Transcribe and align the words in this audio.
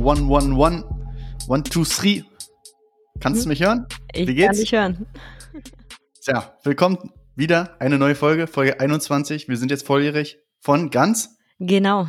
Check 0.00 0.06
111. 0.06 0.84
1, 1.50 1.68
2, 1.68 2.22
3. 2.22 2.24
Kannst 3.20 3.44
du 3.44 3.48
mich 3.48 3.62
hören? 3.62 3.86
Ich 4.14 4.26
Wie 4.26 4.34
geht's? 4.34 4.46
kann 4.46 4.56
dich 4.56 4.72
hören. 4.72 5.06
Tja, 6.24 6.54
willkommen 6.64 7.12
wieder. 7.36 7.76
Eine 7.80 7.98
neue 7.98 8.14
Folge, 8.14 8.46
Folge 8.46 8.80
21. 8.80 9.48
Wir 9.48 9.58
sind 9.58 9.70
jetzt 9.70 9.86
volljährig 9.86 10.38
von 10.60 10.90
ganz. 10.90 11.36
Genau. 11.58 12.08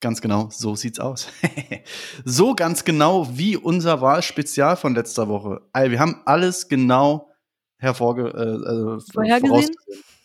Ganz 0.00 0.20
genau, 0.20 0.50
so 0.50 0.76
sieht's 0.76 1.00
aus. 1.00 1.28
so 2.26 2.54
ganz 2.54 2.84
genau 2.84 3.26
wie 3.32 3.56
unser 3.56 4.02
Wahlspezial 4.02 4.76
von 4.76 4.94
letzter 4.94 5.26
Woche. 5.26 5.62
Also 5.72 5.90
wir 5.90 6.00
haben 6.00 6.20
alles 6.26 6.68
genau 6.68 7.30
hervorge 7.78 8.28
äh, 8.28 8.98
äh 8.98 9.00
vorhergesehen. 9.14 9.74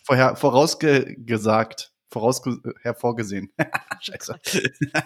Vorher, 0.03 0.35
vorausgesagt 0.35 1.90
vorausge 2.11 2.57
hervorgesehen. 2.81 3.51
Scheiße. 4.01 4.35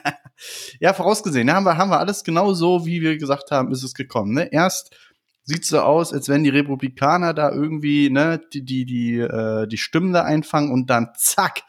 ja, 0.80 0.94
vorausgesehen. 0.94 1.48
Ja, 1.48 1.56
haben 1.56 1.66
wir, 1.66 1.78
haben 1.78 1.92
wir 1.92 2.00
alles 2.00 2.24
genau 2.24 2.54
so, 2.54 2.86
wie 2.86 3.02
wir 3.02 3.18
gesagt 3.18 3.52
haben, 3.52 3.72
ist 3.72 3.84
es 3.84 3.94
gekommen. 3.94 4.34
Ne? 4.34 4.52
Erst 4.52 4.96
sieht 5.44 5.66
so 5.66 5.80
aus, 5.80 6.12
als 6.12 6.28
wenn 6.28 6.44
die 6.44 6.50
Republikaner 6.50 7.34
da 7.34 7.52
irgendwie 7.52 8.10
ne, 8.10 8.42
die, 8.52 8.66
die, 8.66 8.86
die, 8.86 9.20
äh, 9.20 9.68
die 9.68 9.78
Stimmen 9.78 10.12
da 10.12 10.24
einfangen 10.24 10.72
und 10.72 10.90
dann 10.90 11.10
zack 11.16 11.62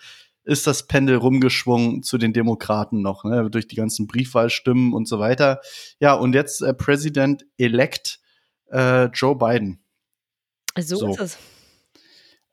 ist 0.44 0.66
das 0.66 0.86
Pendel 0.86 1.16
rumgeschwungen 1.16 2.04
zu 2.04 2.18
den 2.18 2.32
Demokraten 2.32 3.02
noch, 3.02 3.24
ne, 3.24 3.50
durch 3.50 3.66
die 3.66 3.74
ganzen 3.74 4.06
Briefwahlstimmen 4.06 4.94
und 4.94 5.08
so 5.08 5.18
weiter. 5.18 5.60
Ja, 5.98 6.14
und 6.14 6.34
jetzt 6.34 6.62
äh, 6.62 6.72
President-elect 6.72 8.20
äh, 8.70 9.06
Joe 9.06 9.36
Biden. 9.36 9.80
So, 10.78 10.96
so 10.96 11.10
ist 11.10 11.20
es. 11.20 11.38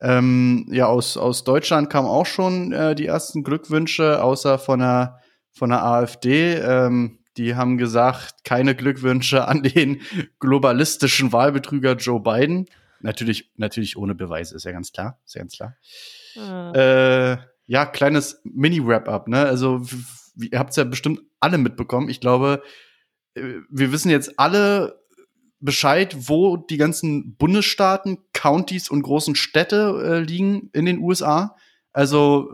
Ähm, 0.04 0.66
ja, 0.70 0.86
aus, 0.86 1.16
aus 1.16 1.44
Deutschland 1.44 1.88
kamen 1.88 2.06
auch 2.06 2.26
schon 2.26 2.72
äh, 2.72 2.94
die 2.94 3.06
ersten 3.06 3.42
Glückwünsche, 3.42 4.22
außer 4.22 4.58
von 4.58 4.80
der, 4.80 5.18
von 5.50 5.70
der 5.70 5.82
AfD. 5.82 6.56
Ähm, 6.56 7.20
die 7.38 7.56
haben 7.56 7.78
gesagt, 7.78 8.44
keine 8.44 8.74
Glückwünsche 8.74 9.48
an 9.48 9.62
den 9.62 10.02
globalistischen 10.40 11.32
Wahlbetrüger 11.32 11.94
Joe 11.94 12.20
Biden. 12.20 12.66
Natürlich, 13.00 13.50
natürlich 13.56 13.96
ohne 13.96 14.14
Beweise, 14.14 14.54
ist 14.56 14.64
ja 14.64 14.72
ganz 14.72 14.92
klar. 14.92 15.18
Ist 15.24 15.36
ja 15.36 15.40
ganz 15.40 15.56
klar. 15.56 15.76
Ah. 16.36 16.72
Äh, 16.72 17.38
ja, 17.66 17.86
kleines 17.86 18.42
Mini-Wrap-up, 18.44 19.26
ne? 19.26 19.46
Also, 19.46 19.86
ihr 20.36 20.58
habt 20.58 20.70
es 20.70 20.76
ja 20.76 20.84
bestimmt 20.84 21.22
alle 21.40 21.56
mitbekommen. 21.56 22.10
Ich 22.10 22.20
glaube, 22.20 22.62
äh, 23.34 23.54
wir 23.70 23.90
wissen 23.90 24.10
jetzt 24.10 24.38
alle, 24.38 25.02
Bescheid, 25.64 26.28
wo 26.28 26.58
die 26.58 26.76
ganzen 26.76 27.36
Bundesstaaten, 27.36 28.18
Counties 28.32 28.90
und 28.90 29.02
großen 29.02 29.34
Städte 29.34 30.02
äh, 30.04 30.20
liegen 30.20 30.68
in 30.74 30.84
den 30.84 30.98
USA. 30.98 31.56
Also 31.92 32.52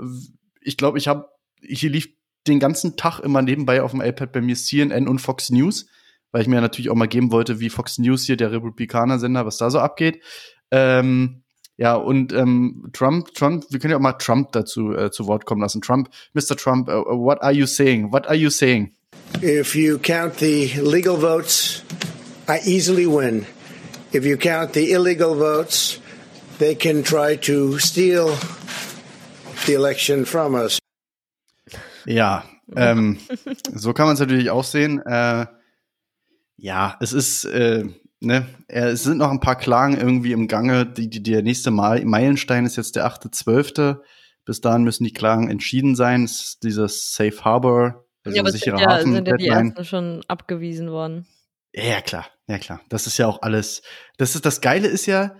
ich 0.61 0.77
glaube, 0.77 0.99
ich 0.99 1.09
habe, 1.09 1.29
hier 1.61 1.91
lief 1.91 2.09
den 2.47 2.61
ganzen 2.61 2.97
Tag 2.97 3.19
immer 3.21 3.43
nebenbei 3.43 3.83
auf 3.83 3.91
dem 3.91 4.01
iPad 4.01 4.33
bei 4.33 4.41
mir 4.41 4.55
CNN 4.55 5.09
und 5.09 5.19
Fox 5.19 5.51
News, 5.51 5.87
weil 6.31 6.43
ich 6.43 6.49
mir 6.49 6.61
natürlich 6.61 6.89
auch 6.89 6.95
mal 6.95 7.09
geben 7.09 7.33
wollte, 7.33 7.59
wie 7.59 7.69
Fox 7.69 7.99
News 7.99 8.25
hier, 8.25 8.37
der 8.37 8.53
Republikaner-Sender, 8.53 9.45
was 9.45 9.57
da 9.57 9.71
so 9.71 9.81
abgeht. 9.81 10.23
Ähm, 10.71 11.43
ja, 11.77 11.95
und 11.95 12.33
ähm, 12.33 12.91
Trump, 12.93 13.35
Trump, 13.35 13.65
wir 13.71 13.81
können 13.81 13.91
ja 13.91 13.97
auch 13.97 14.03
mal 14.03 14.13
Trump 14.13 14.53
dazu 14.53 14.95
äh, 14.95 15.11
zu 15.11 15.27
Wort 15.27 15.47
kommen 15.47 15.63
lassen. 15.63 15.81
Trump, 15.81 16.11
Mr. 16.35 16.57
Trump, 16.57 16.89
uh, 16.89 17.05
what 17.07 17.43
are 17.43 17.53
you 17.53 17.67
saying? 17.67 18.13
What 18.13 18.29
are 18.29 18.37
you 18.37 18.51
saying? 18.51 18.95
If 19.43 19.75
you 19.75 19.99
count 19.99 20.39
the 20.39 20.71
legal 20.81 21.17
votes 21.17 21.83
I 22.51 22.59
easily 22.65 23.07
win. 23.07 23.47
If 24.13 24.25
you 24.25 24.37
count 24.37 24.73
the 24.73 24.91
illegal 24.91 25.37
votes, 25.37 26.01
they 26.59 26.75
can 26.75 27.05
try 27.05 27.37
to 27.37 27.79
steal 27.79 28.37
the 29.67 29.75
election 29.75 30.25
from 30.27 30.55
us. 30.57 30.81
Ja, 32.07 32.45
ähm, 32.75 33.19
so 33.73 33.93
kann 33.93 34.07
man 34.07 34.15
es 34.15 34.21
natürlich 34.21 34.51
auch 34.51 34.65
sehen. 34.65 35.01
Äh, 35.07 35.47
ja, 36.57 36.97
es 36.99 37.13
ist, 37.13 37.45
äh, 37.45 37.85
ne, 38.19 38.47
es 38.67 39.05
sind 39.05 39.19
noch 39.19 39.31
ein 39.31 39.39
paar 39.39 39.57
Klagen 39.57 39.97
irgendwie 39.97 40.33
im 40.33 40.49
Gange. 40.49 40.87
Die, 40.87 41.09
die, 41.09 41.23
der 41.23 41.43
nächste 41.43 41.71
Mal, 41.71 42.05
Meilenstein 42.05 42.67
ist 42.67 42.77
jetzt 42.77 42.97
der 42.97 43.07
8.12. 43.07 44.01
Bis 44.45 44.61
dahin 44.61 44.83
müssen 44.83 45.05
die 45.05 45.13
Klagen 45.13 45.49
entschieden 45.49 45.95
sein. 45.95 46.25
Es 46.25 46.41
ist 46.41 46.65
dieses 46.65 47.13
Safe 47.13 47.45
Harbor, 47.45 48.07
also 48.25 48.35
ja, 48.35 48.43
aber 48.43 48.51
sichere 48.51 48.77
sind 48.77 48.89
ja, 48.89 48.91
Hafen. 48.97 49.13
sind 49.13 49.29
ja 49.29 49.37
die 49.37 49.47
ersten 49.47 49.85
schon 49.85 50.25
abgewiesen 50.27 50.91
worden. 50.91 51.29
Ja, 51.73 52.01
klar, 52.01 52.27
ja 52.49 52.59
klar. 52.59 52.81
Das 52.89 53.07
ist 53.07 53.19
ja 53.19 53.27
auch 53.27 53.43
alles. 53.43 53.83
Das 54.17 54.35
ist 54.35 54.45
das 54.45 54.61
Geile 54.61 54.89
ist 54.89 55.07
ja, 55.07 55.37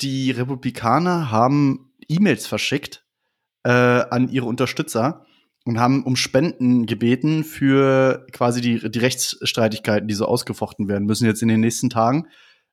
die 0.00 0.30
Republikaner 0.30 1.30
haben 1.30 1.92
E-Mails 2.08 2.46
verschickt 2.46 3.04
äh, 3.64 3.70
an 3.70 4.28
ihre 4.28 4.46
Unterstützer 4.46 5.26
und 5.64 5.78
haben 5.78 6.04
um 6.04 6.16
Spenden 6.16 6.86
gebeten 6.86 7.44
für 7.44 8.26
quasi 8.32 8.60
die, 8.60 8.90
die 8.90 8.98
Rechtsstreitigkeiten, 8.98 10.08
die 10.08 10.14
so 10.14 10.26
ausgefochten 10.26 10.88
werden 10.88 11.06
müssen 11.06 11.26
jetzt 11.26 11.42
in 11.42 11.48
den 11.48 11.60
nächsten 11.60 11.90
Tagen. 11.90 12.28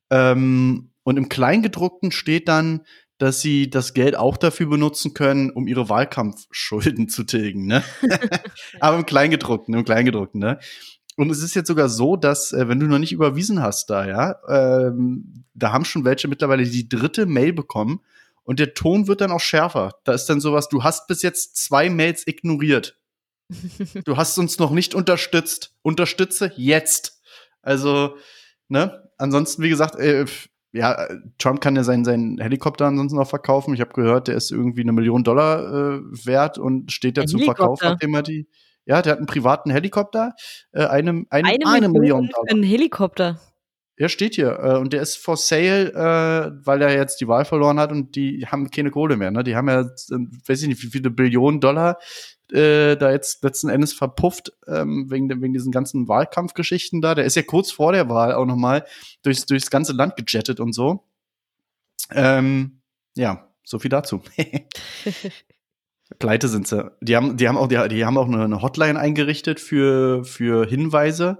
Ähm, 0.09 0.91
und 1.03 1.17
im 1.17 1.29
Kleingedruckten 1.29 2.11
steht 2.11 2.47
dann, 2.47 2.81
dass 3.17 3.41
sie 3.41 3.69
das 3.69 3.93
Geld 3.93 4.15
auch 4.15 4.37
dafür 4.37 4.67
benutzen 4.67 5.13
können, 5.13 5.49
um 5.49 5.67
ihre 5.67 5.89
Wahlkampfschulden 5.89 7.09
zu 7.09 7.23
tilgen, 7.23 7.65
ne? 7.65 7.83
Aber 8.79 8.97
im 8.97 9.05
Kleingedruckten, 9.05 9.73
im 9.73 9.85
Kleingedruckten, 9.85 10.39
ne? 10.39 10.59
Und 11.17 11.31
es 11.31 11.41
ist 11.41 11.55
jetzt 11.55 11.67
sogar 11.67 11.89
so, 11.89 12.15
dass, 12.15 12.53
äh, 12.53 12.67
wenn 12.67 12.79
du 12.79 12.85
noch 12.85 12.99
nicht 12.99 13.11
überwiesen 13.11 13.61
hast 13.61 13.89
da, 13.89 14.07
ja, 14.07 14.35
ähm, 14.47 15.43
da 15.55 15.73
haben 15.73 15.83
schon 15.83 16.05
welche 16.05 16.27
mittlerweile 16.27 16.63
die 16.63 16.87
dritte 16.87 17.25
Mail 17.25 17.53
bekommen 17.53 18.01
und 18.43 18.59
der 18.59 18.75
Ton 18.75 19.07
wird 19.07 19.21
dann 19.21 19.31
auch 19.31 19.39
schärfer. 19.39 19.95
Da 20.03 20.13
ist 20.13 20.27
dann 20.27 20.39
sowas, 20.39 20.69
du 20.69 20.83
hast 20.83 21.07
bis 21.07 21.23
jetzt 21.23 21.57
zwei 21.57 21.89
Mails 21.89 22.27
ignoriert. 22.27 22.99
du 24.05 24.15
hast 24.15 24.37
uns 24.37 24.59
noch 24.59 24.69
nicht 24.69 24.93
unterstützt. 24.93 25.75
Unterstütze 25.81 26.51
jetzt. 26.55 27.19
Also, 27.63 28.15
ne? 28.67 29.09
Ansonsten, 29.17 29.63
wie 29.63 29.69
gesagt, 29.69 29.95
äh, 29.95 30.25
ja, 30.71 31.07
Trump 31.39 31.61
kann 31.61 31.75
ja 31.75 31.83
seinen, 31.83 32.05
seinen 32.05 32.37
Helikopter 32.37 32.85
ansonsten 32.85 33.17
auch 33.17 33.27
verkaufen. 33.27 33.73
Ich 33.73 33.81
habe 33.81 33.93
gehört, 33.93 34.27
der 34.27 34.35
ist 34.35 34.51
irgendwie 34.51 34.81
eine 34.81 34.91
Million 34.91 35.23
Dollar 35.23 35.95
äh, 35.95 36.01
wert 36.27 36.59
und 36.59 36.91
steht 36.91 37.17
da 37.17 37.25
zum 37.25 37.41
Verkauf, 37.41 37.79
nachdem 37.81 38.13
er 38.13 38.21
die 38.21 38.47
ja, 38.87 39.01
der 39.01 39.11
hat 39.11 39.17
einen 39.17 39.27
privaten 39.27 39.69
Helikopter, 39.69 40.33
äh, 40.71 40.85
eine, 40.85 41.25
eine, 41.29 41.49
eine, 41.49 41.67
eine 41.67 41.89
Million 41.89 42.29
Dollar. 42.29 42.45
Ein 42.49 42.63
Helikopter. 42.63 43.39
Er 43.97 44.09
steht 44.09 44.35
hier 44.35 44.59
äh, 44.59 44.77
und 44.77 44.93
der 44.93 45.01
ist 45.01 45.17
for 45.17 45.35
sale, 45.35 45.91
äh, 45.91 46.65
weil 46.65 46.81
er 46.81 46.95
jetzt 46.95 47.19
die 47.19 47.27
Wahl 47.27 47.45
verloren 47.45 47.79
hat 47.79 47.91
und 47.91 48.15
die 48.15 48.45
haben 48.45 48.69
keine 48.71 48.91
Kohle 48.91 49.17
mehr. 49.17 49.31
Ne? 49.31 49.43
Die 49.43 49.55
haben 49.55 49.67
ja, 49.67 49.81
äh, 49.81 49.85
weiß 50.45 50.61
ich 50.61 50.67
nicht, 50.69 50.83
wie 50.83 50.87
viele 50.87 51.09
Billionen 51.09 51.59
Dollar 51.59 51.97
äh, 52.51 52.95
da 52.95 53.11
jetzt 53.11 53.43
letzten 53.43 53.69
Endes 53.69 53.91
verpufft 53.91 54.53
ähm, 54.67 55.07
wegen, 55.09 55.29
wegen 55.41 55.53
diesen 55.53 55.71
ganzen 55.71 56.07
Wahlkampfgeschichten 56.07 57.01
da. 57.01 57.13
Der 57.13 57.25
ist 57.25 57.35
ja 57.35 57.41
kurz 57.41 57.71
vor 57.71 57.91
der 57.91 58.07
Wahl 58.07 58.33
auch 58.33 58.45
noch 58.45 58.55
mal 58.55 58.85
durchs, 59.23 59.45
durchs 59.47 59.69
ganze 59.69 59.93
Land 59.93 60.15
gejettet 60.15 60.59
und 60.61 60.73
so. 60.73 61.03
Ähm, 62.11 62.81
ja, 63.17 63.49
so 63.65 63.79
viel 63.79 63.89
dazu. 63.89 64.21
Pleite 66.19 66.47
sind 66.47 66.67
sie. 66.67 66.91
Die 67.01 67.15
haben, 67.15 67.37
die 67.37 67.47
haben 67.47 67.57
auch, 67.57 67.67
die, 67.67 67.87
die 67.89 68.05
haben 68.05 68.17
auch 68.17 68.27
eine 68.27 68.61
Hotline 68.61 68.99
eingerichtet 68.99 69.59
für, 69.59 70.23
für 70.23 70.65
Hinweise. 70.65 71.39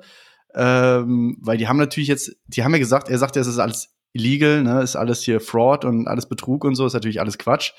Ähm, 0.54 1.38
weil 1.42 1.58
die 1.58 1.68
haben 1.68 1.78
natürlich 1.78 2.10
jetzt, 2.10 2.36
die 2.48 2.64
haben 2.64 2.74
ja 2.74 2.80
gesagt, 2.80 3.10
er 3.10 3.18
sagt 3.18 3.36
ja, 3.36 3.42
es 3.42 3.48
ist 3.48 3.60
alles 3.60 3.96
illegal, 4.14 4.64
ne, 4.64 4.82
ist 4.82 4.96
alles 4.96 5.22
hier 5.22 5.40
Fraud 5.40 5.86
und 5.86 6.08
alles 6.08 6.28
Betrug 6.28 6.64
und 6.64 6.76
so, 6.76 6.86
ist 6.86 6.94
natürlich 6.94 7.20
alles 7.20 7.38
Quatsch. 7.38 7.74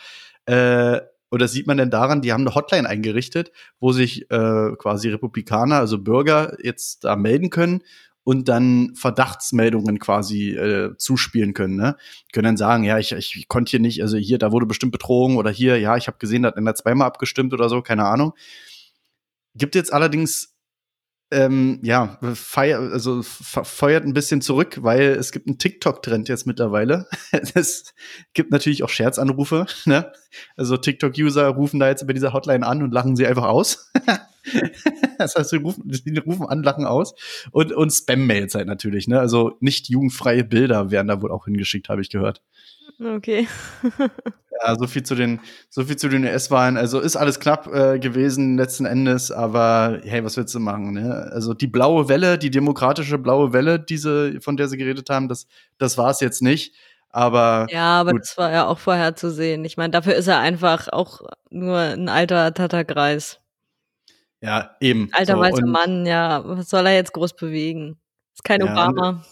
Äh, 0.47 1.01
und 1.31 1.43
das 1.43 1.53
sieht 1.53 1.67
man 1.67 1.77
denn 1.77 1.91
daran, 1.91 2.23
die 2.23 2.33
haben 2.33 2.47
eine 2.47 2.55
Hotline 2.55 2.89
eingerichtet, 2.89 3.53
wo 3.81 3.93
sich 3.93 4.31
äh, 4.31 4.71
quasi 4.79 5.11
Republikaner, 5.11 5.77
also 5.77 5.99
Bürger, 5.99 6.57
jetzt 6.63 7.05
da 7.05 7.17
melden 7.17 7.51
können 7.51 7.83
und 8.29 8.47
dann 8.47 8.95
Verdachtsmeldungen 8.95 9.99
quasi 9.99 10.51
äh, 10.51 10.95
zuspielen 10.99 11.55
können. 11.55 11.77
Ne? 11.77 11.97
Können 12.31 12.45
dann 12.45 12.57
sagen, 12.59 12.85
ja, 12.85 12.99
ich, 12.99 13.13
ich 13.13 13.49
konnte 13.49 13.71
hier 13.71 13.81
nicht, 13.81 14.03
also 14.03 14.19
hier, 14.19 14.37
da 14.37 14.53
wurde 14.53 14.67
bestimmt 14.67 14.93
Betrogen 14.93 15.39
oder 15.39 15.51
hier, 15.51 15.81
ja, 15.81 15.97
ich 15.97 16.09
habe 16.09 16.19
gesehen, 16.19 16.43
da 16.43 16.49
hat 16.49 16.59
einer 16.59 16.75
zweimal 16.75 17.07
abgestimmt 17.07 17.55
oder 17.55 17.71
so, 17.71 17.81
keine 17.81 18.05
Ahnung. 18.05 18.35
Gibt 19.55 19.75
jetzt 19.75 19.95
allerdings 19.95 20.58
ähm, 21.31 21.79
ja, 21.83 22.19
feier, 22.35 22.79
also 22.79 23.23
feuert 23.23 24.05
ein 24.05 24.15
bisschen 24.15 24.41
zurück, 24.41 24.79
weil 24.83 25.11
es 25.11 25.31
gibt 25.31 25.47
einen 25.47 25.59
TikTok-Trend 25.59 26.29
jetzt 26.29 26.47
mittlerweile. 26.47 27.07
es 27.55 27.95
gibt 28.33 28.51
natürlich 28.51 28.83
auch 28.83 28.89
Scherzanrufe. 28.89 29.67
Ne? 29.85 30.11
Also 30.57 30.79
TikTok-User 30.79 31.49
rufen 31.49 31.81
da 31.81 31.89
jetzt 31.89 32.03
über 32.03 32.15
diese 32.15 32.33
Hotline 32.33 32.67
an 32.67 32.83
und 32.83 32.93
lachen 32.93 33.15
sie 33.15 33.27
einfach 33.27 33.45
aus. 33.45 33.93
das 35.19 35.35
heißt, 35.35 35.51
sie 35.51 35.57
rufen, 35.57 35.85
sie 35.93 36.17
rufen 36.17 36.47
an, 36.47 36.63
lachen 36.63 36.87
aus. 36.87 37.15
Und, 37.51 37.73
und 37.73 37.91
Spam-Mails 37.91 38.55
halt 38.55 38.67
natürlich. 38.67 39.07
Ne? 39.07 39.21
Also 39.21 39.57
nicht 39.61 39.91
jugendfreie 39.91 40.45
Bilder 40.45 40.91
werden 40.91 41.09
da 41.09 41.21
wohl 41.21 41.31
auch 41.31 41.45
hingeschickt, 41.45 41.91
habe 41.91 42.01
ich 42.01 42.09
gehört. 42.09 42.43
Okay. 43.01 43.47
ja, 43.99 44.77
so 44.77 44.87
viel 44.87 45.05
zu 45.05 45.15
den, 45.15 45.41
so 45.71 45.85
viel 45.85 45.97
zu 45.97 46.09
den 46.09 46.25
US-Wahlen. 46.25 46.77
Also 46.77 47.01
ist 47.01 47.17
alles 47.17 47.39
knapp 47.39 47.73
äh, 47.73 47.99
gewesen 47.99 48.57
letzten 48.57 48.87
Endes, 48.87 49.31
aber 49.31 50.01
hey, 50.03 50.25
was 50.25 50.37
willst 50.37 50.55
du 50.55 50.61
machen? 50.61 50.93
Ne? 50.93 51.31
Also 51.33 51.55
die 51.55 51.69
blaue 51.69 52.09
Welle, 52.09 52.39
die 52.39 52.51
demokratische 52.51 53.19
blaue 53.19 53.53
Welle, 53.53 53.79
diese, 53.79 54.41
von 54.41 54.57
der 54.57 54.69
sie 54.69 54.77
geredet 54.77 55.11
haben, 55.11 55.29
das, 55.29 55.47
das 55.79 55.97
war 55.97 56.11
es 56.11 56.21
jetzt 56.21 56.43
nicht. 56.43 56.75
Aber 57.11 57.67
ja, 57.71 58.01
aber 58.01 58.13
gut. 58.13 58.23
das 58.23 58.37
war 58.37 58.51
ja 58.51 58.67
auch 58.67 58.79
vorherzusehen. 58.79 59.65
Ich 59.65 59.77
meine, 59.77 59.91
dafür 59.91 60.15
ist 60.15 60.27
er 60.27 60.41
einfach 60.41 60.89
auch 60.93 61.23
nur 61.51 61.79
ein 61.79 62.09
alter 62.09 62.53
Tatterkreis. 62.53 63.41
Ja, 64.41 64.77
eben. 64.81 65.09
Alter 65.13 65.35
so, 65.35 65.41
weißer 65.41 65.67
Mann, 65.67 66.05
ja. 66.05 66.43
Was 66.45 66.69
soll 66.69 66.87
er 66.87 66.95
jetzt 66.95 67.13
groß 67.13 67.35
bewegen? 67.35 67.99
Ist 68.35 68.45
kein 68.45 68.61
ja, 68.61 68.71
Obama. 68.71 69.25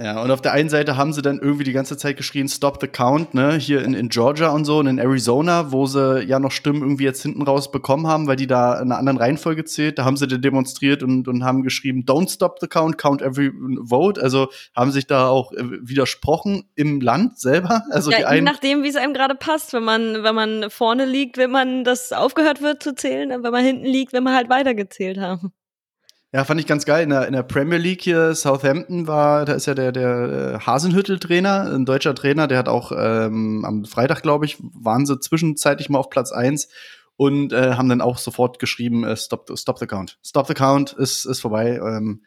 Ja, 0.00 0.22
und 0.22 0.30
auf 0.30 0.40
der 0.40 0.52
einen 0.52 0.68
Seite 0.68 0.96
haben 0.96 1.12
sie 1.12 1.22
dann 1.22 1.40
irgendwie 1.40 1.64
die 1.64 1.72
ganze 1.72 1.96
Zeit 1.96 2.16
geschrien, 2.16 2.48
Stop 2.48 2.78
the 2.80 2.86
Count, 2.86 3.34
ne, 3.34 3.54
hier 3.54 3.82
in, 3.82 3.94
in 3.94 4.08
Georgia 4.10 4.50
und 4.50 4.64
so 4.64 4.78
und 4.78 4.86
in 4.86 4.98
Arizona, 4.98 5.72
wo 5.72 5.86
sie 5.86 6.22
ja 6.22 6.38
noch 6.38 6.52
Stimmen 6.52 6.82
irgendwie 6.82 7.02
jetzt 7.02 7.20
hinten 7.22 7.42
raus 7.42 7.72
bekommen 7.72 8.06
haben, 8.06 8.28
weil 8.28 8.36
die 8.36 8.46
da 8.46 8.74
in 8.74 8.92
einer 8.92 8.98
anderen 8.98 9.18
Reihenfolge 9.18 9.64
zählt. 9.64 9.98
Da 9.98 10.04
haben 10.04 10.16
sie 10.16 10.28
dann 10.28 10.40
demonstriert 10.40 11.02
und, 11.02 11.26
und 11.26 11.42
haben 11.42 11.64
geschrieben, 11.64 12.04
Don't 12.06 12.32
stop 12.32 12.58
the 12.60 12.68
count, 12.68 12.96
count 12.96 13.22
every 13.22 13.50
vote. 13.82 14.22
Also 14.22 14.50
haben 14.76 14.92
sich 14.92 15.08
da 15.08 15.26
auch 15.26 15.50
äh, 15.52 15.64
widersprochen 15.82 16.68
im 16.76 17.00
Land 17.00 17.38
selber. 17.38 17.82
Also 17.98 18.12
ja, 18.12 18.28
die 18.28 18.36
je 18.36 18.40
nachdem, 18.42 18.82
wie 18.84 18.88
es 18.88 18.96
einem 18.96 19.14
gerade 19.14 19.34
passt. 19.34 19.72
Wenn 19.72 19.82
man, 19.82 20.22
wenn 20.22 20.34
man 20.34 20.70
vorne 20.70 21.04
liegt, 21.04 21.36
wenn 21.36 21.50
man 21.50 21.82
das 21.82 22.12
aufgehört 22.12 22.62
wird 22.62 22.82
zu 22.82 22.94
zählen, 22.94 23.30
wenn 23.42 23.50
man 23.50 23.64
hinten 23.64 23.86
liegt, 23.86 24.12
wenn 24.12 24.22
man 24.22 24.34
halt 24.34 24.48
weitergezählt 24.48 25.18
haben. 25.18 25.52
Ja, 26.32 26.44
fand 26.44 26.60
ich 26.60 26.66
ganz 26.66 26.84
geil. 26.84 27.04
In 27.04 27.10
der, 27.10 27.26
in 27.26 27.32
der 27.32 27.42
Premier 27.42 27.78
League 27.78 28.02
hier, 28.02 28.34
Southampton 28.34 29.06
war, 29.06 29.46
da 29.46 29.54
ist 29.54 29.66
ja 29.66 29.74
der, 29.74 29.92
der 29.92 30.56
äh, 30.56 30.58
Hasenhüttel-Trainer, 30.60 31.72
ein 31.72 31.86
deutscher 31.86 32.14
Trainer, 32.14 32.46
der 32.46 32.58
hat 32.58 32.68
auch 32.68 32.92
ähm, 32.94 33.64
am 33.64 33.86
Freitag, 33.86 34.22
glaube 34.22 34.44
ich, 34.44 34.58
waren 34.60 35.06
sie 35.06 35.18
zwischenzeitlich 35.18 35.88
mal 35.88 35.98
auf 35.98 36.10
Platz 36.10 36.30
eins 36.30 36.68
und 37.16 37.54
äh, 37.54 37.72
haben 37.72 37.88
dann 37.88 38.02
auch 38.02 38.18
sofort 38.18 38.58
geschrieben, 38.58 39.04
äh, 39.04 39.16
stop, 39.16 39.50
stop 39.56 39.78
the 39.78 39.86
count. 39.86 40.18
Stop 40.22 40.46
the 40.48 40.54
count 40.54 40.92
ist, 40.92 41.24
ist 41.24 41.40
vorbei. 41.40 41.80
Ähm, 41.82 42.22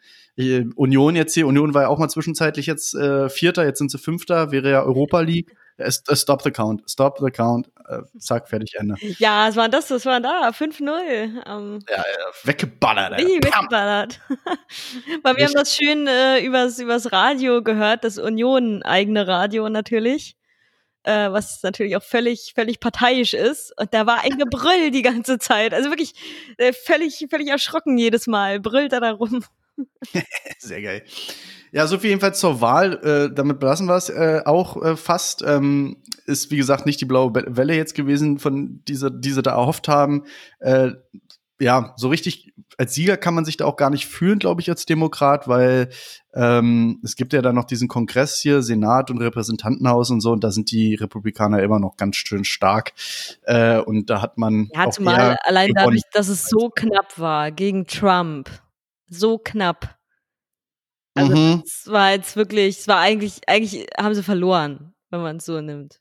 Union 0.74 1.14
jetzt 1.14 1.34
hier, 1.34 1.46
Union 1.46 1.72
war 1.72 1.82
ja 1.82 1.88
auch 1.88 1.98
mal 1.98 2.08
zwischenzeitlich 2.08 2.66
jetzt 2.66 2.94
äh, 2.94 3.28
Vierter, 3.28 3.64
jetzt 3.64 3.78
sind 3.78 3.90
sie 3.90 3.98
Fünfter, 3.98 4.50
wäre 4.50 4.70
ja 4.70 4.82
Europa 4.82 5.20
League. 5.20 5.54
Stop 5.88 6.42
the 6.42 6.50
count, 6.50 6.88
stop 6.88 7.18
the 7.18 7.30
count, 7.30 7.68
äh, 7.88 8.02
zack, 8.18 8.48
fertig, 8.48 8.74
Ende. 8.78 8.96
Ja, 9.18 9.48
was 9.48 9.56
war 9.56 9.68
das? 9.68 9.90
Was 9.90 10.06
war 10.06 10.20
da? 10.20 10.50
5-0. 10.50 11.42
Ähm, 11.46 11.78
ja, 11.88 12.04
weggeballert. 12.44 13.20
Ey, 13.20 13.38
weggeballert. 13.42 14.20
Weil 15.22 15.36
wir 15.36 15.46
haben 15.46 15.54
das 15.54 15.74
schön 15.74 16.06
äh, 16.06 16.40
übers, 16.40 16.78
übers 16.78 17.12
Radio 17.12 17.62
gehört, 17.62 18.04
das 18.04 18.18
Union-eigene 18.18 19.26
Radio 19.26 19.68
natürlich. 19.68 20.36
Äh, 21.04 21.32
was 21.32 21.62
natürlich 21.64 21.96
auch 21.96 22.02
völlig, 22.02 22.52
völlig 22.54 22.78
parteiisch 22.78 23.34
ist. 23.34 23.72
Und 23.76 23.92
da 23.92 24.06
war 24.06 24.22
ein 24.22 24.38
Gebrüll 24.38 24.92
die 24.92 25.02
ganze 25.02 25.38
Zeit. 25.38 25.74
Also 25.74 25.90
wirklich 25.90 26.14
äh, 26.58 26.72
völlig, 26.72 27.26
völlig 27.28 27.48
erschrocken 27.48 27.98
jedes 27.98 28.28
Mal. 28.28 28.60
Brüllt 28.60 28.92
er 28.92 29.00
da 29.00 29.10
rum. 29.10 29.44
Sehr 30.58 30.82
geil. 30.82 31.02
Ja, 31.72 31.86
so 31.86 31.98
viel 31.98 32.10
jedenfalls 32.10 32.38
zur 32.38 32.60
Wahl. 32.60 32.94
Äh, 33.02 33.34
damit 33.34 33.58
belassen 33.58 33.86
wir 33.86 33.96
es 33.96 34.10
äh, 34.10 34.42
auch 34.44 34.82
äh, 34.82 34.96
fast. 34.96 35.42
Ähm, 35.42 36.02
ist, 36.26 36.50
wie 36.50 36.56
gesagt, 36.58 36.86
nicht 36.86 37.00
die 37.00 37.06
blaue 37.06 37.32
Welle 37.34 37.74
jetzt 37.74 37.94
gewesen, 37.94 38.38
von 38.38 38.82
dieser, 38.86 39.10
die 39.10 39.32
sie 39.32 39.42
da 39.42 39.52
erhofft 39.52 39.88
haben. 39.88 40.24
Äh, 40.60 40.92
ja, 41.58 41.94
so 41.96 42.08
richtig 42.08 42.52
als 42.78 42.94
Sieger 42.94 43.16
kann 43.16 43.34
man 43.34 43.44
sich 43.44 43.56
da 43.56 43.66
auch 43.66 43.76
gar 43.76 43.90
nicht 43.90 44.06
fühlen, 44.06 44.38
glaube 44.38 44.60
ich, 44.60 44.68
als 44.68 44.86
Demokrat, 44.86 45.48
weil 45.48 45.90
ähm, 46.34 47.00
es 47.04 47.16
gibt 47.16 47.32
ja 47.32 47.42
dann 47.42 47.54
noch 47.54 47.64
diesen 47.64 47.88
Kongress 47.88 48.40
hier, 48.40 48.62
Senat 48.62 49.10
und 49.10 49.18
Repräsentantenhaus 49.18 50.10
und 50.10 50.20
so, 50.20 50.32
und 50.32 50.42
da 50.42 50.50
sind 50.50 50.70
die 50.70 50.94
Republikaner 50.94 51.62
immer 51.62 51.78
noch 51.78 51.96
ganz 51.96 52.16
schön 52.16 52.44
stark. 52.44 52.92
Äh, 53.42 53.78
und 53.78 54.10
da 54.10 54.22
hat 54.22 54.38
man. 54.38 54.68
Ja, 54.74 54.90
zumal 54.90 55.36
allein 55.42 55.72
dadurch, 55.74 56.02
dass 56.12 56.28
es 56.28 56.48
so 56.48 56.70
knapp 56.70 57.18
war 57.18 57.50
gegen 57.52 57.86
Trump. 57.86 58.50
So 59.12 59.38
knapp. 59.38 59.98
Also 61.14 61.36
mhm. 61.36 61.62
es 61.66 61.90
war 61.90 62.12
jetzt 62.12 62.36
wirklich, 62.36 62.78
es 62.78 62.88
war 62.88 62.98
eigentlich, 62.98 63.40
eigentlich 63.46 63.86
haben 63.98 64.14
sie 64.14 64.22
verloren, 64.22 64.94
wenn 65.10 65.20
man 65.20 65.36
es 65.36 65.44
so 65.44 65.60
nimmt. 65.60 66.00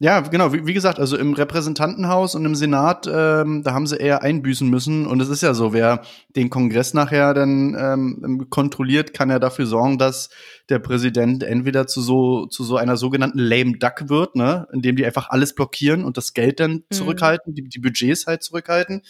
Ja, 0.00 0.20
genau. 0.20 0.52
Wie, 0.52 0.64
wie, 0.64 0.74
gesagt, 0.74 1.00
also 1.00 1.16
im 1.16 1.32
Repräsentantenhaus 1.32 2.36
und 2.36 2.44
im 2.44 2.54
Senat, 2.54 3.08
ähm, 3.12 3.64
da 3.64 3.74
haben 3.74 3.88
sie 3.88 3.96
eher 3.96 4.22
einbüßen 4.22 4.68
müssen. 4.70 5.08
Und 5.08 5.20
es 5.20 5.28
ist 5.28 5.42
ja 5.42 5.54
so, 5.54 5.72
wer 5.72 6.02
den 6.36 6.50
Kongress 6.50 6.94
nachher 6.94 7.34
dann 7.34 7.76
ähm, 7.76 8.46
kontrolliert, 8.48 9.12
kann 9.12 9.28
ja 9.28 9.40
dafür 9.40 9.66
sorgen, 9.66 9.98
dass 9.98 10.30
der 10.68 10.78
Präsident 10.78 11.42
entweder 11.42 11.88
zu 11.88 12.00
so 12.00 12.46
zu 12.46 12.62
so 12.62 12.76
einer 12.76 12.96
sogenannten 12.96 13.40
lame 13.40 13.76
duck 13.78 14.08
wird, 14.08 14.36
ne, 14.36 14.68
indem 14.72 14.94
die 14.94 15.04
einfach 15.04 15.30
alles 15.30 15.56
blockieren 15.56 16.04
und 16.04 16.16
das 16.16 16.32
Geld 16.32 16.60
dann 16.60 16.72
mhm. 16.72 16.84
zurückhalten, 16.92 17.54
die, 17.54 17.68
die 17.68 17.80
Budgets 17.80 18.28
halt 18.28 18.44
zurückhalten. 18.44 19.02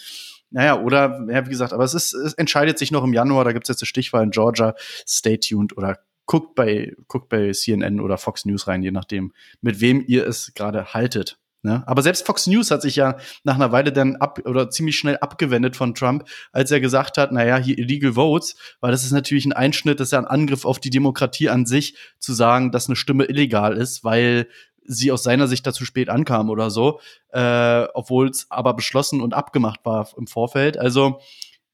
Naja, 0.51 0.81
oder, 0.81 1.27
ja, 1.29 1.45
wie 1.47 1.51
gesagt, 1.51 1.73
aber 1.73 1.85
es 1.85 1.95
ist, 1.95 2.15
es 2.15 2.35
entscheidet 2.35 2.79
sich 2.79 2.91
noch 2.91 3.05
im 3.05 3.13
Januar, 3.13 3.45
da 3.45 3.53
gibt 3.53 3.67
es 3.67 3.69
jetzt 3.69 3.83
eine 3.83 3.87
Stichwahl 3.87 4.25
in 4.25 4.31
Georgia. 4.31 4.75
Stay 5.07 5.39
tuned 5.39 5.77
oder 5.77 5.99
guckt 6.27 6.55
bei, 6.55 6.95
guckt 7.07 7.29
bei 7.29 7.53
CNN 7.53 8.01
oder 8.01 8.19
Fox 8.19 8.45
News 8.45 8.67
rein, 8.67 8.83
je 8.83 8.91
nachdem, 8.91 9.33
mit 9.61 9.81
wem 9.81 10.05
ihr 10.07 10.27
es 10.27 10.53
gerade 10.55 10.95
haltet. 10.95 11.39
Ne? 11.63 11.83
Aber 11.87 12.03
selbst 12.03 12.25
Fox 12.25 12.47
News 12.47 12.71
hat 12.71 12.83
sich 12.83 12.95
ja 12.95 13.17
nach 13.43 13.57
einer 13.57 13.73
Weile 13.73 13.93
dann 13.93 14.15
ab 14.17 14.39
oder 14.45 14.71
ziemlich 14.71 14.97
schnell 14.97 15.17
abgewendet 15.19 15.75
von 15.75 15.93
Trump, 15.93 16.29
als 16.53 16.71
er 16.71 16.81
gesagt 16.81 17.19
hat, 17.19 17.33
naja, 17.33 17.57
hier 17.57 17.77
illegal 17.79 18.13
votes, 18.13 18.55
weil 18.81 18.93
das 18.93 19.03
ist 19.03 19.11
natürlich 19.11 19.45
ein 19.45 19.53
Einschnitt, 19.53 19.99
das 19.99 20.09
ist 20.09 20.13
ja 20.13 20.21
ein 20.21 20.27
Angriff 20.27 20.65
auf 20.65 20.79
die 20.79 20.91
Demokratie 20.91 21.49
an 21.49 21.67
sich, 21.67 21.97
zu 22.21 22.33
sagen, 22.33 22.71
dass 22.71 22.87
eine 22.87 22.95
Stimme 22.95 23.25
illegal 23.25 23.77
ist, 23.77 24.05
weil 24.05 24.49
sie 24.89 25.13
aus 25.13 25.23
seiner 25.23 25.47
Sicht 25.47 25.67
dazu 25.67 25.85
spät 25.85 26.09
ankam 26.09 26.51
oder 26.51 26.71
so, 26.71 27.01
äh, 27.29 27.85
obwohl 27.95 28.29
es 28.31 28.47
aber 28.51 28.75
beschlossen 28.75 29.21
und 29.21 29.35
abgemacht 29.35 29.85
war 29.85 30.09
im 30.17 30.27
Vorfeld. 30.27 30.79
Also, 30.79 31.21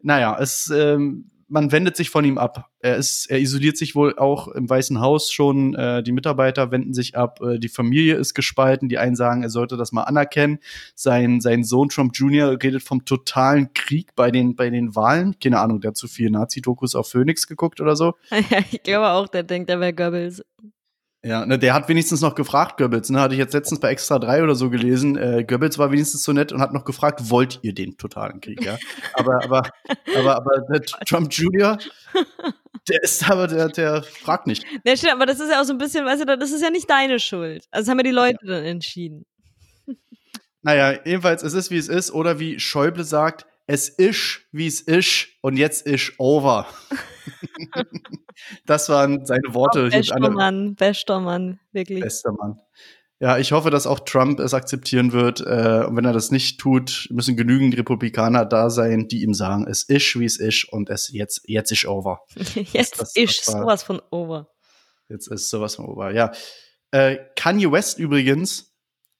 naja, 0.02 0.36
es, 0.38 0.70
ähm, 0.74 1.30
man 1.48 1.70
wendet 1.70 1.96
sich 1.96 2.10
von 2.10 2.24
ihm 2.24 2.36
ab. 2.36 2.70
Er 2.80 2.96
ist, 2.96 3.30
er 3.30 3.38
isoliert 3.38 3.76
sich 3.76 3.94
wohl 3.94 4.18
auch 4.18 4.48
im 4.48 4.68
Weißen 4.68 5.00
Haus 5.00 5.30
schon. 5.30 5.74
Äh, 5.74 6.02
die 6.02 6.12
Mitarbeiter 6.12 6.70
wenden 6.70 6.94
sich 6.94 7.16
ab. 7.16 7.40
Äh, 7.40 7.58
die 7.58 7.68
Familie 7.68 8.16
ist 8.16 8.34
gespalten. 8.34 8.88
Die 8.88 8.98
einen 8.98 9.14
sagen, 9.14 9.42
er 9.42 9.50
sollte 9.50 9.76
das 9.76 9.92
mal 9.92 10.02
anerkennen. 10.02 10.58
Sein, 10.94 11.40
sein 11.40 11.62
Sohn 11.62 11.90
Trump 11.90 12.12
Jr. 12.14 12.58
redet 12.60 12.82
vom 12.82 13.04
totalen 13.04 13.72
Krieg 13.72 14.14
bei 14.16 14.30
den, 14.30 14.56
bei 14.56 14.68
den 14.68 14.96
Wahlen. 14.96 15.38
Keine 15.38 15.60
Ahnung, 15.60 15.80
der 15.80 15.90
hat 15.90 15.96
zu 15.96 16.08
viel 16.08 16.30
Nazi-Dokus 16.30 16.94
auf 16.94 17.08
Phoenix 17.08 17.46
geguckt 17.46 17.80
oder 17.80 17.96
so. 17.96 18.14
Ich 18.70 18.82
glaube 18.82 19.10
auch, 19.10 19.28
der 19.28 19.42
denkt, 19.42 19.70
er 19.70 19.80
wäre 19.80 19.92
Goebbels. 19.92 20.42
Ja, 21.24 21.46
ne, 21.46 21.58
der 21.58 21.72
hat 21.72 21.88
wenigstens 21.88 22.20
noch 22.20 22.34
gefragt, 22.34 22.76
Goebbels, 22.76 23.08
ne, 23.08 23.18
hatte 23.18 23.34
ich 23.34 23.38
jetzt 23.38 23.54
letztens 23.54 23.80
bei 23.80 23.90
Extra 23.90 24.18
3 24.18 24.42
oder 24.42 24.54
so 24.54 24.68
gelesen. 24.68 25.16
Äh, 25.16 25.44
Goebbels 25.48 25.78
war 25.78 25.90
wenigstens 25.90 26.22
so 26.22 26.32
nett 26.34 26.52
und 26.52 26.60
hat 26.60 26.74
noch 26.74 26.84
gefragt, 26.84 27.30
wollt 27.30 27.60
ihr 27.62 27.72
den 27.72 27.96
totalen 27.96 28.42
Krieg, 28.42 28.62
ja? 28.62 28.76
Aber, 29.14 29.42
aber, 29.42 29.62
aber, 30.14 30.36
aber 30.36 30.60
der 30.70 30.82
Trump 30.82 31.32
Jr., 31.32 31.78
der 32.90 33.02
ist 33.02 33.28
aber, 33.28 33.46
der, 33.46 33.68
der 33.68 34.02
fragt 34.02 34.46
nicht. 34.46 34.66
Ja, 34.84 34.94
stimmt, 34.96 35.14
aber 35.14 35.24
das 35.24 35.40
ist 35.40 35.50
ja 35.50 35.62
auch 35.62 35.64
so 35.64 35.72
ein 35.72 35.78
bisschen, 35.78 36.04
weißt 36.04 36.28
du, 36.28 36.36
das 36.36 36.52
ist 36.52 36.62
ja 36.62 36.68
nicht 36.68 36.90
deine 36.90 37.18
Schuld. 37.18 37.64
Also 37.70 37.90
haben 37.90 37.98
ja 37.98 38.04
die 38.04 38.10
Leute 38.10 38.38
ja. 38.42 38.56
dann 38.56 38.64
entschieden. 38.64 39.24
Naja, 40.60 40.98
jedenfalls, 41.04 41.42
es 41.42 41.54
ist, 41.54 41.70
wie 41.70 41.78
es 41.78 41.88
ist, 41.88 42.12
oder 42.12 42.38
wie 42.38 42.60
Schäuble 42.60 43.04
sagt, 43.04 43.46
es 43.66 43.88
ist, 43.88 44.42
wie 44.52 44.66
es 44.66 44.80
ist 44.80 45.28
und 45.40 45.56
jetzt 45.56 45.86
ist 45.86 46.12
over. 46.18 46.66
das 48.66 48.88
waren 48.88 49.24
seine 49.24 49.54
Worte. 49.54 49.88
bester 49.88 50.30
Mann, 50.30 50.74
bester 50.74 51.20
Mann, 51.20 51.60
wirklich. 51.72 52.00
Bester 52.00 52.32
Mann. 52.32 52.60
Ja, 53.20 53.38
ich 53.38 53.52
hoffe, 53.52 53.70
dass 53.70 53.86
auch 53.86 54.00
Trump 54.00 54.40
es 54.40 54.52
akzeptieren 54.52 55.12
wird. 55.12 55.40
Äh, 55.40 55.84
und 55.86 55.96
wenn 55.96 56.04
er 56.04 56.12
das 56.12 56.30
nicht 56.30 56.60
tut, 56.60 57.08
müssen 57.10 57.36
genügend 57.36 57.76
Republikaner 57.78 58.44
da 58.44 58.68
sein, 58.68 59.08
die 59.08 59.22
ihm 59.22 59.34
sagen, 59.34 59.66
es 59.66 59.84
ist, 59.84 60.18
wie 60.18 60.24
es 60.26 60.38
ist 60.38 60.64
und 60.70 60.90
es 60.90 61.10
jetzt, 61.10 61.42
jetzt 61.46 61.70
ist 61.72 61.86
over. 61.86 62.20
jetzt 62.36 63.00
das, 63.00 63.14
das, 63.14 63.16
ist 63.16 63.46
das 63.46 63.54
sowas 63.54 63.82
von 63.82 64.02
over. 64.10 64.48
Jetzt 65.08 65.28
ist 65.28 65.48
sowas 65.48 65.76
von 65.76 65.86
over, 65.86 66.12
ja. 66.12 66.32
Äh, 66.90 67.18
Kanye 67.36 67.70
West 67.70 67.98
übrigens 67.98 68.74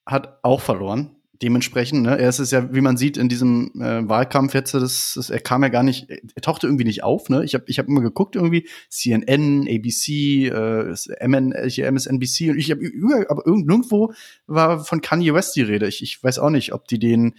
hat 0.07 0.39
auch 0.43 0.61
verloren 0.61 1.14
dementsprechend, 1.43 2.03
ne, 2.03 2.19
er 2.19 2.29
ist 2.29 2.39
es 2.39 2.51
ja, 2.51 2.73
wie 2.73 2.81
man 2.81 2.97
sieht 2.97 3.17
in 3.17 3.29
diesem 3.29 3.73
äh, 3.81 4.09
Wahlkampf 4.09 4.55
jetzt, 4.55 4.75
das, 4.75 5.15
das, 5.15 5.31
er 5.31 5.41
kam 5.41 5.63
ja 5.63 5.69
gar 5.69 5.83
nicht, 5.83 6.09
er 6.09 6.43
tauchte 6.43 6.67
irgendwie 6.67 6.85
nicht 6.85 7.03
auf, 7.03 7.29
ne? 7.29 7.45
Ich 7.45 7.55
habe 7.55 7.65
ich 7.67 7.79
hab 7.79 7.89
immer 7.89 8.01
geguckt 8.01 8.37
irgendwie, 8.37 8.69
CNN, 8.89 9.67
ABC, 9.69 10.49
äh, 10.49 10.95
MN, 11.27 11.53
MSNBC 11.53 12.51
und 12.51 12.59
ich 12.59 12.71
habe 12.71 13.27
aber 13.29 13.43
nirgendwo 13.47 14.13
war 14.47 14.85
von 14.85 15.01
Kanye 15.01 15.35
West 15.35 15.57
die 15.57 15.63
Rede. 15.63 15.89
Ich, 15.89 16.03
ich 16.03 16.23
weiß 16.23 16.39
auch 16.39 16.51
nicht, 16.51 16.73
ob 16.73 16.87
die 16.87 16.99
den, 16.99 17.35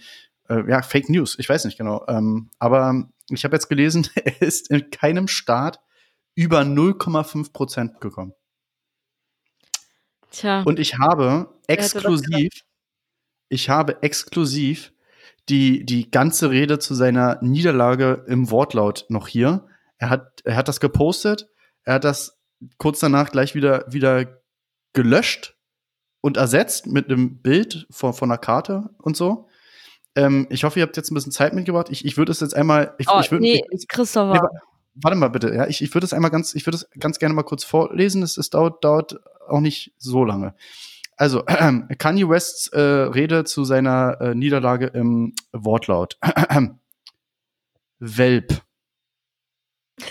äh, 0.48 0.68
ja, 0.68 0.82
Fake 0.82 1.08
News, 1.08 1.36
ich 1.38 1.48
weiß 1.48 1.64
nicht 1.64 1.78
genau. 1.78 2.04
Ähm, 2.08 2.50
aber 2.58 3.08
ich 3.30 3.44
habe 3.44 3.56
jetzt 3.56 3.68
gelesen, 3.68 4.08
er 4.14 4.42
ist 4.42 4.70
in 4.70 4.90
keinem 4.90 5.28
Staat 5.28 5.80
über 6.34 6.60
0,5 6.60 7.52
Prozent 7.52 8.00
gekommen. 8.00 8.34
Tja. 10.30 10.62
Und 10.62 10.78
ich 10.78 10.98
habe 10.98 11.48
exklusiv 11.66 12.50
ich 13.48 13.68
habe 13.68 14.02
exklusiv 14.02 14.92
die, 15.48 15.84
die 15.84 16.10
ganze 16.10 16.50
Rede 16.50 16.78
zu 16.78 16.94
seiner 16.94 17.38
Niederlage 17.42 18.24
im 18.26 18.50
Wortlaut 18.50 19.06
noch 19.08 19.28
hier. 19.28 19.66
Er 19.98 20.10
hat, 20.10 20.42
er 20.44 20.56
hat 20.56 20.68
das 20.68 20.80
gepostet, 20.80 21.48
er 21.84 21.94
hat 21.94 22.04
das 22.04 22.38
kurz 22.78 23.00
danach 23.00 23.30
gleich 23.30 23.54
wieder, 23.54 23.84
wieder 23.88 24.40
gelöscht 24.92 25.56
und 26.20 26.36
ersetzt 26.36 26.86
mit 26.86 27.06
einem 27.06 27.40
Bild 27.40 27.86
von, 27.90 28.12
von 28.12 28.30
einer 28.30 28.38
Karte 28.38 28.90
und 28.98 29.16
so. 29.16 29.48
Ähm, 30.16 30.46
ich 30.50 30.64
hoffe, 30.64 30.80
ihr 30.80 30.82
habt 30.82 30.96
jetzt 30.96 31.10
ein 31.10 31.14
bisschen 31.14 31.32
Zeit 31.32 31.54
mitgebracht. 31.54 31.88
Ich, 31.90 32.04
ich 32.04 32.16
würde 32.16 32.32
es 32.32 32.40
jetzt 32.40 32.56
einmal. 32.56 32.94
Ich, 32.98 33.06
oh, 33.08 33.20
ich 33.20 33.30
würd, 33.30 33.42
nee, 33.42 33.62
ich, 33.70 33.86
Christopher. 33.86 34.32
Nee, 34.32 34.58
warte 34.94 35.16
mal 35.16 35.28
bitte, 35.28 35.54
ja. 35.54 35.66
Ich, 35.68 35.82
ich 35.82 35.94
würde 35.94 36.06
es 36.06 36.14
einmal 36.14 36.30
ganz, 36.30 36.54
ich 36.54 36.66
würde 36.66 36.76
es 36.76 36.88
ganz 36.98 37.18
gerne 37.18 37.34
mal 37.34 37.42
kurz 37.42 37.64
vorlesen. 37.64 38.22
Es, 38.22 38.38
es 38.38 38.50
dauert, 38.50 38.82
dauert 38.82 39.20
auch 39.46 39.60
nicht 39.60 39.92
so 39.98 40.24
lange. 40.24 40.54
Also, 41.16 41.42
Kanye 41.98 42.28
Wests 42.28 42.68
äh, 42.68 42.80
Rede 42.80 43.44
zu 43.44 43.64
seiner 43.64 44.20
äh, 44.20 44.34
Niederlage 44.34 44.86
im 44.86 45.34
Wortlaut. 45.52 46.18
Welp. 47.98 48.62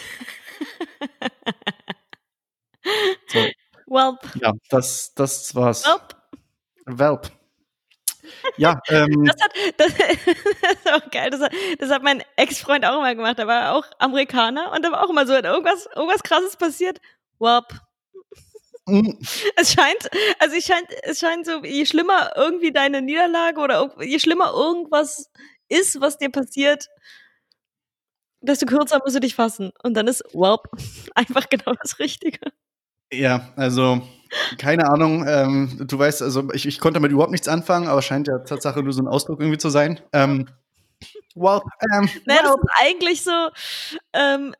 so. 3.27 3.39
Welp. 3.87 4.19
Ja, 4.41 4.53
das, 4.69 5.13
das 5.13 5.53
war's. 5.53 5.85
Welp. 5.85 6.15
Welp. 6.85 7.31
Ja, 8.57 8.79
ähm. 8.89 9.25
Das, 9.25 9.41
hat, 9.41 9.51
das, 9.77 9.93
das 10.61 10.73
ist 10.73 10.91
auch 10.91 11.11
geil. 11.11 11.29
Das 11.29 11.41
hat, 11.41 11.51
das 11.79 11.91
hat 11.91 12.03
mein 12.03 12.23
Ex-Freund 12.35 12.85
auch 12.85 12.97
immer 12.97 13.13
gemacht. 13.15 13.39
Er 13.39 13.47
war 13.47 13.73
auch 13.73 13.85
Amerikaner 13.99 14.71
und 14.71 14.83
da 14.83 14.91
war 14.91 15.03
auch 15.03 15.09
immer 15.09 15.25
so, 15.25 15.33
irgendwas, 15.33 15.87
irgendwas 15.95 16.23
krasses 16.23 16.55
passiert, 16.57 16.99
Welp. 17.39 17.79
Mhm. 18.87 19.17
Es 19.55 19.73
scheint, 19.73 20.09
also 20.39 20.55
es 20.55 20.65
scheint, 20.65 20.87
es 21.03 21.19
scheint 21.19 21.45
so, 21.45 21.63
je 21.63 21.85
schlimmer 21.85 22.31
irgendwie 22.35 22.71
deine 22.71 23.01
Niederlage 23.01 23.59
oder 23.59 23.95
je 24.01 24.19
schlimmer 24.19 24.51
irgendwas 24.53 25.31
ist, 25.69 25.99
was 26.01 26.17
dir 26.17 26.29
passiert, 26.29 26.87
desto 28.41 28.65
kürzer 28.65 28.99
musst 29.03 29.15
du 29.15 29.19
dich 29.19 29.35
fassen. 29.35 29.71
Und 29.83 29.95
dann 29.95 30.07
ist 30.07 30.23
Welp 30.33 30.67
einfach 31.15 31.49
genau 31.49 31.73
das 31.81 31.99
Richtige. 31.99 32.39
Ja, 33.11 33.53
also 33.55 34.01
keine 34.57 34.87
Ahnung. 34.89 35.25
Ähm, 35.27 35.87
du 35.87 35.97
weißt, 35.97 36.21
also 36.21 36.51
ich, 36.53 36.65
ich 36.65 36.79
konnte 36.79 36.99
damit 36.99 37.11
überhaupt 37.11 37.31
nichts 37.31 37.47
anfangen, 37.47 37.87
aber 37.87 38.01
scheint 38.01 38.27
ja 38.27 38.39
Tatsache 38.39 38.83
nur 38.83 38.93
so 38.93 39.01
ein 39.01 39.07
Ausdruck 39.07 39.39
irgendwie 39.39 39.57
zu 39.57 39.69
sein. 39.69 39.99
Ähm, 40.13 40.47
well, 41.35 41.61
ähm, 41.93 42.09
naja, 42.25 42.43
well. 42.43 42.43
das 42.43 42.55
ist 42.55 42.69
eigentlich 42.81 43.23
so. 43.23 43.49
Ähm, 44.13 44.55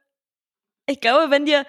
ich 0.87 1.01
glaube, 1.01 1.31
wenn 1.31 1.45
dir 1.45 1.65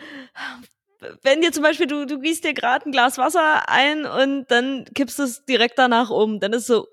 wenn 1.22 1.40
dir 1.40 1.52
zum 1.52 1.62
Beispiel, 1.62 1.86
du, 1.86 2.06
du 2.06 2.20
gießt 2.20 2.44
dir 2.44 2.54
gerade 2.54 2.86
ein 2.86 2.92
Glas 2.92 3.18
Wasser 3.18 3.68
ein 3.68 4.04
und 4.06 4.46
dann 4.50 4.84
kippst 4.94 5.18
du 5.18 5.24
es 5.24 5.44
direkt 5.44 5.78
danach 5.78 6.10
um, 6.10 6.40
dann 6.40 6.52
ist 6.52 6.66
so, 6.66 6.86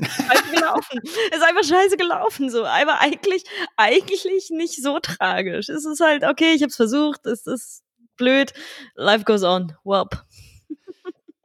scheiße 0.00 0.50
gelaufen. 0.54 1.00
ist 1.32 1.42
einfach 1.42 1.64
scheiße 1.64 1.96
gelaufen, 1.96 2.50
so. 2.50 2.64
Aber 2.64 3.00
eigentlich, 3.00 3.44
eigentlich 3.76 4.50
nicht 4.50 4.82
so 4.82 4.98
tragisch. 5.00 5.68
Es 5.68 5.84
ist 5.84 6.00
halt, 6.00 6.24
okay, 6.24 6.52
ich 6.54 6.62
hab's 6.62 6.76
versucht, 6.76 7.26
es 7.26 7.46
ist 7.46 7.82
blöd, 8.16 8.52
life 8.94 9.24
goes 9.24 9.42
on, 9.42 9.74
welp. 9.84 10.24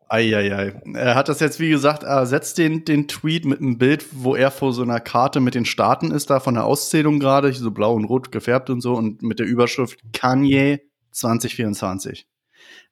Eieiei. 0.10 0.74
Er 0.94 1.16
hat 1.16 1.28
das 1.28 1.42
jetzt, 1.42 1.60
wie 1.60 1.70
gesagt, 1.70 2.04
ersetzt 2.04 2.58
den, 2.58 2.86
den 2.86 3.10
Tweet 3.10 3.44
mit 3.44 3.60
einem 3.60 3.78
Bild, 3.78 4.06
wo 4.12 4.36
er 4.36 4.52
vor 4.52 4.72
so 4.72 4.82
einer 4.82 5.02
Karte 5.02 5.42
mit 5.42 5.54
den 5.54 5.66
Staaten 5.66 6.12
ist, 6.12 6.30
da 6.30 6.40
von 6.40 6.54
der 6.54 6.64
Auszählung 6.64 7.20
gerade, 7.20 7.52
so 7.52 7.72
blau 7.72 7.94
und 7.94 8.06
rot 8.06 8.32
gefärbt 8.32 8.70
und 8.70 8.80
so, 8.80 8.94
und 8.94 9.22
mit 9.22 9.40
der 9.40 9.48
Überschrift 9.48 10.00
Kanye 10.14 10.80
2024. 11.18 12.28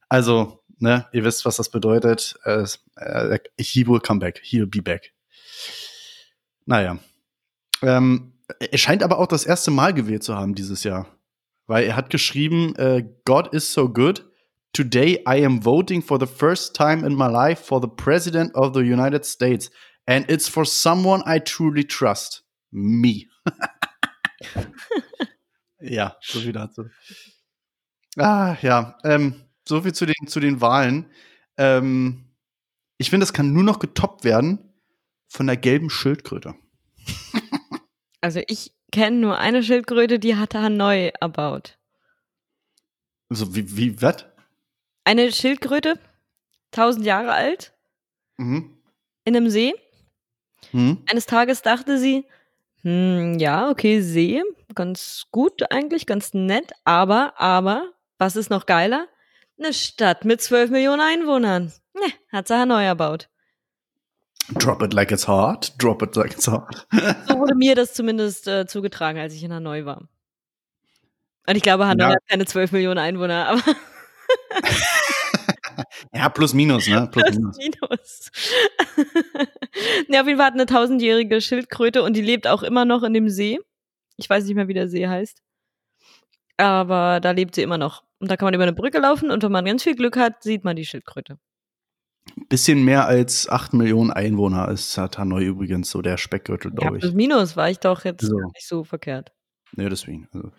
Also, 0.08 0.62
ne, 0.78 1.06
ihr 1.12 1.24
wisst, 1.24 1.44
was 1.44 1.56
das 1.56 1.70
bedeutet. 1.70 2.38
Äh, 2.44 2.66
äh, 2.96 3.38
he 3.58 3.86
will 3.86 4.00
come 4.00 4.20
back. 4.20 4.40
He'll 4.42 4.66
be 4.66 4.82
back. 4.82 5.12
Naja. 6.64 6.98
Ähm, 7.82 8.34
er 8.58 8.78
scheint 8.78 9.02
aber 9.02 9.18
auch 9.18 9.26
das 9.26 9.44
erste 9.44 9.70
Mal 9.70 9.92
gewählt 9.92 10.22
zu 10.22 10.36
haben 10.36 10.54
dieses 10.54 10.84
Jahr. 10.84 11.06
Weil 11.66 11.84
er 11.84 11.96
hat 11.96 12.10
geschrieben, 12.10 12.76
äh, 12.76 13.04
God 13.24 13.52
is 13.52 13.72
so 13.72 13.88
good. 13.88 14.24
Today 14.72 15.24
I 15.26 15.44
am 15.44 15.64
voting 15.64 16.02
for 16.02 16.20
the 16.20 16.26
first 16.26 16.76
time 16.76 17.04
in 17.04 17.14
my 17.14 17.26
life 17.26 17.64
for 17.64 17.80
the 17.80 17.88
President 17.88 18.54
of 18.54 18.74
the 18.74 18.80
United 18.80 19.24
States. 19.24 19.70
And 20.06 20.30
it's 20.30 20.48
for 20.48 20.64
someone 20.64 21.22
I 21.26 21.40
truly 21.40 21.84
trust. 21.84 22.44
Me. 22.70 23.26
ja, 25.80 26.16
so 26.20 26.40
viel 26.40 26.52
dazu. 26.52 26.84
Ah, 28.16 28.56
ja. 28.62 28.98
Ähm, 29.04 29.42
so 29.68 29.82
viel 29.82 29.92
zu 29.92 30.06
den, 30.06 30.26
zu 30.26 30.40
den 30.40 30.60
Wahlen. 30.60 31.10
Ähm, 31.56 32.24
ich 32.98 33.10
finde, 33.10 33.24
das 33.24 33.32
kann 33.32 33.52
nur 33.52 33.62
noch 33.62 33.78
getoppt 33.78 34.24
werden 34.24 34.58
von 35.28 35.46
der 35.46 35.56
gelben 35.56 35.90
Schildkröte. 35.90 36.54
also 38.20 38.40
ich 38.46 38.72
kenne 38.92 39.18
nur 39.18 39.38
eine 39.38 39.62
Schildkröte, 39.62 40.18
die 40.18 40.36
hatte 40.36 40.60
Hanoi 40.60 41.12
erbaut. 41.20 41.78
So, 43.28 43.54
wie, 43.54 43.76
wie, 43.76 44.00
was? 44.00 44.24
Eine 45.04 45.32
Schildkröte, 45.32 45.98
tausend 46.70 47.04
Jahre 47.04 47.32
alt, 47.32 47.74
mhm. 48.36 48.78
in 49.24 49.36
einem 49.36 49.50
See. 49.50 49.74
Mhm. 50.72 51.02
Eines 51.10 51.26
Tages 51.26 51.62
dachte 51.62 51.98
sie, 51.98 52.24
hm, 52.82 53.38
ja, 53.38 53.68
okay, 53.70 54.00
See, 54.00 54.42
ganz 54.74 55.26
gut 55.32 55.70
eigentlich, 55.72 56.06
ganz 56.06 56.34
nett, 56.34 56.72
aber, 56.84 57.40
aber, 57.40 57.92
was 58.18 58.36
ist 58.36 58.50
noch 58.50 58.66
geiler? 58.66 59.06
Eine 59.58 59.72
Stadt 59.72 60.24
mit 60.24 60.40
12 60.40 60.70
Millionen 60.70 61.00
Einwohnern. 61.00 61.72
Ne, 61.94 62.12
hat 62.30 62.48
sie 62.48 62.58
Hanoi 62.58 62.84
erbaut. 62.84 63.28
Drop 64.54 64.82
it 64.82 64.92
like 64.92 65.10
it's 65.10 65.26
hot. 65.26 65.72
Drop 65.78 66.02
it 66.02 66.14
like 66.14 66.32
it's 66.32 66.46
hot. 66.46 66.86
so 67.26 67.38
wurde 67.38 67.54
mir 67.54 67.74
das 67.74 67.94
zumindest 67.94 68.46
äh, 68.46 68.66
zugetragen, 68.66 69.18
als 69.18 69.34
ich 69.34 69.42
in 69.42 69.52
Hanoi 69.52 69.84
war. 69.84 70.08
Und 71.48 71.56
ich 71.56 71.62
glaube, 71.62 71.86
Hanoi 71.86 72.08
ja. 72.08 72.14
hat 72.14 72.28
keine 72.28 72.44
12 72.44 72.72
Millionen 72.72 72.98
Einwohner, 72.98 73.48
aber. 73.48 73.62
ja, 76.12 76.28
plus 76.28 76.54
minus, 76.54 76.86
ne? 76.86 77.08
Plus, 77.10 77.24
plus 77.24 77.36
minus. 77.36 77.58
minus. 77.58 78.30
ne, 80.08 80.20
auf 80.20 80.26
jeden 80.26 80.38
Fall 80.38 80.46
hat 80.46 80.54
eine 80.54 80.66
tausendjährige 80.66 81.40
Schildkröte 81.40 82.02
und 82.02 82.14
die 82.14 82.22
lebt 82.22 82.46
auch 82.46 82.62
immer 82.62 82.84
noch 82.84 83.02
in 83.02 83.14
dem 83.14 83.28
See. 83.28 83.58
Ich 84.16 84.28
weiß 84.28 84.44
nicht 84.44 84.54
mehr, 84.54 84.68
wie 84.68 84.74
der 84.74 84.88
See 84.88 85.06
heißt. 85.08 85.42
Aber 86.56 87.20
da 87.20 87.32
lebt 87.32 87.54
sie 87.54 87.62
immer 87.62 87.78
noch. 87.78 88.05
Und 88.18 88.30
da 88.30 88.36
kann 88.36 88.46
man 88.46 88.54
über 88.54 88.64
eine 88.64 88.72
Brücke 88.72 88.98
laufen 88.98 89.30
und 89.30 89.42
wenn 89.42 89.52
man 89.52 89.64
ganz 89.64 89.82
viel 89.82 89.94
Glück 89.94 90.16
hat, 90.16 90.42
sieht 90.42 90.64
man 90.64 90.76
die 90.76 90.86
Schildkröte. 90.86 91.38
Bisschen 92.48 92.84
mehr 92.84 93.06
als 93.06 93.48
8 93.48 93.72
Millionen 93.74 94.10
Einwohner 94.10 94.68
ist 94.68 94.98
Hanoi 94.98 95.44
übrigens 95.44 95.90
so 95.90 96.02
der 96.02 96.16
Speckgürtel, 96.16 96.72
glaube 96.72 96.98
ja, 96.98 97.08
ich. 97.08 97.14
Minus 97.14 97.56
war 97.56 97.70
ich 97.70 97.78
doch 97.78 98.04
jetzt 98.04 98.26
so. 98.26 98.36
nicht 98.36 98.66
so 98.66 98.84
verkehrt. 98.84 99.32
Nee, 99.76 99.88
deswegen. 99.88 100.28
Also. 100.32 100.50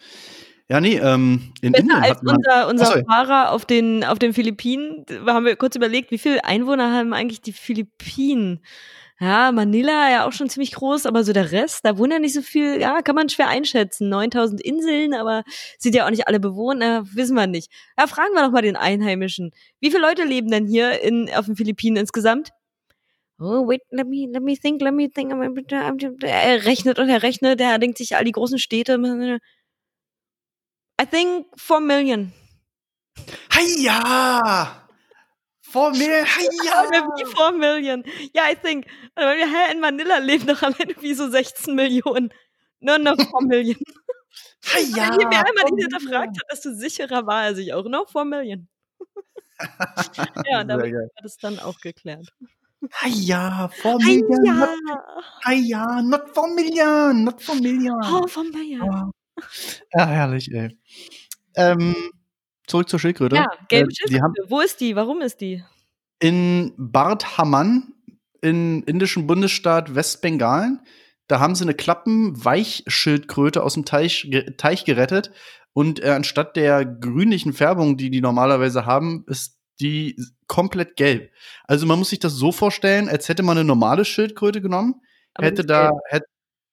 Ja, 0.69 0.81
nee, 0.81 0.97
ähm, 0.97 1.53
in 1.61 1.71
Besser 1.71 1.83
Indien 1.83 2.03
als 2.03 2.21
unser, 2.21 2.67
unser 2.67 3.05
Fahrer 3.05 3.51
auf 3.51 3.65
den, 3.65 4.03
auf 4.03 4.19
den 4.19 4.33
Philippinen. 4.33 5.05
Haben 5.25 5.45
wir 5.45 5.55
kurz 5.55 5.75
überlegt, 5.75 6.11
wie 6.11 6.17
viele 6.17 6.43
Einwohner 6.43 6.91
haben 6.91 7.13
eigentlich 7.13 7.41
die 7.41 7.53
Philippinen? 7.53 8.61
Ja, 9.19 9.51
Manila 9.51 10.12
ja 10.12 10.27
auch 10.27 10.31
schon 10.31 10.47
ziemlich 10.47 10.74
groß, 10.74 11.07
aber 11.07 11.24
so 11.24 11.33
der 11.33 11.51
Rest, 11.51 11.83
da 11.83 11.97
wohnen 11.97 12.12
ja 12.12 12.19
nicht 12.19 12.36
so 12.36 12.43
viel, 12.43 12.79
ja, 12.79 13.01
kann 13.01 13.15
man 13.15 13.29
schwer 13.29 13.47
einschätzen. 13.47 14.09
9000 14.09 14.62
Inseln, 14.62 15.15
aber 15.15 15.43
sind 15.79 15.95
ja 15.95 16.05
auch 16.05 16.12
nicht 16.12 16.27
alle 16.27 16.39
bewohnt, 16.39 16.83
äh, 16.83 17.01
wissen 17.15 17.36
wir 17.36 17.47
nicht. 17.47 17.71
Ja, 17.97 18.05
fragen 18.05 18.33
wir 18.36 18.43
doch 18.43 18.51
mal 18.51 18.62
den 18.62 18.75
Einheimischen. 18.75 19.51
Wie 19.79 19.89
viele 19.89 20.03
Leute 20.03 20.24
leben 20.24 20.51
denn 20.51 20.67
hier 20.67 21.01
in, 21.01 21.31
auf 21.33 21.45
den 21.45 21.55
Philippinen 21.55 21.97
insgesamt? 21.97 22.51
Oh, 23.39 23.67
wait, 23.67 23.81
let 23.91 24.07
me, 24.07 24.27
let 24.31 24.43
me 24.43 24.55
think, 24.55 24.81
let 24.81 24.93
me 24.93 25.09
think. 25.09 25.31
Er 26.24 26.65
rechnet 26.65 27.00
und 27.00 27.09
er 27.09 27.24
rechnet, 27.24 27.59
er 27.59 27.79
denkt 27.79 27.97
sich 27.97 28.15
all 28.15 28.24
die 28.24 28.31
großen 28.31 28.59
Städte. 28.59 29.00
I 31.00 31.05
think 31.05 31.45
four 31.55 31.79
million. 31.79 32.33
ja! 33.79 34.87
Four 35.69 35.91
million, 35.91 36.25
ja. 36.65 36.83
Wie 37.17 37.25
four 37.25 37.51
million. 37.51 38.03
Ja, 38.33 38.50
I 38.50 38.55
think. 38.55 38.86
Hä, 39.17 39.71
in 39.71 39.79
Manila 39.79 40.17
leben 40.19 40.47
doch 40.47 40.62
Ende 40.62 40.95
wie 41.01 41.13
so 41.13 41.29
16 41.29 41.75
Millionen. 41.75 42.29
Nur 42.79 42.97
noch 43.00 43.17
four 43.29 43.41
million. 43.41 43.77
ja. 44.95 45.09
Wenn 45.17 45.27
mir 45.27 45.45
einmal 45.45 45.69
ihn 45.69 45.77
hinterfragt 45.77 46.38
hat, 46.38 46.51
desto 46.51 46.74
sicherer 46.74 47.25
war 47.27 47.45
er 47.45 47.55
sich 47.55 47.74
auch. 47.74 47.86
Noch 47.86 48.09
four 48.09 48.24
million. 48.24 48.67
ja, 50.50 50.63
damit 50.63 50.93
hat 50.93 51.25
es 51.25 51.38
dann 51.38 51.59
auch 51.59 51.79
geklärt. 51.81 52.27
ja, 53.05 53.69
four 53.81 53.97
million. 53.97 54.45
Ja. 54.45 54.53
Not, 54.55 55.57
ja, 55.57 56.01
not 56.01 56.29
four 56.33 56.47
million, 56.53 57.24
not 57.25 57.41
four 57.41 57.55
million. 57.55 58.00
Oh, 58.03 58.25
four 58.27 58.43
million. 58.45 58.81
Oh. 58.81 59.41
Ja, 59.93 60.05
herrlich, 60.05 60.50
ey. 60.53 60.77
Ähm, 61.55 61.95
zurück 62.67 62.89
zur 62.89 63.00
Schildkröte. 63.00 63.36
Ja, 63.38 63.47
gelbe 63.69 63.89
äh, 63.89 63.95
Schildkröte. 63.95 64.24
Haben, 64.24 64.33
Wo 64.47 64.62
ist 64.62 64.79
die? 64.79 64.95
Warum 64.95 65.21
ist 65.21 65.41
die? 65.41 65.63
In 66.19 66.74
Bardhaman, 66.77 67.93
im 68.41 68.83
indischen 68.86 69.27
Bundesstaat 69.27 69.95
Westbengalen. 69.95 70.81
Da 71.27 71.39
haben 71.39 71.55
sie 71.55 71.63
eine 71.63 71.74
Klappenweichschildkröte 71.74 73.63
aus 73.63 73.74
dem 73.74 73.86
Teich, 73.86 74.29
Teich 74.57 74.86
gerettet. 74.86 75.31
Und 75.74 76.03
äh, 76.03 76.09
anstatt 76.09 76.55
der 76.55 76.86
grünlichen 76.86 77.53
Färbung, 77.53 77.97
die 77.97 78.09
die 78.09 78.21
normalerweise 78.21 78.86
haben, 78.86 79.25
ist 79.27 79.57
die 79.79 80.15
komplett 80.47 80.95
gelb. 80.95 81.31
Also 81.65 81.86
man 81.86 82.00
muss 82.00 82.09
sich 82.09 82.19
das 82.19 82.33
so 82.33 82.51
vorstellen, 82.51 83.09
als 83.09 83.29
hätte 83.29 83.43
man 83.43 83.57
eine 83.57 83.67
normale 83.67 84.05
Schildkröte 84.05 84.62
genommen, 84.62 84.95
Aber 85.33 85.45
hätte 85.45 85.65
da, 85.65 85.91
hätte, 86.09 86.25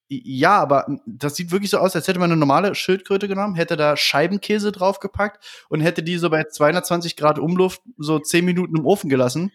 ja, 0.09 0.59
aber 0.59 0.87
das 1.07 1.37
sieht 1.37 1.51
wirklich 1.51 1.71
so 1.71 1.79
aus, 1.79 1.97
als 1.97 2.07
hätte 2.07 2.19
man 2.19 2.31
eine 2.31 2.39
normale 2.39 2.75
Schildkröte 2.75 3.27
genommen, 3.27 3.55
hätte 3.55 3.77
da 3.77 3.97
Scheibenkäse 3.97 4.71
draufgepackt 4.71 5.45
und 5.69 5.81
hätte 5.81 6.03
die 6.03 6.19
so 6.19 6.31
bei 6.31 6.45
220 6.45 7.17
Grad 7.17 7.39
Umluft 7.39 7.81
so 7.97 8.19
10 8.19 8.45
Minuten 8.45 8.77
im 8.77 8.87
Ofen 8.87 9.09
gelassen. 9.09 9.51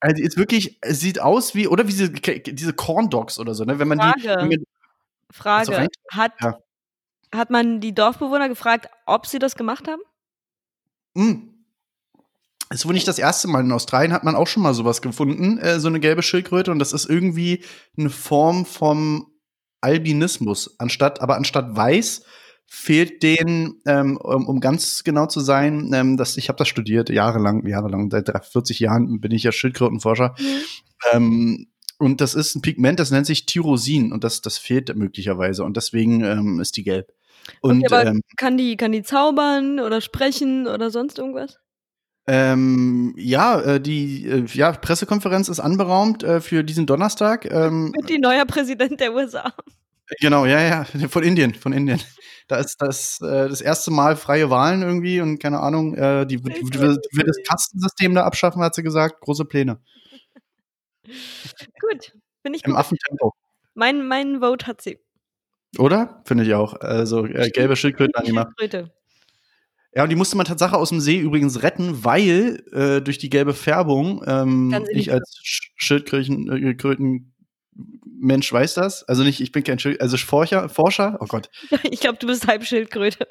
Also 0.00 0.22
ist 0.22 0.36
wirklich, 0.36 0.78
es 0.80 1.00
sieht 1.00 1.20
aus 1.20 1.54
wie, 1.54 1.68
oder 1.68 1.86
wie 1.86 1.92
diese, 1.92 2.10
diese 2.10 2.72
Corn 2.72 3.10
Dogs 3.10 3.38
oder 3.38 3.54
so, 3.54 3.64
ne? 3.64 3.78
Wenn 3.78 3.88
man 3.88 3.98
Frage. 3.98 4.20
die. 4.20 4.28
Wenn 4.28 4.48
man, 4.48 4.64
Frage. 5.30 5.76
Also 5.76 5.88
hat, 6.10 6.32
ja. 6.40 6.58
hat 7.32 7.50
man 7.50 7.80
die 7.80 7.94
Dorfbewohner 7.94 8.48
gefragt, 8.48 8.88
ob 9.06 9.26
sie 9.26 9.38
das 9.38 9.56
gemacht 9.56 9.88
haben? 9.88 10.02
Mm. 11.14 11.50
Es 12.70 12.80
ist 12.80 12.86
wohl 12.86 12.94
nicht 12.94 13.08
das 13.08 13.18
erste 13.18 13.48
Mal. 13.48 13.64
In 13.64 13.72
Australien 13.72 14.12
hat 14.12 14.22
man 14.22 14.36
auch 14.36 14.46
schon 14.46 14.62
mal 14.62 14.74
sowas 14.74 15.02
gefunden, 15.02 15.58
äh, 15.58 15.80
so 15.80 15.88
eine 15.88 15.98
gelbe 15.98 16.22
Schildkröte. 16.22 16.70
Und 16.70 16.78
das 16.78 16.92
ist 16.92 17.10
irgendwie 17.10 17.64
eine 17.98 18.10
Form 18.10 18.64
vom 18.64 19.29
Albinismus. 19.80 20.74
Anstatt, 20.78 21.20
aber 21.20 21.36
anstatt 21.36 21.76
weiß 21.76 22.22
fehlt 22.72 23.24
denen, 23.24 23.80
ähm, 23.84 24.16
um, 24.16 24.60
ganz 24.60 25.02
genau 25.02 25.26
zu 25.26 25.40
sein, 25.40 25.90
ähm, 25.92 26.16
dass 26.16 26.36
ich 26.36 26.48
habe 26.48 26.56
das 26.56 26.68
studiert, 26.68 27.10
jahrelang, 27.10 27.66
jahrelang, 27.66 28.10
seit 28.12 28.30
40 28.46 28.78
Jahren 28.78 29.20
bin 29.20 29.32
ich 29.32 29.42
ja 29.42 29.50
Schildkrötenforscher. 29.50 30.36
Mhm. 30.38 30.62
Ähm, 31.12 31.66
und 31.98 32.20
das 32.20 32.34
ist 32.34 32.54
ein 32.54 32.62
Pigment, 32.62 33.00
das 33.00 33.10
nennt 33.10 33.26
sich 33.26 33.44
Tyrosin 33.44 34.12
und 34.12 34.22
das, 34.22 34.40
das 34.40 34.56
fehlt 34.56 34.94
möglicherweise 34.96 35.64
und 35.64 35.76
deswegen 35.76 36.22
ähm, 36.22 36.60
ist 36.60 36.76
die 36.76 36.84
gelb. 36.84 37.12
Und 37.60 37.84
okay, 37.84 38.06
ähm, 38.06 38.22
kann 38.36 38.56
die 38.56 38.76
kann 38.76 38.92
die 38.92 39.02
zaubern 39.02 39.80
oder 39.80 40.00
sprechen 40.00 40.68
oder 40.68 40.90
sonst 40.90 41.18
irgendwas? 41.18 41.58
Ähm, 42.26 43.14
ja, 43.16 43.60
äh, 43.60 43.80
die 43.80 44.26
äh, 44.26 44.44
ja, 44.46 44.72
Pressekonferenz 44.72 45.48
ist 45.48 45.60
anberaumt 45.60 46.22
äh, 46.22 46.40
für 46.40 46.62
diesen 46.62 46.86
Donnerstag. 46.86 47.50
Ähm, 47.50 47.92
Wird 47.96 48.08
die 48.08 48.18
neuer 48.18 48.44
Präsident 48.44 49.00
der 49.00 49.14
USA. 49.14 49.52
Genau, 50.20 50.44
ja, 50.44 50.60
ja, 50.60 50.84
von 51.08 51.22
Indien, 51.22 51.54
von 51.54 51.72
Indien. 51.72 52.00
Da 52.48 52.56
ist 52.56 52.76
das 52.80 53.18
das 53.20 53.60
erste 53.60 53.92
Mal 53.92 54.16
freie 54.16 54.50
Wahlen 54.50 54.82
irgendwie 54.82 55.20
und 55.20 55.38
keine 55.38 55.60
Ahnung, 55.60 55.94
die, 55.94 56.36
die, 56.36 56.42
die, 56.42 56.80
will 56.80 57.24
das 57.24 57.36
Kastensystem 57.48 58.12
da 58.16 58.24
abschaffen, 58.24 58.60
hat 58.60 58.74
sie 58.74 58.82
gesagt. 58.82 59.20
Große 59.20 59.44
Pläne. 59.44 59.78
gut, 61.80 62.12
bin 62.42 62.54
ich 62.54 62.64
Im 62.64 62.74
Affentempo. 62.74 63.34
Mein, 63.74 64.04
mein 64.08 64.40
Vote 64.40 64.66
hat 64.66 64.82
sie. 64.82 64.98
Oder? 65.78 66.22
Finde 66.24 66.42
ich 66.42 66.54
auch. 66.54 66.74
Also 66.80 67.24
äh, 67.24 67.50
gelbe 67.50 67.76
Schildkröte 67.76 68.18
angemacht. 68.18 68.48
Schildkröte. 68.58 68.92
Ja, 69.94 70.04
und 70.04 70.08
die 70.08 70.16
musste 70.16 70.36
man 70.36 70.46
tatsächlich 70.46 70.78
aus 70.78 70.90
dem 70.90 71.00
See 71.00 71.18
übrigens 71.18 71.62
retten, 71.62 72.04
weil 72.04 72.62
äh, 72.72 73.00
durch 73.00 73.18
die 73.18 73.30
gelbe 73.30 73.54
Färbung 73.54 74.22
ähm, 74.26 74.84
ich 74.92 75.12
als 75.12 75.40
Schildkröten 75.42 77.34
Mensch 78.20 78.52
weiß 78.52 78.74
das. 78.74 79.02
Also 79.04 79.24
nicht, 79.24 79.40
ich 79.40 79.50
bin 79.50 79.64
kein 79.64 79.78
Schild, 79.78 80.00
also 80.00 80.16
Forscher, 80.16 80.68
Forscher. 80.68 81.16
Oh 81.20 81.26
Gott. 81.26 81.50
Ich 81.90 82.00
glaube, 82.00 82.18
du 82.18 82.26
bist 82.26 82.46
halb 82.46 82.64
Schildkröte. 82.64 83.26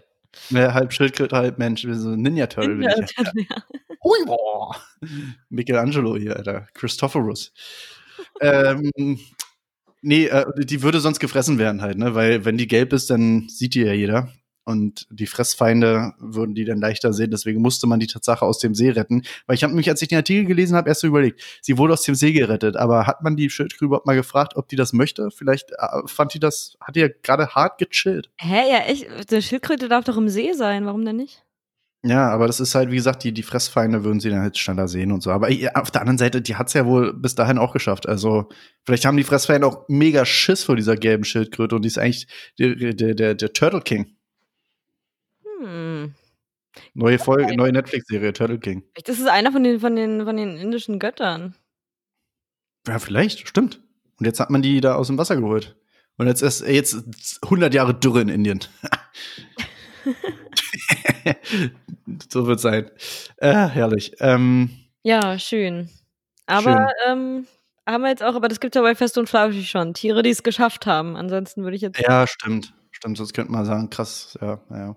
Ja, 0.50 0.74
halb 0.74 0.92
Schildkröte, 0.92 1.36
halb 1.36 1.60
Mensch. 1.60 1.86
So 1.90 2.16
Ninja 2.16 2.48
Turtle. 2.48 2.76
Ninja 2.76 2.96
Turtle, 2.96 3.46
ja. 3.50 3.64
Hui, 4.04 4.18
boah. 4.26 4.76
Michelangelo 5.50 6.18
hier, 6.18 6.36
Alter. 6.36 6.68
Christophorus. 6.74 7.54
ähm, 8.42 9.20
nee, 10.02 10.26
äh, 10.26 10.46
die 10.58 10.82
würde 10.82 11.00
sonst 11.00 11.20
gefressen 11.20 11.58
werden 11.58 11.82
halt, 11.82 11.98
ne? 11.98 12.16
Weil 12.16 12.46
wenn 12.46 12.58
die 12.58 12.68
gelb 12.68 12.94
ist, 12.94 13.10
dann 13.10 13.48
sieht 13.48 13.76
die 13.76 13.82
ja 13.82 13.94
jeder 13.94 14.30
und 14.70 15.08
die 15.10 15.26
Fressfeinde 15.26 16.14
würden 16.20 16.54
die 16.54 16.64
dann 16.64 16.78
leichter 16.78 17.12
sehen. 17.12 17.32
Deswegen 17.32 17.60
musste 17.60 17.88
man 17.88 18.00
die 18.00 18.06
Tatsache 18.06 18.46
aus 18.46 18.60
dem 18.60 18.76
See 18.76 18.92
retten. 18.92 19.24
Weil 19.48 19.56
ich 19.56 19.64
habe 19.64 19.74
mich, 19.74 19.90
als 19.90 20.00
ich 20.04 20.10
den 20.10 20.20
Artikel 20.20 20.46
gelesen 20.46 20.76
habe, 20.76 20.90
erst 20.90 21.02
so 21.02 21.08
überlegt, 21.08 21.42
sie 21.64 21.80
wurde 21.80 21.94
aus 21.94 22.04
dem 22.04 22.14
See 22.14 22.34
gerettet. 22.34 22.78
Aber 22.78 23.08
hat 23.08 23.24
man 23.24 23.36
die 23.36 23.50
Schildkröte 23.50 23.86
überhaupt 23.86 24.06
mal 24.06 24.16
gefragt, 24.16 24.56
ob 24.58 24.68
die 24.68 24.76
das 24.76 24.94
möchte? 24.94 25.32
Vielleicht 25.32 25.72
äh, 25.72 25.88
fand 26.06 26.36
die 26.36 26.40
das, 26.40 26.78
hat 26.82 26.96
die 26.96 27.00
ja 27.00 27.08
gerade 27.24 27.48
hart 27.48 27.80
gechillt. 27.80 28.30
Hä, 28.38 28.70
ja, 28.70 28.80
echt? 28.86 29.32
Die 29.32 29.42
Schildkröte 29.42 29.90
darf 29.90 30.06
doch 30.06 30.18
im 30.18 30.30
See 30.30 30.54
sein. 30.54 30.86
Warum 30.86 31.04
denn 31.04 31.16
nicht? 31.16 31.44
Ja, 32.06 32.30
aber 32.30 32.46
das 32.46 32.60
ist 32.60 32.76
halt, 32.76 32.92
wie 32.92 32.96
gesagt, 32.96 33.24
die, 33.24 33.34
die 33.34 33.44
Fressfeinde 33.44 34.04
würden 34.04 34.20
sie 34.20 34.30
dann 34.30 34.42
halt 34.42 34.58
schneller 34.58 34.88
sehen 34.88 35.12
und 35.12 35.22
so. 35.22 35.32
Aber 35.32 35.50
auf 35.74 35.92
der 35.92 36.02
anderen 36.02 36.20
Seite, 36.20 36.44
die 36.44 36.56
hat's 36.56 36.74
ja 36.74 36.86
wohl 36.86 37.14
bis 37.14 37.34
dahin 37.34 37.58
auch 37.58 37.74
geschafft. 37.74 38.08
Also, 38.08 38.50
vielleicht 38.86 39.04
haben 39.06 39.18
die 39.18 39.24
Fressfeinde 39.24 39.66
auch 39.66 39.86
mega 39.90 40.26
Schiss 40.26 40.64
vor 40.64 40.76
dieser 40.76 40.96
gelben 40.96 41.26
Schildkröte 41.26 41.76
und 41.76 41.82
die 41.82 41.88
ist 41.88 41.98
eigentlich 41.98 42.28
der, 42.60 42.76
der, 42.94 43.16
der, 43.16 43.36
der 43.36 43.54
Turtle 43.54 43.82
King. 43.82 44.16
Hm. 45.60 46.14
Neue 46.94 47.20
Folge, 47.20 47.56
neue 47.56 47.74
Netflix-Serie, 47.74 48.34
Turtle 48.34 48.60
King. 48.60 48.84
Das 49.06 49.20
ist 49.20 49.28
einer 49.28 49.52
von 49.52 49.64
den, 49.64 49.80
von 49.80 49.96
den, 49.96 50.26
von 50.26 50.38
den 50.38 50.58
indischen 50.58 51.00
Göttern. 51.00 51.56
Ja, 52.88 53.00
vielleicht, 53.00 53.48
stimmt. 53.48 53.82
Und 54.18 54.26
jetzt 54.26 54.40
hat 54.40 54.50
man 54.50 54.62
die 54.62 54.82
da 54.82 54.96
aus 54.96 55.08
dem 55.08 55.18
Wasser 55.18 55.36
geholt. 55.36 55.76
Und 56.18 56.28
jetzt 56.28 56.42
ist 56.42 56.62
jetzt 56.68 56.98
100 57.44 57.74
Jahre 57.74 57.94
Dürre 57.94 58.22
in 58.22 58.30
Indien. 58.30 58.60
so 62.30 62.46
wird 62.48 62.60
sein. 62.60 62.90
Äh, 63.38 63.68
herrlich. 63.68 64.14
Ähm, 64.20 64.70
ja, 65.04 65.40
schön. 65.40 65.90
Aber 66.46 66.94
schön. 67.06 67.18
Ähm, 67.18 67.48
haben 67.88 68.02
wir 68.04 68.10
jetzt 68.10 68.24
auch, 68.24 68.36
aber 68.36 68.48
das 68.48 68.60
gibt 68.60 68.76
es 68.76 68.80
ja 68.80 68.84
bei 68.84 68.96
Fest 68.96 69.18
und 69.18 69.30
Flauschig 69.30 69.70
schon. 69.70 69.94
Tiere, 69.94 70.22
die 70.22 70.30
es 70.30 70.44
geschafft 70.44 70.86
haben. 70.86 71.16
Ansonsten 71.16 71.64
würde 71.64 71.76
ich 71.76 71.82
jetzt. 71.82 72.00
Ja, 72.00 72.28
stimmt. 72.28 72.74
Stimmt, 72.92 73.18
sonst 73.18 73.34
könnte 73.34 73.52
man 73.52 73.66
sagen, 73.66 73.90
krass, 73.90 74.38
ja, 74.42 74.60
ja. 74.70 74.96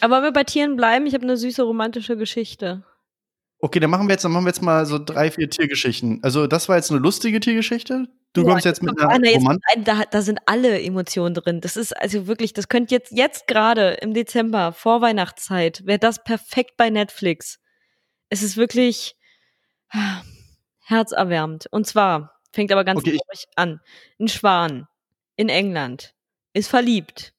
Aber 0.00 0.16
wenn 0.16 0.24
wir 0.24 0.32
bei 0.32 0.44
Tieren 0.44 0.76
bleiben, 0.76 1.06
ich 1.06 1.14
habe 1.14 1.24
eine 1.24 1.36
süße 1.36 1.62
romantische 1.62 2.16
Geschichte. 2.16 2.84
Okay, 3.58 3.78
dann 3.78 3.90
machen 3.90 4.08
wir 4.08 4.12
jetzt, 4.12 4.24
dann 4.24 4.32
machen 4.32 4.44
wir 4.44 4.50
jetzt 4.50 4.62
mal 4.62 4.86
so 4.86 4.98
drei, 4.98 5.30
vier 5.30 5.50
Tiergeschichten. 5.50 6.20
Also, 6.22 6.46
das 6.46 6.68
war 6.68 6.76
jetzt 6.76 6.90
eine 6.90 7.00
lustige 7.00 7.40
Tiergeschichte. 7.40 8.08
Du 8.32 8.44
kommst 8.44 8.64
jetzt 8.64 8.82
mit 8.82 8.98
einer 9.00 9.30
Roman 9.32 9.58
da, 9.84 10.04
da 10.08 10.22
sind 10.22 10.38
alle 10.46 10.80
Emotionen 10.80 11.34
drin. 11.34 11.60
Das 11.60 11.76
ist 11.76 11.96
also 11.96 12.28
wirklich, 12.28 12.52
das 12.52 12.68
könnte 12.68 12.94
jetzt, 12.94 13.10
jetzt 13.12 13.48
gerade 13.48 13.98
im 14.00 14.14
Dezember, 14.14 14.72
vor 14.72 15.00
Weihnachtszeit, 15.00 15.84
wäre 15.84 15.98
das 15.98 16.22
perfekt 16.22 16.76
bei 16.76 16.90
Netflix. 16.90 17.58
Es 18.28 18.42
ist 18.42 18.56
wirklich 18.56 19.16
ah, 19.90 20.22
herzerwärmend. 20.84 21.66
Und 21.72 21.88
zwar, 21.88 22.40
fängt 22.52 22.70
aber 22.70 22.84
ganz 22.84 23.00
okay, 23.00 23.18
an. 23.56 23.80
Ein 24.20 24.28
Schwan 24.28 24.86
in 25.34 25.48
England 25.48 26.14
ist 26.52 26.68
verliebt 26.68 27.34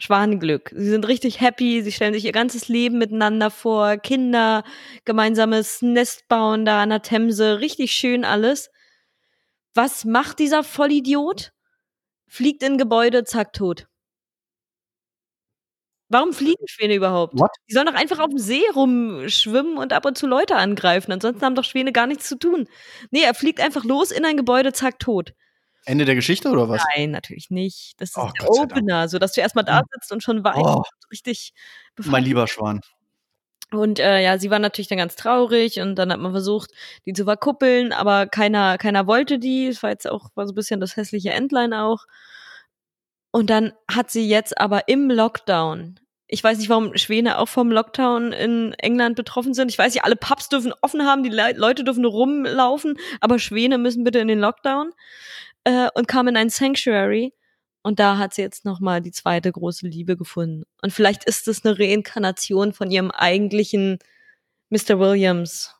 Schwanenglück. 0.00 0.70
Sie 0.74 0.88
sind 0.88 1.06
richtig 1.06 1.40
happy, 1.40 1.82
sie 1.82 1.92
stellen 1.92 2.14
sich 2.14 2.24
ihr 2.24 2.32
ganzes 2.32 2.68
Leben 2.68 2.98
miteinander 2.98 3.50
vor, 3.50 3.96
Kinder, 3.98 4.64
gemeinsames 5.04 5.82
Nest 5.82 6.26
bauen 6.28 6.64
da 6.64 6.82
an 6.82 6.90
der 6.90 7.02
Themse, 7.02 7.60
richtig 7.60 7.92
schön 7.92 8.24
alles. 8.24 8.70
Was 9.74 10.04
macht 10.04 10.38
dieser 10.38 10.64
Vollidiot? 10.64 11.52
Fliegt 12.28 12.62
in 12.62 12.78
Gebäude, 12.78 13.24
zack, 13.24 13.52
tot. 13.52 13.86
Warum 16.08 16.32
fliegen 16.32 16.66
Schwäne 16.66 16.94
überhaupt? 16.96 17.38
What? 17.38 17.50
Die 17.68 17.72
sollen 17.74 17.86
doch 17.86 17.94
einfach 17.94 18.18
auf 18.18 18.30
dem 18.30 18.38
See 18.38 18.62
rumschwimmen 18.74 19.76
und 19.78 19.92
ab 19.92 20.04
und 20.06 20.18
zu 20.18 20.26
Leute 20.26 20.56
angreifen. 20.56 21.12
Ansonsten 21.12 21.44
haben 21.44 21.54
doch 21.54 21.62
Schwäne 21.64 21.92
gar 21.92 22.08
nichts 22.08 22.26
zu 22.28 22.36
tun. 22.36 22.66
Nee, 23.12 23.22
er 23.22 23.34
fliegt 23.34 23.60
einfach 23.60 23.84
los 23.84 24.10
in 24.10 24.24
ein 24.24 24.36
Gebäude, 24.36 24.72
zack, 24.72 24.98
tot. 24.98 25.34
Ende 25.84 26.04
der 26.04 26.14
Geschichte 26.14 26.50
oder 26.50 26.68
was? 26.68 26.82
Nein, 26.94 27.10
natürlich 27.10 27.50
nicht. 27.50 27.94
Das 28.00 28.10
ist 28.10 28.18
oh, 28.18 28.30
der 28.38 28.50
Opener, 28.50 29.08
so 29.08 29.18
dass 29.18 29.32
du 29.32 29.40
erstmal 29.40 29.64
da 29.64 29.80
hm. 29.80 29.86
sitzt 29.92 30.12
und 30.12 30.22
schon 30.22 30.44
weißt, 30.44 30.58
oh, 30.58 30.82
richtig. 31.10 31.52
Mein 32.04 32.24
lieber 32.24 32.46
Schwan. 32.46 32.80
Und 33.72 34.00
äh, 34.00 34.22
ja, 34.22 34.38
sie 34.38 34.50
war 34.50 34.58
natürlich 34.58 34.88
dann 34.88 34.98
ganz 34.98 35.14
traurig 35.14 35.80
und 35.80 35.94
dann 35.94 36.12
hat 36.12 36.18
man 36.18 36.32
versucht, 36.32 36.72
die 37.06 37.12
zu 37.12 37.24
verkuppeln, 37.24 37.92
aber 37.92 38.26
keiner, 38.26 38.78
keiner 38.78 39.06
wollte 39.06 39.38
die. 39.38 39.68
Es 39.68 39.82
war 39.82 39.90
jetzt 39.90 40.10
auch 40.10 40.30
war 40.34 40.46
so 40.46 40.52
ein 40.52 40.56
bisschen 40.56 40.80
das 40.80 40.96
hässliche 40.96 41.30
Endline 41.30 41.80
auch. 41.80 42.06
Und 43.30 43.48
dann 43.48 43.72
hat 43.88 44.10
sie 44.10 44.28
jetzt 44.28 44.58
aber 44.58 44.88
im 44.88 45.08
Lockdown 45.08 46.00
ich 46.32 46.44
weiß 46.44 46.58
nicht, 46.58 46.68
warum 46.68 46.96
Schwäne 46.96 47.38
auch 47.38 47.48
vom 47.48 47.72
Lockdown 47.72 48.32
in 48.32 48.72
England 48.74 49.16
betroffen 49.16 49.52
sind. 49.52 49.68
Ich 49.68 49.78
weiß 49.78 49.92
nicht, 49.92 50.04
alle 50.04 50.14
Pubs 50.14 50.48
dürfen 50.48 50.72
offen 50.80 51.04
haben, 51.04 51.24
die 51.24 51.28
Le 51.28 51.54
Leute 51.56 51.82
dürfen 51.82 52.04
rumlaufen, 52.04 52.96
aber 53.20 53.40
Schwäne 53.40 53.78
müssen 53.78 54.04
bitte 54.04 54.20
in 54.20 54.28
den 54.28 54.38
Lockdown 54.38 54.92
äh, 55.64 55.88
und 55.94 56.08
kam 56.08 56.28
in 56.28 56.36
ein 56.36 56.50
Sanctuary. 56.50 57.34
Und 57.82 57.98
da 57.98 58.18
hat 58.18 58.34
sie 58.34 58.42
jetzt 58.42 58.66
nochmal 58.66 59.00
die 59.00 59.12
zweite 59.12 59.50
große 59.50 59.86
Liebe 59.86 60.16
gefunden. 60.16 60.64
Und 60.82 60.92
vielleicht 60.92 61.24
ist 61.24 61.48
es 61.48 61.64
eine 61.64 61.78
Reinkarnation 61.78 62.74
von 62.74 62.90
ihrem 62.90 63.10
eigentlichen 63.10 63.98
Mr. 64.68 64.98
Williams. 64.98 65.74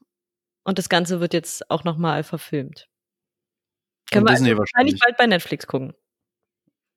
Und 0.64 0.79
das 0.79 0.88
Ganze 0.88 1.21
wird 1.21 1.35
jetzt 1.35 1.71
auch 1.71 1.85
nochmal 1.85 2.23
verfilmt. 2.23 2.88
Können 4.11 4.27
wir 4.27 4.33
Disney 4.33 4.51
also 4.51 4.61
wahrscheinlich 4.61 4.99
bald 4.99 5.16
bei 5.16 5.27
Netflix 5.27 5.66
gucken. 5.66 5.95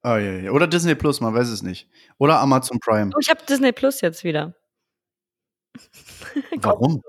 Oh, 0.03 0.15
ja, 0.15 0.39
ja. 0.39 0.51
Oder 0.51 0.67
Disney 0.67 0.95
Plus, 0.95 1.21
man 1.21 1.33
weiß 1.33 1.49
es 1.49 1.63
nicht. 1.63 1.89
Oder 2.17 2.39
Amazon 2.39 2.79
Prime. 2.79 3.11
Oh, 3.15 3.19
ich 3.19 3.29
habe 3.29 3.41
Disney 3.47 3.71
Plus 3.71 4.01
jetzt 4.01 4.23
wieder. 4.23 4.55
Warum? 6.57 7.01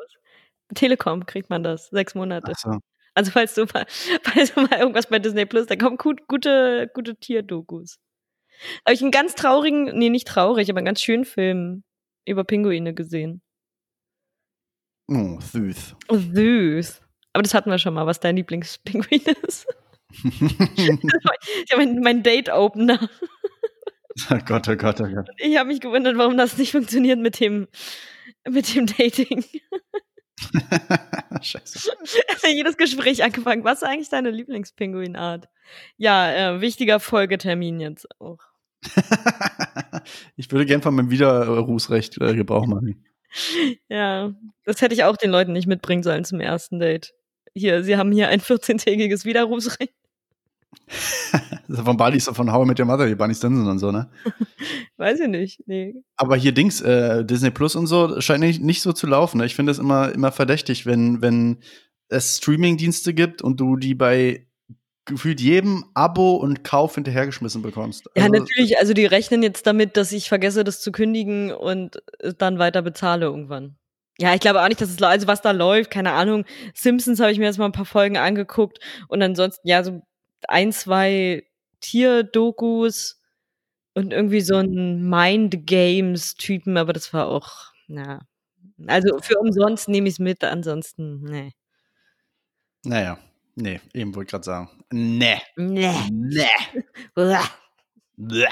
Telekom 0.74 1.26
kriegt 1.26 1.50
man 1.50 1.62
das. 1.62 1.88
Sechs 1.88 2.14
Monate. 2.14 2.52
Ach 2.54 2.58
so. 2.58 2.80
Also 3.14 3.30
falls 3.30 3.54
du 3.54 3.64
mal, 3.72 3.86
falls 4.22 4.54
du 4.54 4.62
mal 4.62 4.78
irgendwas 4.78 5.06
bei 5.08 5.18
Disney 5.18 5.46
Plus, 5.46 5.66
da 5.66 5.76
kommen 5.76 5.96
gut, 5.96 6.26
gute, 6.28 6.90
gute 6.94 7.16
Tierdokus. 7.16 7.98
Habe 8.84 8.94
ich 8.94 9.02
einen 9.02 9.10
ganz 9.10 9.34
traurigen, 9.34 9.96
nee, 9.98 10.10
nicht 10.10 10.28
traurig, 10.28 10.70
aber 10.70 10.78
einen 10.78 10.86
ganz 10.86 11.02
schönen 11.02 11.24
Film 11.24 11.82
über 12.26 12.44
Pinguine 12.44 12.94
gesehen. 12.94 13.42
Oh, 15.08 15.38
süß. 15.40 15.96
Oh, 16.08 16.16
süß. 16.16 17.02
Aber 17.32 17.42
das 17.42 17.52
hatten 17.52 17.70
wir 17.70 17.78
schon 17.78 17.94
mal, 17.94 18.06
was 18.06 18.20
dein 18.20 18.36
Lieblingspinguin 18.36 19.22
ist. 19.46 19.66
ich 20.24 21.72
habe 21.72 21.86
mein 22.00 22.22
Date-Opener. 22.22 23.08
Oh 24.30 24.38
Gott, 24.46 24.68
oh 24.68 24.76
Gott, 24.76 25.00
oh 25.00 25.08
Gott. 25.08 25.28
Ich 25.38 25.56
habe 25.58 25.68
mich 25.68 25.80
gewundert, 25.80 26.16
warum 26.16 26.36
das 26.36 26.56
nicht 26.56 26.70
funktioniert 26.70 27.18
mit 27.18 27.40
dem, 27.40 27.66
mit 28.48 28.74
dem 28.74 28.86
Dating. 28.86 29.44
Scheiße. 31.42 31.90
Jedes 32.48 32.76
Gespräch 32.76 33.22
angefangen. 33.22 33.64
Was 33.64 33.82
ist 33.82 33.88
eigentlich 33.88 34.08
deine 34.08 34.30
Lieblingspinguinart? 34.30 35.48
Ja, 35.96 36.32
äh, 36.32 36.60
wichtiger 36.60 37.00
Folgetermin 37.00 37.80
jetzt 37.80 38.08
auch. 38.20 38.38
ich 40.36 40.50
würde 40.50 40.66
gern 40.66 40.82
von 40.82 40.94
meinem 40.94 41.10
Widerrufsrecht 41.10 42.20
äh, 42.20 42.34
Gebrauch 42.34 42.66
machen. 42.66 43.04
Ja, 43.88 44.32
das 44.64 44.80
hätte 44.80 44.94
ich 44.94 45.02
auch 45.02 45.16
den 45.16 45.32
Leuten 45.32 45.52
nicht 45.52 45.66
mitbringen 45.66 46.04
sollen 46.04 46.24
zum 46.24 46.38
ersten 46.38 46.78
Date. 46.78 47.14
Hier, 47.52 47.82
sie 47.82 47.96
haben 47.96 48.12
hier 48.12 48.28
ein 48.28 48.40
14-tägiges 48.40 49.24
Widerrufsrecht. 49.24 49.92
Von 51.84 51.96
Bali 51.96 52.16
ist 52.16 52.28
von 52.28 52.52
How 52.52 52.64
I 52.64 52.68
Met 52.68 52.80
Your 52.80 52.86
Mother, 52.86 53.06
die 53.06 53.14
Bunny 53.14 53.34
Stinson 53.34 53.66
und 53.66 53.78
so, 53.78 53.90
ne? 53.90 54.08
Weiß 54.96 55.20
ich 55.20 55.28
nicht, 55.28 55.66
nee. 55.66 55.94
Aber 56.16 56.36
hier 56.36 56.52
Dings, 56.52 56.80
äh, 56.80 57.24
Disney 57.24 57.50
Plus 57.50 57.76
und 57.76 57.86
so, 57.86 58.20
scheint 58.20 58.40
nicht, 58.40 58.62
nicht 58.62 58.82
so 58.82 58.92
zu 58.92 59.06
laufen. 59.06 59.38
Ne? 59.38 59.46
Ich 59.46 59.54
finde 59.54 59.72
es 59.72 59.78
immer, 59.78 60.12
immer 60.12 60.32
verdächtig, 60.32 60.86
wenn, 60.86 61.22
wenn 61.22 61.58
es 62.08 62.38
Streaming-Dienste 62.38 63.14
gibt 63.14 63.42
und 63.42 63.60
du 63.60 63.76
die 63.76 63.94
bei 63.94 64.46
gefühlt 65.06 65.40
jedem 65.40 65.84
Abo 65.94 66.36
und 66.36 66.64
Kauf 66.64 66.94
hinterhergeschmissen 66.94 67.62
bekommst. 67.62 68.08
Also, 68.14 68.26
ja, 68.26 68.40
natürlich, 68.40 68.78
also 68.78 68.94
die 68.94 69.04
rechnen 69.04 69.42
jetzt 69.42 69.66
damit, 69.66 69.96
dass 69.96 70.12
ich 70.12 70.28
vergesse, 70.28 70.64
das 70.64 70.80
zu 70.80 70.92
kündigen 70.92 71.52
und 71.52 72.02
dann 72.38 72.58
weiter 72.58 72.82
bezahle 72.82 73.26
irgendwann. 73.26 73.76
Ja, 74.18 74.32
ich 74.32 74.40
glaube 74.40 74.62
auch 74.62 74.68
nicht, 74.68 74.80
dass 74.80 74.90
es 74.90 75.02
also 75.02 75.26
was 75.26 75.42
da 75.42 75.50
läuft, 75.50 75.90
keine 75.90 76.12
Ahnung. 76.12 76.44
Simpsons 76.72 77.20
habe 77.20 77.32
ich 77.32 77.38
mir 77.38 77.46
jetzt 77.46 77.58
mal 77.58 77.64
ein 77.66 77.72
paar 77.72 77.84
Folgen 77.84 78.16
angeguckt 78.16 78.78
und 79.08 79.20
ansonsten 79.22 79.66
ja 79.66 79.82
so 79.82 80.02
ein, 80.48 80.72
zwei 80.72 81.44
Tierdokus 81.80 83.20
und 83.94 84.12
irgendwie 84.12 84.40
so 84.40 84.56
ein 84.56 85.08
Mind 85.08 85.66
Games 85.66 86.34
Typen, 86.34 86.76
aber 86.76 86.92
das 86.92 87.12
war 87.12 87.28
auch, 87.28 87.72
na. 87.86 88.26
Also 88.86 89.18
für 89.20 89.38
umsonst 89.38 89.88
nehme 89.88 90.08
ich 90.08 90.14
es 90.14 90.18
mit, 90.18 90.42
ansonsten, 90.42 91.22
nee. 91.22 91.52
Naja, 92.84 93.18
nee, 93.54 93.80
eben 93.92 94.14
wollte 94.14 94.28
ich 94.28 94.30
gerade 94.30 94.44
sagen. 94.44 94.70
Nee. 94.96 95.40
Nee. 95.56 95.92
Nee. 96.12 96.46
Bleh. 98.16 98.46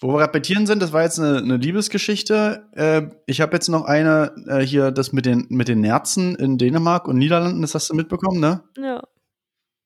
Wo 0.00 0.08
wir 0.08 0.18
gerade 0.18 0.32
bei 0.32 0.40
Tieren 0.40 0.66
sind, 0.66 0.82
das 0.82 0.92
war 0.92 1.02
jetzt 1.02 1.18
eine, 1.18 1.38
eine 1.38 1.56
Liebesgeschichte. 1.56 2.68
Äh, 2.72 3.02
ich 3.26 3.40
habe 3.40 3.54
jetzt 3.54 3.68
noch 3.68 3.84
eine 3.84 4.34
äh, 4.48 4.60
hier, 4.60 4.90
das 4.90 5.12
mit 5.12 5.24
den, 5.24 5.46
mit 5.48 5.68
den 5.68 5.80
Nerzen 5.80 6.34
in 6.34 6.58
Dänemark 6.58 7.08
und 7.08 7.16
Niederlanden, 7.16 7.62
das 7.62 7.74
hast 7.74 7.88
du 7.88 7.94
mitbekommen, 7.94 8.40
ne? 8.40 8.64
Ja. 8.76 9.02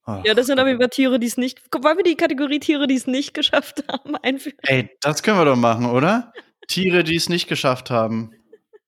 Ach, 0.07 0.25
ja, 0.25 0.35
das 0.35 0.47
sind 0.47 0.61
aber 0.61 0.71
über 0.71 0.89
Tiere, 0.89 1.19
die 1.19 1.27
es 1.27 1.37
nicht. 1.37 1.61
Wollen 1.73 1.97
wir 1.97 2.05
die 2.05 2.17
Kategorie 2.17 2.61
Tiere, 2.61 2.87
die 2.87 2.95
es 2.95 3.09
nicht 3.09 3.35
geschafft 3.35 3.85
haben, 3.91 4.15
einführen? 4.23 4.57
Ey, 4.63 4.89
das 5.01 5.23
können 5.23 5.39
wir 5.39 5.45
doch 5.45 5.57
machen, 5.57 5.87
oder? 5.87 6.33
Tiere, 6.69 7.03
die 7.03 7.17
es 7.17 7.29
nicht 7.29 7.49
geschafft 7.49 7.91
haben. 7.91 8.31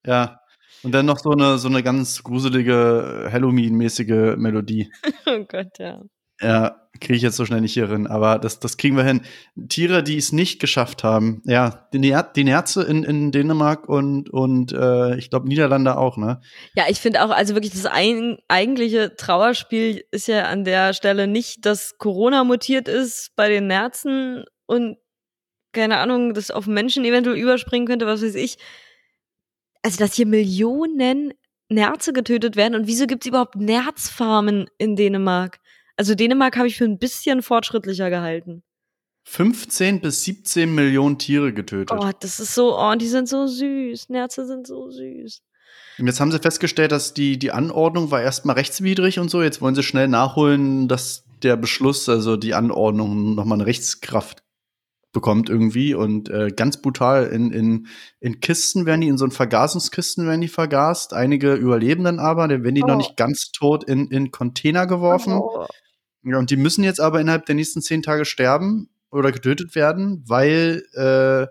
Ja. 0.05 0.39
Und 0.81 0.93
dann 0.93 1.05
noch 1.05 1.19
so 1.19 1.31
eine, 1.31 1.57
so 1.57 1.67
eine 1.67 1.83
ganz 1.83 2.23
gruselige 2.23 3.27
Halloween-mäßige 3.31 4.37
Melodie. 4.37 4.89
oh 5.25 5.43
Gott, 5.45 5.77
ja. 5.77 6.01
Ja, 6.41 6.79
kriege 6.99 7.15
ich 7.15 7.21
jetzt 7.21 7.37
so 7.37 7.45
schnell 7.45 7.61
nicht 7.61 7.73
hier 7.73 7.89
rein, 7.89 8.07
aber 8.07 8.39
das, 8.39 8.59
das 8.59 8.77
kriegen 8.77 8.97
wir 8.97 9.03
hin. 9.03 9.21
Tiere, 9.67 10.03
die 10.03 10.17
es 10.17 10.31
nicht 10.31 10.59
geschafft 10.59 11.03
haben. 11.03 11.41
Ja, 11.45 11.87
die, 11.93 12.15
die 12.35 12.43
Nerze 12.43 12.83
in, 12.83 13.03
in 13.03 13.31
Dänemark 13.31 13.87
und, 13.87 14.29
und 14.29 14.73
äh, 14.73 15.15
ich 15.17 15.29
glaube 15.29 15.47
Niederlande 15.47 15.97
auch, 15.97 16.17
ne? 16.17 16.41
Ja, 16.75 16.85
ich 16.89 16.99
finde 16.99 17.23
auch, 17.23 17.29
also 17.29 17.55
wirklich 17.55 17.73
das 17.73 17.85
ein, 17.85 18.37
eigentliche 18.47 19.15
Trauerspiel 19.15 20.03
ist 20.11 20.27
ja 20.27 20.43
an 20.43 20.63
der 20.63 20.93
Stelle 20.93 21.27
nicht, 21.27 21.65
dass 21.65 21.97
Corona 21.97 22.43
mutiert 22.43 22.87
ist 22.87 23.31
bei 23.35 23.49
den 23.49 23.67
Nerzen 23.67 24.45
und 24.65 24.97
keine 25.71 25.97
Ahnung, 25.97 26.33
das 26.33 26.51
auf 26.51 26.67
Menschen 26.67 27.05
eventuell 27.05 27.37
überspringen 27.37 27.87
könnte, 27.87 28.07
was 28.07 28.23
weiß 28.23 28.35
ich. 28.35 28.57
Also, 29.83 29.99
dass 29.99 30.15
hier 30.15 30.25
Millionen 30.25 31.33
Nerze 31.69 32.11
getötet 32.11 32.55
werden 32.55 32.73
und 32.73 32.87
wieso 32.87 33.05
gibt 33.05 33.23
es 33.23 33.29
überhaupt 33.29 33.55
Nerzfarmen 33.55 34.65
in 34.77 34.95
Dänemark? 34.95 35.59
Also 35.99 36.15
Dänemark 36.15 36.55
habe 36.55 36.69
ich 36.69 36.77
für 36.77 36.85
ein 36.85 36.97
bisschen 36.97 37.41
fortschrittlicher 37.41 38.09
gehalten. 38.09 38.63
15 39.25 39.99
bis 39.99 40.23
17 40.23 40.73
Millionen 40.73 41.17
Tiere 41.17 41.51
getötet. 41.51 41.91
Oh, 41.91 42.09
das 42.17 42.39
ist 42.39 42.55
so, 42.55 42.79
oh, 42.79 42.95
die 42.95 43.09
sind 43.09 43.27
so 43.27 43.45
süß. 43.47 44.07
Nerze 44.07 44.47
sind 44.47 44.65
so 44.65 44.89
süß. 44.89 45.41
Und 45.97 46.07
jetzt 46.07 46.21
haben 46.21 46.31
sie 46.31 46.39
festgestellt, 46.39 46.93
dass 46.93 47.13
die, 47.13 47.37
die 47.37 47.51
Anordnung 47.51 48.11
war 48.11 48.21
erstmal 48.21 48.55
rechtswidrig 48.55 49.19
und 49.19 49.29
so. 49.29 49.43
Jetzt 49.43 49.61
wollen 49.61 49.75
sie 49.75 49.83
schnell 49.83 50.07
nachholen, 50.07 50.87
dass 50.87 51.25
der 51.43 51.57
Beschluss, 51.57 52.07
also 52.07 52.37
die 52.37 52.53
Anordnung, 52.53 53.35
nochmal 53.35 53.57
eine 53.57 53.65
Rechtskraft 53.65 54.41
bekommt 55.11 55.49
irgendwie. 55.49 55.95
Und 55.95 56.29
äh, 56.29 56.47
ganz 56.55 56.81
brutal 56.81 57.25
in, 57.25 57.51
in, 57.51 57.87
in 58.21 58.39
Kisten 58.39 58.85
werden 58.85 59.01
die, 59.01 59.09
in 59.09 59.17
so 59.17 59.25
einen 59.25 59.33
Vergasungskisten 59.33 60.25
werden 60.25 60.39
die 60.39 60.47
vergast. 60.47 61.13
Einige 61.13 61.55
überleben 61.55 62.05
dann 62.05 62.19
aber, 62.19 62.47
dann 62.47 62.63
werden 62.63 62.75
die 62.75 62.83
oh. 62.83 62.87
noch 62.87 62.95
nicht 62.95 63.17
ganz 63.17 63.51
tot 63.51 63.83
in, 63.83 64.07
in 64.07 64.31
Container 64.31 64.87
geworfen. 64.87 65.33
Oh. 65.33 65.67
Ja, 66.29 66.37
und 66.37 66.49
die 66.49 66.57
müssen 66.57 66.83
jetzt 66.83 66.99
aber 66.99 67.19
innerhalb 67.21 67.45
der 67.45 67.55
nächsten 67.55 67.81
zehn 67.81 68.01
Tage 68.01 68.25
sterben 68.25 68.89
oder 69.11 69.31
getötet 69.31 69.75
werden, 69.75 70.23
weil 70.27 70.83
äh, 70.93 71.47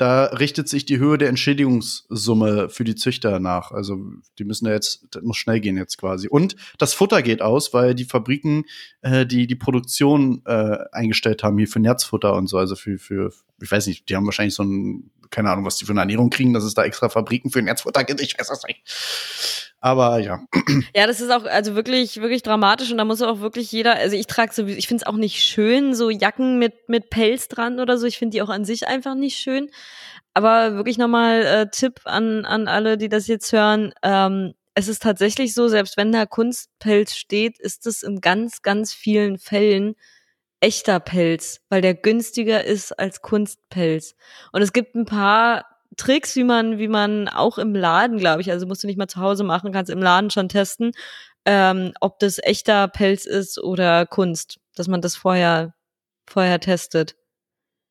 da 0.00 0.24
richtet 0.24 0.66
sich 0.66 0.86
die 0.86 0.98
Höhe 0.98 1.18
der 1.18 1.28
Entschädigungssumme 1.28 2.70
für 2.70 2.84
die 2.84 2.94
Züchter 2.94 3.38
nach. 3.38 3.70
Also 3.70 3.98
die 4.38 4.44
müssen 4.44 4.64
da 4.64 4.70
jetzt, 4.70 5.06
das 5.10 5.22
muss 5.22 5.36
schnell 5.36 5.60
gehen 5.60 5.76
jetzt 5.76 5.98
quasi. 5.98 6.26
Und 6.26 6.56
das 6.78 6.94
Futter 6.94 7.20
geht 7.20 7.42
aus, 7.42 7.74
weil 7.74 7.94
die 7.94 8.06
Fabriken 8.06 8.64
äh, 9.02 9.26
die 9.26 9.46
die 9.46 9.56
Produktion 9.56 10.40
äh, 10.46 10.78
eingestellt 10.92 11.42
haben 11.42 11.58
hier 11.58 11.68
für 11.68 11.80
Nerzfutter 11.80 12.34
und 12.34 12.46
so. 12.46 12.56
Also 12.56 12.76
für 12.76 12.98
für 12.98 13.30
ich 13.60 13.70
weiß 13.70 13.88
nicht, 13.88 14.08
die 14.08 14.16
haben 14.16 14.24
wahrscheinlich 14.24 14.54
so 14.54 14.62
ein 14.62 15.10
keine 15.30 15.50
Ahnung, 15.50 15.66
was 15.66 15.76
die 15.76 15.84
für 15.84 15.92
eine 15.92 16.00
Ernährung 16.00 16.30
kriegen, 16.30 16.54
dass 16.54 16.64
es 16.64 16.72
da 16.74 16.82
extra 16.82 17.10
Fabriken 17.10 17.50
für 17.50 17.60
Nerzfutter 17.60 18.02
gibt. 18.04 18.22
Ich 18.22 18.38
weiß 18.38 18.48
das 18.48 18.64
nicht. 18.64 18.80
Aber 19.80 20.18
ja. 20.18 20.44
Ja, 20.94 21.06
das 21.06 21.20
ist 21.20 21.30
auch 21.30 21.44
also 21.44 21.74
wirklich 21.74 22.20
wirklich 22.20 22.42
dramatisch 22.42 22.90
und 22.90 22.98
da 22.98 23.04
muss 23.04 23.22
auch 23.22 23.40
wirklich 23.40 23.72
jeder, 23.72 23.94
also 23.94 24.14
ich 24.14 24.26
trage 24.26 24.52
so 24.52 24.66
ich 24.66 24.86
finde 24.86 25.02
es 25.02 25.06
auch 25.06 25.16
nicht 25.16 25.42
schön 25.42 25.94
so 25.94 26.10
Jacken 26.10 26.58
mit 26.58 26.88
mit 26.88 27.10
Pelz 27.10 27.48
dran 27.48 27.80
oder 27.80 27.96
so. 27.98 28.06
Ich 28.06 28.18
finde 28.18 28.34
die 28.36 28.42
auch 28.42 28.50
an 28.50 28.64
sich 28.64 28.86
einfach 28.86 29.14
nicht 29.14 29.38
schön. 29.38 29.70
Aber 30.34 30.74
wirklich 30.74 30.98
nochmal 30.98 31.42
äh, 31.42 31.70
Tipp 31.70 32.00
an 32.04 32.44
an 32.44 32.68
alle, 32.68 32.98
die 32.98 33.08
das 33.08 33.26
jetzt 33.26 33.52
hören, 33.52 33.92
ähm, 34.02 34.54
es 34.74 34.88
ist 34.88 35.02
tatsächlich 35.02 35.54
so, 35.54 35.68
selbst 35.68 35.96
wenn 35.96 36.12
da 36.12 36.26
Kunstpelz 36.26 37.16
steht, 37.16 37.58
ist 37.58 37.86
es 37.86 38.02
in 38.02 38.20
ganz 38.20 38.62
ganz 38.62 38.92
vielen 38.92 39.38
Fällen 39.38 39.94
echter 40.60 41.00
Pelz, 41.00 41.60
weil 41.70 41.80
der 41.80 41.94
günstiger 41.94 42.64
ist 42.64 42.92
als 42.98 43.22
Kunstpelz. 43.22 44.14
Und 44.52 44.62
es 44.62 44.72
gibt 44.72 44.94
ein 44.94 45.06
paar 45.06 45.64
Tricks, 46.00 46.34
wie 46.34 46.44
man, 46.44 46.78
wie 46.78 46.88
man 46.88 47.28
auch 47.28 47.58
im 47.58 47.74
Laden, 47.74 48.16
glaube 48.16 48.40
ich, 48.40 48.50
also 48.50 48.66
musst 48.66 48.82
du 48.82 48.86
nicht 48.86 48.96
mal 48.96 49.06
zu 49.06 49.20
Hause 49.20 49.44
machen, 49.44 49.70
kannst 49.70 49.90
im 49.90 50.02
Laden 50.02 50.30
schon 50.30 50.48
testen, 50.48 50.92
ähm, 51.44 51.92
ob 52.00 52.18
das 52.18 52.38
echter 52.42 52.88
Pelz 52.88 53.26
ist 53.26 53.62
oder 53.62 54.06
Kunst, 54.06 54.60
dass 54.74 54.88
man 54.88 55.02
das 55.02 55.14
vorher, 55.14 55.74
vorher 56.26 56.58
testet. 56.58 57.16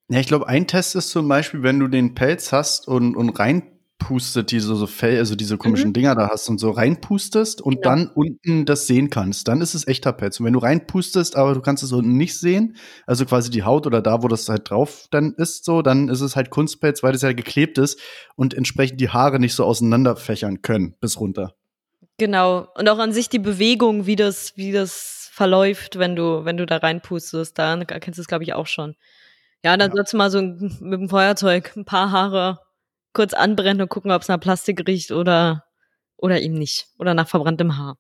Ja, 0.09 0.19
ich 0.19 0.27
glaube, 0.27 0.47
ein 0.47 0.65
Test 0.65 0.95
ist 0.95 1.11
zum 1.11 1.27
Beispiel, 1.27 1.61
wenn 1.61 1.79
du 1.79 1.87
den 1.87 2.15
Pelz 2.15 2.51
hast 2.51 2.87
und, 2.87 3.15
und 3.15 3.29
rein 3.37 3.78
pustet, 3.99 4.51
diese 4.51 4.75
so 4.75 4.87
Fell, 4.87 5.19
also 5.19 5.35
diese 5.35 5.57
komischen 5.57 5.89
mhm. 5.89 5.93
Dinger 5.93 6.15
da 6.15 6.29
hast 6.29 6.49
und 6.49 6.57
so 6.57 6.71
reinpustest 6.71 7.61
und 7.61 7.83
genau. 7.83 7.89
dann 7.89 8.07
unten 8.07 8.65
das 8.65 8.87
sehen 8.87 9.11
kannst, 9.11 9.47
dann 9.47 9.61
ist 9.61 9.75
es 9.75 9.85
echter 9.87 10.13
Pelz. 10.13 10.39
Und 10.39 10.47
wenn 10.47 10.53
du 10.53 10.59
reinpustest, 10.59 11.35
aber 11.35 11.53
du 11.53 11.61
kannst 11.61 11.83
es 11.83 11.91
unten 11.91 12.17
nicht 12.17 12.39
sehen, 12.39 12.77
also 13.05 13.25
quasi 13.25 13.51
die 13.51 13.63
Haut 13.63 13.85
oder 13.85 14.01
da, 14.01 14.23
wo 14.23 14.27
das 14.27 14.49
halt 14.49 14.69
drauf 14.69 15.05
dann 15.11 15.33
ist, 15.33 15.65
so, 15.65 15.83
dann 15.83 16.09
ist 16.09 16.21
es 16.21 16.35
halt 16.35 16.49
Kunstpelz, 16.49 17.03
weil 17.03 17.11
das 17.11 17.21
ja 17.21 17.33
geklebt 17.33 17.77
ist 17.77 17.99
und 18.35 18.55
entsprechend 18.55 18.99
die 18.99 19.09
Haare 19.09 19.39
nicht 19.39 19.53
so 19.53 19.65
auseinanderfächern 19.65 20.63
können 20.63 20.95
bis 20.99 21.19
runter. 21.19 21.53
Genau. 22.17 22.67
Und 22.75 22.89
auch 22.89 22.99
an 22.99 23.13
sich 23.13 23.29
die 23.29 23.39
Bewegung, 23.39 24.05
wie 24.05 24.15
das, 24.15 24.53
wie 24.55 24.71
das 24.71 25.29
verläuft, 25.31 25.99
wenn 25.99 26.15
du, 26.15 26.45
wenn 26.45 26.57
du 26.57 26.65
da 26.65 26.77
reinpustest, 26.77 27.57
da 27.57 27.77
erkennst 27.77 28.17
du 28.17 28.21
es, 28.21 28.27
glaube 28.27 28.43
ich, 28.43 28.53
auch 28.53 28.67
schon. 28.67 28.95
Ja, 29.63 29.75
dann 29.77 29.89
ja. 29.89 29.95
sollst 29.95 30.13
du 30.13 30.17
mal 30.17 30.31
so 30.31 30.41
mit 30.41 30.99
dem 30.99 31.09
Feuerzeug 31.09 31.73
ein 31.75 31.85
paar 31.85 32.11
Haare 32.11 32.59
kurz 33.13 33.33
anbrennen 33.33 33.81
und 33.81 33.89
gucken, 33.89 34.11
ob 34.11 34.21
es 34.21 34.27
nach 34.27 34.39
Plastik 34.39 34.87
riecht 34.87 35.11
oder, 35.11 35.65
oder 36.17 36.41
eben 36.41 36.55
nicht. 36.55 36.87
Oder 36.97 37.13
nach 37.13 37.27
verbranntem 37.27 37.77
Haar. 37.77 37.97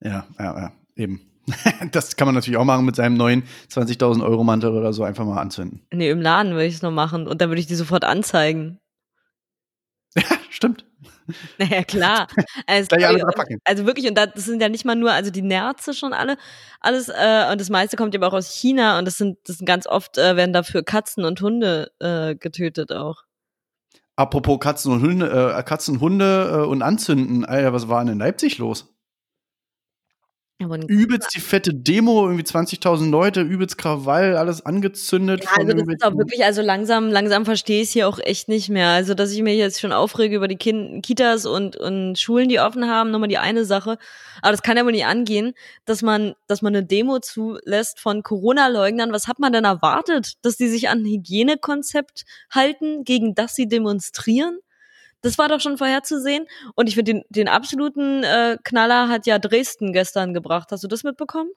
Ja, 0.00 0.26
ja, 0.38 0.60
ja, 0.60 0.72
eben. 0.94 1.20
das 1.92 2.16
kann 2.16 2.26
man 2.26 2.34
natürlich 2.34 2.58
auch 2.58 2.64
machen 2.64 2.84
mit 2.84 2.96
seinem 2.96 3.16
neuen 3.16 3.44
20.000 3.70 4.24
Euro 4.24 4.44
Mantel 4.44 4.72
oder 4.72 4.92
so 4.92 5.04
einfach 5.04 5.24
mal 5.24 5.40
anzünden. 5.40 5.86
Nee, 5.92 6.10
im 6.10 6.20
Laden 6.20 6.52
würde 6.52 6.66
ich 6.66 6.74
es 6.74 6.82
noch 6.82 6.90
machen 6.90 7.26
und 7.26 7.40
dann 7.40 7.50
würde 7.50 7.60
ich 7.60 7.66
die 7.66 7.74
sofort 7.74 8.04
anzeigen. 8.04 8.80
Ja, 10.16 10.22
stimmt. 10.50 10.84
Naja, 11.58 11.82
klar. 11.82 12.28
Also, 12.66 12.94
also, 13.64 13.84
wirklich, 13.86 14.08
und 14.08 14.14
das 14.14 14.32
sind 14.36 14.62
ja 14.62 14.68
nicht 14.68 14.84
mal 14.84 14.94
nur, 14.94 15.10
also 15.10 15.32
die 15.32 15.42
Nerze 15.42 15.92
schon 15.92 16.12
alle, 16.12 16.36
alles, 16.80 17.08
äh, 17.08 17.50
und 17.50 17.60
das 17.60 17.68
meiste 17.68 17.96
kommt 17.96 18.14
ja 18.14 18.22
auch 18.22 18.32
aus 18.32 18.54
China 18.54 18.98
und 18.98 19.06
das 19.06 19.16
sind, 19.16 19.38
das 19.44 19.58
sind 19.58 19.66
ganz 19.66 19.88
oft, 19.88 20.18
äh, 20.18 20.36
werden 20.36 20.52
dafür 20.52 20.84
Katzen 20.84 21.24
und 21.24 21.40
Hunde 21.40 21.90
äh, 21.98 22.36
getötet 22.36 22.92
auch. 22.92 23.24
Apropos 24.16 24.58
Katzen 24.60 24.92
und 24.92 25.02
Hunde, 25.02 25.54
äh, 25.56 25.62
Katzen, 25.62 26.00
Hunde 26.00 26.50
äh, 26.50 26.66
und 26.66 26.80
Anzünden, 26.80 27.44
Alter, 27.44 27.74
was 27.74 27.88
war 27.88 28.02
denn 28.02 28.14
in 28.14 28.18
Leipzig 28.18 28.56
los? 28.56 28.95
Übelst 30.58 31.34
die 31.34 31.40
fette 31.40 31.74
Demo, 31.74 32.24
irgendwie 32.24 32.44
20.000 32.44 33.10
Leute, 33.10 33.42
übelst 33.42 33.76
Krawall, 33.76 34.36
alles 34.36 34.64
angezündet. 34.64 35.44
Ja, 35.44 35.50
also 35.58 35.72
das 35.72 35.88
ist 35.88 36.04
auch 36.04 36.16
wirklich, 36.16 36.44
also 36.44 36.62
langsam, 36.62 37.10
langsam 37.10 37.44
verstehe 37.44 37.82
ich 37.82 37.88
es 37.88 37.92
hier 37.92 38.08
auch 38.08 38.18
echt 38.18 38.48
nicht 38.48 38.70
mehr. 38.70 38.88
Also, 38.88 39.12
dass 39.12 39.32
ich 39.32 39.42
mir 39.42 39.54
jetzt 39.54 39.80
schon 39.80 39.92
aufrege 39.92 40.36
über 40.36 40.48
die 40.48 40.56
kind 40.56 41.04
Kitas 41.04 41.44
und, 41.44 41.76
und 41.76 42.18
Schulen, 42.18 42.48
die 42.48 42.58
offen 42.58 42.88
haben, 42.88 43.10
nochmal 43.10 43.28
die 43.28 43.38
eine 43.38 43.66
Sache. 43.66 43.98
Aber 44.40 44.52
das 44.52 44.62
kann 44.62 44.78
ja 44.78 44.84
wohl 44.84 44.92
nicht 44.92 45.06
angehen, 45.06 45.52
dass 45.84 46.00
man, 46.00 46.34
dass 46.46 46.62
man 46.62 46.74
eine 46.74 46.86
Demo 46.86 47.18
zulässt 47.18 48.00
von 48.00 48.22
Corona-Leugnern. 48.22 49.12
Was 49.12 49.28
hat 49.28 49.38
man 49.38 49.52
denn 49.52 49.64
erwartet? 49.64 50.34
Dass 50.42 50.56
die 50.56 50.68
sich 50.68 50.88
an 50.88 51.00
ein 51.00 51.06
Hygienekonzept 51.06 52.24
halten, 52.50 53.04
gegen 53.04 53.34
das 53.34 53.54
sie 53.54 53.68
demonstrieren? 53.68 54.58
Das 55.22 55.38
war 55.38 55.48
doch 55.48 55.60
schon 55.60 55.78
vorherzusehen. 55.78 56.46
Und 56.74 56.88
ich 56.88 56.94
finde, 56.94 57.14
den, 57.14 57.22
den 57.28 57.48
absoluten 57.48 58.22
äh, 58.22 58.58
Knaller 58.62 59.08
hat 59.08 59.26
ja 59.26 59.38
Dresden 59.38 59.92
gestern 59.92 60.34
gebracht. 60.34 60.70
Hast 60.70 60.84
du 60.84 60.88
das 60.88 61.04
mitbekommen? 61.04 61.50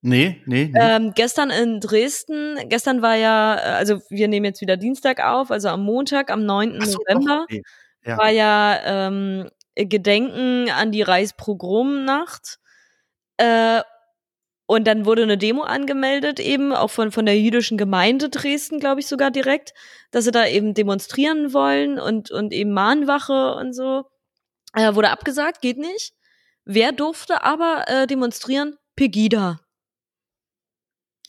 Nee, 0.00 0.40
nee, 0.46 0.70
nee. 0.72 0.80
Ähm, 0.80 1.12
gestern 1.14 1.50
in 1.50 1.80
Dresden, 1.80 2.56
gestern 2.68 3.02
war 3.02 3.16
ja, 3.16 3.56
äh, 3.56 3.60
also 3.72 4.00
wir 4.10 4.28
nehmen 4.28 4.46
jetzt 4.46 4.60
wieder 4.60 4.76
Dienstag 4.76 5.24
auf, 5.24 5.50
also 5.50 5.68
am 5.68 5.82
Montag, 5.82 6.30
am 6.30 6.44
9. 6.44 6.80
So, 6.82 6.98
November, 6.98 7.46
nee. 7.50 7.62
ja. 8.04 8.16
war 8.16 8.30
ja 8.30 8.78
ähm, 8.84 9.50
Gedenken 9.74 10.70
an 10.70 10.92
die 10.92 11.02
Reichspogromnacht. 11.02 12.58
Äh, 13.38 13.82
und 14.68 14.86
dann 14.86 15.06
wurde 15.06 15.22
eine 15.22 15.38
Demo 15.38 15.62
angemeldet, 15.62 16.38
eben 16.38 16.74
auch 16.74 16.90
von, 16.90 17.10
von 17.10 17.24
der 17.24 17.40
jüdischen 17.40 17.78
Gemeinde 17.78 18.28
Dresden, 18.28 18.80
glaube 18.80 19.00
ich 19.00 19.06
sogar 19.06 19.30
direkt, 19.30 19.72
dass 20.10 20.24
sie 20.24 20.30
da 20.30 20.46
eben 20.46 20.74
demonstrieren 20.74 21.54
wollen 21.54 21.98
und, 21.98 22.30
und 22.30 22.52
eben 22.52 22.74
Mahnwache 22.74 23.54
und 23.54 23.72
so. 23.72 24.04
Äh, 24.74 24.94
wurde 24.94 25.08
abgesagt, 25.08 25.62
geht 25.62 25.78
nicht. 25.78 26.12
Wer 26.66 26.92
durfte 26.92 27.42
aber 27.42 27.84
äh, 27.86 28.06
demonstrieren? 28.06 28.76
Pegida. 28.94 29.58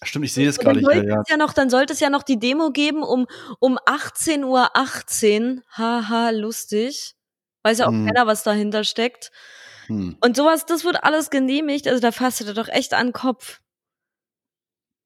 Stimmt, 0.03 0.25
ich 0.25 0.33
sehe 0.33 0.45
das 0.45 0.57
dann 0.57 0.75
hier, 0.75 0.83
sollte 0.83 1.07
ja. 1.07 1.21
es 1.21 1.29
ja 1.29 1.37
noch, 1.37 1.53
dann 1.53 1.69
sollte 1.69 1.93
es 1.93 2.01
ja 2.01 2.09
noch 2.09 2.23
die 2.23 2.39
Demo 2.39 2.71
geben 2.71 3.03
um, 3.03 3.25
um 3.59 3.77
18.18 3.77 4.43
Uhr. 4.43 4.75
18. 4.75 5.63
Haha, 5.71 6.31
lustig. 6.31 7.15
Weiß 7.63 7.77
ja 7.77 7.87
auch 7.87 7.91
Hm. 7.91 8.05
keiner, 8.05 8.27
was 8.27 8.43
dahinter 8.43 8.83
steckt. 8.83 9.31
Hm. 9.89 10.17
Und 10.21 10.37
sowas, 10.37 10.65
das 10.65 10.85
wird 10.85 11.03
alles 11.03 11.29
genehmigt. 11.29 11.87
Also 11.87 11.99
da 11.99 12.11
fasst 12.11 12.41
du 12.41 12.53
doch 12.53 12.69
echt 12.69 12.93
an 12.93 13.07
den 13.07 13.13
Kopf. 13.13 13.59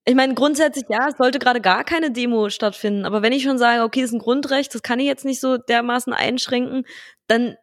Ich 0.05 0.15
meine, 0.15 0.33
grundsätzlich, 0.33 0.83
ja, 0.89 1.07
es 1.07 1.17
sollte 1.17 1.39
gerade 1.39 1.61
gar 1.61 1.85
keine 1.85 2.11
Demo 2.11 2.49
stattfinden. 2.49 3.05
Aber 3.05 3.21
wenn 3.21 3.31
ich 3.31 3.43
schon 3.43 3.57
sage, 3.57 3.83
okay, 3.83 4.01
das 4.01 4.09
ist 4.09 4.15
ein 4.15 4.19
Grundrecht, 4.19 4.75
das 4.75 4.83
kann 4.83 4.99
ich 4.99 5.07
jetzt 5.07 5.23
nicht 5.23 5.39
so 5.39 5.57
dermaßen 5.57 6.11
einschränken, 6.11 6.85
dann 7.27 7.55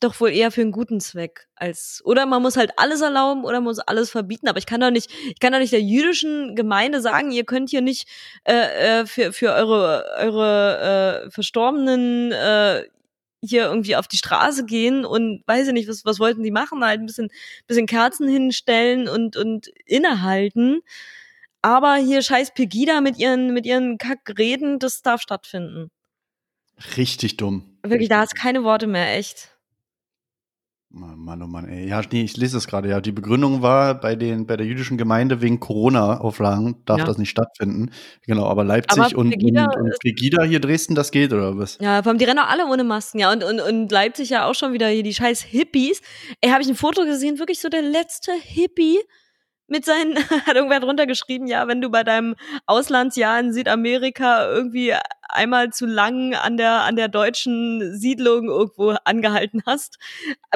doch 0.00 0.20
wohl 0.20 0.30
eher 0.30 0.52
für 0.52 0.60
einen 0.60 0.70
guten 0.70 1.00
Zweck 1.00 1.48
als 1.56 2.00
oder 2.04 2.24
man 2.24 2.42
muss 2.42 2.56
halt 2.56 2.70
alles 2.76 3.00
erlauben 3.00 3.44
oder 3.44 3.60
muss 3.60 3.80
alles 3.80 4.08
verbieten 4.08 4.46
aber 4.46 4.58
ich 4.58 4.66
kann 4.66 4.80
doch 4.80 4.92
nicht 4.92 5.10
ich 5.26 5.40
kann 5.40 5.52
doch 5.52 5.58
nicht 5.58 5.72
der 5.72 5.82
jüdischen 5.82 6.54
Gemeinde 6.54 7.00
sagen 7.00 7.32
ihr 7.32 7.44
könnt 7.44 7.70
hier 7.70 7.80
nicht 7.80 8.08
äh, 8.44 9.00
äh, 9.00 9.06
für 9.06 9.32
für 9.32 9.52
eure 9.52 10.04
eure 10.16 11.24
äh, 11.26 11.30
verstorbenen 11.30 12.30
äh, 12.30 12.84
hier 13.42 13.64
irgendwie 13.64 13.96
auf 13.96 14.08
die 14.08 14.18
Straße 14.18 14.64
gehen 14.66 15.04
und 15.04 15.42
weiß 15.46 15.68
ich 15.68 15.72
nicht 15.72 15.88
was 15.88 16.04
was 16.04 16.18
wollten 16.18 16.42
die 16.42 16.50
machen 16.50 16.84
halt 16.84 17.00
ein 17.00 17.06
bisschen 17.06 17.30
bisschen 17.66 17.86
Kerzen 17.86 18.28
hinstellen 18.28 19.08
und 19.08 19.36
und 19.36 19.68
innehalten. 19.86 20.80
Aber 21.62 21.96
hier 21.96 22.22
scheiß 22.22 22.54
Pegida 22.54 23.00
mit 23.00 23.18
ihren 23.18 23.52
mit 23.52 23.66
ihren 23.66 23.98
Kackreden 23.98 24.78
das 24.78 25.02
darf 25.02 25.22
stattfinden. 25.22 25.90
Richtig 26.96 27.36
dumm. 27.36 27.78
wirklich 27.82 28.08
da 28.08 28.20
hast 28.20 28.34
keine 28.34 28.64
Worte 28.64 28.86
mehr 28.86 29.16
echt 29.16 29.49
Mann, 30.92 31.20
Mann, 31.20 31.40
oh 31.40 31.46
Mann, 31.46 31.68
ey. 31.68 31.86
Ja, 31.88 32.02
nee, 32.10 32.22
ich 32.22 32.36
lese 32.36 32.56
es 32.56 32.66
gerade, 32.66 32.88
ja. 32.88 33.00
Die 33.00 33.12
Begründung 33.12 33.62
war 33.62 33.94
bei 33.94 34.16
den, 34.16 34.46
bei 34.46 34.56
der 34.56 34.66
jüdischen 34.66 34.98
Gemeinde 34.98 35.40
wegen 35.40 35.60
Corona-Auflagen 35.60 36.82
darf 36.84 36.98
Ja. 36.98 37.04
das 37.04 37.16
nicht 37.16 37.30
stattfinden. 37.30 37.92
Genau, 38.26 38.46
aber 38.46 38.64
Leipzig 38.64 39.00
Aber 39.00 39.16
und, 39.18 39.30
Pegida 39.30 39.66
und, 39.66 39.82
und 39.82 39.98
Pegida 40.00 40.42
hier 40.42 40.58
Dresden, 40.58 40.96
das 40.96 41.12
geht, 41.12 41.32
oder 41.32 41.56
was? 41.56 41.78
Ja, 41.80 42.02
vor 42.02 42.10
allem, 42.10 42.18
die 42.18 42.24
rennen 42.24 42.40
auch 42.40 42.48
alle 42.48 42.66
ohne 42.66 42.82
Masken, 42.82 43.20
ja. 43.20 43.30
Und, 43.30 43.44
und, 43.44 43.60
und 43.60 43.92
Leipzig 43.92 44.30
ja 44.30 44.46
auch 44.46 44.54
schon 44.56 44.72
wieder 44.72 44.88
hier, 44.88 45.04
die 45.04 45.14
scheiß 45.14 45.42
Hippies. 45.42 46.00
Ey, 46.40 46.50
habe 46.50 46.62
ich 46.62 46.68
ein 46.68 46.74
Foto 46.74 47.04
gesehen, 47.04 47.38
wirklich 47.38 47.60
so 47.60 47.68
der 47.68 47.82
letzte 47.82 48.32
Hippie 48.32 48.98
mit 49.68 49.84
seinen, 49.84 50.16
hat 50.46 50.56
irgendwer 50.56 50.80
drunter 50.80 51.06
geschrieben, 51.06 51.46
ja, 51.46 51.68
wenn 51.68 51.80
du 51.80 51.90
bei 51.90 52.02
deinem 52.02 52.34
Auslandsjahr 52.66 53.38
in 53.38 53.52
Südamerika 53.52 54.50
irgendwie 54.50 54.94
einmal 55.32 55.70
zu 55.70 55.86
lang 55.86 56.34
an 56.34 56.56
der, 56.56 56.82
an 56.82 56.96
der 56.96 57.08
deutschen 57.08 57.96
Siedlung 57.96 58.48
irgendwo 58.48 58.96
angehalten 59.04 59.62
hast, 59.66 59.98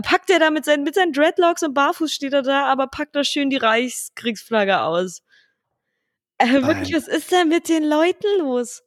packt 0.02 0.30
er 0.30 0.38
da 0.38 0.50
mit 0.50 0.64
seinen, 0.64 0.84
mit 0.84 0.94
seinen 0.94 1.12
Dreadlocks 1.12 1.62
und 1.62 1.74
Barfuß 1.74 2.12
steht 2.12 2.32
er 2.32 2.42
da, 2.42 2.66
aber 2.66 2.86
packt 2.86 3.16
da 3.16 3.24
schön 3.24 3.50
die 3.50 3.56
Reichskriegsflagge 3.56 4.80
aus. 4.80 5.22
Äh, 6.38 6.62
wirklich, 6.62 6.94
was 6.94 7.08
ist 7.08 7.32
denn 7.32 7.48
mit 7.48 7.68
den 7.68 7.84
Leuten 7.84 8.38
los? 8.38 8.83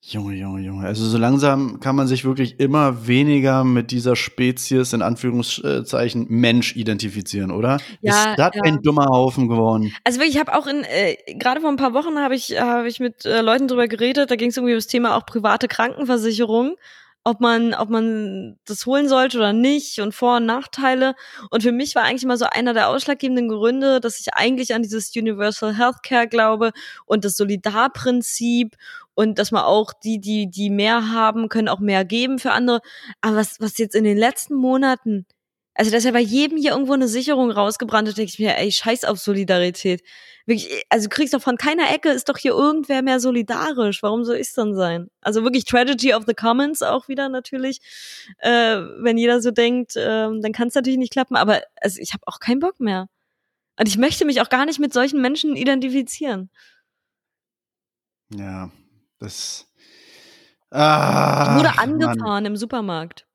Junge, 0.00 0.36
Junge, 0.36 0.60
Junge. 0.62 0.86
Also 0.86 1.04
so 1.04 1.18
langsam 1.18 1.80
kann 1.80 1.96
man 1.96 2.06
sich 2.06 2.24
wirklich 2.24 2.60
immer 2.60 3.08
weniger 3.08 3.64
mit 3.64 3.90
dieser 3.90 4.14
Spezies 4.14 4.92
in 4.92 5.02
Anführungszeichen 5.02 6.26
Mensch 6.28 6.76
identifizieren, 6.76 7.50
oder? 7.50 7.78
Ja, 8.00 8.30
Ist 8.30 8.38
das 8.38 8.50
ja. 8.54 8.62
ein 8.62 8.80
dummer 8.80 9.06
Haufen 9.06 9.48
geworden? 9.48 9.92
Also 10.04 10.20
wirklich, 10.20 10.36
ich 10.36 10.40
habe 10.40 10.56
auch 10.56 10.66
in 10.66 10.84
äh, 10.84 11.16
gerade 11.34 11.60
vor 11.60 11.68
ein 11.68 11.76
paar 11.76 11.94
Wochen 11.94 12.16
habe 12.18 12.36
ich 12.36 12.58
habe 12.58 12.88
ich 12.88 13.00
mit 13.00 13.26
äh, 13.26 13.40
Leuten 13.40 13.66
drüber 13.66 13.88
geredet. 13.88 14.30
Da 14.30 14.36
ging 14.36 14.50
es 14.50 14.56
irgendwie 14.56 14.74
um 14.74 14.78
das 14.78 14.86
Thema 14.86 15.16
auch 15.16 15.26
private 15.26 15.66
Krankenversicherung, 15.66 16.76
ob 17.24 17.40
man 17.40 17.74
ob 17.74 17.90
man 17.90 18.56
das 18.66 18.86
holen 18.86 19.08
sollte 19.08 19.36
oder 19.38 19.52
nicht 19.52 19.98
und 19.98 20.14
Vor- 20.14 20.36
und 20.36 20.46
Nachteile. 20.46 21.16
Und 21.50 21.64
für 21.64 21.72
mich 21.72 21.96
war 21.96 22.04
eigentlich 22.04 22.22
immer 22.22 22.38
so 22.38 22.46
einer 22.46 22.72
der 22.72 22.88
ausschlaggebenden 22.88 23.48
Gründe, 23.48 24.00
dass 24.00 24.20
ich 24.20 24.32
eigentlich 24.32 24.74
an 24.74 24.82
dieses 24.82 25.14
Universal 25.14 25.76
Healthcare 25.76 26.28
glaube 26.28 26.70
und 27.04 27.24
das 27.24 27.36
Solidarprinzip 27.36 28.76
und 29.18 29.40
dass 29.40 29.50
man 29.50 29.64
auch 29.64 29.92
die 29.92 30.20
die 30.20 30.48
die 30.48 30.70
mehr 30.70 31.10
haben 31.12 31.48
können 31.48 31.68
auch 31.68 31.80
mehr 31.80 32.04
geben 32.04 32.38
für 32.38 32.52
andere. 32.52 32.80
Aber 33.20 33.36
was 33.36 33.60
was 33.60 33.76
jetzt 33.76 33.96
in 33.96 34.04
den 34.04 34.16
letzten 34.16 34.54
Monaten 34.54 35.26
also, 35.74 35.92
dass 35.92 36.02
ja 36.02 36.10
bei 36.10 36.20
jedem 36.20 36.58
hier 36.58 36.72
irgendwo 36.72 36.94
eine 36.94 37.06
Sicherung 37.06 37.52
rausgebrannt 37.52 38.08
ist, 38.08 38.18
denke 38.18 38.32
ich 38.32 38.40
mir, 38.40 38.58
ey, 38.58 38.72
scheiß 38.72 39.04
auf 39.04 39.18
Solidarität. 39.18 40.02
Wirklich, 40.44 40.82
also 40.88 41.08
du 41.08 41.14
kriegst 41.14 41.34
doch 41.34 41.40
von 41.40 41.56
keiner 41.56 41.92
Ecke, 41.94 42.10
ist 42.10 42.28
doch 42.28 42.36
hier 42.36 42.50
irgendwer 42.50 43.00
mehr 43.02 43.20
solidarisch. 43.20 44.02
Warum 44.02 44.24
soll 44.24 44.38
ich's 44.38 44.54
dann 44.54 44.74
sein? 44.74 45.08
Also 45.20 45.44
wirklich 45.44 45.66
Tragedy 45.66 46.14
of 46.14 46.24
the 46.26 46.34
Commons 46.34 46.82
auch 46.82 47.06
wieder 47.06 47.28
natürlich. 47.28 47.78
Äh, 48.38 48.78
wenn 48.98 49.18
jeder 49.18 49.40
so 49.40 49.52
denkt, 49.52 49.92
ähm, 49.96 50.42
dann 50.42 50.52
kann 50.52 50.66
es 50.66 50.74
natürlich 50.74 50.98
nicht 50.98 51.12
klappen. 51.12 51.36
Aber 51.36 51.62
also 51.80 52.00
ich 52.00 52.12
habe 52.12 52.24
auch 52.26 52.40
keinen 52.40 52.58
Bock 52.58 52.80
mehr. 52.80 53.08
Und 53.78 53.86
ich 53.86 53.98
möchte 53.98 54.24
mich 54.24 54.40
auch 54.40 54.48
gar 54.48 54.66
nicht 54.66 54.80
mit 54.80 54.92
solchen 54.92 55.20
Menschen 55.20 55.54
identifizieren. 55.54 56.50
Ja, 58.34 58.72
das. 59.18 59.66
Ah, 60.70 61.56
Ich 61.56 61.64
wurde 61.64 61.76
Mann. 61.76 61.78
angefahren 61.78 62.44
im 62.44 62.56
Supermarkt. 62.56 63.26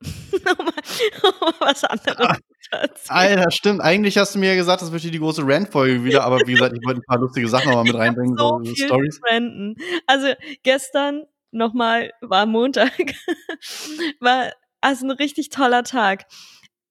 was 1.58 1.82
anderes 1.84 2.38
erzählen. 2.70 3.08
Alter, 3.08 3.50
stimmt. 3.50 3.80
Eigentlich 3.80 4.16
hast 4.18 4.34
du 4.34 4.38
mir 4.38 4.50
ja 4.50 4.54
gesagt, 4.54 4.82
das 4.82 4.92
wird 4.92 5.02
hier 5.02 5.10
die 5.10 5.18
große 5.18 5.42
Rant-Folge 5.44 6.04
wieder, 6.04 6.24
aber 6.24 6.38
wie 6.46 6.52
gesagt, 6.52 6.76
ich 6.78 6.86
wollte 6.86 7.00
ein 7.00 7.04
paar 7.06 7.18
lustige 7.18 7.48
Sachen 7.48 7.68
nochmal 7.70 7.84
mit 7.84 7.96
reinbringen, 7.96 8.36
so 8.36 8.60
so, 8.62 8.74
viel 8.74 8.86
Stories. 8.86 9.16
zu 9.16 9.20
branden. 9.20 9.74
Also 10.06 10.28
gestern 10.62 11.24
nochmal 11.50 12.12
war 12.20 12.46
Montag, 12.46 12.92
war 14.20 14.52
also 14.80 15.06
ein 15.06 15.10
richtig 15.10 15.48
toller 15.48 15.82
Tag. 15.82 16.24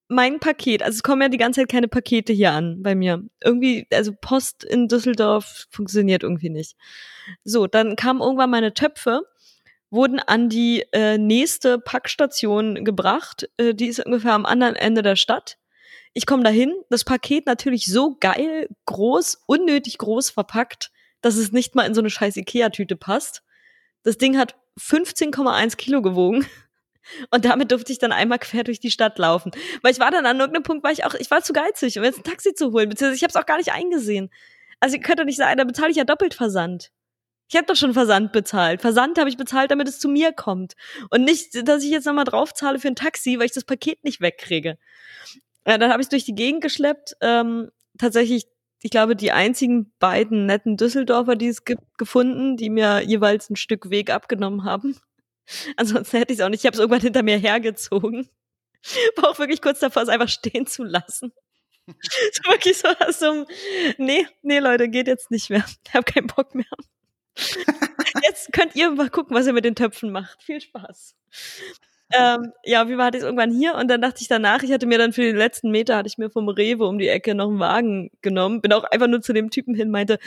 Mein 0.08 0.38
Paket, 0.40 0.82
also 0.82 0.96
es 0.96 1.02
kommen 1.02 1.22
ja 1.22 1.28
die 1.28 1.38
ganze 1.38 1.62
Zeit 1.62 1.70
keine 1.70 1.88
Pakete 1.88 2.34
hier 2.34 2.52
an 2.52 2.82
bei 2.82 2.94
mir. 2.94 3.22
Irgendwie, 3.42 3.86
also 3.92 4.12
Post 4.20 4.62
in 4.62 4.88
Düsseldorf 4.88 5.64
funktioniert 5.70 6.22
irgendwie 6.22 6.50
nicht. 6.50 6.76
So, 7.44 7.66
dann 7.66 7.96
kamen 7.96 8.20
irgendwann 8.20 8.50
meine 8.50 8.74
Töpfe, 8.74 9.22
wurden 9.90 10.18
an 10.18 10.48
die 10.48 10.84
äh, 10.92 11.18
nächste 11.18 11.78
Packstation 11.78 12.84
gebracht. 12.84 13.48
Äh, 13.56 13.74
die 13.74 13.86
ist 13.86 14.04
ungefähr 14.04 14.32
am 14.32 14.46
anderen 14.46 14.76
Ende 14.76 15.02
der 15.02 15.16
Stadt. 15.16 15.58
Ich 16.12 16.26
komme 16.26 16.44
dahin, 16.44 16.74
das 16.90 17.04
Paket 17.04 17.46
natürlich 17.46 17.86
so 17.86 18.16
geil, 18.20 18.68
groß, 18.86 19.42
unnötig 19.46 19.98
groß 19.98 20.30
verpackt, 20.30 20.92
dass 21.20 21.36
es 21.36 21.52
nicht 21.52 21.74
mal 21.74 21.86
in 21.86 21.94
so 21.94 22.00
eine 22.00 22.10
scheiß 22.10 22.36
Ikea-Tüte 22.36 22.96
passt. 22.96 23.42
Das 24.02 24.18
Ding 24.18 24.38
hat 24.38 24.54
15,1 24.78 25.76
Kilo 25.76 26.02
gewogen. 26.02 26.46
Und 27.30 27.44
damit 27.44 27.70
durfte 27.70 27.92
ich 27.92 27.98
dann 27.98 28.12
einmal 28.12 28.38
quer 28.38 28.64
durch 28.64 28.80
die 28.80 28.90
Stadt 28.90 29.18
laufen. 29.18 29.52
Weil 29.82 29.92
ich 29.92 30.00
war 30.00 30.10
dann 30.10 30.24
an 30.24 30.38
irgendeinem 30.38 30.62
Punkt, 30.62 30.84
war 30.84 30.92
ich 30.92 31.04
auch, 31.04 31.14
ich 31.14 31.30
war 31.30 31.42
zu 31.42 31.52
geizig, 31.52 31.98
um 31.98 32.04
jetzt 32.04 32.18
ein 32.18 32.24
Taxi 32.24 32.54
zu 32.54 32.72
holen, 32.72 32.88
beziehungsweise 32.88 33.16
ich 33.16 33.22
habe 33.22 33.30
es 33.30 33.36
auch 33.36 33.46
gar 33.46 33.58
nicht 33.58 33.72
eingesehen. 33.72 34.30
Also 34.80 34.96
ihr 34.96 35.02
könnt 35.02 35.18
doch 35.18 35.24
nicht 35.24 35.36
sagen, 35.36 35.58
da 35.58 35.64
bezahle 35.64 35.90
ich 35.90 35.96
ja 35.96 36.04
doppelt 36.04 36.34
Versand. 36.34 36.92
Ich 37.54 37.56
habe 37.56 37.68
doch 37.68 37.76
schon 37.76 37.94
Versand 37.94 38.32
bezahlt. 38.32 38.80
Versand 38.80 39.16
habe 39.16 39.30
ich 39.30 39.36
bezahlt, 39.36 39.70
damit 39.70 39.86
es 39.86 40.00
zu 40.00 40.08
mir 40.08 40.32
kommt. 40.32 40.74
Und 41.10 41.22
nicht, 41.22 41.68
dass 41.68 41.84
ich 41.84 41.90
jetzt 41.90 42.04
nochmal 42.04 42.24
draufzahle 42.24 42.80
für 42.80 42.88
ein 42.88 42.96
Taxi, 42.96 43.38
weil 43.38 43.46
ich 43.46 43.52
das 43.52 43.62
Paket 43.62 44.02
nicht 44.02 44.20
wegkriege. 44.20 44.76
Ja, 45.64 45.78
dann 45.78 45.92
habe 45.92 46.00
ich 46.00 46.06
es 46.06 46.08
durch 46.08 46.24
die 46.24 46.34
Gegend 46.34 46.64
geschleppt. 46.64 47.14
Ähm, 47.20 47.70
tatsächlich, 47.96 48.46
ich 48.82 48.90
glaube, 48.90 49.14
die 49.14 49.30
einzigen 49.30 49.92
beiden 50.00 50.46
netten 50.46 50.76
Düsseldorfer, 50.76 51.36
die 51.36 51.46
es 51.46 51.64
gibt, 51.64 51.96
gefunden, 51.96 52.56
die 52.56 52.70
mir 52.70 53.02
jeweils 53.02 53.48
ein 53.50 53.54
Stück 53.54 53.88
Weg 53.88 54.10
abgenommen 54.10 54.64
haben. 54.64 54.98
Ansonsten 55.76 56.16
hätte 56.16 56.32
ich 56.32 56.40
es 56.40 56.44
auch 56.44 56.48
nicht. 56.48 56.64
Ich 56.64 56.66
habe 56.66 56.74
es 56.74 56.80
irgendwann 56.80 57.02
hinter 57.02 57.22
mir 57.22 57.38
hergezogen. 57.38 58.28
War 59.14 59.30
auch 59.30 59.38
wirklich 59.38 59.62
kurz 59.62 59.78
davor, 59.78 60.02
es 60.02 60.08
einfach 60.08 60.28
stehen 60.28 60.66
zu 60.66 60.82
lassen. 60.82 61.32
so 61.86 62.50
wirklich 62.50 62.78
so, 62.78 62.88
so, 63.10 63.46
nee, 63.96 64.26
nee, 64.42 64.58
Leute, 64.58 64.88
geht 64.88 65.06
jetzt 65.06 65.30
nicht 65.30 65.50
mehr. 65.50 65.64
Ich 65.86 65.94
habe 65.94 66.02
keinen 66.02 66.26
Bock 66.26 66.56
mehr. 66.56 66.66
Jetzt 68.22 68.52
könnt 68.52 68.76
ihr 68.76 68.90
mal 68.90 69.10
gucken, 69.10 69.36
was 69.36 69.46
ihr 69.46 69.52
mit 69.52 69.64
den 69.64 69.74
Töpfen 69.74 70.10
macht. 70.10 70.42
Viel 70.42 70.60
Spaß. 70.60 71.16
Ähm, 72.12 72.52
ja, 72.64 72.88
wie 72.88 72.96
war 72.96 73.10
das 73.10 73.22
irgendwann 73.22 73.50
hier? 73.50 73.74
Und 73.74 73.88
dann 73.88 74.00
dachte 74.00 74.20
ich 74.20 74.28
danach, 74.28 74.62
ich 74.62 74.72
hatte 74.72 74.86
mir 74.86 74.98
dann 74.98 75.12
für 75.12 75.22
die 75.22 75.36
letzten 75.36 75.70
Meter, 75.70 75.96
hatte 75.96 76.06
ich 76.08 76.18
mir 76.18 76.30
vom 76.30 76.48
Rewe 76.48 76.86
um 76.86 76.98
die 76.98 77.08
Ecke 77.08 77.34
noch 77.34 77.48
einen 77.48 77.58
Wagen 77.58 78.10
genommen. 78.22 78.60
Bin 78.60 78.72
auch 78.72 78.84
einfach 78.84 79.08
nur 79.08 79.20
zu 79.20 79.32
dem 79.32 79.50
Typen 79.50 79.74
hin, 79.74 79.90
meinte, 79.90 80.18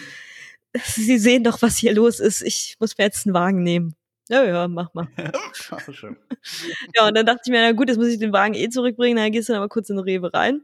Sie 0.83 1.17
sehen 1.17 1.43
doch, 1.43 1.61
was 1.61 1.77
hier 1.77 1.93
los 1.93 2.19
ist. 2.19 2.41
Ich 2.41 2.75
muss 2.79 2.97
mir 2.97 3.05
jetzt 3.05 3.25
einen 3.25 3.33
Wagen 3.33 3.63
nehmen. 3.63 3.95
Ja, 4.29 4.43
ja, 4.43 4.67
mach 4.67 4.93
mal. 4.93 5.07
Ja, 6.95 7.07
und 7.07 7.15
dann 7.15 7.25
dachte 7.25 7.41
ich 7.45 7.51
mir, 7.51 7.61
na 7.61 7.71
gut, 7.71 7.87
jetzt 7.87 7.97
muss 7.97 8.07
ich 8.07 8.19
den 8.19 8.33
Wagen 8.33 8.53
eh 8.53 8.69
zurückbringen. 8.69 9.17
Dann 9.17 9.31
gehst 9.31 9.49
du 9.49 9.53
dann 9.53 9.61
mal 9.61 9.69
kurz 9.69 9.89
in 9.89 9.95
den 9.95 10.03
Rewe 10.03 10.33
rein. 10.33 10.61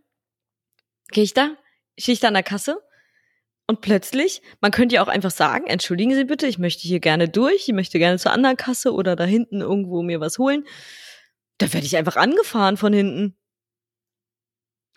Gehe 1.09 1.23
ich 1.23 1.33
da? 1.33 1.55
Stehe 1.97 2.13
ich 2.13 2.19
da 2.19 2.27
an 2.27 2.33
der 2.33 2.43
Kasse? 2.43 2.81
Und 3.67 3.81
plötzlich, 3.81 4.41
man 4.59 4.71
könnte 4.71 4.95
ja 4.95 5.03
auch 5.03 5.07
einfach 5.07 5.31
sagen, 5.31 5.67
entschuldigen 5.67 6.13
Sie 6.13 6.25
bitte, 6.25 6.47
ich 6.47 6.59
möchte 6.59 6.81
hier 6.81 6.99
gerne 6.99 7.29
durch, 7.29 7.67
ich 7.67 7.73
möchte 7.73 7.97
gerne 7.97 8.19
zur 8.19 8.31
anderen 8.31 8.57
Kasse 8.57 8.93
oder 8.93 9.15
da 9.15 9.23
hinten 9.23 9.61
irgendwo 9.61 10.01
mir 10.01 10.19
was 10.19 10.37
holen. 10.37 10.65
Da 11.59 11.71
werde 11.71 11.85
ich 11.85 11.95
einfach 11.95 12.17
angefahren 12.17 12.75
von 12.75 12.91
hinten. 12.91 13.37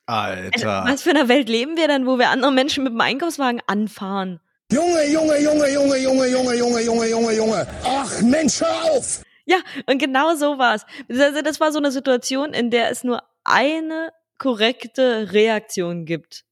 Alter. 0.07 0.83
Also, 0.83 0.93
was 0.93 1.03
für 1.03 1.11
eine 1.11 1.29
Welt 1.29 1.49
leben 1.49 1.77
wir 1.77 1.89
denn, 1.89 2.07
wo 2.07 2.19
wir 2.19 2.31
andere 2.31 2.53
Menschen 2.53 2.85
mit 2.85 2.93
dem 2.93 3.01
Einkaufswagen 3.01 3.61
anfahren? 3.67 4.41
Junge, 4.73 5.07
Junge, 5.13 5.39
Junge, 5.41 5.69
Junge, 5.73 5.97
Junge, 5.99 6.27
Junge, 6.27 6.55
Junge, 6.55 6.83
Junge, 6.83 7.09
Junge, 7.09 7.33
Junge. 7.35 7.67
Ach 7.85 8.23
Mensch, 8.23 8.61
hör 8.61 8.85
auf! 8.91 9.23
Ja, 9.45 9.59
und 9.87 9.99
genau 9.99 10.35
so 10.35 10.59
war's. 10.59 10.85
Also 11.09 11.41
das 11.43 11.61
war 11.61 11.71
so 11.71 11.79
eine 11.79 11.93
Situation, 11.93 12.53
in 12.53 12.71
der 12.71 12.91
es 12.91 13.05
nur 13.05 13.23
eine 13.45 14.13
korrekte 14.39 15.33
Reaktion 15.33 16.05
gibt. 16.05 16.45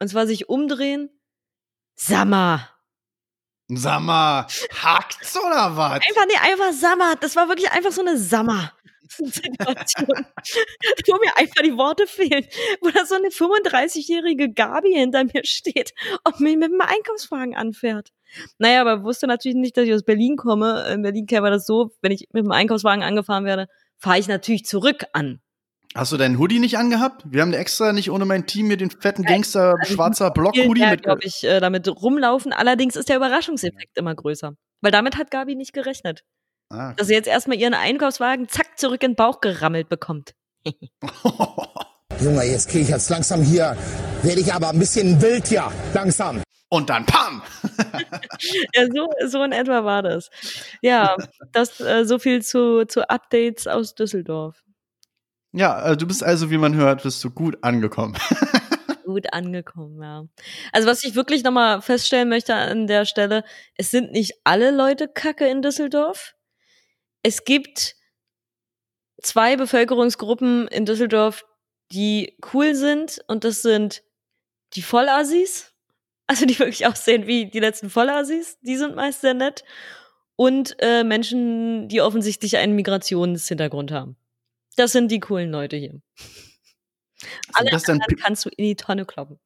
Und 0.00 0.08
zwar 0.08 0.26
sich 0.26 0.50
umdrehen. 0.50 1.08
Sammer. 1.94 2.68
Sammer, 3.68 4.46
hackt's 4.82 5.36
oder 5.36 5.76
was? 5.76 6.00
Einfach, 6.06 6.26
nee, 6.26 6.50
einfach 6.50 6.72
Sammer. 6.72 7.16
Das 7.16 7.36
war 7.36 7.48
wirklich 7.48 7.70
einfach 7.70 7.92
so 7.92 8.02
eine 8.02 8.18
Sammer. 8.18 8.72
Situation, 9.08 10.06
wo 11.06 11.18
mir 11.18 11.36
einfach 11.36 11.62
die 11.62 11.76
Worte 11.76 12.06
fehlen, 12.06 12.46
wo 12.80 12.90
da 12.90 13.04
so 13.04 13.14
eine 13.14 13.28
35-jährige 13.28 14.52
Gabi 14.52 14.92
hinter 14.94 15.24
mir 15.24 15.44
steht 15.44 15.92
und 16.24 16.40
mich 16.40 16.56
mit 16.56 16.70
dem 16.70 16.80
Einkaufswagen 16.80 17.54
anfährt. 17.54 18.10
Naja, 18.58 18.80
aber 18.80 19.04
wusste 19.04 19.26
natürlich 19.26 19.56
nicht, 19.56 19.76
dass 19.76 19.84
ich 19.84 19.92
aus 19.92 20.04
Berlin 20.04 20.36
komme. 20.36 20.86
In 20.92 21.02
Berlin 21.02 21.26
käme 21.26 21.50
das 21.50 21.66
so, 21.66 21.90
wenn 22.00 22.12
ich 22.12 22.28
mit 22.32 22.44
dem 22.44 22.52
Einkaufswagen 22.52 23.02
angefahren 23.02 23.44
werde, 23.44 23.68
fahre 23.98 24.18
ich 24.18 24.28
natürlich 24.28 24.64
zurück 24.64 25.04
an. 25.12 25.40
Hast 25.94 26.10
du 26.10 26.16
deinen 26.16 26.38
Hoodie 26.38 26.58
nicht 26.58 26.78
angehabt? 26.78 27.22
Wir 27.26 27.42
haben 27.42 27.52
extra 27.52 27.92
nicht 27.92 28.10
ohne 28.10 28.24
mein 28.24 28.46
Team 28.46 28.68
mir 28.68 28.78
den 28.78 28.90
fetten 28.90 29.24
Gangster 29.24 29.74
also 29.78 29.92
schwarzer 29.92 30.30
Block-Hoodie 30.30 30.86
mit. 30.86 31.02
glaube 31.02 31.22
ich, 31.24 31.44
äh, 31.44 31.60
damit 31.60 31.86
rumlaufen. 31.86 32.52
Allerdings 32.52 32.96
ist 32.96 33.10
der 33.10 33.16
Überraschungseffekt 33.16 33.98
immer 33.98 34.14
größer. 34.14 34.54
Weil 34.80 34.90
damit 34.90 35.18
hat 35.18 35.30
Gabi 35.30 35.54
nicht 35.54 35.74
gerechnet. 35.74 36.24
Ah, 36.70 36.88
okay. 36.88 36.94
Dass 36.96 37.06
sie 37.08 37.14
jetzt 37.14 37.28
erstmal 37.28 37.58
ihren 37.58 37.74
Einkaufswagen 37.74 38.48
zack 38.48 38.78
zurück 38.78 39.02
in 39.02 39.10
den 39.12 39.16
Bauch 39.16 39.40
gerammelt 39.40 39.90
bekommt. 39.90 40.32
Junge, 42.20 42.44
jetzt 42.44 42.70
kriege 42.70 42.84
ich 42.84 42.88
jetzt 42.88 43.10
langsam 43.10 43.42
hier, 43.42 43.76
werde 44.22 44.40
ich 44.40 44.52
aber 44.52 44.70
ein 44.70 44.78
bisschen 44.78 45.20
wild 45.20 45.46
hier, 45.48 45.70
langsam. 45.92 46.42
Und 46.70 46.88
dann 46.88 47.04
PAM! 47.04 47.42
ja, 48.74 48.86
so, 48.94 49.10
so 49.26 49.42
in 49.42 49.52
etwa 49.52 49.84
war 49.84 50.02
das. 50.02 50.30
Ja, 50.80 51.16
das 51.52 51.80
äh, 51.80 52.06
so 52.06 52.18
viel 52.18 52.42
zu, 52.42 52.86
zu 52.86 53.10
Updates 53.10 53.66
aus 53.66 53.94
Düsseldorf. 53.94 54.62
Ja, 55.52 55.90
äh, 55.90 55.96
du 55.96 56.06
bist 56.06 56.22
also, 56.22 56.50
wie 56.50 56.58
man 56.58 56.74
hört, 56.74 57.02
bist 57.02 57.22
du 57.24 57.30
gut 57.30 57.58
angekommen. 57.62 58.16
gut 59.04 59.32
angekommen, 59.32 60.02
ja. 60.02 60.24
Also 60.72 60.88
was 60.88 61.04
ich 61.04 61.14
wirklich 61.14 61.44
nochmal 61.44 61.82
feststellen 61.82 62.28
möchte 62.28 62.54
an 62.54 62.86
der 62.86 63.04
Stelle, 63.04 63.44
es 63.76 63.90
sind 63.90 64.12
nicht 64.12 64.32
alle 64.44 64.70
Leute 64.70 65.08
kacke 65.08 65.46
in 65.46 65.60
Düsseldorf 65.60 66.34
es 67.22 67.44
gibt 67.44 67.94
zwei 69.22 69.56
Bevölkerungsgruppen 69.56 70.66
in 70.68 70.84
Düsseldorf, 70.84 71.44
die 71.92 72.36
cool 72.52 72.74
sind 72.74 73.20
und 73.28 73.44
das 73.44 73.62
sind 73.62 74.02
die 74.74 74.82
Vollassis, 74.82 75.72
also 76.26 76.46
die 76.46 76.58
wirklich 76.58 76.86
aussehen 76.86 77.26
wie 77.26 77.46
die 77.46 77.60
letzten 77.60 77.90
Vollassis, 77.90 78.58
die 78.62 78.76
sind 78.76 78.96
meist 78.96 79.20
sehr 79.20 79.34
nett 79.34 79.64
und 80.34 80.76
äh, 80.80 81.04
Menschen, 81.04 81.88
die 81.88 82.00
offensichtlich 82.00 82.56
einen 82.56 82.74
Migrationshintergrund 82.74 83.92
haben. 83.92 84.16
Das 84.76 84.92
sind 84.92 85.10
die 85.10 85.20
coolen 85.20 85.50
Leute 85.50 85.76
hier. 85.76 86.00
Alle 87.54 87.72
anderen 87.72 88.00
kannst 88.20 88.44
du 88.44 88.50
in 88.56 88.64
die 88.64 88.76
Tonne 88.76 89.04
kloppen. 89.04 89.38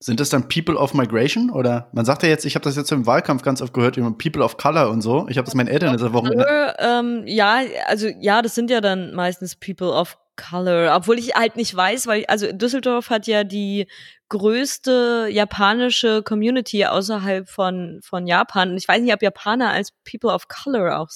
Sind 0.00 0.20
das 0.20 0.28
dann 0.28 0.48
People 0.48 0.76
of 0.76 0.92
Migration? 0.92 1.50
Oder 1.50 1.88
man 1.92 2.04
sagt 2.04 2.22
ja 2.22 2.28
jetzt, 2.28 2.44
ich 2.44 2.54
habe 2.56 2.64
das 2.64 2.76
jetzt 2.76 2.92
im 2.92 3.06
Wahlkampf 3.06 3.42
ganz 3.42 3.62
oft 3.62 3.72
gehört, 3.72 3.96
People 4.18 4.42
of 4.42 4.56
Color 4.56 4.90
und 4.90 5.00
so. 5.00 5.26
Ich 5.28 5.38
habe 5.38 5.46
das 5.46 5.54
meinen 5.54 5.68
Eltern 5.68 5.90
in 5.90 5.96
dieser 5.96 6.12
Woche. 6.12 6.74
Ähm, 6.78 7.22
ja, 7.26 7.60
also 7.86 8.08
ja, 8.20 8.42
das 8.42 8.54
sind 8.54 8.70
ja 8.70 8.80
dann 8.80 9.14
meistens 9.14 9.56
People 9.56 9.92
of 9.92 10.18
Color, 10.36 10.94
obwohl 10.96 11.18
ich 11.18 11.34
halt 11.34 11.56
nicht 11.56 11.74
weiß, 11.74 12.06
weil 12.06 12.24
also 12.26 12.50
Düsseldorf 12.52 13.08
hat 13.08 13.26
ja 13.26 13.44
die 13.44 13.86
größte 14.28 15.28
japanische 15.30 16.22
Community 16.22 16.84
außerhalb 16.84 17.48
von 17.48 18.00
von 18.02 18.26
Japan. 18.26 18.76
Ich 18.76 18.88
weiß 18.88 19.00
nicht, 19.00 19.14
ob 19.14 19.22
Japaner 19.22 19.70
als 19.70 19.92
People 20.10 20.34
of 20.34 20.48
Color 20.48 20.98
auch 20.98 21.08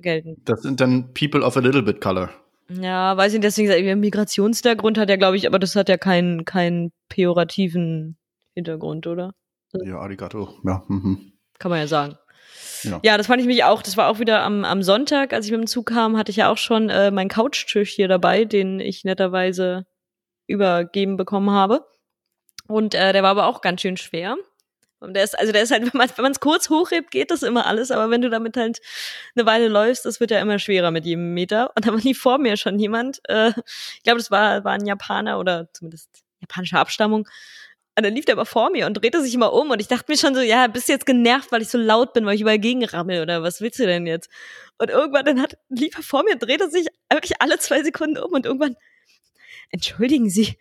gelten. 0.00 0.42
Das 0.44 0.62
sind 0.62 0.80
dann 0.80 1.14
People 1.14 1.42
of 1.42 1.56
a 1.56 1.60
little 1.60 1.82
bit 1.82 2.00
Color. 2.00 2.30
Ja, 2.68 3.16
weiß 3.16 3.34
ich 3.34 3.40
nicht, 3.40 3.44
deswegen 3.44 4.00
Migrationshintergrund 4.00 4.98
hat 4.98 5.10
ja, 5.10 5.16
glaube 5.16 5.36
ich, 5.36 5.46
aber 5.46 5.58
das 5.58 5.76
hat 5.76 5.88
ja 5.88 5.98
keinen 5.98 6.44
keinen 6.44 6.92
pejorativen 7.08 8.16
Hintergrund, 8.54 9.06
oder? 9.06 9.34
Ja, 9.72 9.98
arigato. 9.98 10.48
Ja. 10.64 10.82
Mhm. 10.88 11.32
Kann 11.58 11.70
man 11.70 11.80
ja 11.80 11.86
sagen. 11.86 12.16
Ja. 12.82 13.00
ja, 13.02 13.16
das 13.16 13.26
fand 13.26 13.40
ich 13.40 13.46
mich 13.46 13.64
auch. 13.64 13.82
Das 13.82 13.96
war 13.96 14.08
auch 14.08 14.18
wieder 14.18 14.42
am, 14.42 14.64
am 14.64 14.82
Sonntag, 14.82 15.32
als 15.32 15.46
ich 15.46 15.52
mit 15.52 15.60
dem 15.60 15.66
Zug 15.66 15.86
kam, 15.86 16.16
hatte 16.16 16.30
ich 16.30 16.36
ja 16.36 16.50
auch 16.50 16.58
schon 16.58 16.90
äh, 16.90 17.10
meinen 17.10 17.28
Couchtisch 17.28 17.90
hier 17.90 18.08
dabei, 18.08 18.44
den 18.44 18.80
ich 18.80 19.04
netterweise 19.04 19.86
übergeben 20.46 21.16
bekommen 21.16 21.50
habe. 21.50 21.86
Und 22.66 22.94
äh, 22.94 23.12
der 23.12 23.22
war 23.22 23.30
aber 23.30 23.46
auch 23.46 23.60
ganz 23.60 23.80
schön 23.80 23.96
schwer. 23.96 24.36
Und 25.04 25.14
der 25.14 25.24
ist, 25.24 25.38
also 25.38 25.52
der 25.52 25.62
ist 25.62 25.70
halt, 25.70 25.82
wenn 25.94 26.22
man 26.22 26.32
es 26.32 26.40
kurz 26.40 26.70
hochhebt, 26.70 27.10
geht 27.10 27.30
das 27.30 27.42
immer 27.42 27.66
alles, 27.66 27.90
aber 27.90 28.10
wenn 28.10 28.22
du 28.22 28.30
damit 28.30 28.56
halt 28.56 28.80
eine 29.36 29.46
Weile 29.46 29.68
läufst, 29.68 30.04
das 30.04 30.20
wird 30.20 30.30
ja 30.30 30.40
immer 30.40 30.58
schwerer 30.58 30.90
mit 30.90 31.04
jedem 31.04 31.34
Meter. 31.34 31.72
Und 31.76 31.86
da 31.86 31.92
war 31.92 32.00
nie 32.00 32.14
vor 32.14 32.38
mir 32.38 32.56
schon 32.56 32.78
jemand, 32.78 33.20
äh, 33.28 33.50
ich 33.96 34.02
glaube, 34.02 34.18
das 34.18 34.30
war, 34.30 34.64
war 34.64 34.72
ein 34.72 34.86
Japaner 34.86 35.38
oder 35.38 35.68
zumindest 35.72 36.08
japanischer 36.40 36.80
Abstammung, 36.80 37.28
und 37.96 38.02
dann 38.04 38.14
lief 38.14 38.24
der 38.24 38.34
aber 38.34 38.46
vor 38.46 38.70
mir 38.70 38.86
und 38.86 38.94
drehte 38.94 39.22
sich 39.22 39.34
immer 39.34 39.52
um 39.52 39.70
und 39.70 39.80
ich 39.80 39.86
dachte 39.86 40.10
mir 40.10 40.18
schon 40.18 40.34
so, 40.34 40.40
ja, 40.40 40.66
bist 40.66 40.88
du 40.88 40.92
jetzt 40.92 41.06
genervt, 41.06 41.52
weil 41.52 41.62
ich 41.62 41.68
so 41.68 41.78
laut 41.78 42.12
bin, 42.12 42.26
weil 42.26 42.34
ich 42.34 42.40
überall 42.40 42.58
gegenrammel 42.58 43.22
oder 43.22 43.42
was 43.44 43.60
willst 43.60 43.78
du 43.78 43.86
denn 43.86 44.06
jetzt? 44.06 44.28
Und 44.78 44.90
irgendwann 44.90 45.24
dann 45.24 45.40
hat, 45.40 45.56
lief 45.68 45.96
er 45.96 46.02
vor 46.02 46.24
mir 46.24 46.32
und 46.32 46.42
drehte 46.42 46.68
sich 46.68 46.88
wirklich 47.10 47.40
alle 47.40 47.58
zwei 47.58 47.84
Sekunden 47.84 48.18
um 48.18 48.32
und 48.32 48.46
irgendwann, 48.46 48.74
entschuldigen 49.70 50.28
Sie, 50.28 50.58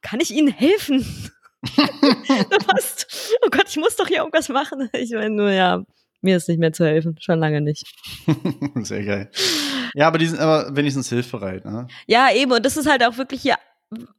kann 0.00 0.18
ich 0.18 0.32
Ihnen 0.32 0.48
helfen? 0.48 1.30
passt. 2.66 3.34
Oh 3.44 3.48
Gott, 3.50 3.68
ich 3.68 3.76
muss 3.76 3.96
doch 3.96 4.08
hier 4.08 4.18
irgendwas 4.18 4.48
machen. 4.48 4.88
Ich 4.92 5.10
meine 5.12 5.30
nur, 5.30 5.50
ja, 5.50 5.84
mir 6.20 6.36
ist 6.36 6.48
nicht 6.48 6.58
mehr 6.58 6.72
zu 6.72 6.84
helfen. 6.84 7.16
Schon 7.20 7.38
lange 7.38 7.60
nicht. 7.60 7.84
Sehr 8.82 9.04
geil. 9.04 9.30
Ja, 9.94 10.06
aber 10.08 10.18
die 10.18 10.26
sind 10.26 10.40
aber 10.40 10.74
wenigstens 10.74 11.08
hilfsbereit, 11.08 11.64
ne? 11.64 11.86
Ja, 12.06 12.32
eben. 12.32 12.52
Und 12.52 12.64
das 12.64 12.76
ist 12.76 12.88
halt 12.88 13.04
auch 13.04 13.16
wirklich 13.16 13.42
hier 13.42 13.56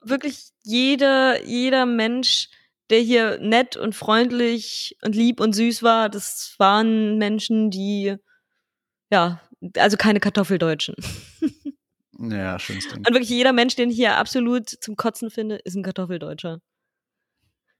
wirklich 0.01 0.49
jeder, 0.63 1.43
jeder 1.43 1.85
Mensch, 1.85 2.49
der 2.89 2.99
hier 2.99 3.39
nett 3.39 3.75
und 3.75 3.95
freundlich 3.95 4.97
und 5.03 5.15
lieb 5.15 5.39
und 5.39 5.53
süß 5.53 5.83
war, 5.83 6.09
das 6.09 6.55
waren 6.57 7.17
Menschen, 7.17 7.71
die, 7.71 8.15
ja, 9.11 9.41
also 9.77 9.97
keine 9.97 10.19
Kartoffeldeutschen. 10.19 10.95
Ja, 12.19 12.59
schönes 12.59 12.87
Ding. 12.87 12.97
Und 12.99 13.11
wirklich 13.11 13.29
jeder 13.29 13.53
Mensch, 13.53 13.75
den 13.75 13.89
ich 13.89 13.95
hier 13.95 14.17
absolut 14.17 14.69
zum 14.69 14.95
Kotzen 14.95 15.31
finde, 15.31 15.55
ist 15.55 15.75
ein 15.75 15.83
Kartoffeldeutscher. 15.83 16.59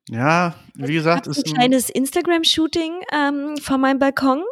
Ja, 0.09 0.55
wie 0.75 0.93
gesagt, 0.93 1.27
ist 1.27 1.47
ein 1.47 1.53
kleines 1.53 1.89
Instagram-Shooting 1.89 2.93
ähm, 3.11 3.57
von 3.57 3.79
meinem 3.79 3.99
Balkon. 3.99 4.43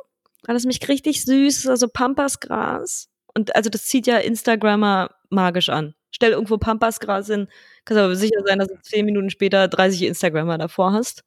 Alles 0.48 0.66
mich 0.66 0.88
richtig 0.88 1.24
süß, 1.26 1.68
also 1.68 1.88
Pampasgras. 1.88 3.10
Und 3.34 3.56
also 3.56 3.70
das 3.70 3.86
zieht 3.86 4.08
ja 4.08 4.18
Instagrammer 4.18 5.12
magisch 5.30 5.70
an 5.70 5.94
stell 6.12 6.32
irgendwo 6.32 6.58
Pampasgras 6.58 7.28
hin, 7.28 7.48
kannst 7.86 8.02
aber 8.02 8.16
sicher 8.16 8.42
sein, 8.46 8.60
dass 8.60 8.68
du 8.68 8.80
zehn 8.82 9.06
Minuten 9.06 9.30
später 9.30 9.68
30 9.68 10.04
Instagrammer 10.04 10.58
davor 10.58 10.94
hast. 10.94 11.24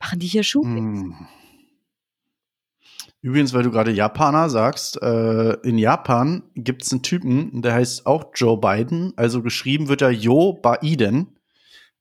Machen 0.00 0.20
die 0.20 0.26
hier 0.26 0.44
Shootings. 0.44 1.00
Hm. 1.00 1.28
Übrigens, 3.20 3.52
weil 3.52 3.64
du 3.64 3.72
gerade 3.72 3.90
Japaner 3.90 4.48
sagst, 4.48 5.02
äh, 5.02 5.54
in 5.62 5.76
Japan 5.76 6.44
gibt 6.54 6.84
es 6.84 6.92
einen 6.92 7.02
Typen, 7.02 7.62
der 7.62 7.74
heißt 7.74 8.06
auch 8.06 8.30
Joe 8.34 8.56
Biden, 8.56 9.12
also 9.16 9.42
geschrieben 9.42 9.88
wird 9.88 10.02
er 10.02 10.10
Jo 10.10 10.52
Biden. 10.52 11.37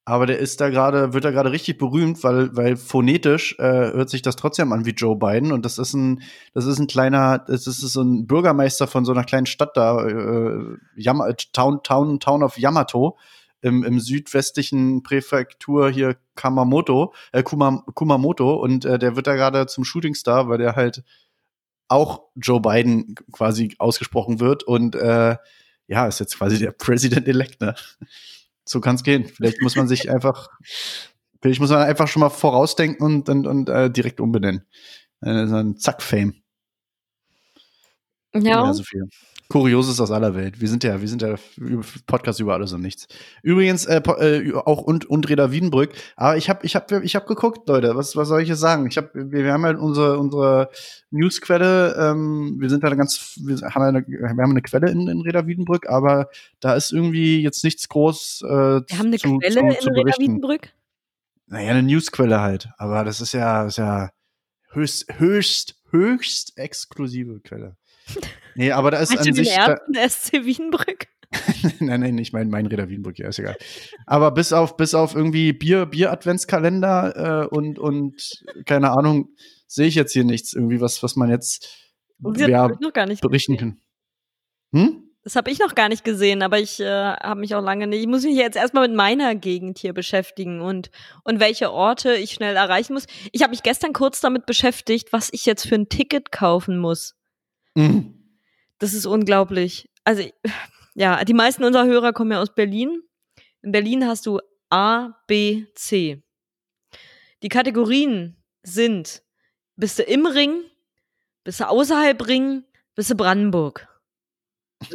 Aber 0.08 0.26
der 0.26 0.40
ist 0.40 0.62
da 0.62 0.70
gerade, 0.70 1.12
wird 1.12 1.26
da 1.26 1.32
gerade 1.32 1.52
richtig 1.52 1.78
berühmt, 1.78 2.24
weil, 2.24 2.56
weil 2.56 2.78
phonetisch 2.78 3.60
äh, 3.60 3.92
hört 3.92 4.10
sich 4.10 4.22
das 4.22 4.38
trotzdem 4.38 4.72
an 4.72 4.86
wie 4.86 4.92
Joe 4.92 5.18
Biden. 5.18 5.52
Und 5.52 5.66
das 5.66 5.78
ist 5.78 5.94
ein, 5.96 6.22
das 6.54 6.66
ist 6.66 6.80
ein 6.80 6.88
kleiner, 6.88 7.40
das 7.40 7.68
ist 7.68 7.82
so 7.82 8.04
ein 8.04 8.26
Bürgermeister 8.26 8.88
von 8.88 9.04
so 9.04 9.12
einer 9.12 9.26
kleinen 9.26 9.48
Stadt 9.48 9.76
da, 9.76 10.08
äh, 10.08 10.78
Yam 10.96 11.22
Town, 11.52 11.84
Town, 11.84 12.22
Town 12.22 12.42
of 12.42 12.58
Yamato 12.58 13.18
im, 13.60 13.84
im 13.84 14.00
südwestlichen 14.00 15.04
Präfektur 15.04 15.90
hier 15.90 16.16
Kamamoto, 16.36 17.14
äh, 17.34 17.44
Kuma, 17.44 17.84
Kumamoto. 17.94 18.54
Und 18.54 18.86
äh, 18.86 18.98
der 18.98 19.18
wird 19.18 19.28
da 19.28 19.36
gerade 19.36 19.68
zum 19.68 19.84
Shootingstar, 19.84 20.48
weil 20.48 20.60
der 20.60 20.78
halt 20.78 21.04
auch 21.90 22.22
Joe 22.36 22.62
Biden 22.62 23.14
quasi 23.34 23.76
ausgesprochen 23.78 24.40
wird. 24.40 24.64
Und 24.64 24.96
äh, 24.96 25.36
ja, 25.88 26.08
ist 26.08 26.22
jetzt 26.22 26.38
quasi 26.38 26.60
der 26.60 26.72
President-elect, 26.72 27.60
ne? 27.60 27.76
So 28.68 28.82
kann 28.82 28.96
es 28.96 29.04
gehen. 29.04 29.26
Vielleicht 29.26 29.62
muss 29.62 29.76
man 29.76 29.88
sich 29.88 30.10
einfach, 30.12 30.50
vielleicht 31.42 31.60
muss 31.60 31.70
man 31.70 31.82
einfach 31.82 32.08
schon 32.08 32.22
mal 32.22 32.30
vorausdenken 32.30 33.06
und, 33.06 33.30
und, 33.30 33.48
und 33.48 33.70
äh, 33.70 33.90
direkt 33.90 34.20
umbenennen. 34.20 34.66
Äh, 35.22 35.48
so 35.48 35.56
ein 35.56 35.78
Zack-Fame. 35.78 36.36
Ja. 38.34 38.74
So 38.74 38.84
Kurioses 39.50 40.02
aus 40.02 40.12
aller 40.12 40.36
Welt. 40.36 40.60
Wir 40.60 40.68
sind 40.68 40.84
ja, 40.84 41.00
wir 41.00 41.08
sind 41.08 41.22
ja 41.22 41.36
Podcast 42.06 42.40
über 42.40 42.54
alles 42.54 42.74
und 42.74 42.82
nichts. 42.82 43.08
Übrigens 43.44 43.86
äh, 43.86 44.02
äh, 44.02 44.54
auch 44.54 44.82
und 44.82 45.06
und 45.06 45.30
Reda 45.30 45.52
Wiedenbrück. 45.52 45.92
Aber 46.18 46.36
ich 46.36 46.50
habe 46.50 46.66
ich 46.66 46.76
habe 46.76 47.02
ich 47.04 47.16
habe 47.16 47.26
geguckt, 47.28 47.68
Leute. 47.68 47.96
Was 47.96 48.16
was 48.18 48.28
soll 48.28 48.42
ich 48.42 48.50
jetzt 48.50 48.60
sagen? 48.60 48.88
Ich 48.88 48.98
habe 48.98 49.10
wir, 49.14 49.46
wir 49.46 49.54
haben 49.54 49.64
halt 49.64 49.80
unsere 49.80 50.20
unsere 50.20 50.70
Newsquelle. 51.12 51.96
Ähm, 51.98 52.58
wir 52.60 52.70
sind 52.70 52.84
da 52.84 52.94
ganz 52.96 53.40
wir 53.42 53.56
haben 53.70 53.82
eine, 53.84 54.06
wir 54.06 54.30
haben 54.30 54.52
eine 54.52 54.62
Quelle 54.62 54.92
in, 54.92 55.08
in 55.08 55.22
Reda 55.22 55.48
Wiedenbrück, 55.48 55.88
aber 55.88 56.30
da 56.60 56.76
ist 56.76 56.92
irgendwie 56.92 57.42
jetzt 57.42 57.64
nichts 57.64 57.88
groß. 57.88 58.44
Äh, 58.44 58.48
wir 58.50 58.98
haben 58.98 59.08
eine 59.08 59.18
zu, 59.18 59.38
Quelle 59.38 59.54
zu, 59.54 59.66
in 59.66 59.82
zu 59.82 59.90
Reda 59.92 60.12
Wiedenbrück. 60.20 60.74
Naja, 61.48 61.72
eine 61.72 61.84
Newsquelle 61.84 62.42
halt. 62.42 62.70
Aber 62.78 63.06
das 63.06 63.22
ist 63.22 63.32
ja 63.32 63.66
ist 63.66 63.78
ja 63.78 64.12
höchst 64.72 65.06
höchst 65.20 65.76
höchst 65.92 66.58
exklusive 66.58 67.40
Quelle. 67.40 67.78
Nee, 68.56 68.72
aber 68.72 68.92
da 68.92 69.00
ist 69.00 69.10
Meinst 69.10 69.28
an 69.28 69.36
du 69.36 69.44
sich. 69.44 69.54
Den 69.54 69.96
ersten 69.96 70.10
SC 70.10 70.46
Wienbrück? 70.46 71.08
nein, 71.80 72.00
nein, 72.00 72.18
ich 72.18 72.34
meine 72.34 72.50
mein 72.50 72.66
Räder 72.66 72.90
Wienbrück, 72.90 73.20
ja, 73.20 73.28
ist 73.28 73.40
egal. 73.40 73.58
Aber 74.06 74.32
bis 74.32 74.54
auf, 74.54 74.78
bis 74.78 74.94
auf 74.94 75.14
irgendwie 75.14 75.54
Bier, 75.54 75.86
Bier-Adventskalender 75.86 77.44
äh, 77.44 77.56
und, 77.56 77.80
und 77.80 78.44
keine 78.66 78.92
Ahnung, 78.92 79.30
sehe 79.68 79.88
ich 79.88 79.96
jetzt 79.96 80.14
hier 80.14 80.24
nichts 80.24 80.54
irgendwie, 80.54 80.80
was, 80.80 81.04
was 81.04 81.16
man 81.16 81.30
jetzt 81.30 81.68
ja, 82.20 82.68
berichten 83.22 83.58
kann. 83.58 83.82
Hm? 84.74 85.04
Das 85.24 85.36
habe 85.36 85.52
ich 85.52 85.60
noch 85.60 85.76
gar 85.76 85.90
nicht 85.90 86.06
gesehen, 86.06 86.42
aber 86.42 86.58
ich 86.58 86.80
äh, 86.80 86.86
habe 86.86 87.42
mich 87.42 87.54
auch 87.54 87.62
lange 87.62 87.86
nicht. 87.86 88.00
Ich 88.00 88.08
muss 88.08 88.24
mich 88.24 88.38
jetzt 88.38 88.56
erstmal 88.56 88.88
mit 88.88 88.96
meiner 88.96 89.36
Gegend 89.36 89.78
hier 89.78 89.94
beschäftigen 89.94 90.62
und, 90.62 90.90
und 91.26 91.42
welche 91.42 91.74
Orte 91.74 92.16
ich 92.16 92.32
schnell 92.32 92.56
erreichen 92.56 92.94
muss. 92.94 93.08
Ich 93.34 93.42
habe 93.42 93.52
mich 93.52 93.62
gestern 93.62 93.92
kurz 93.92 94.22
damit 94.22 94.46
beschäftigt, 94.46 95.12
was 95.12 95.28
ich 95.34 95.46
jetzt 95.46 95.68
für 95.68 95.76
ein 95.76 95.90
Ticket 95.90 96.32
kaufen 96.32 96.78
muss. 96.78 97.17
Mhm. 97.78 98.14
Das 98.80 98.94
ist 98.94 99.06
unglaublich. 99.06 99.90
Also, 100.04 100.24
ja, 100.96 101.24
die 101.24 101.34
meisten 101.34 101.64
unserer 101.64 101.86
Hörer 101.86 102.12
kommen 102.12 102.32
ja 102.32 102.42
aus 102.42 102.54
Berlin. 102.54 103.04
In 103.62 103.72
Berlin 103.72 104.06
hast 104.08 104.26
du 104.26 104.40
A, 104.70 105.14
B, 105.28 105.66
C. 105.76 106.24
Die 107.44 107.50
Kategorien 107.50 108.36
sind, 108.64 109.22
bist 109.76 110.00
du 110.00 110.04
im 110.04 110.26
Ring, 110.26 110.64
bist 111.44 111.60
du 111.60 111.70
außerhalb 111.70 112.28
Ring, 112.28 112.64
bist 112.96 113.12
du 113.12 113.16
Brandenburg. 113.16 113.88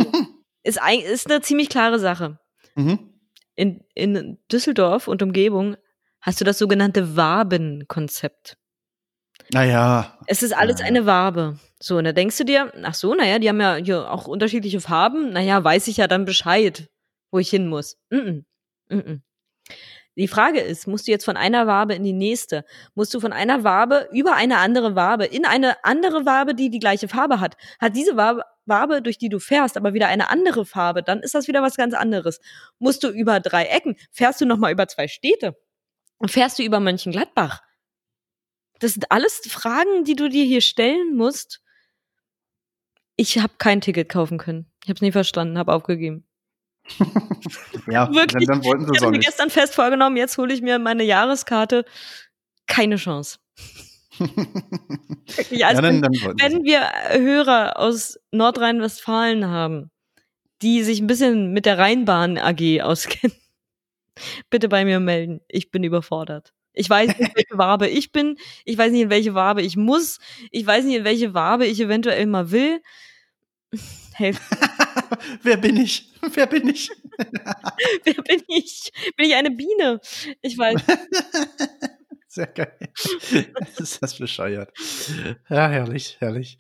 ist, 0.64 0.82
ein, 0.82 1.00
ist 1.00 1.30
eine 1.30 1.40
ziemlich 1.40 1.68
klare 1.68 2.00
Sache. 2.00 2.40
Mhm. 2.74 3.14
In, 3.54 3.84
in 3.94 4.38
Düsseldorf 4.50 5.06
und 5.06 5.22
Umgebung 5.22 5.76
hast 6.20 6.40
du 6.40 6.44
das 6.44 6.58
sogenannte 6.58 7.16
Wabenkonzept. 7.16 8.56
Naja. 9.52 10.18
Es 10.26 10.42
ist 10.42 10.52
alles 10.52 10.80
ja. 10.80 10.86
eine 10.86 11.06
Wabe. 11.06 11.58
So, 11.80 11.98
und 11.98 12.04
da 12.04 12.12
denkst 12.12 12.38
du 12.38 12.44
dir, 12.44 12.72
ach 12.82 12.94
so, 12.94 13.14
naja, 13.14 13.38
die 13.38 13.48
haben 13.48 13.60
ja 13.60 13.76
hier 13.76 14.10
auch 14.10 14.26
unterschiedliche 14.26 14.80
Farben. 14.80 15.32
Naja, 15.32 15.62
weiß 15.62 15.88
ich 15.88 15.96
ja 15.96 16.06
dann 16.06 16.24
Bescheid, 16.24 16.88
wo 17.30 17.38
ich 17.38 17.50
hin 17.50 17.68
muss. 17.68 17.98
Mm 18.10 18.16
-mm. 18.16 18.44
Mm 18.88 19.22
die 20.16 20.28
Frage 20.28 20.60
ist, 20.60 20.86
musst 20.86 21.06
du 21.06 21.10
jetzt 21.10 21.24
von 21.24 21.38
einer 21.38 21.66
Wabe 21.66 21.94
in 21.94 22.04
die 22.04 22.12
nächste? 22.12 22.64
Musst 22.94 23.14
du 23.14 23.20
von 23.20 23.32
einer 23.32 23.64
Wabe 23.64 24.08
über 24.12 24.34
eine 24.34 24.58
andere 24.58 24.94
Wabe 24.94 25.24
in 25.24 25.46
eine 25.46 25.82
andere 25.84 26.26
Wabe, 26.26 26.54
die 26.54 26.68
die 26.68 26.80
gleiche 26.80 27.08
Farbe 27.08 27.40
hat? 27.40 27.56
Hat 27.80 27.96
diese 27.96 28.16
Wabe, 28.16 28.42
Wabe, 28.66 29.00
durch 29.00 29.16
die 29.16 29.30
du 29.30 29.38
fährst, 29.38 29.76
aber 29.76 29.94
wieder 29.94 30.08
eine 30.08 30.28
andere 30.28 30.66
Farbe, 30.66 31.02
dann 31.02 31.20
ist 31.20 31.34
das 31.34 31.48
wieder 31.48 31.62
was 31.62 31.76
ganz 31.76 31.94
anderes. 31.94 32.40
Musst 32.78 33.02
du 33.02 33.08
über 33.08 33.40
drei 33.40 33.64
Ecken, 33.64 33.96
fährst 34.10 34.40
du 34.40 34.46
nochmal 34.46 34.72
über 34.72 34.86
zwei 34.86 35.08
Städte? 35.08 35.56
Fährst 36.26 36.58
du 36.58 36.62
über 36.62 36.78
Mönchengladbach? 36.78 37.62
Das 38.82 38.94
sind 38.94 39.12
alles 39.12 39.42
Fragen, 39.48 40.02
die 40.04 40.16
du 40.16 40.28
dir 40.28 40.44
hier 40.44 40.60
stellen 40.60 41.14
musst. 41.14 41.62
Ich 43.14 43.38
habe 43.38 43.52
kein 43.58 43.80
Ticket 43.80 44.08
kaufen 44.08 44.38
können. 44.38 44.66
Ich 44.82 44.88
habe 44.88 44.96
es 44.96 45.02
nie 45.02 45.12
verstanden, 45.12 45.56
habe 45.56 45.72
aufgegeben. 45.72 46.26
ja, 47.86 48.12
Wirklich, 48.12 48.48
dann, 48.48 48.60
dann 48.60 48.64
wollten 48.64 48.86
sie 48.86 48.92
ich 48.96 49.02
habe 49.02 49.12
mir 49.12 49.20
gestern 49.20 49.50
fest 49.50 49.76
vorgenommen, 49.76 50.16
jetzt 50.16 50.36
hole 50.36 50.52
ich 50.52 50.62
mir 50.62 50.80
meine 50.80 51.04
Jahreskarte. 51.04 51.84
Keine 52.66 52.96
Chance. 52.96 53.38
Wirklich, 54.18 55.64
also 55.64 55.80
ja, 55.80 55.80
dann, 55.80 56.02
dann 56.02 56.12
wenn 56.12 56.64
wir 56.64 56.80
Hörer 57.12 57.78
aus 57.78 58.18
Nordrhein-Westfalen 58.32 59.46
haben, 59.46 59.92
die 60.60 60.82
sich 60.82 61.00
ein 61.00 61.06
bisschen 61.06 61.52
mit 61.52 61.66
der 61.66 61.78
Rheinbahn 61.78 62.36
AG 62.36 62.82
auskennen, 62.82 63.36
bitte 64.50 64.68
bei 64.68 64.84
mir 64.84 64.98
melden. 64.98 65.40
Ich 65.46 65.70
bin 65.70 65.84
überfordert. 65.84 66.52
Ich 66.74 66.88
weiß 66.88 67.18
nicht, 67.18 67.34
welche 67.34 67.58
Wabe 67.58 67.88
ich 67.88 68.12
bin. 68.12 68.36
Ich 68.64 68.78
weiß 68.78 68.92
nicht, 68.92 69.02
in 69.02 69.10
welche 69.10 69.34
Wabe 69.34 69.62
ich 69.62 69.76
muss. 69.76 70.18
Ich 70.50 70.66
weiß 70.66 70.84
nicht, 70.84 70.96
in 70.96 71.04
welche 71.04 71.34
Wabe 71.34 71.66
ich 71.66 71.80
eventuell 71.80 72.26
mal 72.26 72.50
will. 72.50 72.80
Helf. 74.14 74.40
Wer 75.42 75.56
bin 75.56 75.76
ich? 75.76 76.12
Wer 76.34 76.46
bin 76.46 76.68
ich? 76.68 76.90
Wer 78.04 78.14
bin 78.14 78.42
ich? 78.48 78.90
Bin 79.16 79.26
ich 79.26 79.34
eine 79.34 79.50
Biene? 79.50 80.00
Ich 80.40 80.56
weiß. 80.56 80.80
Sehr 82.28 82.46
geil. 82.46 82.78
Das 83.58 83.80
ist 83.80 84.02
das 84.02 84.16
bescheuert. 84.16 84.72
Ja, 85.48 85.68
herrlich, 85.68 86.16
herrlich. 86.20 86.58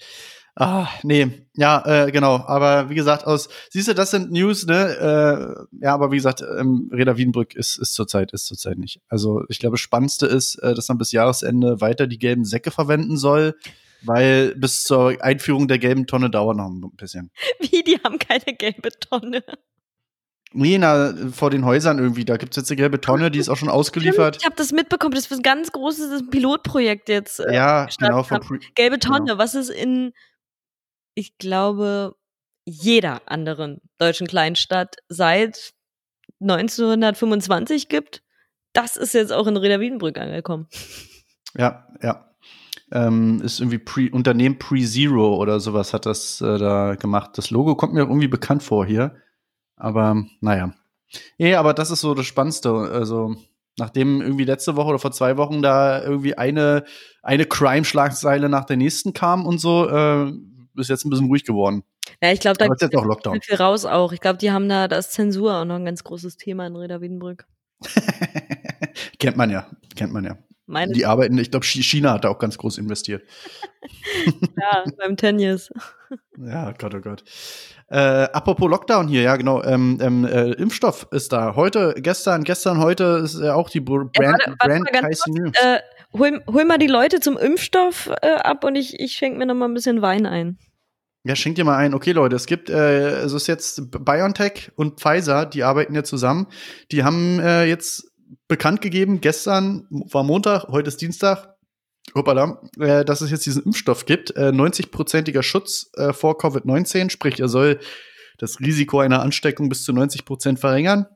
Ah, 0.54 0.86
nee, 1.02 1.46
ja, 1.54 1.82
äh, 1.86 2.12
genau. 2.12 2.36
Aber 2.46 2.90
wie 2.90 2.94
gesagt, 2.94 3.26
aus, 3.26 3.48
siehst 3.70 3.88
du, 3.88 3.94
das 3.94 4.10
sind 4.10 4.30
News, 4.30 4.66
ne? 4.66 5.66
Äh, 5.80 5.84
ja, 5.84 5.94
aber 5.94 6.12
wie 6.12 6.16
gesagt, 6.16 6.42
ähm, 6.42 6.90
Reda 6.92 7.16
Wiedenbrück 7.16 7.54
ist, 7.54 7.78
ist 7.78 7.94
zurzeit, 7.94 8.32
ist 8.32 8.46
zurzeit 8.46 8.76
nicht. 8.76 9.00
Also 9.08 9.44
ich 9.48 9.58
glaube, 9.58 9.74
das 9.74 9.80
Spannendste 9.80 10.26
ist, 10.26 10.56
äh, 10.56 10.74
dass 10.74 10.88
man 10.88 10.98
bis 10.98 11.12
Jahresende 11.12 11.80
weiter 11.80 12.06
die 12.06 12.18
gelben 12.18 12.44
Säcke 12.44 12.70
verwenden 12.70 13.16
soll, 13.16 13.56
weil 14.02 14.54
bis 14.56 14.82
zur 14.82 15.22
Einführung 15.22 15.68
der 15.68 15.78
gelben 15.78 16.06
Tonne 16.06 16.28
dauert 16.28 16.58
noch 16.58 16.68
ein 16.68 16.96
bisschen. 16.96 17.30
Wie, 17.60 17.82
die 17.82 17.98
haben 18.04 18.18
keine 18.18 18.54
gelbe 18.56 18.90
Tonne. 18.90 19.42
Nee, 20.54 20.76
na, 20.76 21.14
vor 21.32 21.48
den 21.48 21.64
Häusern 21.64 21.98
irgendwie. 21.98 22.26
Da 22.26 22.36
gibt's 22.36 22.56
jetzt 22.56 22.70
eine 22.70 22.76
gelbe 22.76 23.00
Tonne, 23.00 23.30
die 23.30 23.38
ist 23.38 23.48
auch 23.48 23.56
schon 23.56 23.70
ausgeliefert. 23.70 24.36
Ich 24.38 24.44
habe 24.44 24.56
das 24.56 24.72
mitbekommen. 24.72 25.14
Das 25.14 25.24
ist 25.24 25.32
ein 25.32 25.42
ganz 25.42 25.72
großes 25.72 26.24
Pilotprojekt 26.30 27.08
jetzt. 27.08 27.40
Äh, 27.40 27.54
ja, 27.54 27.88
genau. 27.98 28.22
Gelbe 28.74 28.98
Tonne. 28.98 29.26
Genau. 29.26 29.38
Was 29.38 29.54
ist 29.54 29.70
in 29.70 30.12
ich 31.14 31.38
glaube, 31.38 32.16
jeder 32.64 33.22
anderen 33.26 33.80
deutschen 33.98 34.26
Kleinstadt 34.26 34.96
seit 35.08 35.72
1925 36.40 37.88
gibt. 37.88 38.22
Das 38.72 38.96
ist 38.96 39.14
jetzt 39.14 39.32
auch 39.32 39.46
in 39.46 39.56
Reda 39.56 39.80
Wiedenbrück 39.80 40.18
angekommen. 40.18 40.68
Ja, 41.56 41.86
ja. 42.02 42.28
Ähm, 42.90 43.40
ist 43.42 43.60
irgendwie 43.60 43.78
Pre 43.78 44.10
Unternehmen 44.12 44.58
Pre-Zero 44.58 45.36
oder 45.36 45.60
sowas 45.60 45.94
hat 45.94 46.06
das 46.06 46.40
äh, 46.40 46.58
da 46.58 46.94
gemacht. 46.94 47.32
Das 47.36 47.50
Logo 47.50 47.74
kommt 47.74 47.94
mir 47.94 48.00
irgendwie 48.00 48.28
bekannt 48.28 48.62
vor 48.62 48.86
hier. 48.86 49.16
Aber 49.76 50.24
naja. 50.40 50.74
Ja, 51.38 51.58
aber 51.58 51.74
das 51.74 51.90
ist 51.90 52.00
so 52.00 52.14
das 52.14 52.26
Spannendste. 52.26 52.70
Also, 52.70 53.34
nachdem 53.78 54.20
irgendwie 54.20 54.44
letzte 54.44 54.76
Woche 54.76 54.88
oder 54.88 54.98
vor 54.98 55.12
zwei 55.12 55.36
Wochen 55.36 55.62
da 55.62 56.02
irgendwie 56.02 56.36
eine, 56.36 56.84
eine 57.22 57.46
Crime-Schlagzeile 57.46 58.48
nach 58.48 58.64
der 58.64 58.76
nächsten 58.76 59.12
kam 59.12 59.46
und 59.46 59.58
so, 59.58 59.88
äh, 59.88 60.32
ist 60.76 60.88
jetzt 60.88 61.04
ein 61.04 61.10
bisschen 61.10 61.26
ruhig 61.26 61.44
geworden. 61.44 61.84
Ja, 62.22 62.32
ich 62.32 62.40
glaube, 62.40 62.58
da 62.58 62.66
ist 62.66 62.80
jetzt 62.80 62.96
auch 62.96 63.04
Lockdown. 63.04 63.40
viel 63.40 63.56
raus 63.56 63.84
auch. 63.84 64.12
Ich 64.12 64.20
glaube, 64.20 64.38
die 64.38 64.50
haben 64.50 64.68
da, 64.68 64.88
da 64.88 64.96
ist 64.96 65.12
Zensur 65.12 65.54
auch 65.54 65.64
noch 65.64 65.76
ein 65.76 65.84
ganz 65.84 66.04
großes 66.04 66.36
Thema 66.36 66.66
in 66.66 66.76
Reda 66.76 67.00
Wiedenbrück. 67.00 67.46
kennt 69.18 69.36
man 69.36 69.50
ja, 69.50 69.66
kennt 69.96 70.12
man 70.12 70.24
ja. 70.24 70.38
Meine 70.66 70.92
die 70.92 71.04
arbeiten, 71.04 71.36
ich 71.38 71.50
glaube, 71.50 71.66
China 71.66 72.12
hat 72.12 72.24
da 72.24 72.28
auch 72.28 72.38
ganz 72.38 72.56
groß 72.56 72.78
investiert. 72.78 73.22
ja, 74.60 74.84
beim 74.98 75.16
Tennis. 75.16 75.70
Ja, 76.36 76.72
Gott, 76.72 76.94
oh 76.94 77.00
Gott. 77.00 77.24
Äh, 77.88 77.96
apropos 77.96 78.68
Lockdown 78.68 79.08
hier, 79.08 79.22
ja 79.22 79.36
genau, 79.36 79.62
ähm, 79.62 79.98
ähm, 80.02 80.26
äh, 80.26 80.50
Impfstoff 80.52 81.06
ist 81.10 81.32
da. 81.32 81.56
Heute, 81.56 81.94
gestern, 81.96 82.44
gestern, 82.44 82.78
heute 82.80 83.22
ist 83.24 83.40
ja 83.40 83.54
auch 83.54 83.70
die 83.70 83.80
Brand, 83.80 84.10
ja, 84.18 84.32
warte, 84.32 84.56
warte 84.58 84.82
Brand 84.82 84.90
kurz, 84.90 85.24
äh, 85.62 85.78
hol, 86.12 86.42
hol 86.46 86.64
mal 86.64 86.78
die 86.78 86.86
Leute 86.86 87.20
zum 87.20 87.36
Impfstoff 87.36 88.10
äh, 88.22 88.32
ab 88.34 88.64
und 88.64 88.76
ich, 88.76 88.98
ich 89.00 89.12
schenke 89.12 89.38
mir 89.38 89.46
noch 89.46 89.54
mal 89.54 89.66
ein 89.66 89.74
bisschen 89.74 90.02
Wein 90.02 90.26
ein. 90.26 90.58
Ja, 91.24 91.36
schenkt 91.36 91.58
dir 91.58 91.64
mal 91.64 91.76
ein. 91.76 91.94
Okay, 91.94 92.12
Leute, 92.12 92.34
es 92.34 92.46
gibt, 92.46 92.68
äh, 92.68 93.20
es 93.20 93.32
ist 93.32 93.46
jetzt 93.46 93.90
BioNTech 93.92 94.72
und 94.74 95.00
Pfizer, 95.00 95.46
die 95.46 95.62
arbeiten 95.62 95.94
ja 95.94 96.02
zusammen. 96.02 96.48
Die 96.90 97.04
haben 97.04 97.38
äh, 97.38 97.64
jetzt 97.64 98.10
bekannt 98.48 98.80
gegeben, 98.80 99.20
gestern 99.20 99.86
war 99.90 100.24
Montag, 100.24 100.64
heute 100.68 100.88
ist 100.88 101.00
Dienstag, 101.00 101.54
hoppala, 102.14 102.60
äh, 102.80 103.04
dass 103.04 103.20
es 103.20 103.30
jetzt 103.30 103.46
diesen 103.46 103.62
Impfstoff 103.62 104.04
gibt. 104.04 104.36
Äh, 104.36 104.48
90-prozentiger 104.48 105.42
Schutz 105.42 105.90
äh, 105.94 106.12
vor 106.12 106.38
Covid-19, 106.38 107.10
sprich, 107.10 107.38
er 107.38 107.48
soll 107.48 107.78
das 108.38 108.58
Risiko 108.58 108.98
einer 108.98 109.22
Ansteckung 109.22 109.68
bis 109.68 109.84
zu 109.84 109.92
90 109.92 110.24
Prozent 110.24 110.58
verringern. 110.58 111.06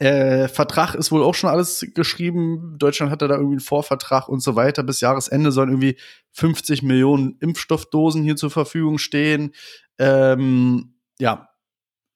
Äh, 0.00 0.48
Vertrag 0.48 0.94
ist 0.94 1.12
wohl 1.12 1.22
auch 1.22 1.34
schon 1.34 1.50
alles 1.50 1.86
geschrieben. 1.94 2.76
Deutschland 2.78 3.12
hatte 3.12 3.28
da 3.28 3.34
irgendwie 3.34 3.54
einen 3.54 3.60
Vorvertrag 3.60 4.30
und 4.30 4.40
so 4.40 4.56
weiter. 4.56 4.82
Bis 4.82 5.02
Jahresende 5.02 5.52
sollen 5.52 5.68
irgendwie 5.68 5.98
50 6.32 6.82
Millionen 6.82 7.36
Impfstoffdosen 7.40 8.22
hier 8.22 8.36
zur 8.36 8.50
Verfügung 8.50 8.96
stehen. 8.96 9.52
Ähm, 9.98 10.94
ja, 11.18 11.50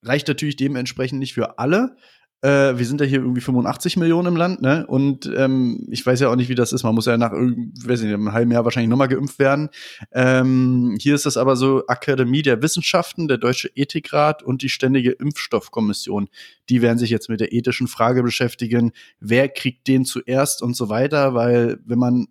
reicht 0.03 0.29
natürlich 0.29 0.57
dementsprechend 0.57 1.19
nicht 1.19 1.35
für 1.35 1.59
alle. 1.59 1.97
Äh, 2.45 2.77
wir 2.77 2.85
sind 2.85 3.01
ja 3.01 3.07
hier 3.07 3.21
irgendwie 3.21 3.41
85 3.41 3.97
Millionen 3.97 4.29
im 4.29 4.37
Land, 4.37 4.61
ne? 4.61 4.85
Und 4.87 5.33
ähm, 5.35 5.87
ich 5.91 6.05
weiß 6.05 6.21
ja 6.21 6.29
auch 6.29 6.37
nicht, 6.37 6.51
wie 6.51 6.55
das 6.55 6.75
ist. 6.75 6.83
Man 6.83 6.95
muss 6.95 7.07
ja 7.07 7.17
nach 7.17 7.33
weiß 7.33 8.03
nicht, 8.03 8.13
einem 8.13 8.33
halben 8.33 8.51
Jahr 8.51 8.67
wahrscheinlich 8.67 8.91
nochmal 8.91 9.09
geimpft 9.09 9.39
werden. 9.39 9.71
Ähm, 10.13 10.99
hier 11.01 11.15
ist 11.15 11.25
das 11.25 11.39
aber 11.39 11.57
so 11.57 11.87
Akademie 11.87 12.43
der 12.43 12.61
Wissenschaften, 12.61 13.29
der 13.29 13.39
Deutsche 13.39 13.71
Ethikrat 13.75 14.43
und 14.43 14.61
die 14.61 14.69
Ständige 14.69 15.13
Impfstoffkommission. 15.13 16.29
Die 16.69 16.83
werden 16.83 16.99
sich 16.99 17.09
jetzt 17.09 17.31
mit 17.31 17.41
der 17.41 17.55
ethischen 17.55 17.89
Frage 17.89 18.23
beschäftigen, 18.23 18.93
wer 19.21 19.49
kriegt 19.49 19.89
den 19.89 20.05
zuerst 20.05 20.61
und 20.61 20.77
so 20.77 20.91
weiter, 20.91 21.33
weil 21.33 21.79
wenn 21.87 21.99
man 21.99 22.27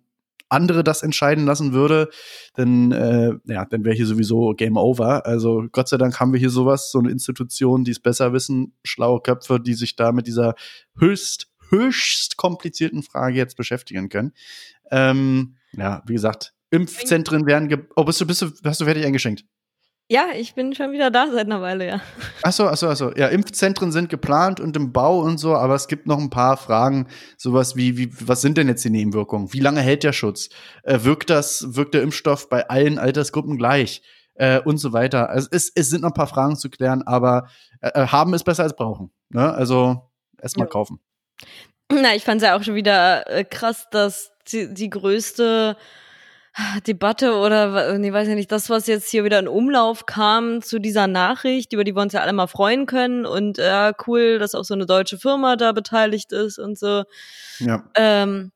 andere 0.54 0.84
das 0.84 1.02
entscheiden 1.02 1.44
lassen 1.44 1.72
würde, 1.72 2.08
dann, 2.54 2.92
äh, 2.92 3.32
ja, 3.44 3.64
dann 3.64 3.84
wäre 3.84 3.94
hier 3.94 4.06
sowieso 4.06 4.54
Game 4.54 4.76
Over. 4.76 5.26
Also 5.26 5.64
Gott 5.72 5.88
sei 5.88 5.98
Dank 5.98 6.18
haben 6.20 6.32
wir 6.32 6.40
hier 6.40 6.50
sowas, 6.50 6.90
so 6.90 6.98
eine 6.98 7.10
Institution, 7.10 7.84
die 7.84 7.90
es 7.90 8.00
besser 8.00 8.32
wissen, 8.32 8.74
schlaue 8.84 9.20
Köpfe, 9.20 9.60
die 9.60 9.74
sich 9.74 9.96
da 9.96 10.12
mit 10.12 10.26
dieser 10.26 10.54
höchst, 10.98 11.48
höchst 11.70 12.36
komplizierten 12.36 13.02
Frage 13.02 13.36
jetzt 13.36 13.56
beschäftigen 13.56 14.08
können. 14.08 14.32
Ähm, 14.90 15.56
ja, 15.72 16.02
wie 16.06 16.14
gesagt, 16.14 16.54
Impfzentren 16.70 17.46
werden, 17.46 17.86
oh, 17.96 18.04
bist 18.04 18.20
du, 18.20 18.26
bist 18.26 18.42
du, 18.42 18.50
hast 18.64 18.80
du 18.80 18.84
fertig 18.84 19.04
eingeschenkt? 19.04 19.44
Ja, 20.10 20.26
ich 20.36 20.54
bin 20.54 20.74
schon 20.74 20.92
wieder 20.92 21.10
da 21.10 21.30
seit 21.30 21.46
einer 21.46 21.62
Weile, 21.62 21.86
ja. 21.86 22.00
Achso, 22.42 22.66
achso, 22.66 22.88
achso. 22.88 23.12
Ja, 23.16 23.28
Impfzentren 23.28 23.90
sind 23.90 24.10
geplant 24.10 24.60
und 24.60 24.76
im 24.76 24.92
Bau 24.92 25.20
und 25.20 25.38
so, 25.38 25.54
aber 25.54 25.74
es 25.74 25.88
gibt 25.88 26.06
noch 26.06 26.18
ein 26.18 26.28
paar 26.28 26.58
Fragen. 26.58 27.08
Sowas 27.38 27.74
wie, 27.74 27.96
wie 27.96 28.10
was 28.20 28.42
sind 28.42 28.58
denn 28.58 28.68
jetzt 28.68 28.84
die 28.84 28.90
Nebenwirkungen? 28.90 29.54
Wie 29.54 29.60
lange 29.60 29.80
hält 29.80 30.02
der 30.02 30.12
Schutz? 30.12 30.50
Äh, 30.82 31.04
wirkt 31.04 31.30
das, 31.30 31.74
wirkt 31.74 31.94
der 31.94 32.02
Impfstoff 32.02 32.50
bei 32.50 32.68
allen 32.68 32.98
Altersgruppen 32.98 33.56
gleich? 33.56 34.02
Äh, 34.34 34.60
und 34.60 34.76
so 34.78 34.92
weiter. 34.92 35.30
Also 35.30 35.48
es, 35.52 35.72
es 35.74 35.88
sind 35.88 36.02
noch 36.02 36.10
ein 36.10 36.14
paar 36.14 36.26
Fragen 36.26 36.56
zu 36.56 36.68
klären, 36.68 37.02
aber 37.02 37.48
äh, 37.80 38.02
äh 38.02 38.06
haben 38.08 38.34
ist 38.34 38.44
besser 38.44 38.64
als 38.64 38.76
brauchen. 38.76 39.10
Ne? 39.30 39.54
Also 39.54 40.10
erstmal 40.40 40.66
ja. 40.66 40.70
kaufen. 40.70 41.00
Na, 41.90 42.14
ich 42.14 42.24
fand 42.24 42.42
es 42.42 42.46
ja 42.46 42.56
auch 42.56 42.62
schon 42.62 42.74
wieder 42.74 43.30
äh, 43.30 43.44
krass, 43.44 43.86
dass 43.90 44.32
die, 44.48 44.74
die 44.74 44.90
größte 44.90 45.76
Debatte 46.86 47.34
oder 47.34 47.98
nee, 47.98 48.12
weiß 48.12 48.28
ich 48.28 48.34
nicht, 48.36 48.52
das, 48.52 48.70
was 48.70 48.86
jetzt 48.86 49.10
hier 49.10 49.24
wieder 49.24 49.40
in 49.40 49.48
Umlauf 49.48 50.06
kam 50.06 50.62
zu 50.62 50.78
dieser 50.78 51.08
Nachricht, 51.08 51.72
über 51.72 51.82
die 51.82 51.96
wir 51.96 52.02
uns 52.02 52.12
ja 52.12 52.20
alle 52.20 52.32
mal 52.32 52.46
freuen 52.46 52.86
können 52.86 53.26
und 53.26 53.58
ja, 53.58 53.88
äh, 53.88 53.94
cool, 54.06 54.38
dass 54.38 54.54
auch 54.54 54.62
so 54.62 54.74
eine 54.74 54.86
deutsche 54.86 55.18
Firma 55.18 55.56
da 55.56 55.72
beteiligt 55.72 56.30
ist 56.32 56.58
und 56.60 56.78
so. 56.78 57.02
Ja. 57.58 57.84
Ähm, 57.96 58.52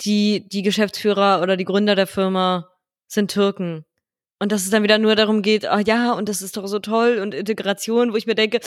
die, 0.00 0.48
die 0.48 0.62
Geschäftsführer 0.62 1.40
oder 1.40 1.56
die 1.56 1.64
Gründer 1.64 1.94
der 1.94 2.08
Firma 2.08 2.68
sind 3.06 3.30
Türken. 3.30 3.84
Und 4.40 4.52
dass 4.52 4.62
es 4.62 4.70
dann 4.70 4.82
wieder 4.84 4.98
nur 4.98 5.16
darum 5.16 5.42
geht, 5.42 5.66
ah 5.66 5.80
ja, 5.80 6.12
und 6.12 6.28
das 6.28 6.42
ist 6.42 6.56
doch 6.56 6.66
so 6.66 6.78
toll 6.78 7.18
und 7.20 7.34
Integration, 7.34 8.12
wo 8.12 8.16
ich 8.16 8.26
mir 8.26 8.36
denke, 8.36 8.60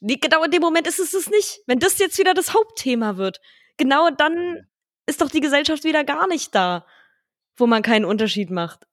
nee, 0.00 0.16
genau 0.16 0.44
in 0.44 0.50
dem 0.50 0.60
Moment 0.60 0.86
ist 0.86 0.98
es 0.98 1.14
es 1.14 1.30
nicht. 1.30 1.60
Wenn 1.66 1.78
das 1.78 1.98
jetzt 1.98 2.18
wieder 2.18 2.34
das 2.34 2.54
Hauptthema 2.54 3.16
wird, 3.16 3.40
genau 3.76 4.10
dann 4.10 4.66
ist 5.06 5.20
doch 5.20 5.30
die 5.30 5.40
Gesellschaft 5.40 5.84
wieder 5.84 6.04
gar 6.04 6.26
nicht 6.28 6.54
da 6.54 6.86
wo 7.56 7.66
man 7.66 7.82
keinen 7.82 8.04
Unterschied 8.04 8.50
macht. 8.50 8.86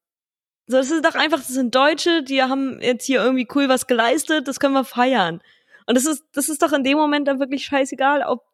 So, 0.68 0.78
das 0.78 0.92
ist 0.92 1.04
doch 1.04 1.16
einfach, 1.16 1.40
das 1.40 1.50
sind 1.50 1.76
Deutsche, 1.76 2.24
die 2.24 2.42
haben 2.42 2.80
jetzt 2.82 3.06
hier 3.06 3.22
irgendwie 3.22 3.48
cool 3.54 3.68
was 3.68 3.88
geleistet, 3.88 4.48
das 4.48 4.60
können 4.60 4.74
wir 4.74 4.86
feiern. 4.86 5.42
Und 5.86 5.96
das 5.96 6.06
ist, 6.06 6.24
das 6.32 6.48
ist 6.48 6.62
doch 6.62 6.72
in 6.72 6.84
dem 6.84 6.98
Moment 6.98 7.28
dann 7.28 7.40
wirklich 7.40 7.66
scheißegal, 7.66 8.24
ob 8.24 8.46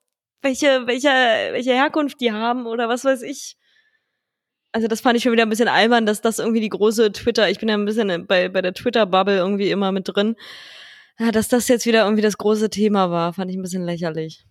welche, 0.41 0.87
welche, 0.87 1.09
welche 1.09 1.73
Herkunft 1.73 2.19
die 2.21 2.31
haben 2.31 2.65
oder 2.65 2.89
was 2.89 3.05
weiß 3.05 3.21
ich. 3.21 3.57
Also 4.71 4.87
das 4.87 5.01
fand 5.01 5.17
ich 5.17 5.23
schon 5.23 5.31
wieder 5.31 5.43
ein 5.43 5.49
bisschen 5.49 5.67
albern, 5.67 6.05
dass 6.05 6.21
das 6.21 6.39
irgendwie 6.39 6.61
die 6.61 6.69
große 6.69 7.11
Twitter, 7.11 7.49
ich 7.49 7.59
bin 7.59 7.69
ja 7.69 7.75
ein 7.75 7.85
bisschen 7.85 8.25
bei, 8.25 8.49
bei 8.49 8.63
der 8.63 8.73
Twitter-Bubble 8.73 9.37
irgendwie 9.37 9.69
immer 9.69 9.91
mit 9.91 10.07
drin, 10.07 10.35
dass 11.19 11.47
das 11.49 11.67
jetzt 11.67 11.85
wieder 11.85 12.03
irgendwie 12.03 12.23
das 12.23 12.37
große 12.37 12.69
Thema 12.69 13.11
war, 13.11 13.33
fand 13.33 13.51
ich 13.51 13.57
ein 13.57 13.61
bisschen 13.61 13.83
lächerlich. 13.83 14.46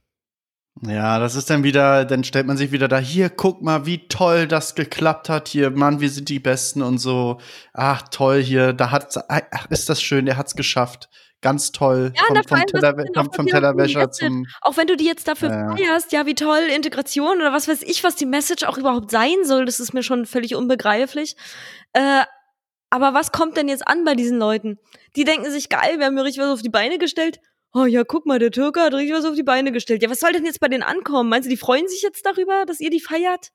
Ja, 0.82 1.18
das 1.18 1.36
ist 1.36 1.48
dann 1.48 1.64
wieder, 1.64 2.04
dann 2.04 2.22
stellt 2.22 2.46
man 2.46 2.58
sich 2.58 2.70
wieder 2.70 2.86
da, 2.86 2.98
hier, 2.98 3.30
guck 3.30 3.62
mal, 3.62 3.86
wie 3.86 4.08
toll 4.08 4.46
das 4.46 4.74
geklappt 4.74 5.30
hat 5.30 5.48
hier, 5.48 5.70
Mann, 5.70 6.00
wir 6.00 6.10
sind 6.10 6.28
die 6.28 6.38
Besten 6.38 6.82
und 6.82 6.98
so. 6.98 7.38
Ach, 7.72 8.02
toll 8.10 8.42
hier, 8.42 8.74
da 8.74 8.90
hat, 8.90 9.16
ach, 9.28 9.70
ist 9.70 9.88
das 9.88 10.02
schön, 10.02 10.26
der 10.26 10.36
hat's 10.36 10.54
geschafft. 10.54 11.08
Ganz 11.40 11.70
toll. 11.70 12.12
Ja, 12.14 12.22
vom, 12.26 12.42
vom, 12.44 12.66
Teller, 12.66 12.96
vom, 13.14 13.32
vom 13.32 13.46
Tellerwäscher 13.46 14.10
zum. 14.10 14.46
Auch 14.62 14.76
wenn 14.76 14.86
du 14.86 14.96
die 14.96 15.04
jetzt 15.04 15.28
dafür 15.28 15.50
äh, 15.50 15.76
feierst, 15.76 16.12
ja, 16.12 16.26
wie 16.26 16.34
toll, 16.34 16.62
Integration 16.74 17.36
oder 17.36 17.52
was 17.52 17.68
weiß 17.68 17.82
ich, 17.82 18.04
was 18.04 18.16
die 18.16 18.26
Message 18.26 18.64
auch 18.64 18.78
überhaupt 18.78 19.10
sein 19.10 19.44
soll, 19.44 19.64
das 19.64 19.78
ist 19.78 19.92
mir 19.92 20.02
schon 20.02 20.26
völlig 20.26 20.54
unbegreiflich. 20.54 21.36
Äh, 21.92 22.22
aber 22.90 23.14
was 23.14 23.32
kommt 23.32 23.56
denn 23.56 23.68
jetzt 23.68 23.86
an 23.86 24.04
bei 24.04 24.14
diesen 24.14 24.38
Leuten? 24.38 24.78
Die 25.14 25.24
denken 25.24 25.50
sich, 25.50 25.68
geil, 25.68 25.98
wir 25.98 26.06
haben 26.06 26.14
mir 26.14 26.24
richtig 26.24 26.42
was 26.42 26.50
auf 26.50 26.62
die 26.62 26.70
Beine 26.70 26.98
gestellt 26.98 27.38
oh 27.76 27.84
ja, 27.84 28.04
guck 28.04 28.26
mal, 28.26 28.38
der 28.38 28.50
Türke 28.50 28.80
hat 28.80 28.94
richtig 28.94 29.14
was 29.14 29.24
auf 29.24 29.34
die 29.34 29.42
Beine 29.42 29.70
gestellt. 29.70 30.02
Ja, 30.02 30.10
was 30.10 30.20
soll 30.20 30.32
denn 30.32 30.46
jetzt 30.46 30.60
bei 30.60 30.68
denen 30.68 30.82
ankommen? 30.82 31.28
Meinst 31.28 31.46
du, 31.46 31.50
die 31.50 31.58
freuen 31.58 31.86
sich 31.88 32.02
jetzt 32.02 32.24
darüber, 32.24 32.64
dass 32.66 32.80
ihr 32.80 32.90
die 32.90 33.00
feiert? 33.00 33.50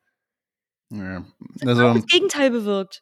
Ja, 0.91 1.25
also 1.65 1.93
das 1.93 2.05
Gegenteil 2.05 2.51
bewirkt. 2.51 3.01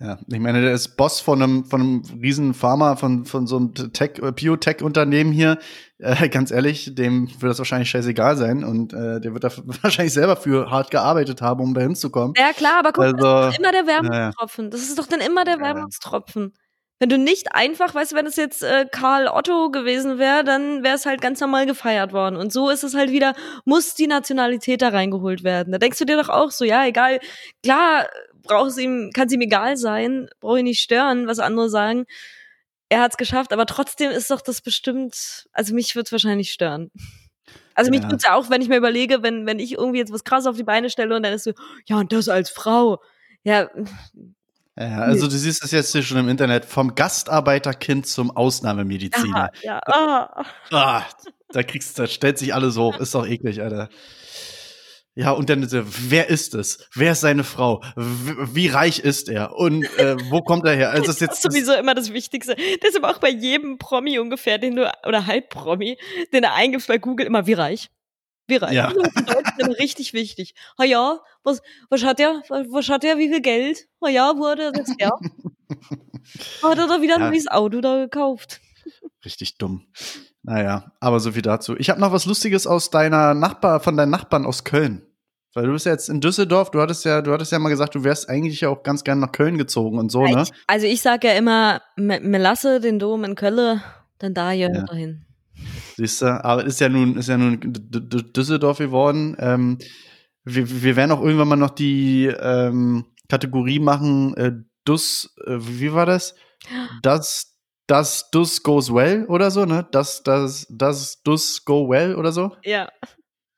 Ja, 0.00 0.18
ich 0.26 0.40
meine, 0.40 0.60
der 0.60 0.72
ist 0.72 0.96
Boss 0.96 1.20
von 1.20 1.40
einem, 1.40 1.64
von 1.64 1.80
einem 1.80 2.02
riesen 2.20 2.52
Pharma, 2.52 2.96
von, 2.96 3.24
von 3.26 3.46
so 3.46 3.56
einem 3.56 3.74
Tech, 3.74 4.18
äh, 4.20 4.32
Biotech-Unternehmen 4.32 5.32
hier. 5.32 5.58
Äh, 5.98 6.28
ganz 6.28 6.50
ehrlich, 6.50 6.94
dem 6.94 7.28
wird 7.28 7.50
das 7.50 7.58
wahrscheinlich 7.58 7.90
scheißegal 7.90 8.36
sein 8.36 8.64
und 8.64 8.92
äh, 8.92 9.20
der 9.20 9.32
wird 9.34 9.44
da 9.44 9.50
wahrscheinlich 9.82 10.12
selber 10.12 10.36
für 10.36 10.70
hart 10.70 10.90
gearbeitet 10.90 11.42
haben, 11.42 11.62
um 11.62 11.74
da 11.74 11.80
hinzukommen. 11.80 12.34
Ja, 12.36 12.52
klar, 12.52 12.80
aber 12.80 12.92
guck, 12.92 13.04
also, 13.04 13.16
das 13.16 13.54
ist 13.54 13.60
immer 13.60 13.72
der 13.72 13.86
Wermutstropfen. 13.86 14.64
Ja. 14.64 14.70
Das 14.70 14.80
ist 14.80 14.98
doch 14.98 15.06
dann 15.06 15.20
immer 15.20 15.44
der 15.44 15.60
Wermutstropfen. 15.60 16.54
Wenn 17.00 17.08
du 17.08 17.18
nicht 17.18 17.54
einfach, 17.54 17.94
weißt 17.94 18.12
du, 18.12 18.16
wenn 18.16 18.26
es 18.26 18.36
jetzt 18.36 18.62
äh, 18.62 18.86
Karl 18.90 19.26
Otto 19.28 19.70
gewesen 19.70 20.18
wäre, 20.18 20.44
dann 20.44 20.84
wäre 20.84 20.94
es 20.94 21.06
halt 21.06 21.20
ganz 21.20 21.40
normal 21.40 21.66
gefeiert 21.66 22.12
worden. 22.12 22.36
Und 22.36 22.52
so 22.52 22.70
ist 22.70 22.84
es 22.84 22.94
halt 22.94 23.10
wieder, 23.10 23.34
muss 23.64 23.94
die 23.94 24.06
Nationalität 24.06 24.80
da 24.80 24.88
reingeholt 24.88 25.42
werden. 25.42 25.72
Da 25.72 25.78
denkst 25.78 25.98
du 25.98 26.04
dir 26.04 26.16
doch 26.16 26.28
auch 26.28 26.50
so, 26.50 26.64
ja, 26.64 26.86
egal, 26.86 27.18
klar, 27.62 28.06
braucht 28.44 28.70
es 28.70 28.78
ihm, 28.78 29.10
kann 29.12 29.26
es 29.26 29.32
ihm 29.32 29.40
egal 29.40 29.76
sein, 29.76 30.28
brauche 30.40 30.58
ich 30.58 30.64
nicht 30.64 30.80
stören, 30.80 31.26
was 31.26 31.40
andere 31.40 31.68
sagen. 31.68 32.04
Er 32.88 33.00
hat 33.00 33.12
es 33.12 33.16
geschafft, 33.16 33.52
aber 33.52 33.66
trotzdem 33.66 34.10
ist 34.10 34.30
doch 34.30 34.40
das 34.40 34.60
bestimmt, 34.60 35.46
also 35.52 35.74
mich 35.74 35.96
wird 35.96 36.06
es 36.06 36.12
wahrscheinlich 36.12 36.52
stören. 36.52 36.92
Also 37.74 37.90
mich 37.90 38.02
ja. 38.02 38.08
tut's 38.08 38.24
ja 38.24 38.34
auch, 38.34 38.50
wenn 38.50 38.62
ich 38.62 38.68
mir 38.68 38.76
überlege, 38.76 39.22
wenn, 39.22 39.46
wenn 39.46 39.58
ich 39.58 39.72
irgendwie 39.72 39.98
jetzt 39.98 40.12
was 40.12 40.24
krass 40.24 40.46
auf 40.46 40.56
die 40.56 40.62
Beine 40.62 40.90
stelle 40.90 41.16
und 41.16 41.22
dann 41.24 41.32
ist 41.32 41.44
so, 41.44 41.52
ja, 41.86 41.98
und 41.98 42.12
das 42.12 42.28
als 42.28 42.50
Frau. 42.50 43.02
Ja, 43.42 43.68
ja, 44.76 44.98
also 44.98 45.26
du 45.26 45.36
siehst 45.36 45.62
es 45.64 45.70
jetzt 45.70 45.92
hier 45.92 46.02
schon 46.02 46.18
im 46.18 46.28
Internet, 46.28 46.64
vom 46.64 46.94
Gastarbeiterkind 46.94 48.06
zum 48.06 48.30
Ausnahmemediziner. 48.30 49.50
Ja, 49.62 49.80
ja. 49.86 50.30
Oh. 50.36 50.74
Ah, 50.74 51.04
da 51.50 51.62
kriegst 51.62 51.98
da 51.98 52.06
stellt 52.06 52.38
sich 52.38 52.54
alles 52.54 52.76
hoch, 52.76 52.98
ist 52.98 53.14
doch 53.14 53.26
eklig, 53.26 53.62
Alter. 53.62 53.88
Ja, 55.16 55.30
und 55.30 55.48
dann, 55.48 55.64
wer 55.70 56.28
ist 56.28 56.54
es? 56.54 56.88
Wer 56.92 57.12
ist 57.12 57.20
seine 57.20 57.44
Frau? 57.44 57.82
Wie 57.94 58.66
reich 58.66 58.98
ist 58.98 59.28
er? 59.28 59.54
Und 59.54 59.84
äh, 59.96 60.16
wo 60.30 60.40
kommt 60.40 60.66
er 60.66 60.74
her? 60.74 60.90
Also 60.90 61.06
das 61.06 61.16
ist 61.16 61.20
jetzt 61.20 61.30
das 61.30 61.38
ist 61.38 61.52
sowieso 61.52 61.74
immer 61.74 61.94
das 61.94 62.12
Wichtigste. 62.12 62.56
Das 62.80 62.90
ist 62.90 62.96
aber 62.96 63.10
auch 63.10 63.18
bei 63.18 63.30
jedem 63.30 63.78
Promi 63.78 64.18
ungefähr, 64.18 64.58
den 64.58 64.74
du, 64.74 64.92
oder 65.06 65.26
Halbpromi, 65.26 65.98
den 66.32 66.42
er 66.42 66.54
eingibst 66.54 66.88
bei 66.88 66.98
Google, 66.98 67.26
immer 67.26 67.46
wie 67.46 67.52
reich. 67.52 67.90
Wie 68.46 68.56
reich. 68.56 68.74
Ja. 68.74 68.92
Das 69.58 69.68
ist 69.68 69.78
richtig 69.78 70.12
wichtig. 70.12 70.54
Ha 70.78 70.84
ja, 70.84 71.20
was, 71.42 71.62
was 71.88 72.04
hat 72.04 72.20
er? 72.20 72.42
Was 72.48 72.88
hat 72.88 73.04
er? 73.04 73.18
Wie 73.18 73.28
viel 73.28 73.40
Geld? 73.40 73.86
Ha 74.02 74.08
ja, 74.08 74.32
wo 74.36 74.46
hat 74.48 74.58
er 74.58 74.72
das 74.72 74.90
her? 74.98 75.12
hat 76.62 76.78
er 76.78 76.86
da 76.86 77.00
wieder 77.00 77.18
ja. 77.18 77.24
ein 77.24 77.30
neues 77.30 77.48
Auto 77.48 77.80
da 77.80 77.96
gekauft? 78.02 78.60
Richtig 79.24 79.56
dumm. 79.56 79.86
Naja, 80.42 80.92
aber 81.00 81.20
so 81.20 81.32
viel 81.32 81.42
dazu. 81.42 81.76
Ich 81.78 81.88
habe 81.88 82.00
noch 82.00 82.12
was 82.12 82.26
Lustiges 82.26 82.66
aus 82.66 82.90
deiner 82.90 83.32
Nachbar, 83.32 83.80
von 83.80 83.96
deinen 83.96 84.10
Nachbarn 84.10 84.44
aus 84.44 84.64
Köln. 84.64 85.06
Weil 85.54 85.66
du 85.66 85.72
bist 85.72 85.86
ja 85.86 85.92
jetzt 85.92 86.08
in 86.08 86.20
Düsseldorf, 86.20 86.72
du 86.72 86.80
hattest 86.80 87.04
ja, 87.04 87.22
du 87.22 87.32
hattest 87.32 87.52
ja 87.52 87.58
mal 87.60 87.68
gesagt, 87.68 87.94
du 87.94 88.02
wärst 88.02 88.28
eigentlich 88.28 88.60
ja 88.60 88.68
auch 88.68 88.82
ganz 88.82 89.04
gern 89.04 89.20
nach 89.20 89.30
Köln 89.30 89.56
gezogen 89.56 89.98
und 89.98 90.10
so, 90.10 90.26
ne? 90.26 90.44
also 90.66 90.86
ich 90.86 91.00
sag 91.00 91.22
ja 91.22 91.32
immer, 91.32 91.80
mir 91.96 92.38
lasse 92.38 92.80
den 92.80 92.98
Dom 92.98 93.22
in 93.22 93.36
Köln, 93.36 93.80
dann 94.18 94.34
da 94.34 94.50
hier 94.50 94.70
ja. 94.74 94.82
dahin. 94.82 95.24
Siehst 95.96 96.22
du, 96.22 96.44
aber 96.44 96.64
ist 96.64 96.80
ja 96.80 96.88
nun, 96.88 97.16
ist 97.16 97.28
ja 97.28 97.36
nun 97.36 97.60
Düsseldorf 97.62 98.78
geworden. 98.78 99.36
Ähm, 99.38 99.78
wir, 100.44 100.82
wir 100.82 100.96
werden 100.96 101.12
auch 101.12 101.22
irgendwann 101.22 101.48
mal 101.48 101.56
noch 101.56 101.70
die 101.70 102.26
ähm, 102.26 103.06
Kategorie 103.28 103.78
machen, 103.78 104.36
äh, 104.36 104.52
Dus, 104.84 105.34
äh, 105.46 105.56
wie 105.58 105.92
war 105.92 106.06
das? 106.06 106.34
Das, 107.02 107.56
das 107.86 108.30
Dus 108.30 108.62
goes 108.62 108.92
well 108.92 109.26
oder 109.28 109.50
so, 109.50 109.64
ne? 109.64 109.86
Das, 109.90 110.22
das, 110.22 110.66
das 110.68 111.22
Dus 111.22 111.64
go 111.64 111.88
well 111.88 112.16
oder 112.16 112.32
so? 112.32 112.54
Ja. 112.64 112.88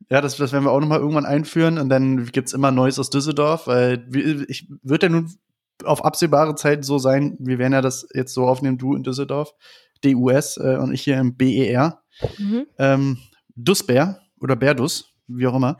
Ja, 0.08 0.20
das, 0.20 0.36
das 0.36 0.52
werden 0.52 0.64
wir 0.64 0.70
auch 0.70 0.80
noch 0.80 0.86
mal 0.86 1.00
irgendwann 1.00 1.26
einführen 1.26 1.78
und 1.78 1.88
dann 1.88 2.26
gibt's 2.26 2.52
immer 2.52 2.70
Neues 2.70 2.98
aus 3.00 3.10
Düsseldorf, 3.10 3.66
weil 3.66 4.06
ich 4.48 4.68
wird 4.82 5.02
ja 5.02 5.08
nun 5.08 5.34
auf 5.84 6.04
absehbare 6.04 6.54
Zeit 6.54 6.84
so 6.84 6.98
sein, 6.98 7.36
wir 7.40 7.58
werden 7.58 7.72
ja 7.72 7.82
das 7.82 8.06
jetzt 8.14 8.32
so 8.32 8.46
aufnehmen, 8.46 8.78
du 8.78 8.94
in 8.94 9.02
Düsseldorf, 9.02 9.52
DUS 10.04 10.58
äh, 10.58 10.76
und 10.80 10.92
ich 10.92 11.02
hier 11.02 11.18
im 11.18 11.36
BER. 11.36 12.02
Mhm. 12.38 12.66
Ähm, 12.78 13.18
Dusbär 13.54 14.20
oder 14.40 14.56
Bärdus, 14.56 15.14
wie 15.26 15.46
auch 15.46 15.56
immer. 15.56 15.78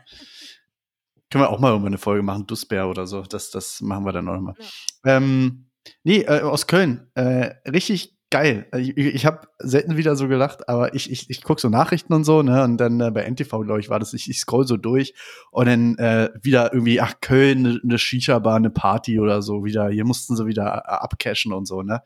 Können 1.29 1.43
wir 1.43 1.49
auch 1.49 1.59
mal 1.59 1.69
irgendwann 1.69 1.91
eine 1.91 1.97
Folge 1.97 2.23
machen, 2.23 2.47
Dusbär 2.47 2.87
oder 2.87 3.05
so. 3.05 3.21
Das, 3.21 3.51
das 3.51 3.81
machen 3.81 4.05
wir 4.05 4.13
dann 4.13 4.29
auch 4.29 4.39
mal. 4.39 4.55
Ja. 5.03 5.17
Ähm, 5.17 5.67
nee, 6.03 6.21
äh, 6.21 6.41
aus 6.41 6.67
Köln. 6.67 7.09
Äh, 7.15 7.55
richtig 7.69 8.17
geil. 8.29 8.67
Ich, 8.75 8.97
ich 8.97 9.25
habe 9.25 9.47
selten 9.59 9.97
wieder 9.97 10.15
so 10.15 10.27
gelacht, 10.27 10.67
aber 10.67 10.93
ich, 10.93 11.11
ich, 11.11 11.29
ich 11.29 11.43
gucke 11.43 11.61
so 11.61 11.69
Nachrichten 11.69 12.13
und 12.13 12.23
so, 12.23 12.41
ne? 12.41 12.63
Und 12.63 12.77
dann 12.77 12.99
äh, 12.99 13.11
bei 13.11 13.23
NTV, 13.23 13.61
glaube 13.63 13.79
ich, 13.79 13.89
war 13.89 13.99
das, 13.99 14.13
ich, 14.13 14.29
ich 14.29 14.39
scroll 14.39 14.67
so 14.67 14.77
durch 14.77 15.13
und 15.51 15.67
dann 15.67 15.97
äh, 15.97 16.29
wieder 16.41 16.73
irgendwie, 16.73 16.99
ach, 16.99 17.15
Köln, 17.21 17.65
eine 17.65 17.79
ne, 17.83 17.97
Shisha-Bar, 17.97 18.55
eine 18.55 18.69
Party 18.69 19.19
oder 19.19 19.41
so, 19.41 19.63
wieder, 19.63 19.89
hier 19.89 20.05
mussten 20.05 20.35
sie 20.35 20.45
wieder 20.45 20.65
äh, 20.65 20.89
abcashen 20.91 21.53
und 21.53 21.65
so, 21.65 21.83
ne? 21.83 22.01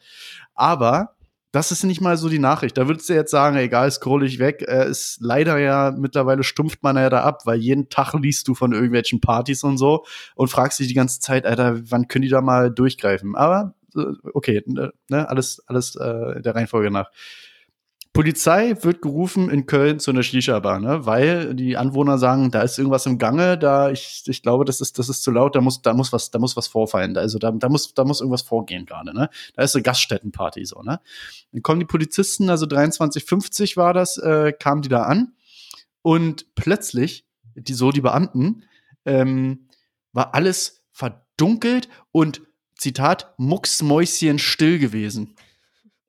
Aber 0.53 1.15
das 1.51 1.71
ist 1.71 1.83
nicht 1.83 1.99
mal 1.99 2.15
so 2.15 2.29
die 2.29 2.39
Nachricht. 2.39 2.77
Da 2.77 2.87
würdest 2.87 3.09
du 3.09 3.13
jetzt 3.13 3.31
sagen, 3.31 3.57
egal, 3.57 3.91
scroll 3.91 4.25
ich 4.25 4.39
weg. 4.39 4.63
Äh, 4.67 4.89
ist 4.89 5.17
leider 5.21 5.57
ja, 5.57 5.93
mittlerweile 5.95 6.43
stumpft 6.43 6.81
man 6.81 6.95
ja 6.95 7.09
da 7.09 7.23
ab, 7.23 7.45
weil 7.45 7.59
jeden 7.59 7.89
Tag 7.89 8.13
liest 8.13 8.47
du 8.47 8.55
von 8.55 8.71
irgendwelchen 8.71 9.19
Partys 9.19 9.63
und 9.63 9.77
so 9.77 10.05
und 10.35 10.47
fragst 10.47 10.79
dich 10.79 10.87
die 10.87 10.93
ganze 10.93 11.19
Zeit, 11.19 11.45
Alter, 11.45 11.79
wann 11.91 12.07
können 12.07 12.23
die 12.23 12.29
da 12.29 12.41
mal 12.41 12.71
durchgreifen? 12.71 13.35
Aber 13.35 13.75
äh, 13.95 14.05
okay, 14.33 14.63
ne, 14.65 14.93
ne, 15.09 15.29
alles, 15.29 15.61
alles 15.67 15.95
äh, 15.95 16.41
der 16.41 16.55
Reihenfolge 16.55 16.89
nach. 16.89 17.11
Polizei 18.13 18.75
wird 18.81 19.01
gerufen 19.01 19.49
in 19.49 19.67
Köln 19.67 19.99
zu 20.01 20.11
einer 20.11 20.21
Shisha-Bar, 20.21 20.81
ne? 20.81 21.05
weil 21.05 21.55
die 21.55 21.77
Anwohner 21.77 22.17
sagen, 22.17 22.51
da 22.51 22.61
ist 22.61 22.77
irgendwas 22.77 23.05
im 23.05 23.17
Gange, 23.17 23.57
da 23.57 23.89
ich, 23.89 24.23
ich 24.25 24.41
glaube, 24.41 24.65
das 24.65 24.81
ist, 24.81 24.99
das 24.99 25.07
ist 25.07 25.23
zu 25.23 25.31
laut, 25.31 25.55
da 25.55 25.61
muss, 25.61 25.81
da 25.81 25.93
muss 25.93 26.11
was, 26.11 26.29
da 26.29 26.37
muss 26.37 26.57
was 26.57 26.67
vorfallen. 26.67 27.15
Also 27.15 27.39
da, 27.39 27.51
da 27.51 27.69
muss, 27.69 27.93
da 27.93 28.03
muss 28.03 28.19
irgendwas 28.19 28.41
vorgehen 28.41 28.85
gerade, 28.85 29.13
ne? 29.13 29.29
Da 29.55 29.63
ist 29.63 29.75
eine 29.75 29.83
Gaststättenparty 29.83 30.65
so, 30.65 30.81
ne? 30.81 30.99
Dann 31.53 31.61
kommen 31.61 31.79
die 31.79 31.85
Polizisten, 31.85 32.49
also 32.49 32.65
2350 32.65 33.77
war 33.77 33.93
das, 33.93 34.17
äh, 34.17 34.51
kamen 34.51 34.81
die 34.81 34.89
da 34.89 35.03
an 35.03 35.31
und 36.01 36.53
plötzlich, 36.55 37.25
die 37.55 37.73
so 37.73 37.91
die 37.91 38.01
Beamten, 38.01 38.63
ähm, 39.05 39.67
war 40.11 40.35
alles 40.35 40.81
verdunkelt 40.91 41.87
und 42.11 42.41
Zitat, 42.75 43.33
mucksmäuschen 43.37 44.37
still 44.37 44.79
gewesen 44.79 45.35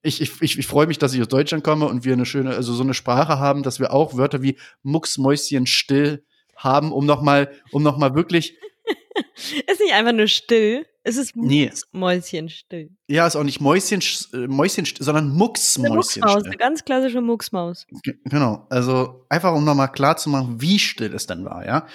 ich, 0.02 0.20
ich, 0.20 0.58
ich, 0.58 0.66
freue 0.66 0.86
mich, 0.86 0.98
dass 0.98 1.14
ich 1.14 1.20
aus 1.20 1.28
Deutschland 1.28 1.62
komme 1.62 1.86
und 1.86 2.04
wir 2.04 2.12
eine 2.12 2.26
schöne, 2.26 2.50
also 2.50 2.72
so 2.72 2.82
eine 2.82 2.94
Sprache 2.94 3.38
haben, 3.38 3.62
dass 3.62 3.78
wir 3.78 3.92
auch 3.92 4.16
Wörter 4.16 4.42
wie 4.42 4.56
Mucksmäuschen 4.82 5.66
still 5.66 6.24
haben, 6.56 6.92
um 6.92 7.06
nochmal, 7.06 7.52
um 7.70 7.82
noch 7.82 7.98
mal 7.98 8.14
wirklich. 8.14 8.56
ist 9.66 9.80
nicht 9.80 9.94
einfach 9.94 10.12
nur 10.12 10.26
still, 10.26 10.86
es 11.04 11.16
ist 11.16 11.36
Mucksmäuschen 11.36 12.48
still. 12.48 12.90
Ja, 13.08 13.26
ist 13.26 13.36
auch 13.36 13.44
nicht 13.44 13.60
Mäuschen, 13.60 14.02
Mäuschen, 14.48 14.86
sondern 14.98 15.30
Mucksmäuschen. 15.30 15.86
Eine 15.86 15.96
Mucksmaus, 15.96 16.30
still. 16.32 16.46
eine 16.46 16.56
ganz 16.56 16.84
klassische 16.84 17.20
Mucksmaus. 17.20 17.86
G 18.02 18.14
genau, 18.24 18.66
also 18.70 19.24
einfach 19.28 19.54
um 19.54 19.64
nochmal 19.64 19.90
klar 19.90 20.16
zu 20.16 20.30
machen, 20.30 20.60
wie 20.60 20.78
still 20.78 21.14
es 21.14 21.26
dann 21.26 21.44
war, 21.44 21.64
ja. 21.64 21.86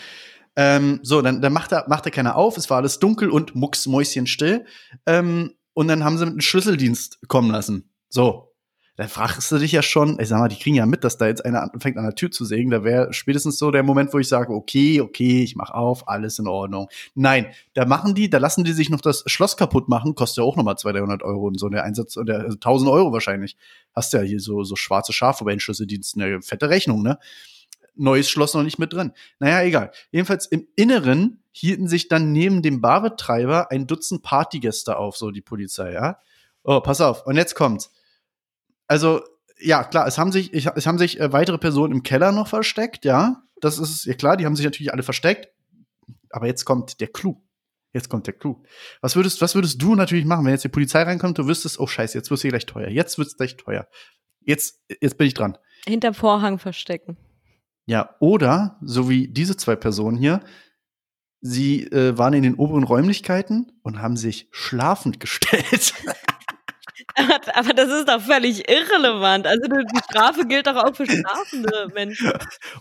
Ähm, 0.55 0.99
so, 1.03 1.21
dann, 1.21 1.41
dann 1.41 1.53
macht 1.53 1.71
er, 1.71 1.85
macht 1.87 2.05
er 2.05 2.11
keiner 2.11 2.35
auf, 2.35 2.57
es 2.57 2.69
war 2.69 2.77
alles 2.77 2.99
dunkel 2.99 3.29
und 3.29 3.53
Mucksmäuschen 3.53 4.27
still. 4.27 4.65
Ähm, 5.05 5.53
und 5.73 5.87
dann 5.87 6.03
haben 6.03 6.17
sie 6.17 6.25
mit 6.25 6.31
einem 6.31 6.41
Schlüsseldienst 6.41 7.27
kommen 7.27 7.51
lassen. 7.51 7.86
So. 8.09 8.47
Da 8.99 9.07
fragst 9.07 9.51
du 9.51 9.59
dich 9.59 9.73
ja 9.73 9.83
schon, 9.83 10.19
ich 10.19 10.29
sag 10.29 10.39
mal, 10.39 10.47
die 10.47 10.55
kriegen 10.55 10.75
ja 10.75 10.87
mit, 10.87 11.03
dass 11.03 11.19
da 11.19 11.27
jetzt 11.27 11.45
einer 11.45 11.61
anfängt 11.61 11.97
an 11.97 12.03
der 12.03 12.15
Tür 12.15 12.31
zu 12.31 12.45
sägen. 12.45 12.71
Da 12.71 12.83
wäre 12.83 13.13
spätestens 13.13 13.59
so 13.59 13.69
der 13.69 13.83
Moment, 13.83 14.11
wo 14.11 14.17
ich 14.17 14.27
sage, 14.27 14.51
okay, 14.51 15.01
okay, 15.01 15.43
ich 15.43 15.55
mach 15.55 15.69
auf, 15.69 16.07
alles 16.07 16.39
in 16.39 16.47
Ordnung. 16.47 16.89
Nein, 17.13 17.45
da 17.75 17.85
machen 17.85 18.15
die, 18.15 18.27
da 18.27 18.39
lassen 18.39 18.63
die 18.63 18.71
sich 18.71 18.89
noch 18.89 18.99
das 19.01 19.23
Schloss 19.27 19.55
kaputt 19.55 19.87
machen, 19.87 20.15
kostet 20.15 20.37
ja 20.37 20.43
auch 20.45 20.55
nochmal 20.55 20.79
200, 20.79 21.01
300 21.01 21.23
Euro 21.23 21.45
und 21.45 21.59
so 21.59 21.69
der 21.69 21.83
Einsatz, 21.83 22.17
oder 22.17 22.39
also 22.39 22.55
1000 22.55 22.89
Euro 22.89 23.13
wahrscheinlich. 23.13 23.55
Hast 23.93 24.13
ja 24.13 24.21
hier 24.21 24.39
so, 24.39 24.63
so 24.63 24.75
schwarze 24.75 25.13
Schafe 25.13 25.45
bei 25.45 25.51
den 25.51 25.59
Schlüsseldiensten, 25.59 26.19
eine 26.19 26.41
fette 26.41 26.67
Rechnung, 26.67 27.03
ne? 27.03 27.19
Neues 27.93 28.31
Schloss 28.31 28.55
noch 28.55 28.63
nicht 28.63 28.79
mit 28.79 28.93
drin. 28.93 29.11
Naja, 29.37 29.61
egal. 29.61 29.91
Jedenfalls 30.09 30.47
im 30.47 30.67
Inneren 30.75 31.43
hielten 31.51 31.87
sich 31.87 32.07
dann 32.07 32.31
neben 32.31 32.63
dem 32.63 32.81
Barbetreiber 32.81 33.69
ein 33.69 33.85
Dutzend 33.85 34.23
Partygäste 34.23 34.97
auf, 34.97 35.17
so 35.17 35.29
die 35.29 35.41
Polizei, 35.41 35.93
ja. 35.93 36.17
Oh, 36.63 36.81
pass 36.81 37.01
auf. 37.01 37.25
Und 37.25 37.35
jetzt 37.35 37.55
kommt's 37.55 37.91
also 38.87 39.21
ja, 39.59 39.83
klar, 39.83 40.07
es 40.07 40.17
haben 40.17 40.31
sich, 40.31 40.53
ich, 40.53 40.67
es 40.67 40.85
haben 40.85 40.97
sich 40.97 41.19
äh, 41.19 41.31
weitere 41.33 41.57
Personen 41.57 41.93
im 41.93 42.03
Keller 42.03 42.31
noch 42.31 42.47
versteckt, 42.47 43.05
ja. 43.05 43.43
Das 43.59 43.79
ist 43.79 44.05
ja 44.05 44.13
klar, 44.13 44.37
die 44.37 44.45
haben 44.45 44.55
sich 44.55 44.65
natürlich 44.65 44.93
alle 44.93 45.03
versteckt. 45.03 45.49
Aber 46.29 46.45
jetzt 46.45 46.65
kommt 46.65 47.01
der 47.01 47.07
Clou. 47.07 47.41
Jetzt 47.91 48.09
kommt 48.09 48.27
der 48.27 48.35
Clou. 48.35 48.61
Was 49.01 49.15
würdest, 49.15 49.41
was 49.41 49.55
würdest 49.55 49.81
du 49.81 49.95
natürlich 49.95 50.25
machen, 50.25 50.45
wenn 50.45 50.51
jetzt 50.51 50.63
die 50.63 50.69
Polizei 50.69 51.01
reinkommt, 51.01 51.39
du 51.39 51.47
wüsstest, 51.47 51.79
oh 51.79 51.87
scheiße, 51.87 52.15
jetzt 52.17 52.29
wird's 52.29 52.43
hier 52.43 52.51
gleich 52.51 52.67
teuer. 52.67 52.89
Jetzt 52.89 53.17
wird's 53.17 53.35
gleich 53.35 53.57
teuer. 53.57 53.87
Jetzt, 54.41 54.79
jetzt 55.01 55.17
bin 55.17 55.25
ich 55.25 55.33
dran. 55.33 55.57
Hinter 55.87 56.13
Vorhang 56.13 56.59
verstecken. 56.59 57.17
Ja, 57.87 58.15
oder, 58.19 58.77
so 58.81 59.09
wie 59.09 59.27
diese 59.27 59.57
zwei 59.57 59.75
Personen 59.75 60.17
hier, 60.17 60.41
sie 61.41 61.85
äh, 61.85 62.15
waren 62.17 62.33
in 62.33 62.43
den 62.43 62.55
oberen 62.55 62.83
Räumlichkeiten 62.83 63.71
und 63.81 64.01
haben 64.01 64.17
sich 64.17 64.49
schlafend 64.51 65.19
gestellt. 65.19 65.95
Aber 67.53 67.73
das 67.73 67.89
ist 67.89 68.07
doch 68.07 68.21
völlig 68.21 68.69
irrelevant. 68.69 69.47
Also 69.47 69.61
die 69.67 69.99
Strafe 70.09 70.45
gilt 70.47 70.67
doch 70.67 70.75
auch 70.75 70.95
für 70.95 71.05
schlafende 71.05 71.87
Menschen. 71.93 72.31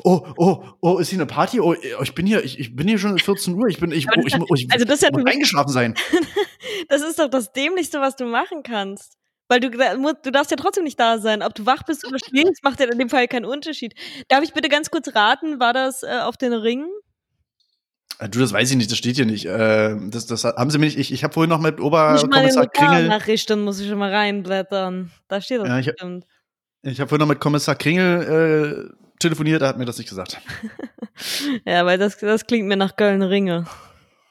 Oh, 0.05 0.27
oh, 0.37 0.65
oh, 0.81 0.99
ist 0.99 1.11
hier 1.11 1.19
eine 1.19 1.27
Party? 1.27 1.61
Oh, 1.61 1.75
ich 1.75 2.15
bin 2.15 2.27
hier, 2.27 2.45
ich, 2.45 2.59
ich 2.59 2.75
bin 2.75 2.89
hier 2.89 2.99
schon 2.99 3.19
14 3.19 3.55
Uhr. 3.55 3.69
Ich 3.69 3.79
bin, 3.79 3.93
ich, 3.93 4.07
oh, 4.09 4.21
ich, 4.25 4.35
oh, 4.39 4.55
ich, 4.55 4.71
also 4.71 4.85
das 4.85 4.97
ist 4.97 5.03
ja 5.03 5.11
muss 5.13 5.25
eingeschlafen 5.27 5.73
sein. 5.73 5.95
das 6.89 7.03
ist 7.03 7.19
doch 7.19 7.29
das 7.29 7.53
Dämlichste, 7.53 8.01
was 8.01 8.17
du 8.17 8.25
machen 8.25 8.63
kannst. 8.63 9.17
Weil 9.49 9.61
du, 9.61 9.71
du 9.71 10.31
darfst 10.33 10.51
ja 10.51 10.57
trotzdem 10.57 10.85
nicht 10.85 10.99
da 10.99 11.19
sein. 11.19 11.43
Ob 11.43 11.55
du 11.55 11.67
wach 11.67 11.85
bist 11.85 12.07
oder 12.07 12.19
schläfst, 12.25 12.65
macht 12.65 12.81
ja 12.81 12.87
in 12.87 12.99
dem 12.99 13.09
Fall 13.09 13.29
keinen 13.29 13.45
Unterschied. 13.45 13.95
Darf 14.29 14.43
ich 14.43 14.53
bitte 14.53 14.69
ganz 14.69 14.91
kurz 14.91 15.15
raten, 15.15 15.61
war 15.61 15.73
das 15.73 16.03
äh, 16.03 16.21
auf 16.23 16.37
den 16.37 16.53
Ringen? 16.53 16.89
Äh, 18.19 18.29
du, 18.29 18.41
das 18.41 18.53
weiß 18.53 18.71
ich 18.71 18.77
nicht, 18.77 18.91
das 18.91 18.99
steht 18.99 19.17
hier 19.17 19.27
nicht. 19.27 19.47
Äh, 19.47 19.97
das, 20.09 20.27
das 20.27 20.45
haben 20.45 20.71
sie 20.71 20.79
mir 20.79 20.87
nicht. 20.87 20.99
Ich, 20.99 21.13
ich 21.13 21.25
habe 21.25 21.35
vorhin 21.35 21.51
noch 21.51 21.61
mit 21.61 21.81
Oberkommissar 21.81 22.67
Kringel. 22.69 23.09
Nachrichten 23.09 23.63
muss 23.63 23.81
ich 23.81 23.89
schon 23.89 23.99
mal 23.99 24.13
reinblättern. 24.13 25.11
Da 25.29 25.41
steht 25.41 25.61
das 25.61 25.69
ja, 25.69 25.79
ich, 25.79 25.87
bestimmt. 25.87 26.25
Ich 26.83 27.01
habe 27.01 27.09
vorhin 27.09 27.21
noch 27.21 27.33
mit 27.33 27.41
Kommissar 27.41 27.75
Kringel 27.75 28.91
äh, 28.91 28.97
telefoniert, 29.19 29.63
er 29.63 29.69
hat 29.69 29.79
mir 29.79 29.85
das 29.85 29.99
nicht 29.99 30.09
gesagt. 30.09 30.41
ja, 31.67 31.85
weil 31.85 31.99
das, 31.99 32.19
das 32.19 32.47
klingt 32.47 32.69
mir 32.69 32.77
nach 32.77 32.97
Köln-Ringe. 32.97 33.67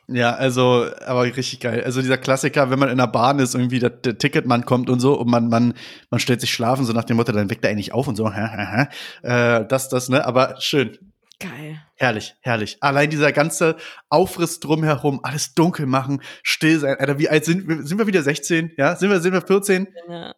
Ja, 0.07 0.35
also, 0.35 0.85
aber 1.05 1.23
richtig 1.23 1.59
geil. 1.59 1.83
Also 1.83 1.99
dieser 1.99 2.19
Klassiker, 2.19 2.69
wenn 2.69 2.77
man 2.77 2.89
in 2.89 2.97
der 2.97 3.07
Bahn 3.07 3.39
ist, 3.39 3.55
irgendwie 3.55 3.79
der, 3.79 3.89
der 3.89 4.17
Ticketmann 4.17 4.65
kommt 4.65 4.89
und 4.89 4.99
so 4.99 5.19
und 5.19 5.29
man, 5.29 5.49
man, 5.49 5.73
man 6.11 6.19
stellt 6.19 6.41
sich 6.41 6.53
schlafen, 6.53 6.85
so 6.85 6.93
nach 6.93 7.05
dem 7.05 7.17
Motto, 7.17 7.31
dann 7.31 7.49
weckt 7.49 7.65
er 7.65 7.71
eigentlich 7.71 7.91
auf 7.91 8.07
und 8.07 8.15
so. 8.15 8.29
äh, 9.23 9.65
das, 9.65 9.89
das, 9.89 10.09
ne? 10.09 10.25
Aber 10.25 10.55
schön. 10.59 10.97
Geil. 11.39 11.81
Herrlich, 11.95 12.35
herrlich. 12.41 12.77
Allein 12.81 13.09
dieser 13.09 13.31
ganze 13.31 13.75
Aufriss 14.09 14.59
drumherum, 14.59 15.19
alles 15.23 15.53
dunkel 15.53 15.85
machen, 15.85 16.21
still 16.43 16.79
sein. 16.79 16.95
Alter, 16.97 17.19
wie 17.19 17.29
alt 17.29 17.45
sind 17.45 17.67
wir? 17.67 17.83
Sind 17.83 17.97
wir 17.97 18.07
wieder 18.07 18.23
16? 18.23 18.73
Ja? 18.77 18.95
Sind 18.95 19.09
wir, 19.09 19.19
sind 19.19 19.33
wir 19.33 19.41
14? 19.41 19.87
Ja. 20.07 20.33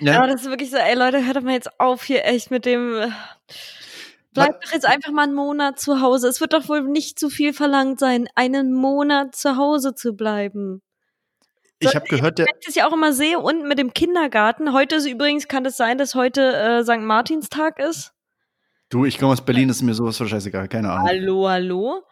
Ja, 0.00 0.12
ja 0.14 0.26
das 0.26 0.42
ist 0.42 0.48
wirklich 0.48 0.70
so, 0.70 0.78
ey 0.78 0.94
Leute, 0.94 1.24
hört 1.24 1.36
doch 1.36 1.42
mal 1.42 1.52
jetzt 1.52 1.78
auf 1.78 2.04
hier 2.04 2.24
echt 2.24 2.50
mit 2.50 2.64
dem. 2.64 2.94
Äh, 2.94 3.10
bleibt 4.32 4.64
doch 4.64 4.72
jetzt 4.72 4.86
einfach 4.86 5.12
mal 5.12 5.24
einen 5.24 5.34
Monat 5.34 5.78
zu 5.78 6.00
Hause. 6.00 6.28
Es 6.28 6.40
wird 6.40 6.52
doch 6.52 6.68
wohl 6.68 6.82
nicht 6.82 7.18
zu 7.18 7.28
viel 7.28 7.52
verlangt 7.52 8.00
sein, 8.00 8.26
einen 8.34 8.72
Monat 8.72 9.34
zu 9.34 9.56
Hause 9.56 9.94
zu 9.94 10.14
bleiben. 10.14 10.82
Ich 11.80 11.94
habe 11.94 12.06
gehört, 12.06 12.38
der. 12.38 12.46
Ich 12.46 12.66
das 12.66 12.74
ja 12.74 12.86
auch 12.86 12.92
immer 12.92 13.12
sehe, 13.12 13.38
unten 13.38 13.66
mit 13.66 13.78
dem 13.78 13.92
Kindergarten. 13.92 14.72
Heute 14.72 14.96
ist 14.96 15.06
übrigens, 15.06 15.48
kann 15.48 15.64
es 15.64 15.76
das 15.76 15.78
sein, 15.78 15.98
dass 15.98 16.14
heute 16.14 16.54
äh, 16.54 16.84
St. 16.84 17.00
Martinstag 17.00 17.78
ist? 17.78 18.12
Du, 18.90 19.04
ich 19.04 19.18
komme 19.18 19.32
aus 19.32 19.44
Berlin, 19.44 19.68
ist 19.68 19.82
mir 19.82 19.94
sowas 19.94 20.16
von 20.16 20.28
scheißegal, 20.28 20.68
keine 20.68 20.90
Ahnung. 20.90 21.08
Hallo, 21.08 21.48
hallo. 21.48 22.02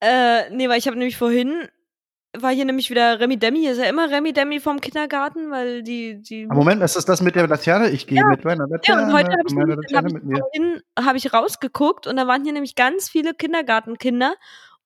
Äh, 0.00 0.50
nee, 0.50 0.68
weil 0.68 0.78
ich 0.78 0.86
habe 0.86 0.96
nämlich 0.96 1.16
vorhin 1.16 1.68
war 2.36 2.52
hier 2.52 2.64
nämlich 2.64 2.90
wieder 2.90 3.20
Remi 3.20 3.36
Demi. 3.38 3.66
Ist 3.66 3.78
ja 3.78 3.84
immer 3.84 4.10
Remi 4.10 4.32
Demi 4.32 4.60
vom 4.60 4.80
Kindergarten, 4.80 5.50
weil 5.50 5.82
die. 5.82 6.20
die 6.20 6.46
Moment, 6.46 6.82
ist 6.82 6.96
das 6.96 7.04
das 7.04 7.20
mit 7.20 7.36
der 7.36 7.46
Laterne? 7.46 7.90
Ich 7.90 8.06
gehe 8.06 8.18
ja. 8.18 8.26
mit 8.26 8.44
meiner 8.44 8.66
Laterne. 8.66 9.02
Ja, 9.02 9.06
und 9.06 9.12
heute 9.12 9.30
habe 9.30 9.42
ich, 9.46 9.54
nämlich, 9.54 9.94
hab 9.94 10.06
ich 10.06 10.38
vorhin 10.38 10.82
hab 10.98 11.16
ich 11.16 11.32
rausgeguckt 11.32 12.06
und 12.06 12.16
da 12.16 12.26
waren 12.26 12.42
hier 12.42 12.52
nämlich 12.52 12.74
ganz 12.74 13.08
viele 13.08 13.34
Kindergartenkinder. 13.34 14.34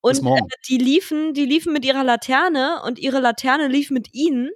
Und 0.01 0.25
äh, 0.25 0.41
die 0.69 0.79
liefen, 0.79 1.35
die 1.35 1.47
liefen 1.47 1.73
mit 1.73 1.85
ihrer 1.85 2.05
Laterne 2.05 2.83
und 2.85 2.99
ihre 2.99 3.21
Laterne 3.21 3.69
lief 3.69 3.91
mit 3.91 4.15
ihnen. 4.15 4.51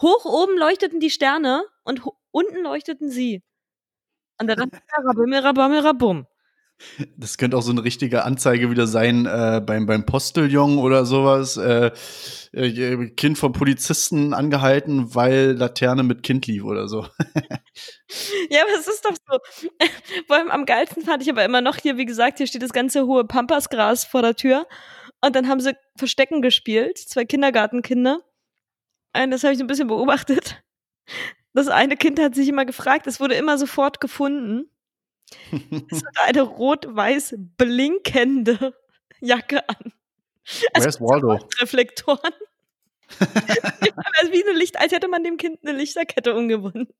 Hoch 0.00 0.24
oben 0.24 0.58
leuchteten 0.58 0.98
die 0.98 1.10
Sterne 1.10 1.64
und 1.84 2.02
unten 2.30 2.62
leuchteten 2.62 3.10
sie. 3.10 3.42
Und 4.40 4.48
dann 4.48 4.70
rabum, 4.92 6.26
Das 7.16 7.38
könnte 7.38 7.56
auch 7.56 7.62
so 7.62 7.70
eine 7.70 7.84
richtige 7.84 8.24
Anzeige 8.24 8.70
wieder 8.70 8.86
sein 8.86 9.26
äh, 9.26 9.62
beim, 9.64 9.86
beim 9.86 10.04
Postillon 10.04 10.78
oder 10.78 11.06
sowas. 11.06 11.56
Äh, 11.56 11.92
äh, 12.52 13.10
kind 13.10 13.38
von 13.38 13.52
Polizisten 13.52 14.34
angehalten, 14.34 15.14
weil 15.14 15.52
Laterne 15.52 16.02
mit 16.02 16.22
Kind 16.22 16.46
lief 16.46 16.64
oder 16.64 16.88
so. 16.88 17.06
ja, 18.50 18.62
aber 18.62 18.74
es 18.78 18.88
ist 18.88 19.04
doch 19.04 19.14
so. 19.28 19.38
Vor 20.26 20.36
allem 20.36 20.50
am 20.50 20.66
geilsten 20.66 21.04
fand 21.04 21.22
ich 21.22 21.30
aber 21.30 21.44
immer 21.44 21.60
noch 21.60 21.76
hier, 21.76 21.96
wie 21.96 22.06
gesagt, 22.06 22.38
hier 22.38 22.46
steht 22.46 22.62
das 22.62 22.72
ganze 22.72 23.06
hohe 23.06 23.24
Pampasgras 23.24 24.04
vor 24.04 24.22
der 24.22 24.34
Tür. 24.34 24.66
Und 25.20 25.34
dann 25.36 25.48
haben 25.48 25.60
sie 25.60 25.74
Verstecken 25.96 26.42
gespielt, 26.42 26.98
zwei 26.98 27.24
Kindergartenkinder. 27.24 28.20
Und 29.16 29.30
das 29.30 29.44
habe 29.44 29.52
ich 29.52 29.58
so 29.58 29.64
ein 29.64 29.68
bisschen 29.68 29.88
beobachtet. 29.88 30.62
Das 31.54 31.68
eine 31.68 31.96
Kind 31.96 32.20
hat 32.20 32.34
sich 32.34 32.48
immer 32.48 32.64
gefragt, 32.64 33.06
es 33.06 33.20
wurde 33.20 33.34
immer 33.36 33.56
sofort 33.58 34.00
gefunden. 34.00 34.68
es 35.90 36.04
hat 36.04 36.28
eine 36.28 36.42
rot-weiß 36.42 37.36
blinkende 37.56 38.74
Jacke 39.20 39.66
an. 39.68 39.92
Also 40.74 40.84
Where's 40.84 41.00
Waldo? 41.00 41.38
Reflektoren. 41.60 42.32
wie 44.30 44.44
eine 44.44 44.58
Licht, 44.58 44.78
als 44.78 44.92
hätte 44.92 45.08
man 45.08 45.22
dem 45.22 45.36
Kind 45.36 45.60
eine 45.62 45.76
Lichterkette 45.76 46.34
umgebunden. 46.34 46.92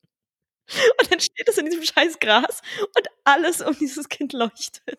Und 1.01 1.13
dann 1.13 1.21
steht 1.21 1.49
es 1.49 1.59
in 1.59 1.67
diesem 1.67 1.83
scheiß 1.83 2.21
Gras 2.21 2.63
und 2.97 3.09
alles 3.25 3.61
um 3.61 3.77
dieses 3.79 4.09
Kind 4.09 4.33
leuchtet. 4.33 4.99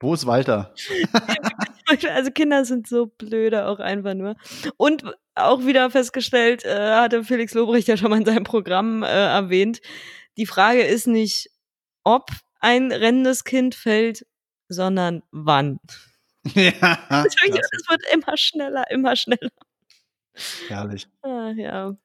Wo 0.00 0.14
ist 0.14 0.26
Walter? 0.26 0.74
also 2.14 2.30
Kinder 2.30 2.64
sind 2.64 2.86
so 2.86 3.06
blöde 3.06 3.66
auch 3.66 3.78
einfach 3.78 4.14
nur. 4.14 4.36
Und 4.76 5.04
auch 5.34 5.64
wieder 5.64 5.90
festgestellt, 5.90 6.64
äh, 6.64 6.94
hatte 6.94 7.24
Felix 7.24 7.54
Lobrecht 7.54 7.88
ja 7.88 7.96
schon 7.96 8.10
mal 8.10 8.18
in 8.18 8.24
seinem 8.24 8.44
Programm 8.44 9.02
äh, 9.02 9.06
erwähnt, 9.06 9.80
die 10.36 10.46
Frage 10.46 10.82
ist 10.82 11.06
nicht, 11.06 11.50
ob 12.04 12.30
ein 12.60 12.92
rennendes 12.92 13.44
Kind 13.44 13.74
fällt, 13.74 14.26
sondern 14.68 15.22
wann. 15.30 15.78
Ja, 16.54 17.24
Es 17.26 17.34
wird 17.90 18.02
immer 18.12 18.36
schneller, 18.36 18.88
immer 18.92 19.16
schneller. 19.16 19.50
herrlich. 20.68 21.08
Ah, 21.22 21.50
ja. 21.56 21.96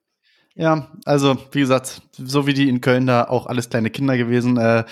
Ja, 0.55 0.91
also 1.05 1.37
wie 1.53 1.61
gesagt, 1.61 2.01
so 2.11 2.45
wie 2.45 2.53
die 2.53 2.67
in 2.67 2.81
Köln 2.81 3.07
da 3.07 3.23
auch 3.23 3.45
alles 3.45 3.69
kleine 3.69 3.89
Kinder 3.89 4.17
gewesen. 4.17 4.57
Äh, 4.57 4.83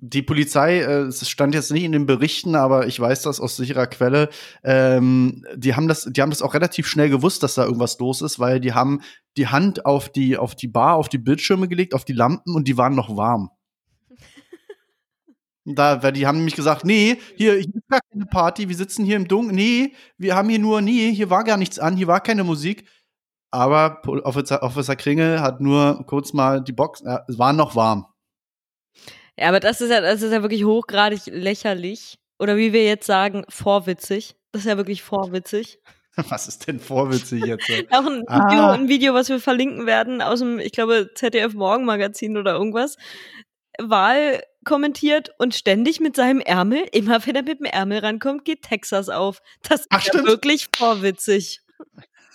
die 0.00 0.22
Polizei, 0.22 0.78
äh, 0.78 1.02
es 1.02 1.28
stand 1.28 1.54
jetzt 1.56 1.72
nicht 1.72 1.82
in 1.82 1.90
den 1.90 2.06
Berichten, 2.06 2.54
aber 2.54 2.86
ich 2.86 3.00
weiß 3.00 3.22
das 3.22 3.40
aus 3.40 3.56
sicherer 3.56 3.88
Quelle. 3.88 4.28
Ähm, 4.62 5.44
die 5.56 5.74
haben 5.74 5.88
das, 5.88 6.08
die 6.08 6.22
haben 6.22 6.30
das 6.30 6.40
auch 6.42 6.54
relativ 6.54 6.86
schnell 6.86 7.10
gewusst, 7.10 7.42
dass 7.42 7.54
da 7.54 7.64
irgendwas 7.64 7.98
los 7.98 8.22
ist, 8.22 8.38
weil 8.38 8.60
die 8.60 8.72
haben 8.72 9.00
die 9.36 9.48
Hand 9.48 9.86
auf 9.86 10.08
die 10.08 10.36
auf 10.36 10.54
die 10.54 10.68
Bar, 10.68 10.94
auf 10.94 11.08
die 11.08 11.18
Bildschirme 11.18 11.66
gelegt, 11.66 11.92
auf 11.92 12.04
die 12.04 12.12
Lampen 12.12 12.54
und 12.54 12.68
die 12.68 12.76
waren 12.76 12.94
noch 12.94 13.16
warm. 13.16 13.50
Da, 15.66 16.02
weil 16.02 16.12
die 16.12 16.26
haben 16.26 16.38
nämlich 16.38 16.56
gesagt, 16.56 16.84
nee, 16.84 17.18
hier, 17.36 17.54
hier 17.54 17.74
ist 17.74 17.88
gar 17.88 18.00
keine 18.10 18.24
Party, 18.26 18.68
wir 18.68 18.76
sitzen 18.76 19.04
hier 19.04 19.16
im 19.16 19.28
Dunkeln, 19.28 19.54
nee, 19.54 19.92
wir 20.16 20.34
haben 20.34 20.48
hier 20.48 20.58
nur, 20.58 20.80
nee, 20.80 21.12
hier 21.12 21.28
war 21.28 21.44
gar 21.44 21.58
nichts 21.58 21.78
an, 21.78 21.96
hier 21.96 22.06
war 22.06 22.20
keine 22.20 22.44
Musik. 22.44 22.86
Aber 23.50 24.00
Officer, 24.24 24.62
Officer 24.62 24.96
Kringel 24.96 25.40
hat 25.40 25.60
nur 25.60 26.04
kurz 26.06 26.32
mal 26.32 26.62
die 26.62 26.72
Box, 26.72 27.00
äh, 27.02 27.18
es 27.28 27.38
war 27.38 27.52
noch 27.52 27.74
warm. 27.74 28.06
Ja, 29.36 29.48
aber 29.48 29.60
das 29.60 29.80
ist 29.80 29.90
ja, 29.90 30.00
das 30.00 30.22
ist 30.22 30.32
ja 30.32 30.42
wirklich 30.42 30.64
hochgradig 30.64 31.22
lächerlich. 31.26 32.18
Oder 32.38 32.56
wie 32.56 32.72
wir 32.72 32.84
jetzt 32.84 33.06
sagen, 33.06 33.44
vorwitzig. 33.48 34.36
Das 34.52 34.62
ist 34.62 34.68
ja 34.68 34.76
wirklich 34.76 35.02
vorwitzig. 35.02 35.78
Was 36.28 36.48
ist 36.48 36.66
denn 36.66 36.80
vorwitzig 36.80 37.44
jetzt? 37.44 37.68
Auch 37.92 38.06
ein 38.06 38.24
Ah. 38.26 38.50
Video, 38.50 38.66
ein 38.66 38.88
Video, 38.88 39.14
was 39.14 39.28
wir 39.28 39.38
verlinken 39.40 39.86
werden 39.86 40.20
aus 40.22 40.40
dem, 40.40 40.58
ich 40.58 40.72
glaube, 40.72 41.10
ZDF 41.14 41.54
Morgenmagazin 41.54 42.36
oder 42.36 42.52
irgendwas. 42.52 42.96
Wahl 43.78 44.42
kommentiert 44.64 45.30
und 45.38 45.54
ständig 45.54 46.00
mit 46.00 46.16
seinem 46.16 46.40
Ärmel, 46.40 46.84
immer 46.92 47.24
wenn 47.24 47.36
er 47.36 47.42
mit 47.42 47.60
dem 47.60 47.66
Ärmel 47.66 48.00
rankommt, 48.00 48.44
geht 48.44 48.62
Texas 48.62 49.08
auf. 49.08 49.40
Das 49.62 49.82
ist 49.82 49.86
Ach, 49.90 50.04
ja 50.04 50.24
wirklich 50.24 50.68
vorwitzig. 50.76 51.60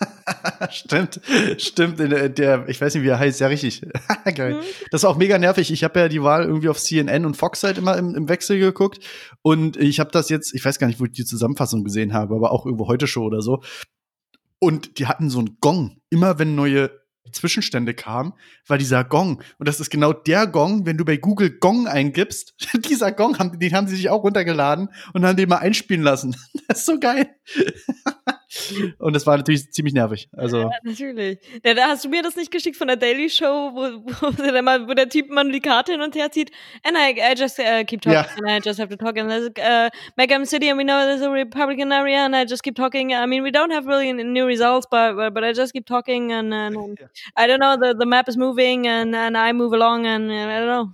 stimmt, 0.70 1.22
stimmt. 1.58 2.00
Der, 2.00 2.30
der, 2.30 2.68
ich 2.68 2.80
weiß 2.80 2.96
nicht, 2.96 3.04
wie 3.04 3.10
er 3.10 3.20
heißt, 3.20 3.40
ja 3.40 3.48
richtig. 3.48 3.82
Geil. 4.36 4.56
Mhm. 4.56 4.62
Das 4.92 5.02
ist 5.02 5.06
auch 5.06 5.18
mega 5.18 5.38
nervig. 5.38 5.72
Ich 5.72 5.84
habe 5.84 6.00
ja 6.00 6.08
die 6.10 6.24
Wahl 6.24 6.44
irgendwie 6.44 6.70
auf 6.70 6.80
CNN 6.80 7.26
und 7.26 7.36
Fox 7.38 7.64
halt 7.64 7.78
immer 7.78 7.98
im, 7.98 8.16
im 8.16 8.30
Wechsel 8.30 8.60
geguckt. 8.60 9.00
Und 9.42 9.78
ich 9.78 10.00
habe 10.00 10.12
das 10.12 10.30
jetzt, 10.30 10.54
ich 10.54 10.64
weiß 10.64 10.80
gar 10.80 10.88
nicht, 10.88 11.00
wo 11.00 11.06
ich 11.06 11.12
die 11.12 11.26
Zusammenfassung 11.26 11.84
gesehen 11.84 12.14
habe, 12.14 12.36
aber 12.36 12.52
auch 12.52 12.66
irgendwo 12.66 12.88
heute 12.88 13.08
Show 13.08 13.24
oder 13.24 13.42
so. 13.42 13.62
Und 14.60 15.00
die 15.00 15.08
hatten 15.08 15.30
so 15.30 15.40
einen 15.40 15.58
Gong. 15.60 16.02
Immer 16.10 16.40
wenn 16.40 16.56
neue 16.56 16.92
Zwischenstände 17.32 17.94
kamen, 17.94 18.34
war 18.68 18.78
dieser 18.78 19.04
Gong. 19.04 19.42
Und 19.58 19.68
das 19.68 19.80
ist 19.80 19.90
genau 19.90 20.14
der 20.14 20.48
Gong, 20.48 20.86
wenn 20.86 20.98
du 20.98 21.06
bei 21.06 21.18
Google 21.18 21.52
Gong 21.52 21.88
eingibst. 21.88 22.56
dieser 22.90 23.12
Gong, 23.12 23.38
haben, 23.40 23.60
den 23.60 23.74
haben 23.74 23.88
sie 23.88 23.96
sich 23.96 24.10
auch 24.10 24.24
runtergeladen 24.24 24.90
und 25.14 25.26
haben 25.26 25.38
den 25.38 25.50
mal 25.50 25.58
einspielen 25.58 26.04
lassen. 26.04 26.36
Das 26.68 26.80
ist 26.80 26.86
so 26.86 27.00
geil. 27.00 27.30
Und 29.00 29.16
das 29.16 29.26
war 29.26 29.38
natürlich 29.38 29.72
ziemlich 29.72 29.94
nervig. 29.94 30.30
Also. 30.36 30.62
Ja, 30.62 30.70
natürlich. 30.84 31.40
Ja, 31.64 31.74
da 31.74 31.88
hast 31.88 32.06
du 32.06 32.10
mir 32.10 32.22
das 32.24 32.36
nicht 32.36 32.52
geschickt 32.52 32.78
von 32.78 32.88
der 32.88 32.98
Daily 32.98 33.30
Show, 33.30 33.72
wo, 33.74 34.04
wo, 34.22 34.30
der, 34.52 34.62
mal, 34.62 34.88
wo 34.88 34.94
der 34.94 35.10
Typ 35.10 35.30
mal 35.30 35.50
die 35.52 35.60
Karte 35.60 35.94
hin 35.94 36.02
und 36.02 36.16
her 36.16 36.32
zieht. 36.32 36.52
And 36.84 36.98
I, 36.98 37.20
I 37.20 37.34
just 37.36 37.60
uh, 37.60 37.84
keep 37.86 38.02
talking 38.02 38.14
Ja. 38.14 38.26
and 38.38 38.50
I 38.50 38.60
just 38.64 38.80
have 38.80 38.90
to 38.90 38.98
talk. 38.98 39.18
And 39.18 39.30
there's 39.30 39.48
uh, 39.58 39.90
Megam 40.18 40.46
City 40.46 40.70
and 40.70 40.78
we 40.78 40.84
know 40.84 41.06
there's 41.06 41.22
a 41.22 41.30
Republican 41.30 41.92
area 41.92 42.26
and 42.26 42.36
I 42.36 42.46
just 42.46 42.64
keep 42.64 42.76
talking. 42.76 43.14
I 43.14 43.26
mean, 43.26 43.44
we 43.44 43.52
don't 43.52 43.72
have 43.72 43.88
really 43.88 44.12
new 44.14 44.46
results, 44.46 44.88
but 44.90 45.16
but, 45.16 45.34
but 45.34 45.44
I 45.44 45.54
just 45.54 45.74
keep 45.74 45.86
talking 45.86 46.32
and, 46.32 46.54
and, 46.54 46.76
and 46.76 47.00
I 47.36 47.48
don't 47.48 47.60
know, 47.60 47.78
the, 47.78 47.96
the 47.98 48.06
map 48.06 48.28
is 48.30 48.38
moving 48.38 48.88
and, 48.88 49.16
and 49.16 49.38
I 49.38 49.54
move 49.54 49.74
along 49.74 50.06
and 50.06 50.32
I 50.32 50.60
don't 50.60 50.68
know. 50.68 50.92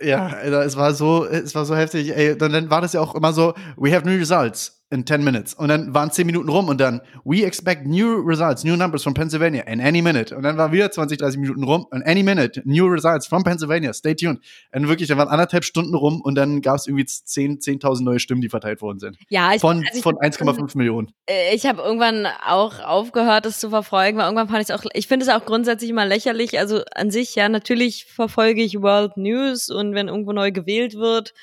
Ja, 0.00 0.28
es 0.42 0.76
war 0.76 0.92
so, 0.92 1.24
es 1.24 1.54
war 1.54 1.64
so 1.64 1.74
heftig. 1.76 2.14
Ey, 2.14 2.36
dann, 2.36 2.52
dann 2.52 2.68
war 2.68 2.80
das 2.80 2.92
ja 2.92 3.00
auch 3.00 3.14
immer 3.14 3.32
so, 3.32 3.54
we 3.76 3.94
have 3.94 4.04
new 4.04 4.16
results 4.18 4.83
in 4.94 5.06
10 5.06 5.22
minutes. 5.22 5.54
Und 5.54 5.68
dann 5.68 5.92
waren 5.92 6.10
10 6.10 6.26
Minuten 6.26 6.48
rum 6.48 6.68
und 6.68 6.80
dann, 6.80 7.00
we 7.24 7.44
expect 7.44 7.86
new 7.86 8.20
results, 8.20 8.64
new 8.64 8.76
numbers 8.76 9.02
from 9.02 9.14
Pennsylvania 9.14 9.62
in 9.64 9.80
any 9.80 10.00
minute. 10.00 10.34
Und 10.34 10.42
dann 10.42 10.56
war 10.56 10.72
wieder 10.72 10.90
20, 10.90 11.18
30 11.18 11.40
Minuten 11.40 11.64
rum 11.64 11.86
und 11.90 12.02
any 12.06 12.22
minute, 12.22 12.62
new 12.64 12.86
results 12.86 13.26
from 13.26 13.44
Pennsylvania, 13.44 13.92
stay 13.92 14.14
tuned. 14.14 14.40
Und 14.72 14.88
wirklich, 14.88 15.08
dann 15.08 15.18
waren 15.18 15.28
anderthalb 15.28 15.64
Stunden 15.64 15.94
rum 15.94 16.20
und 16.20 16.34
dann 16.36 16.62
gab 16.62 16.76
es 16.76 16.86
irgendwie 16.86 17.04
10 17.06 17.58
10.000 17.58 18.02
neue 18.02 18.20
Stimmen, 18.20 18.40
die 18.40 18.48
verteilt 18.48 18.80
worden 18.80 18.98
sind. 18.98 19.16
Ja, 19.28 19.54
ich, 19.54 19.60
Von, 19.60 19.84
also 19.88 20.02
von 20.02 20.16
1,5 20.16 20.76
Millionen. 20.76 21.12
äh, 21.26 21.54
ich 21.54 21.66
habe 21.66 21.82
irgendwann 21.82 22.26
auch 22.46 22.80
aufgehört, 22.80 23.46
das 23.46 23.58
zu 23.58 23.70
verfolgen, 23.70 24.18
weil 24.18 24.24
irgendwann 24.24 24.48
fand 24.48 24.62
ich 24.62 24.70
es 24.70 24.74
auch, 24.74 24.84
ich 24.94 25.08
finde 25.08 25.26
es 25.26 25.32
auch 25.32 25.44
grundsätzlich 25.44 25.90
immer 25.90 26.06
lächerlich. 26.06 26.58
Also 26.58 26.82
an 26.94 27.10
sich, 27.10 27.34
ja, 27.34 27.48
natürlich 27.48 28.06
verfolge 28.06 28.62
ich 28.62 28.80
World 28.80 29.16
News 29.16 29.70
und 29.70 29.94
wenn 29.94 30.08
irgendwo 30.08 30.32
neu 30.32 30.52
gewählt 30.52 30.94
wird, 30.94 31.34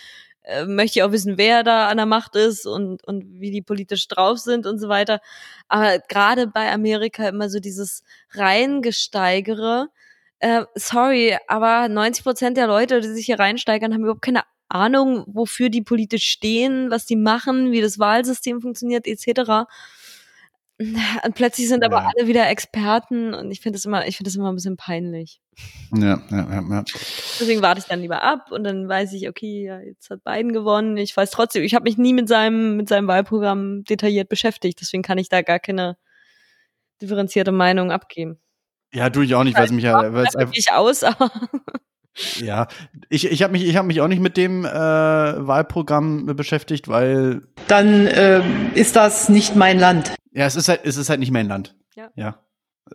äh, 0.43 0.65
möchte 0.65 0.99
ich 0.99 1.03
auch 1.03 1.11
wissen, 1.11 1.37
wer 1.37 1.63
da 1.63 1.87
an 1.87 1.97
der 1.97 2.05
Macht 2.05 2.35
ist 2.35 2.65
und, 2.65 3.03
und 3.07 3.39
wie 3.39 3.51
die 3.51 3.61
politisch 3.61 4.07
drauf 4.07 4.39
sind 4.39 4.65
und 4.65 4.79
so 4.79 4.89
weiter. 4.89 5.19
Aber 5.67 5.99
gerade 5.99 6.47
bei 6.47 6.71
Amerika 6.71 7.27
immer 7.27 7.49
so 7.49 7.59
dieses 7.59 8.03
Reingesteigere, 8.31 9.89
äh, 10.39 10.63
sorry, 10.75 11.37
aber 11.47 11.87
90 11.89 12.23
Prozent 12.23 12.57
der 12.57 12.67
Leute, 12.67 13.01
die 13.01 13.09
sich 13.09 13.27
hier 13.27 13.39
reinsteigern, 13.39 13.93
haben 13.93 14.01
überhaupt 14.01 14.23
keine 14.23 14.43
Ahnung, 14.69 15.25
wofür 15.27 15.69
die 15.69 15.81
politisch 15.81 16.25
stehen, 16.25 16.89
was 16.89 17.05
die 17.05 17.15
machen, 17.15 17.71
wie 17.71 17.81
das 17.81 17.99
Wahlsystem 17.99 18.61
funktioniert, 18.61 19.05
etc. 19.05 19.67
Und 21.25 21.35
plötzlich 21.35 21.67
sind 21.67 21.83
aber 21.83 21.97
Ja. 21.97 22.11
alle 22.15 22.27
wieder 22.27 22.49
Experten 22.49 23.33
und 23.33 23.51
ich 23.51 23.61
finde 23.61 23.77
das 23.77 23.85
immer, 23.85 24.07
ich 24.07 24.17
finde 24.17 24.29
das 24.29 24.35
immer 24.35 24.51
ein 24.51 24.55
bisschen 24.55 24.77
peinlich. 24.77 25.39
Ja, 25.93 26.21
ja, 26.29 26.37
ja, 26.49 26.61
ja. 26.69 26.83
Deswegen 27.39 27.61
warte 27.61 27.79
ich 27.79 27.85
dann 27.85 28.01
lieber 28.01 28.21
ab 28.23 28.51
und 28.51 28.63
dann 28.63 28.87
weiß 28.87 29.13
ich, 29.13 29.29
okay, 29.29 29.65
ja, 29.65 29.79
jetzt 29.81 30.09
hat 30.09 30.23
Biden 30.23 30.53
gewonnen. 30.53 30.97
Ich 30.97 31.15
weiß 31.15 31.29
trotzdem, 31.31 31.63
ich 31.63 31.75
habe 31.75 31.83
mich 31.83 31.97
nie 31.97 32.13
mit 32.13 32.27
seinem 32.27 32.77
mit 32.77 32.87
seinem 32.89 33.07
Wahlprogramm 33.07 33.83
detailliert 33.83 34.29
beschäftigt, 34.29 34.79
deswegen 34.81 35.03
kann 35.03 35.17
ich 35.17 35.29
da 35.29 35.41
gar 35.41 35.59
keine 35.59 35.97
differenzierte 37.01 37.51
Meinung 37.51 37.91
abgeben. 37.91 38.39
Ja, 38.93 39.09
tu 39.09 39.21
ich 39.21 39.35
auch 39.35 39.43
nicht, 39.43 39.57
weil 39.57 39.65
es 39.65 39.71
mich 39.71 39.83
ja, 39.83 40.13
weil 40.13 40.25
es 40.25 40.35
einfach, 40.35 40.53
Ich 40.55 40.71
aus, 40.71 41.03
aber 41.03 41.31
ja, 42.39 42.67
ich, 43.09 43.25
ich 43.25 43.43
habe 43.43 43.53
mich, 43.53 43.65
ich 43.65 43.75
habe 43.75 43.87
mich 43.87 44.01
auch 44.01 44.07
nicht 44.07 44.21
mit 44.21 44.37
dem 44.37 44.65
äh, 44.65 44.69
Wahlprogramm 44.69 46.25
beschäftigt, 46.35 46.87
weil 46.87 47.41
dann 47.67 48.07
ähm, 48.11 48.71
ist 48.73 48.95
das 48.95 49.29
nicht 49.29 49.55
mein 49.55 49.79
Land. 49.79 50.13
Ja, 50.31 50.45
es 50.45 50.55
ist 50.55 50.69
halt, 50.69 50.81
es 50.83 50.97
ist 50.97 51.09
halt 51.09 51.19
nicht 51.19 51.31
mein 51.31 51.47
Land. 51.47 51.75
Ja. 51.95 52.09
Ja. 52.15 52.39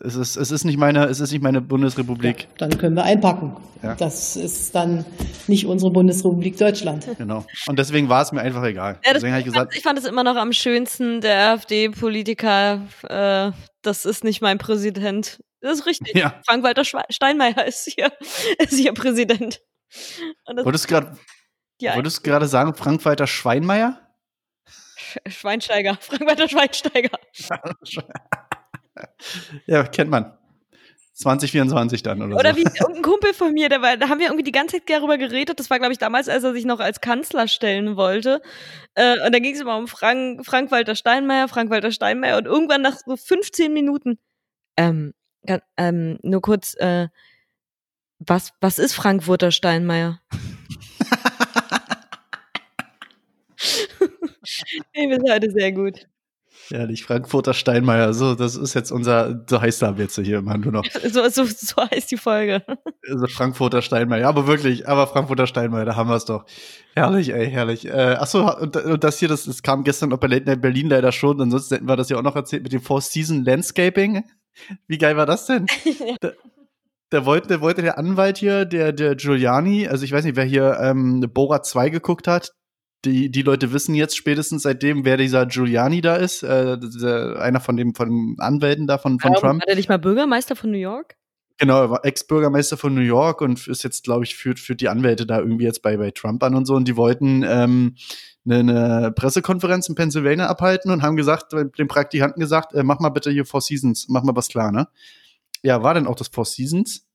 Es 0.01 0.15
ist, 0.15 0.37
es 0.37 0.51
ist 0.51 0.65
nicht 0.65 0.77
meine, 0.77 1.05
es 1.07 1.21
ist 1.21 1.33
nicht 1.33 1.43
meine 1.43 1.63
Bundesrepublik. 1.63 2.49
Dann 2.59 2.77
können 2.77 2.97
wir 2.97 3.05
einpacken. 3.05 3.57
Ja. 3.83 3.95
Das 3.95 4.37
ist 4.37 4.75
dann 4.75 5.07
nicht 5.47 5.67
unsere 5.67 5.91
Bundesrepublik 5.91 6.59
Deutschland. 6.59 7.07
Genau. 7.17 7.47
Und 7.67 7.79
deswegen 7.79 8.09
war 8.09 8.23
es 8.23 8.33
mir 8.33 8.41
einfach 8.41 8.65
egal. 8.65 8.99
Ja, 9.07 9.15
deswegen 9.15 9.33
habe 9.33 9.41
ich 9.41 9.47
gesagt, 9.47 9.75
ich 9.75 9.83
fand 9.83 9.99
es 9.99 10.05
immer 10.05 10.25
noch 10.25 10.37
am 10.37 10.53
schönsten, 10.53 11.21
der 11.21 11.53
AfD-Politiker, 11.53 12.83
äh, 13.09 13.53
das 13.87 14.05
ist 14.05 14.25
nicht 14.25 14.43
mein 14.43 14.59
Präsident. 14.59 15.43
Das 15.61 15.79
ist 15.79 15.87
richtig. 15.87 16.15
Ja. 16.15 16.41
Frank-Walter 16.47 16.85
Steinmeier 16.85 17.65
ist 17.65 17.91
hier, 17.93 18.13
ist 18.59 18.75
hier 18.75 18.93
Präsident. 18.93 19.63
Wolltest 20.47 20.85
du 20.85 20.89
gerade, 20.89 21.19
ja, 21.81 21.95
wolltest 21.95 22.19
du 22.19 22.23
gerade 22.23 22.47
sagen, 22.47 22.75
Frank-Walter 22.75 23.27
Schweinmeier? 23.27 24.01
Sch- 24.99 25.31
Schweinsteiger. 25.31 25.97
Frank-Walter 26.01 26.49
Schweinsteiger. 26.49 27.11
ja, 29.67 29.85
kennt 29.85 30.11
man. 30.11 30.37
2024 31.17 32.03
dann 32.03 32.21
oder, 32.23 32.37
Oder 32.37 32.51
so. 32.51 32.57
wie 32.59 32.63
irgendein 32.63 33.03
Kumpel 33.03 33.33
von 33.33 33.53
mir, 33.53 33.69
der 33.71 33.81
war, 33.83 33.97
da 33.97 34.09
haben 34.11 34.19
wir 34.19 34.27
irgendwie 34.27 34.45
die 34.45 34.53
ganze 34.53 34.77
Zeit 34.77 34.89
darüber 34.89 35.17
geredet. 35.19 35.59
Das 35.59 35.71
war, 35.71 35.79
glaube 35.79 35.93
ich, 35.93 35.99
damals, 35.99 36.29
als 36.29 36.45
er 36.45 36.53
sich 36.53 36.65
noch 36.67 36.79
als 36.79 37.01
Kanzler 37.01 37.49
stellen 37.49 37.97
wollte. 37.97 38.43
Äh, 38.95 39.25
und 39.25 39.35
da 39.35 39.39
ging 39.39 39.55
es 39.55 39.61
immer 39.61 39.79
um 39.79 39.89
Frank, 39.89 40.45
Frank-Walter 40.45 40.95
Steinmeier, 40.95 41.49
Frank-Walter 41.49 41.91
Steinmeier. 41.91 42.37
Und 42.37 42.45
irgendwann 42.47 42.83
nach 42.83 42.97
so 43.05 43.17
15 43.17 43.73
Minuten, 43.73 44.19
ähm, 44.77 45.15
ga- 45.47 45.63
ähm, 45.79 46.19
nur 46.23 46.43
kurz, 46.43 46.75
äh, 46.75 47.09
was, 48.19 48.53
was 48.61 48.79
ist 48.79 48.95
Frankfurter 48.95 49.51
Steinmeier? 49.53 50.21
nee, 54.95 55.09
wir 55.09 55.17
sind 55.17 55.31
heute 55.31 55.51
sehr 55.51 55.73
gut. 55.73 56.07
Ehrlich, 56.71 57.05
Frankfurter 57.05 57.55
Steinmeier. 57.55 58.13
So, 58.13 58.35
das 58.35 58.57
ist 58.57 58.75
jetzt 58.75 58.91
unser, 58.91 59.45
so 59.49 59.61
heißt 59.61 59.83
er 59.83 59.95
jetzt 59.99 60.17
hier 60.17 60.39
immer 60.39 60.59
nur 60.59 60.73
noch. 60.73 60.85
So, 61.07 61.29
so, 61.29 61.45
so 61.45 61.77
heißt 61.91 62.11
die 62.11 62.17
Folge. 62.17 62.63
Also 63.09 63.27
Frankfurter 63.29 63.81
Steinmeier. 63.83 64.23
Ja, 64.23 64.29
aber 64.29 64.47
wirklich, 64.47 64.89
aber 64.89 65.07
Frankfurter 65.07 65.47
Steinmeier, 65.47 65.85
da 65.85 65.97
haben 65.97 66.11
wir 66.11 66.17
es 66.17 66.25
doch. 66.25 66.45
Herrlich, 66.95 67.33
ey, 67.33 67.49
herrlich. 67.49 67.87
Äh, 67.87 68.17
achso, 68.19 68.57
und, 68.59 68.77
und 68.77 69.05
das 69.05 69.19
hier, 69.19 69.29
das, 69.29 69.45
das 69.45 69.63
kam 69.63 69.85
gestern 69.85 70.13
auch 70.13 70.19
bei 70.19 70.27
Late 70.27 70.47
Night 70.47 70.61
Berlin 70.61 70.89
leider 70.89 71.13
schon. 71.13 71.41
Ansonsten 71.41 71.75
hätten 71.75 71.89
wir 71.89 71.97
das 71.97 72.09
ja 72.09 72.19
auch 72.19 72.23
noch 72.23 72.37
erzählt 72.37 72.65
mit 72.65 72.73
dem 72.73 72.83
Four 72.83 73.01
Season 73.01 73.45
Landscaping. 73.45 74.25
Wie 74.89 74.99
geil 74.99 75.17
war 75.17 75.27
das 75.27 75.47
denn? 75.47 75.67
Da, 76.21 76.33
der 77.13 77.25
wollte, 77.25 77.49
der 77.49 77.61
wollte 77.61 77.83
der 77.83 77.99
Anwalt 77.99 78.39
hier, 78.39 78.65
der, 78.65 78.93
der 78.93 79.15
Giuliani, 79.15 79.87
also 79.87 80.05
ich 80.05 80.11
weiß 80.11 80.25
nicht, 80.25 80.37
wer 80.37 80.45
hier 80.45 80.79
ähm, 80.81 81.21
Borat 81.33 81.65
2 81.65 81.91
geguckt 81.91 82.27
hat, 82.27 82.51
die, 83.07 83.31
die 83.31 83.43
Leute 83.43 83.73
wissen 83.73 83.95
jetzt 83.95 84.17
spätestens 84.17 84.63
seitdem, 84.63 85.05
wer 85.05 85.17
dieser 85.17 85.47
Giuliani 85.47 86.01
da 86.01 86.17
ist, 86.17 86.43
äh, 86.43 86.79
dieser, 86.79 87.41
einer 87.41 87.61
von 87.61 87.77
dem 87.77 87.95
von 87.95 88.09
den 88.09 88.37
Anwälten 88.39 88.87
da 88.87 88.99
von, 88.99 89.21
von 89.21 89.31
Warum 89.31 89.41
Trump. 89.41 89.63
War 89.63 89.67
der 89.67 89.77
nicht 89.77 89.89
mal 89.89 89.99
Bürgermeister 89.99 90.57
von 90.57 90.71
New 90.71 90.79
York? 90.79 91.17
Genau, 91.59 91.81
er 91.81 91.91
war 91.91 92.05
Ex-Bürgermeister 92.05 92.77
von 92.77 92.95
New 92.95 93.01
York 93.01 93.41
und 93.41 93.67
ist 93.67 93.83
jetzt, 93.83 94.05
glaube 94.05 94.25
ich, 94.25 94.37
führt, 94.37 94.59
führt 94.59 94.83
die 94.83 94.91
Anwälte 94.91 95.25
da 95.25 95.39
irgendwie 95.39 95.65
jetzt 95.65 95.81
bei, 95.81 95.97
bei 95.97 96.11
Trump 96.11 96.43
an 96.43 96.55
und 96.55 96.67
so. 96.67 96.75
Und 96.75 96.87
die 96.87 96.97
wollten 96.97 97.43
ähm, 97.49 97.97
eine, 98.45 98.59
eine 98.59 99.13
Pressekonferenz 99.13 99.89
in 99.89 99.95
Pennsylvania 99.95 100.49
abhalten 100.49 100.91
und 100.91 101.03
haben 101.03 101.17
gesagt, 101.17 101.53
dem 101.53 101.89
Praktikanten 101.89 102.41
gesagt, 102.41 102.75
äh, 102.75 102.83
mach 102.83 103.01
mal 103.01 103.09
bitte 103.09 103.31
hier 103.31 103.47
Four 103.47 103.63
Seasons, 103.63 104.07
mach 104.09 104.23
mal 104.23 104.37
was 104.37 104.49
klar, 104.49 104.71
ne? 104.71 104.89
Ja, 105.63 105.83
war 105.83 105.95
denn 105.95 106.07
auch 106.07 106.17
das 106.17 106.29
Four 106.29 106.45
Seasons? 106.45 107.07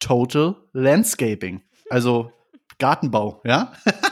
Total 0.00 0.56
Landscaping. 0.72 1.62
Also 1.88 2.32
Gartenbau, 2.78 3.40
ja? 3.44 3.72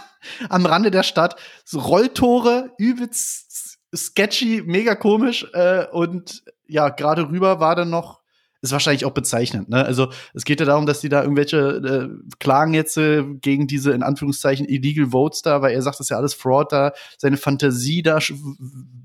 Am 0.48 0.66
Rande 0.66 0.90
der 0.90 1.02
Stadt. 1.02 1.36
So 1.64 1.80
Rolltore, 1.80 2.72
übelst 2.78 3.78
sketchy, 3.94 4.62
mega 4.64 4.94
komisch. 4.94 5.46
Äh, 5.52 5.86
und 5.92 6.44
ja, 6.66 6.88
gerade 6.88 7.30
rüber 7.30 7.60
war 7.60 7.76
dann 7.76 7.90
noch 7.90 8.20
ist 8.62 8.72
wahrscheinlich 8.72 9.04
auch 9.04 9.12
bezeichnend. 9.12 9.68
Ne? 9.68 9.84
Also 9.84 10.10
es 10.34 10.44
geht 10.44 10.60
ja 10.60 10.66
darum, 10.66 10.86
dass 10.86 11.00
die 11.00 11.08
da 11.08 11.22
irgendwelche 11.22 11.58
äh, 11.58 12.36
Klagen 12.38 12.74
jetzt 12.74 12.96
äh, 12.96 13.22
gegen 13.22 13.66
diese 13.66 13.92
in 13.92 14.02
Anführungszeichen 14.02 14.66
illegal 14.66 15.12
Votes 15.12 15.42
da, 15.42 15.62
weil 15.62 15.74
er 15.74 15.82
sagt, 15.82 16.00
das 16.00 16.06
ist 16.06 16.10
ja 16.10 16.16
alles 16.16 16.34
Fraud 16.34 16.72
da, 16.72 16.92
seine 17.18 17.36
Fantasie 17.36 18.02
da 18.02 18.18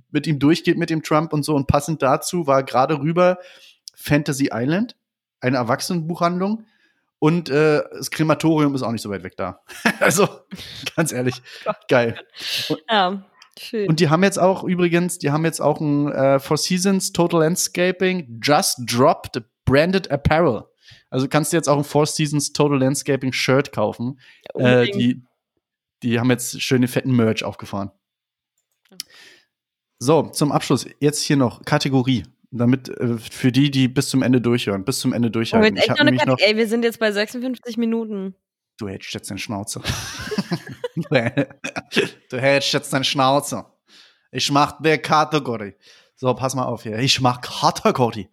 mit 0.10 0.28
ihm 0.28 0.40
durchgeht 0.40 0.78
mit 0.78 0.90
dem 0.90 1.04
Trump 1.04 1.34
und 1.34 1.44
so. 1.44 1.56
Und 1.56 1.68
passend 1.68 2.02
dazu 2.02 2.48
war 2.48 2.64
gerade 2.64 3.00
rüber 3.00 3.38
Fantasy 3.96 4.50
Island, 4.52 4.96
eine 5.40 5.58
Erwachsenenbuchhandlung. 5.58 6.66
Und 7.24 7.50
äh, 7.50 7.84
das 7.92 8.10
Krematorium 8.10 8.74
ist 8.74 8.82
auch 8.82 8.92
nicht 8.92 9.04
so 9.04 9.12
weit 9.12 9.22
weg 9.22 9.38
da. 9.38 9.62
also, 10.00 10.28
ganz 10.96 11.12
ehrlich, 11.12 11.40
geil. 11.88 12.20
Ja, 12.90 13.24
schön. 13.60 13.88
Und 13.88 14.00
die 14.00 14.10
haben 14.10 14.24
jetzt 14.24 14.40
auch 14.40 14.64
übrigens, 14.64 15.20
die 15.20 15.30
haben 15.30 15.46
jetzt 15.46 15.62
auch 15.62 15.80
ein 15.80 16.12
äh, 16.12 16.40
Four 16.40 16.58
Seasons 16.58 17.12
Total 17.12 17.42
Landscaping 17.42 18.40
Just 18.42 18.80
Dropped 18.88 19.40
Branded 19.66 20.10
Apparel. 20.10 20.64
Also 21.12 21.28
kannst 21.28 21.54
du 21.54 21.58
jetzt 21.58 21.70
auch 21.70 21.78
ein 21.78 21.84
Four 21.84 22.08
Seasons 22.08 22.54
Total 22.54 22.80
Landscaping 22.80 23.34
Shirt 23.34 23.72
kaufen. 23.72 24.20
Äh, 24.56 24.58
Unbedingt. 24.58 24.96
die, 24.96 25.24
die 26.02 26.20
haben 26.20 26.32
jetzt 26.32 26.60
schöne 26.60 26.88
fetten 26.88 27.16
Merch 27.16 27.44
aufgefahren. 27.44 27.92
So, 30.00 30.24
zum 30.24 30.52
Abschluss 30.52 30.88
jetzt 31.00 31.22
hier 31.22 31.38
noch 31.38 31.66
Kategorie, 31.66 32.24
damit 32.52 32.90
äh, 32.90 33.18
für 33.18 33.52
die, 33.52 33.72
die 33.72 33.88
bis 33.88 34.10
zum 34.10 34.22
Ende 34.22 34.42
durchhören, 34.42 34.84
bis 34.84 35.00
zum 35.00 35.14
Ende 35.14 35.32
durchhalten. 35.32 35.76
jetzt 35.76 35.84
echt 35.84 35.90
hab 35.90 35.98
noch 35.98 36.08
eine 36.08 36.18
Kategorie. 36.18 36.44
Ey, 36.44 36.58
wir 36.58 36.68
sind 36.68 36.84
jetzt 36.84 37.00
bei 37.00 37.12
56 37.12 37.78
Minuten. 37.78 38.36
Du 38.78 38.88
hältst 38.88 39.14
jetzt 39.14 39.30
deine 39.30 39.40
Schnauze. 39.40 39.82
du 42.30 42.38
hältst 42.38 42.74
jetzt 42.74 42.92
deine 42.94 43.06
Schnauze. 43.06 43.66
Ich 44.32 44.52
mach 44.52 44.82
der 44.82 44.98
Kategorie. 44.98 45.74
So, 46.16 46.34
pass 46.34 46.56
mal 46.56 46.66
auf 46.66 46.84
hier. 46.84 47.00
Ich 47.00 47.20
mach 47.22 47.42
Kategorie. 47.42 48.30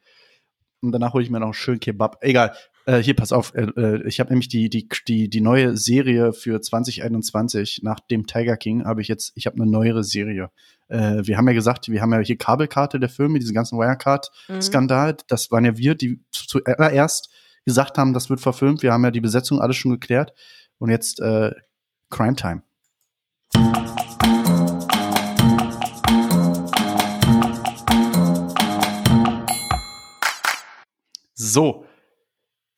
Und 0.80 0.92
danach 0.92 1.12
hole 1.12 1.24
ich 1.24 1.30
mir 1.30 1.40
noch 1.40 1.46
einen 1.46 1.54
schönen 1.54 1.80
Kebab. 1.80 2.18
Egal. 2.22 2.54
Äh, 2.89 3.03
hier, 3.03 3.14
pass 3.14 3.32
auf. 3.32 3.55
Äh, 3.55 3.64
äh, 3.76 4.09
ich 4.09 4.18
habe 4.18 4.30
nämlich 4.30 4.49
die, 4.49 4.70
die, 4.70 4.89
die, 5.07 5.28
die 5.28 5.41
neue 5.43 5.76
Serie 5.76 6.32
für 6.32 6.59
2021. 6.59 7.80
Nach 7.82 8.01
dem 8.01 8.26
Tiger 8.26 8.57
King 8.57 8.86
habe 8.86 9.03
ich 9.03 9.09
jetzt, 9.09 9.32
ich 9.34 9.45
habe 9.45 9.61
eine 9.61 9.70
neuere 9.70 10.03
Serie. 10.03 10.51
Äh, 10.89 11.18
wir 11.24 11.36
haben 11.36 11.47
ja 11.49 11.53
gesagt, 11.53 11.91
wir 11.91 12.01
haben 12.01 12.14
ja 12.14 12.20
hier 12.20 12.39
Kabelkarte 12.39 12.99
der 12.99 13.11
Filme, 13.11 13.41
diesen 13.41 13.55
ganzen 13.55 13.78
Wirecard-Skandal. 13.78 15.18
Das 15.28 15.51
waren 15.51 15.66
ja 15.66 15.76
wir, 15.76 15.97
die 15.97 16.20
zu- 16.30 16.47
zuerst 16.47 17.28
gesagt 17.66 17.99
haben, 17.99 18.14
das 18.14 18.30
wird 18.30 18.41
verfilmt. 18.41 18.82
Wir 18.82 18.95
haben 18.95 19.05
ja 19.05 19.11
die 19.11 19.20
Besetzung 19.20 19.61
alles 19.61 19.76
schon 19.76 19.91
geklärt. 19.93 20.32
Und 20.78 20.89
jetzt 20.89 21.20
äh, 21.20 21.51
Crime 22.09 22.36
Time. 22.36 22.62
So. 31.34 31.84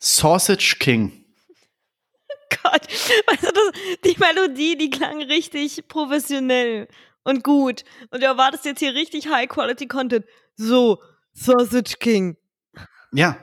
Sausage 0.01 0.77
King. 0.79 1.25
Gott, 2.63 2.87
weißt 3.27 3.43
du, 3.43 3.53
das, 3.53 3.73
die 4.05 4.17
Melodie, 4.19 4.77
die 4.77 4.91
klang 4.91 5.23
richtig 5.23 5.89
professionell 5.89 6.89
und 7.23 7.43
gut. 7.45 7.85
Und 8.11 8.23
du 8.23 8.27
erwartest 8.27 8.65
jetzt 8.65 8.81
hier 8.81 8.95
richtig 8.95 9.29
High-Quality-Content. 9.29 10.25
So, 10.57 11.01
Sausage 11.33 11.99
King. 12.01 12.37
Ja. 13.13 13.37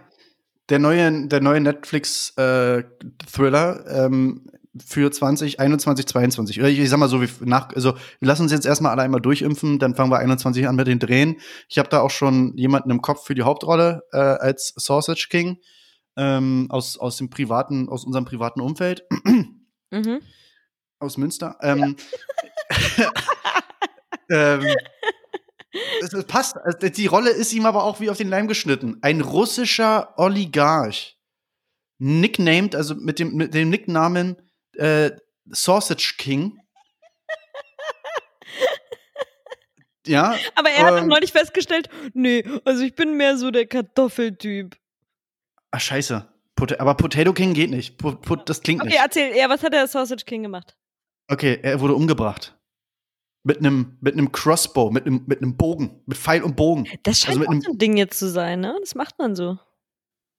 Der 0.69 0.79
neue, 0.79 1.29
der 1.29 1.39
neue 1.39 1.61
Netflix-Thriller 1.61 3.85
ähm, 3.87 4.51
für 4.85 5.09
2021, 5.09 6.05
22. 6.05 6.59
Oder 6.59 6.67
ich, 6.67 6.79
ich 6.79 6.89
sag 6.89 6.97
mal 6.97 7.07
so, 7.07 7.21
wie 7.21 7.29
nach, 7.39 7.73
also 7.73 7.93
wir 8.19 8.27
lassen 8.27 8.41
uns 8.43 8.51
jetzt 8.51 8.65
erstmal 8.65 8.91
alle 8.91 9.03
einmal 9.03 9.21
durchimpfen, 9.21 9.79
dann 9.79 9.95
fangen 9.95 10.11
wir 10.11 10.19
21 10.19 10.67
an 10.67 10.75
mit 10.75 10.87
den 10.87 10.99
Drehen. 10.99 11.37
Ich 11.69 11.77
habe 11.77 11.87
da 11.87 12.01
auch 12.01 12.11
schon 12.11 12.51
jemanden 12.57 12.91
im 12.91 13.01
Kopf 13.01 13.25
für 13.25 13.33
die 13.33 13.43
Hauptrolle 13.43 14.03
äh, 14.11 14.17
als 14.17 14.73
Sausage 14.75 15.27
King 15.29 15.61
ähm, 16.18 16.68
aus, 16.70 16.97
aus 16.97 17.18
dem 17.18 17.30
privaten, 17.30 17.88
aus 17.89 18.03
unserem 18.05 18.26
privaten 18.26 18.61
Umfeld. 18.61 19.05
Mhm. 19.91 20.22
aus 20.99 21.18
Münster. 21.18 21.57
Ähm, 21.61 21.95
ähm, 24.30 24.65
es, 26.01 26.11
es 26.13 26.26
passt. 26.26 26.57
Also 26.57 26.89
Die 26.89 27.05
Rolle 27.07 27.30
ist 27.30 27.53
ihm 27.53 27.65
aber 27.65 27.84
auch 27.84 27.99
wie 27.99 28.09
auf 28.09 28.18
den 28.18 28.30
Leim 28.30 28.47
geschnitten. 28.47 28.97
Ein 29.01 29.22
russischer 29.22 30.13
Oligarch. 30.18 31.18
Nicknamed, 31.99 32.76
also 32.76 32.95
mit 32.95 33.20
dem, 33.20 33.36
mit 33.36 33.53
dem 33.53 33.70
Nicknamen 33.70 34.36
äh, 34.74 35.11
Sausage 35.45 36.15
King. 36.18 36.59
ja, 40.05 40.36
Aber 40.55 40.70
er 40.70 40.86
hat 40.86 41.01
Ähm. 41.01 41.07
neulich 41.07 41.32
festgestellt, 41.32 41.89
nee, 42.13 42.43
also 42.65 42.84
ich 42.84 42.95
bin 42.95 43.18
mehr 43.18 43.38
so 43.38 43.51
der 43.51 43.65
Kartoffeltyp. 43.68 44.76
Ach 45.72 45.80
scheiße. 45.82 46.28
Pot 46.55 46.80
aber 46.80 46.95
Potato 46.95 47.34
King 47.34 47.53
geht 47.53 47.70
nicht. 47.70 47.97
Po 47.97 48.13
po 48.13 48.36
das 48.36 48.61
klingt 48.61 48.82
Okay, 48.82 48.89
nicht. 48.91 48.99
erzähl, 48.99 49.36
ja, 49.38 49.47
was 49.49 49.61
hat 49.63 49.74
der 49.74 49.88
Sausage 49.88 50.26
King 50.26 50.43
gemacht? 50.43 50.76
Okay, 51.30 51.59
er 51.61 51.80
wurde 51.80 51.93
umgebracht. 51.95 52.55
Mit 53.43 53.59
einem 53.59 53.97
mit 54.01 54.13
einem 54.13 54.32
Crossbow, 54.32 54.89
mit 54.91 55.05
einem 55.05 55.24
mit 55.28 55.41
einem 55.41 55.55
Bogen, 55.55 56.01
mit 56.05 56.18
Pfeil 56.18 56.43
und 56.43 56.55
Bogen. 56.55 56.88
Das 57.03 57.20
scheint 57.20 57.30
Also 57.30 57.39
mit 57.39 57.47
auch 57.47 57.51
einem- 57.51 57.61
so 57.61 57.72
ein 57.72 57.78
Ding 57.78 57.95
jetzt 57.97 58.18
zu 58.20 58.30
sein, 58.30 58.59
ne? 58.61 58.76
Das 58.82 58.95
macht 58.95 59.20
man 59.20 59.36
so. 59.36 59.57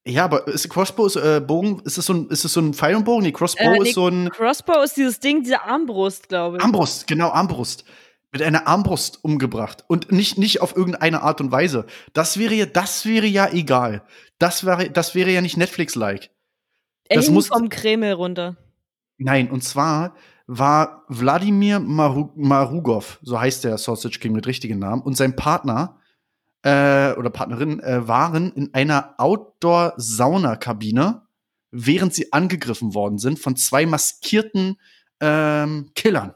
Ja, 0.06 0.24
aber 0.24 0.46
ist 0.48 0.68
Crossbow 0.70 1.06
ist, 1.06 1.16
äh, 1.16 1.40
Bogen, 1.40 1.80
ist 1.84 1.98
es 1.98 2.06
so 2.06 2.14
ein 2.14 2.28
ist 2.30 2.44
es 2.44 2.52
so 2.52 2.60
ein 2.60 2.74
Pfeil 2.74 2.96
und 2.96 3.04
Bogen? 3.04 3.22
Nee, 3.22 3.32
Crossbow 3.32 3.62
Äh, 3.62 3.78
nee, 3.78 3.88
ist 3.90 3.94
so 3.94 4.08
ein 4.08 4.30
Crossbow 4.30 4.82
ist 4.82 4.96
dieses 4.96 5.20
Ding, 5.20 5.42
diese 5.42 5.62
Armbrust, 5.62 6.28
glaube 6.28 6.56
ich. 6.56 6.62
Armbrust, 6.62 7.06
genau 7.06 7.28
Armbrust. 7.30 7.84
Mit 8.30 8.42
einer 8.42 8.66
Armbrust 8.66 9.24
umgebracht 9.24 9.84
und 9.88 10.12
nicht 10.12 10.36
nicht 10.36 10.60
auf 10.60 10.76
irgendeine 10.76 11.22
Art 11.22 11.40
und 11.40 11.50
Weise. 11.50 11.86
Das 12.12 12.38
wäre 12.38 12.52
ja 12.54 12.66
das 12.66 13.06
wäre 13.06 13.26
ja 13.26 13.48
egal. 13.50 14.02
Das 14.38 14.66
wäre 14.66 14.90
das 14.90 15.14
wäre 15.14 15.30
ja 15.30 15.40
nicht 15.40 15.56
Netflix 15.56 15.94
like. 15.94 16.28
er 17.08 17.16
das 17.16 17.30
muss- 17.30 17.48
vom 17.48 17.70
Kreml 17.70 18.12
runter. 18.12 18.56
Nein, 19.16 19.50
und 19.50 19.64
zwar 19.64 20.14
war 20.46 21.04
Wladimir 21.08 21.80
Maru 21.80 22.30
Marugov, 22.36 23.18
so 23.22 23.40
heißt 23.40 23.64
der 23.64 23.78
Sausage 23.78 24.18
King 24.18 24.32
mit 24.32 24.46
richtigen 24.46 24.78
Namen, 24.78 25.00
und 25.02 25.16
sein 25.16 25.34
Partner 25.36 25.98
äh, 26.62 27.12
oder 27.14 27.30
Partnerin 27.30 27.80
äh, 27.80 28.06
waren 28.06 28.52
in 28.52 28.74
einer 28.74 29.14
Outdoor-Saunakabine, 29.18 31.22
während 31.70 32.14
sie 32.14 32.32
angegriffen 32.32 32.94
worden 32.94 33.18
sind 33.18 33.38
von 33.38 33.56
zwei 33.56 33.86
maskierten 33.86 34.78
ähm, 35.20 35.90
Killern. 35.94 36.34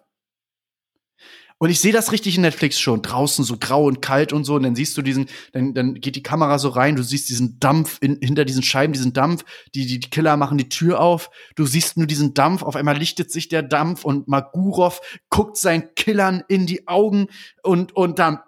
Und 1.63 1.71
ich 1.71 1.79
sehe 1.79 1.93
das 1.93 2.11
richtig 2.11 2.35
in 2.35 2.43
Netflix 2.43 2.81
schon. 2.81 3.03
Draußen 3.03 3.45
so 3.45 3.57
grau 3.57 3.85
und 3.85 4.03
kalt 4.03 4.33
und 4.33 4.43
so. 4.43 4.57
Und 4.57 4.65
dann 4.65 4.75
siehst 4.75 4.97
du 4.97 5.03
diesen, 5.03 5.27
dann, 5.53 5.75
dann 5.75 5.95
geht 5.95 6.17
die 6.17 6.23
Kamera 6.25 6.59
so 6.59 6.71
rein, 6.71 6.97
du 6.97 7.05
siehst 7.05 7.29
diesen 7.29 7.61
Dampf 7.61 7.99
in, 8.01 8.19
hinter 8.21 8.45
diesen 8.45 8.65
Scheiben, 8.65 8.93
diesen 8.93 9.13
Dampf. 9.13 9.45
Die, 9.73 9.87
die, 9.87 10.01
die 10.01 10.11
Killer 10.11 10.37
machen 10.37 10.59
die 10.59 10.69
Tür 10.69 10.99
auf. 10.99 11.31
Du 11.55 11.65
siehst 11.65 11.97
nur 11.97 12.09
diesen 12.09 12.35
Dampf. 12.35 12.65
Auf 12.65 12.75
einmal 12.75 12.97
lichtet 12.97 13.31
sich 13.31 13.49
der 13.49 13.63
Dampf 13.63 14.05
und 14.05 14.27
Magurov 14.27 15.01
guckt 15.31 15.57
seinen 15.57 15.95
Killern 15.95 16.43
in 16.49 16.67
die 16.67 16.89
Augen 16.89 17.29
und, 17.63 17.95
und 17.95 18.19
dann, 18.19 18.41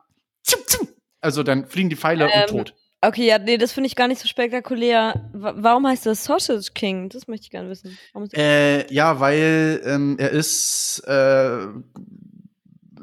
also 1.21 1.45
dann 1.45 1.67
fliegen 1.67 1.91
die 1.91 1.97
Pfeile 1.97 2.25
Ähm, 2.25 2.41
und 2.41 2.49
tot. 2.49 2.75
Okay, 3.01 3.29
ja, 3.29 3.39
nee, 3.39 3.59
das 3.59 3.71
finde 3.71 3.87
ich 3.87 3.95
gar 3.95 4.09
nicht 4.09 4.21
so 4.21 4.27
spektakulär. 4.27 5.31
Wa- 5.33 5.55
warum 5.59 5.87
heißt 5.87 6.07
das 6.07 6.25
Sausage 6.25 6.73
King? 6.75 7.11
Das 7.11 7.29
möchte 7.29 7.45
ich 7.45 7.51
gerne 7.51 7.69
wissen. 7.69 7.97
Äh, 8.33 8.93
ja, 8.93 9.21
weil 9.21 9.83
ähm, 9.85 10.17
er 10.19 10.31
ist, 10.31 11.03
äh, 11.07 11.67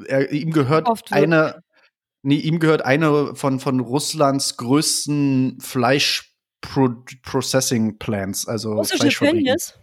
er, 0.06 0.30
ihm 0.32 0.52
gehört 0.52 0.88
eine, 1.10 1.62
nee, 2.22 2.36
ihm 2.36 2.58
gehört 2.58 2.84
eine 2.84 3.34
von, 3.34 3.60
von 3.60 3.80
Russlands 3.80 4.56
größten 4.56 5.58
Fleisch-Processing 5.60 7.98
Plants, 7.98 8.48
also 8.48 8.74
russische. 8.74 9.24
Tönnies? 9.24 9.74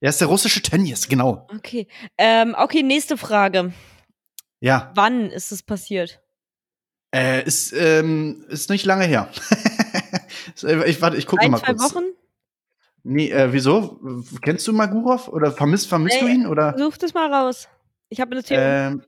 Er 0.00 0.10
ist 0.10 0.20
der 0.20 0.28
russische 0.28 0.62
Tönnies, 0.62 1.08
genau. 1.08 1.46
Okay. 1.54 1.88
Ähm, 2.16 2.54
okay, 2.56 2.82
nächste 2.82 3.16
Frage. 3.16 3.72
Ja, 4.60 4.92
Wann 4.94 5.30
ist 5.30 5.52
es 5.52 5.62
passiert? 5.62 6.20
äh, 7.14 7.44
ist, 7.44 7.72
ähm, 7.72 8.44
ist 8.48 8.70
nicht 8.70 8.84
lange 8.84 9.04
her. 9.04 9.30
ich 10.86 11.00
warte, 11.00 11.16
ich 11.16 11.26
gucke 11.26 11.42
Ein, 11.42 11.52
mal 11.52 11.58
zwei 11.58 11.74
kurz. 11.74 11.94
Wochen? 11.94 12.04
Nee, 13.02 13.30
äh, 13.30 13.52
wieso? 13.52 14.00
Kennst 14.42 14.66
du 14.66 14.72
Magurov 14.72 15.28
oder 15.28 15.52
vermisst, 15.52 15.88
vermisst 15.88 16.20
du 16.20 16.26
Nee, 16.26 16.34
ihn? 16.34 16.46
Oder? 16.46 16.74
Such 16.76 16.98
das 16.98 17.14
mal 17.14 17.32
raus. 17.32 17.68
Ich 18.10 18.20
habe 18.20 18.32
eine 18.32 18.42
Theorie. 18.42 18.62
Ähm, 18.62 19.02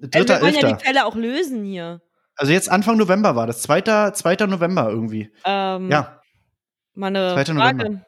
also 0.00 0.10
dritter, 0.10 0.34
wir 0.36 0.42
wollen 0.42 0.54
ja 0.54 0.72
die 0.76 0.84
Fälle 0.84 1.04
auch 1.06 1.14
lösen 1.14 1.64
hier. 1.64 2.00
Also 2.36 2.52
jetzt 2.52 2.68
Anfang 2.70 2.96
November 2.98 3.34
war 3.36 3.46
das. 3.46 3.62
Zweiter, 3.62 4.12
zweiter 4.14 4.46
November 4.46 4.90
irgendwie. 4.90 5.32
Ähm, 5.44 5.90
Ja. 5.90 6.20
Meine 6.94 7.32
2. 7.34 7.44
Frage. 7.54 7.76
November. 7.78 8.06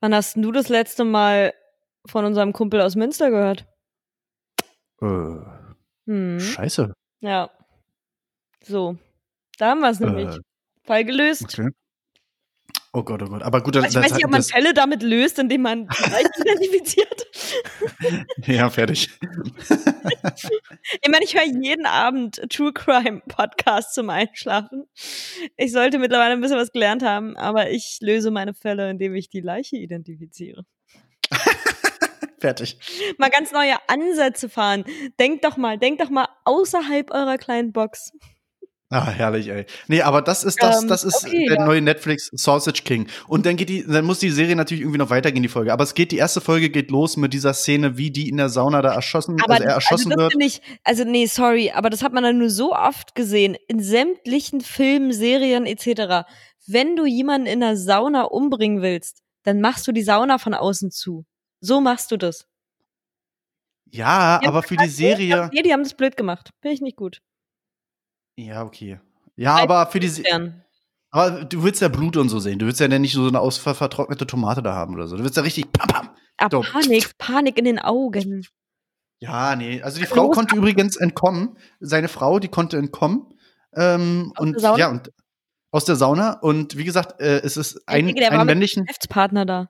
Wann 0.00 0.14
hast 0.14 0.36
du 0.36 0.52
das 0.52 0.68
letzte 0.68 1.04
Mal 1.04 1.52
von 2.06 2.24
unserem 2.24 2.52
Kumpel 2.52 2.80
aus 2.80 2.96
Münster 2.96 3.30
gehört? 3.30 3.66
Äh, 5.00 5.06
Hm. 6.06 6.40
Scheiße. 6.40 6.92
Ja. 7.20 7.50
So. 8.64 8.96
Da 9.58 9.70
haben 9.70 9.80
wir 9.80 9.90
es 9.90 10.00
nämlich. 10.00 10.28
Äh, 10.28 10.40
Fall 10.84 11.04
gelöst. 11.04 11.44
okay. 11.44 11.70
Oh 12.94 13.02
Gott, 13.02 13.22
oh 13.22 13.26
Gott. 13.26 13.42
Aber 13.42 13.62
gut, 13.62 13.74
das, 13.74 13.86
ich 13.86 13.94
weiß 13.94 14.12
nicht, 14.12 14.24
ob 14.26 14.30
man 14.30 14.42
Fälle 14.42 14.74
damit 14.74 15.02
löst, 15.02 15.38
indem 15.38 15.62
man 15.62 15.88
identifiziert. 16.40 17.26
Ja, 18.44 18.68
fertig. 18.68 19.08
Ich 21.00 21.10
meine, 21.10 21.24
ich 21.24 21.34
höre 21.34 21.44
jeden 21.44 21.86
Abend 21.86 22.42
True 22.50 22.72
Crime 22.74 23.22
Podcast 23.26 23.94
zum 23.94 24.10
Einschlafen. 24.10 24.84
Ich 25.56 25.72
sollte 25.72 25.98
mittlerweile 25.98 26.34
ein 26.34 26.42
bisschen 26.42 26.58
was 26.58 26.70
gelernt 26.70 27.02
haben, 27.02 27.34
aber 27.38 27.70
ich 27.70 27.96
löse 28.02 28.30
meine 28.30 28.52
Fälle, 28.52 28.90
indem 28.90 29.14
ich 29.14 29.30
die 29.30 29.40
Leiche 29.40 29.76
identifiziere. 29.76 30.66
fertig. 32.40 32.76
Mal 33.16 33.30
ganz 33.30 33.52
neue 33.52 33.76
Ansätze 33.88 34.50
fahren. 34.50 34.84
Denkt 35.18 35.44
doch 35.44 35.56
mal, 35.56 35.78
denkt 35.78 36.02
doch 36.02 36.10
mal 36.10 36.28
außerhalb 36.44 37.10
eurer 37.10 37.38
kleinen 37.38 37.72
Box. 37.72 38.12
Ah, 38.94 39.10
herrlich, 39.10 39.48
ey. 39.48 39.64
Nee, 39.88 40.02
aber 40.02 40.20
das 40.20 40.44
ist 40.44 40.62
das, 40.62 40.82
Ähm, 40.82 40.88
das 40.88 41.02
ist 41.02 41.24
okay, 41.24 41.46
der 41.48 41.56
ja. 41.56 41.64
neue 41.64 41.80
Netflix 41.80 42.30
Sausage 42.34 42.82
King. 42.84 43.08
Und 43.26 43.46
dann 43.46 43.56
geht 43.56 43.70
die, 43.70 43.86
dann 43.86 44.04
muss 44.04 44.18
die 44.18 44.28
Serie 44.28 44.54
natürlich 44.54 44.82
irgendwie 44.82 44.98
noch 44.98 45.08
weitergehen, 45.08 45.42
die 45.42 45.48
Folge. 45.48 45.72
Aber 45.72 45.82
es 45.82 45.94
geht, 45.94 46.12
die 46.12 46.18
erste 46.18 46.42
Folge 46.42 46.68
geht 46.68 46.90
los 46.90 47.16
mit 47.16 47.32
dieser 47.32 47.54
Szene, 47.54 47.96
wie 47.96 48.10
die 48.10 48.28
in 48.28 48.36
der 48.36 48.50
Sauna 48.50 48.82
da 48.82 48.92
erschossen, 48.92 49.40
Aber 49.42 49.54
also 49.54 49.64
er 49.64 49.72
erschossen 49.72 50.12
also 50.12 50.24
wird. 50.24 50.34
ich, 50.44 50.60
also 50.84 51.04
nee, 51.04 51.24
sorry, 51.24 51.70
aber 51.70 51.88
das 51.88 52.02
hat 52.02 52.12
man 52.12 52.22
dann 52.22 52.36
nur 52.36 52.50
so 52.50 52.74
oft 52.74 53.14
gesehen 53.14 53.56
in 53.66 53.80
sämtlichen 53.80 54.60
Filmen, 54.60 55.14
Serien 55.14 55.64
etc. 55.64 56.28
Wenn 56.66 56.94
du 56.94 57.06
jemanden 57.06 57.46
in 57.46 57.60
der 57.60 57.78
Sauna 57.78 58.24
umbringen 58.24 58.82
willst, 58.82 59.22
dann 59.44 59.62
machst 59.62 59.88
du 59.88 59.92
die 59.92 60.02
Sauna 60.02 60.36
von 60.36 60.52
außen 60.52 60.90
zu. 60.90 61.24
So 61.60 61.80
machst 61.80 62.10
du 62.10 62.18
das. 62.18 62.46
Ja, 63.90 64.40
Ja, 64.42 64.48
aber 64.48 64.62
für 64.62 64.76
die 64.76 64.88
Serie. 64.88 65.48
Nee, 65.50 65.62
die 65.62 65.72
haben 65.72 65.82
das 65.82 65.94
blöd 65.94 66.18
gemacht. 66.18 66.50
Finde 66.60 66.74
ich 66.74 66.82
nicht 66.82 66.96
gut. 66.96 67.22
Ja, 68.36 68.64
okay. 68.64 68.98
Ja, 69.36 69.56
aber 69.56 69.86
für 69.86 70.00
die 70.00 70.08
Se 70.08 70.22
Gern. 70.22 70.62
Aber 71.10 71.44
du 71.44 71.62
willst 71.62 71.82
ja 71.82 71.88
Blut 71.88 72.16
und 72.16 72.30
so 72.30 72.38
sehen. 72.38 72.58
Du 72.58 72.64
willst 72.66 72.80
ja 72.80 72.88
nicht 72.88 73.12
so 73.12 73.26
eine 73.28 73.38
ausver 73.40 73.74
vertrocknete 73.74 74.26
Tomate 74.26 74.62
da 74.62 74.74
haben 74.74 74.94
oder 74.94 75.06
so. 75.06 75.16
Du 75.16 75.24
willst 75.24 75.36
ja 75.36 75.42
richtig 75.42 75.70
pam, 75.70 75.88
pam. 75.88 76.48
Dumm. 76.50 76.64
Panik, 76.64 77.18
Panik 77.18 77.58
in 77.58 77.66
den 77.66 77.78
Augen. 77.78 78.46
Ja, 79.20 79.54
nee. 79.54 79.82
Also 79.82 80.00
die 80.00 80.06
Frau 80.06 80.28
muss- 80.28 80.36
konnte 80.36 80.56
übrigens 80.56 80.96
entkommen. 80.96 81.56
Seine 81.80 82.08
Frau, 82.08 82.38
die 82.38 82.48
konnte 82.48 82.78
entkommen. 82.78 83.26
Ähm, 83.76 84.32
Aus 84.34 84.42
und 84.42 84.52
der 84.54 84.60
Sauna? 84.60 84.78
ja, 84.78 84.88
und 84.90 85.12
aus 85.70 85.84
der 85.84 85.96
Sauna. 85.96 86.32
Und 86.40 86.76
wie 86.78 86.84
gesagt, 86.84 87.20
äh, 87.20 87.40
es 87.42 87.56
ist 87.58 87.82
ein, 87.86 88.06
denke, 88.06 88.30
ein 88.30 88.46
männlichen. 88.46 88.84
Geschäftspartner 88.84 89.44
da. 89.46 89.68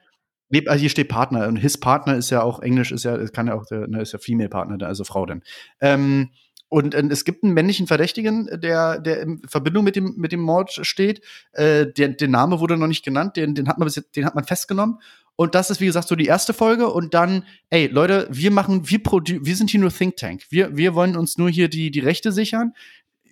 Nee, 0.48 0.66
also 0.68 0.80
hier 0.80 0.90
steht 0.90 1.08
Partner. 1.08 1.48
Und 1.48 1.56
his 1.56 1.78
Partner 1.78 2.14
ist 2.16 2.30
ja 2.30 2.42
auch 2.42 2.60
Englisch, 2.60 2.92
ist 2.92 3.04
ja, 3.04 3.18
kann 3.28 3.48
ja 3.48 3.54
auch, 3.54 3.64
ne, 3.70 4.00
ist 4.00 4.12
ja 4.12 4.18
Female 4.18 4.48
Partner, 4.48 4.86
also 4.86 5.02
Frau 5.04 5.26
denn. 5.26 5.42
Ähm, 5.80 6.30
und 6.72 6.94
äh, 6.94 7.06
es 7.10 7.24
gibt 7.24 7.44
einen 7.44 7.52
männlichen 7.52 7.86
Verdächtigen, 7.86 8.48
der, 8.50 8.98
der 8.98 9.20
in 9.20 9.42
Verbindung 9.46 9.84
mit 9.84 9.94
dem, 9.94 10.14
mit 10.16 10.32
dem 10.32 10.40
Mord 10.40 10.72
steht. 10.86 11.20
Äh, 11.52 11.86
der, 11.86 12.08
der 12.08 12.28
Name 12.28 12.60
wurde 12.60 12.78
noch 12.78 12.86
nicht 12.86 13.04
genannt, 13.04 13.36
den, 13.36 13.54
den, 13.54 13.68
hat 13.68 13.76
man 13.76 13.84
bis 13.84 13.96
jetzt, 13.96 14.16
den 14.16 14.24
hat 14.24 14.34
man 14.34 14.44
festgenommen. 14.44 14.98
Und 15.36 15.54
das 15.54 15.68
ist, 15.68 15.82
wie 15.82 15.86
gesagt, 15.86 16.08
so 16.08 16.16
die 16.16 16.24
erste 16.24 16.54
Folge. 16.54 16.88
Und 16.88 17.12
dann, 17.12 17.44
ey, 17.68 17.88
Leute, 17.88 18.26
wir 18.30 18.50
machen, 18.50 18.88
wir, 18.88 19.00
wir 19.02 19.56
sind 19.56 19.68
hier 19.68 19.80
nur 19.80 19.92
Think 19.92 20.16
Tank. 20.16 20.46
Wir, 20.48 20.74
wir 20.74 20.94
wollen 20.94 21.14
uns 21.14 21.36
nur 21.36 21.50
hier 21.50 21.68
die, 21.68 21.90
die 21.90 22.00
Rechte 22.00 22.32
sichern. 22.32 22.72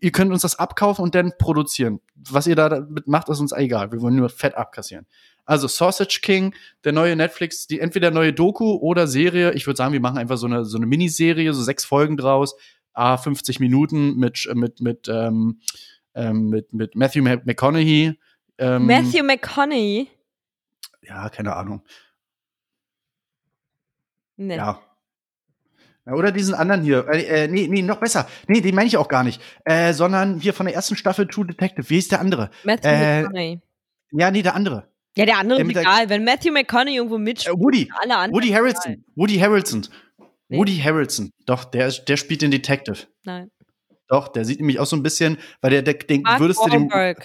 Ihr 0.03 0.13
könnt 0.13 0.33
uns 0.33 0.43
das 0.43 0.59
abkaufen 0.59 1.03
und 1.03 1.15
dann 1.15 1.33
produzieren. 1.39 2.01
Was 2.17 2.47
ihr 2.47 2.57
da 2.57 2.69
damit 2.69 3.09
macht, 3.09 3.31
ist 3.31 3.41
uns 3.41 3.53
egal. 3.53 3.91
Wir 3.91 4.03
wollen 4.03 4.17
nur 4.17 4.29
Fett 4.29 4.55
abkassieren. 4.55 5.07
Also 5.47 5.67
Sausage 5.67 6.21
King, 6.23 6.55
der 6.85 6.93
neue 6.93 7.17
Netflix, 7.17 7.67
die 7.67 7.81
entweder 7.81 8.11
neue 8.11 8.35
Doku 8.35 8.75
oder 8.75 9.07
Serie. 9.07 9.53
Ich 9.55 9.67
würde 9.67 9.79
sagen, 9.79 9.95
wir 9.95 10.01
machen 10.01 10.19
einfach 10.19 10.37
so 10.37 10.47
eine, 10.47 10.67
so 10.67 10.77
eine 10.77 10.87
Miniserie, 10.87 11.55
so 11.55 11.63
sechs 11.63 11.87
Folgen 11.87 12.19
draus. 12.19 12.55
A, 12.93 13.17
50 13.17 13.61
Minuten 13.61 14.17
mit, 14.17 14.49
mit, 14.55 14.81
mit, 14.81 15.09
ähm, 15.09 15.61
ähm, 16.15 16.49
mit, 16.49 16.73
mit 16.73 16.95
Matthew 16.97 17.23
Mc- 17.23 17.43
McConaughey. 17.47 18.19
Ähm, 18.59 18.87
Matthew 18.87 19.23
McConaughey. 19.25 20.09
Ja, 21.03 21.29
keine 21.29 21.55
Ahnung. 21.57 21.83
Nee. 24.37 24.57
Ja. 24.57 24.81
Oder 26.07 26.33
diesen 26.33 26.55
anderen 26.55 26.83
hier. 26.83 27.07
Äh, 27.09 27.45
äh, 27.45 27.49
nee, 27.49 27.69
nee, 27.69 27.83
noch 27.83 28.01
besser. 28.01 28.27
Nee, 28.49 28.61
den 28.61 28.75
meine 28.75 28.89
ich 28.89 28.97
auch 28.97 29.09
gar 29.09 29.23
nicht. 29.23 29.41
Äh, 29.65 29.93
sondern 29.93 30.41
hier 30.41 30.55
von 30.55 30.67
der 30.67 30.75
ersten 30.75 30.97
Staffel 30.97 31.27
True 31.29 31.47
Detective. 31.47 31.89
Wie 31.91 31.99
ist 31.99 32.11
der 32.11 32.21
andere? 32.21 32.51
Matthew 32.65 32.89
Äh, 32.89 33.23
McConaughey. 33.23 33.61
Ja, 34.13 34.31
nee, 34.31 34.43
der 34.43 34.55
andere. 34.55 34.89
Ja, 35.17 35.27
der 35.27 35.39
andere 35.39 35.59
der 35.65 35.71
ist 35.71 35.77
egal. 35.77 36.09
Wenn 36.09 36.25
Matthew 36.25 36.53
McConaughey 36.53 36.97
irgendwo 36.97 37.19
mitspielt, 37.19 37.59
Woody. 37.59 37.91
alle 38.01 38.17
anderen. 38.17 38.33
Woody 38.43 38.49
Harrelson. 38.53 39.05
Woody 39.15 39.39
Harrelson. 39.39 39.87
Nee. 40.51 40.59
Woody 40.59 40.77
Harrelson. 40.79 41.33
Doch, 41.47 41.65
der, 41.65 41.91
der 41.91 42.17
spielt 42.17 42.43
den 42.43 42.51
Detective. 42.51 43.07
Nein. 43.23 43.51
Doch, 44.09 44.27
der 44.29 44.45
sieht 44.45 44.59
nämlich 44.59 44.81
auch 44.81 44.87
so 44.87 44.97
ein 44.97 45.03
bisschen, 45.05 45.39
weil 45.61 45.71
der, 45.71 45.83
der 45.83 45.95
den 45.95 46.23
Mark 46.23 46.41
würdest 46.41 46.61
du 46.65 46.69
dem. 46.69 46.91
Wahlberg. 46.91 47.25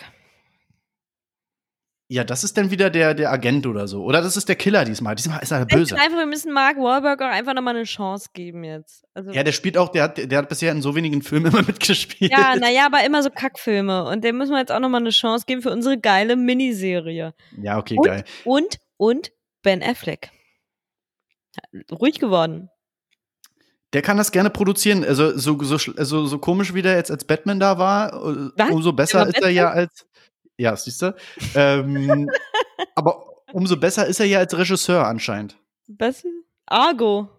Ja, 2.08 2.24
das 2.24 2.44
ist 2.44 2.56
dann 2.56 2.70
wieder 2.70 2.92
der, 2.92 3.16
der 3.16 3.32
Agent 3.32 3.66
oder 3.66 3.88
so. 3.88 4.04
Oder 4.04 4.22
das 4.22 4.38
ist 4.38 4.48
der 4.48 4.56
Killer 4.56 4.86
diesmal. 4.86 5.16
Diesmal 5.16 5.42
ist 5.42 5.50
er 5.50 5.66
böse. 5.66 5.96
einfach, 5.96 6.20
wir 6.20 6.28
müssen 6.28 6.54
Mark 6.54 6.78
Wahlberg 6.78 7.20
auch 7.20 7.26
einfach 7.32 7.56
nochmal 7.56 7.76
eine 7.76 7.86
Chance 7.86 8.30
geben 8.32 8.64
jetzt. 8.64 9.04
Also, 9.16 9.32
Ja, 9.32 9.42
der 9.42 9.54
spielt 9.54 9.76
auch, 9.76 9.90
der 9.90 10.04
hat, 10.04 10.18
der 10.20 10.38
hat 10.38 10.48
bisher 10.48 10.72
in 10.72 10.84
so 10.84 10.94
wenigen 10.96 11.24
Filmen 11.24 11.48
immer 11.48 11.64
mitgespielt. 11.68 12.32
ja, 12.32 12.56
naja, 12.56 12.86
aber 12.86 13.04
immer 13.04 13.24
so 13.24 13.32
Kackfilme. 13.32 14.04
Und 14.08 14.24
dem 14.24 14.38
müssen 14.38 14.52
wir 14.52 14.60
jetzt 14.60 14.72
auch 14.72 14.80
nochmal 14.80 15.02
eine 15.02 15.10
Chance 15.10 15.46
geben 15.48 15.64
für 15.64 15.72
unsere 15.72 15.98
geile 15.98 16.36
Miniserie. 16.36 17.34
Ja, 17.60 17.80
okay, 17.80 17.96
Und? 17.98 18.06
geil. 18.06 18.24
Und, 18.44 18.78
und 18.98 19.32
Ben 19.64 19.82
Affleck. 19.82 20.30
Ruhig 21.92 22.20
geworden. 22.20 22.70
Der 23.94 24.02
kann 24.02 24.18
das 24.18 24.32
gerne 24.32 24.50
produzieren. 24.50 25.04
Also 25.06 25.38
so, 25.38 25.58
so, 25.64 25.78
so, 25.78 26.26
so 26.26 26.38
komisch 26.40 26.74
wie 26.74 26.82
der 26.82 26.96
jetzt 26.96 27.12
als 27.12 27.24
Batman 27.24 27.60
da 27.60 27.78
war, 27.78 28.14
äh, 28.14 28.50
Was? 28.58 28.70
umso 28.72 28.92
besser 28.94 29.28
ist 29.28 29.42
er 29.42 29.50
ja 29.50 29.70
als. 29.70 30.06
Ja, 30.58 30.76
siehst 30.76 31.02
du. 31.02 31.16
Ähm, 31.54 32.30
aber 32.96 33.26
umso 33.54 33.78
besser 33.78 34.06
ist 34.08 34.20
er 34.20 34.26
ja 34.26 34.40
als 34.40 34.58
Regisseur 34.58 35.06
anscheinend. 35.06 35.58
Besser? 35.88 36.30
Argo. 36.66 37.30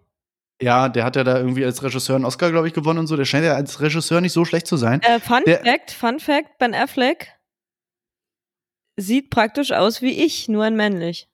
Ja, 0.61 0.89
der 0.89 1.03
hat 1.03 1.15
ja 1.15 1.23
da 1.23 1.37
irgendwie 1.37 1.65
als 1.65 1.83
Regisseur 1.83 2.15
einen 2.15 2.25
Oscar, 2.25 2.49
glaube 2.51 2.67
ich, 2.67 2.73
gewonnen 2.73 2.99
und 2.99 3.07
so. 3.07 3.15
Der 3.15 3.25
scheint 3.25 3.45
ja 3.45 3.53
als 3.55 3.79
Regisseur 3.79 4.21
nicht 4.21 4.33
so 4.33 4.43
schlecht 4.45 4.65
zu 4.67 4.77
sein. 4.77 5.01
Äh, 5.03 5.19
Fun 5.19 5.41
Der- 5.45 5.63
Fact, 5.63 5.91
Fun 5.91 6.19
Fact, 6.19 6.57
Ben 6.57 6.73
Affleck 6.73 7.33
sieht 8.99 9.29
praktisch 9.29 9.71
aus 9.71 10.01
wie 10.01 10.23
ich, 10.25 10.47
nur 10.49 10.63
ein 10.63 10.75
männlich. 10.75 11.27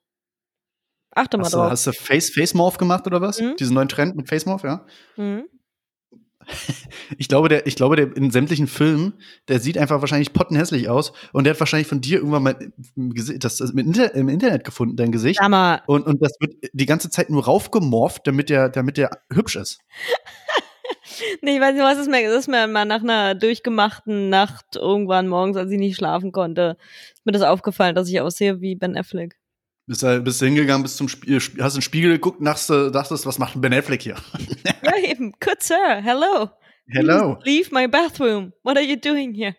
Achte 1.15 1.37
mal 1.37 1.43
Hast 1.45 1.53
du, 1.53 1.57
drauf. 1.57 1.71
hast 1.71 1.87
du 1.87 1.91
Face, 1.93 2.29
Face 2.31 2.53
Morph 2.53 2.77
gemacht 2.77 3.05
oder 3.07 3.21
was? 3.21 3.39
Mhm. 3.39 3.55
Diesen 3.57 3.75
neuen 3.75 3.89
Trend 3.89 4.15
mit 4.15 4.27
Face 4.29 4.45
Morph, 4.45 4.63
ja? 4.63 4.85
Mhm. 5.17 5.43
Ich 7.17 7.27
glaube, 7.29 7.47
der, 7.47 7.67
ich 7.67 7.75
glaube, 7.75 7.95
der 7.95 8.15
in 8.17 8.29
sämtlichen 8.31 8.67
Filmen, 8.67 9.13
der 9.47 9.59
sieht 9.59 9.77
einfach 9.77 10.01
wahrscheinlich 10.01 10.33
pottenhässlich 10.33 10.89
aus 10.89 11.13
und 11.31 11.45
der 11.45 11.53
hat 11.53 11.59
wahrscheinlich 11.59 11.87
von 11.87 12.01
dir 12.01 12.17
irgendwann 12.17 12.43
mal 12.43 12.71
im, 12.95 13.11
Gesi- 13.13 13.37
das, 13.39 13.57
das 13.57 13.69
im, 13.71 13.77
Inter 13.77 14.13
im 14.13 14.27
Internet 14.29 14.63
gefunden, 14.65 14.95
dein 14.97 15.11
Gesicht. 15.11 15.39
Mal, 15.47 15.81
Und, 15.87 16.05
und 16.05 16.21
das 16.21 16.33
wird 16.39 16.55
die 16.73 16.85
ganze 16.85 17.09
Zeit 17.09 17.29
nur 17.29 17.45
raufgemorpht, 17.45 18.27
damit 18.27 18.49
der, 18.49 18.69
damit 18.69 18.97
der 18.97 19.21
hübsch 19.31 19.55
ist. 19.55 19.79
nee, 21.41 21.55
ich 21.55 21.61
weiß 21.61 21.73
nicht, 21.75 21.83
was 21.83 21.97
ist 21.97 22.09
mir, 22.09 22.27
das 22.29 22.39
ist 22.41 22.47
mir 22.49 22.67
mal 22.67 22.85
nach 22.85 23.01
einer 23.03 23.35
durchgemachten 23.35 24.29
Nacht 24.29 24.75
irgendwann 24.75 25.27
morgens, 25.27 25.55
als 25.57 25.71
ich 25.71 25.79
nicht 25.79 25.95
schlafen 25.95 26.31
konnte, 26.31 26.77
ist 27.13 27.25
mir 27.25 27.31
das 27.31 27.41
aufgefallen, 27.43 27.95
dass 27.95 28.09
ich 28.09 28.19
aussehe 28.19 28.59
wie 28.61 28.75
Ben 28.75 28.97
Affleck. 28.97 29.37
Bist 29.85 30.01
du, 30.01 30.21
bist 30.21 30.41
du 30.41 30.45
hingegangen, 30.45 30.81
bist 30.81 30.95
zum 30.95 31.09
Spiel, 31.09 31.39
hast 31.39 31.51
in 31.51 31.79
den 31.79 31.81
Spiegel 31.81 32.11
geguckt, 32.13 32.37
dachtest, 32.45 32.69
dachtest 32.69 33.25
was 33.25 33.37
macht 33.37 33.59
Ben 33.59 33.73
Affleck 33.73 34.01
hier? 34.01 34.15
ja, 34.83 34.97
eben. 35.09 35.33
Good 35.41 35.61
sir, 35.61 36.01
hello. 36.01 36.49
Hello. 36.87 37.35
Please 37.35 37.69
leave 37.69 37.73
my 37.73 37.87
bathroom. 37.87 38.53
What 38.63 38.77
are 38.77 38.85
you 38.85 38.95
doing 38.95 39.33
here? 39.33 39.55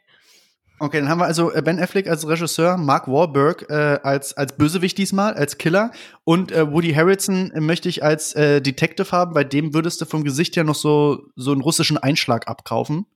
Okay, 0.81 1.01
dann 1.01 1.09
haben 1.09 1.21
wir 1.21 1.27
also 1.27 1.53
äh, 1.53 1.63
Ben 1.63 1.79
Affleck 1.79 2.09
als 2.09 2.27
Regisseur, 2.27 2.77
Mark 2.77 3.07
Wahlberg 3.07 3.67
äh, 3.71 4.01
als, 4.03 4.37
als 4.37 4.57
Bösewicht 4.57 4.99
diesmal, 4.99 5.35
als 5.35 5.57
Killer 5.57 5.93
und 6.25 6.51
äh, 6.51 6.73
Woody 6.73 6.93
Harrelson 6.93 7.53
äh, 7.53 7.61
möchte 7.61 7.89
ich 7.89 8.03
als 8.03 8.35
äh, 8.35 8.61
Detective 8.61 9.13
haben, 9.13 9.35
bei 9.35 9.45
dem 9.45 9.73
würdest 9.73 10.01
du 10.01 10.05
vom 10.05 10.25
Gesicht 10.25 10.57
her 10.57 10.65
noch 10.65 10.75
so, 10.75 11.27
so 11.37 11.53
einen 11.53 11.61
russischen 11.61 11.97
Einschlag 11.97 12.49
abkaufen. 12.49 13.07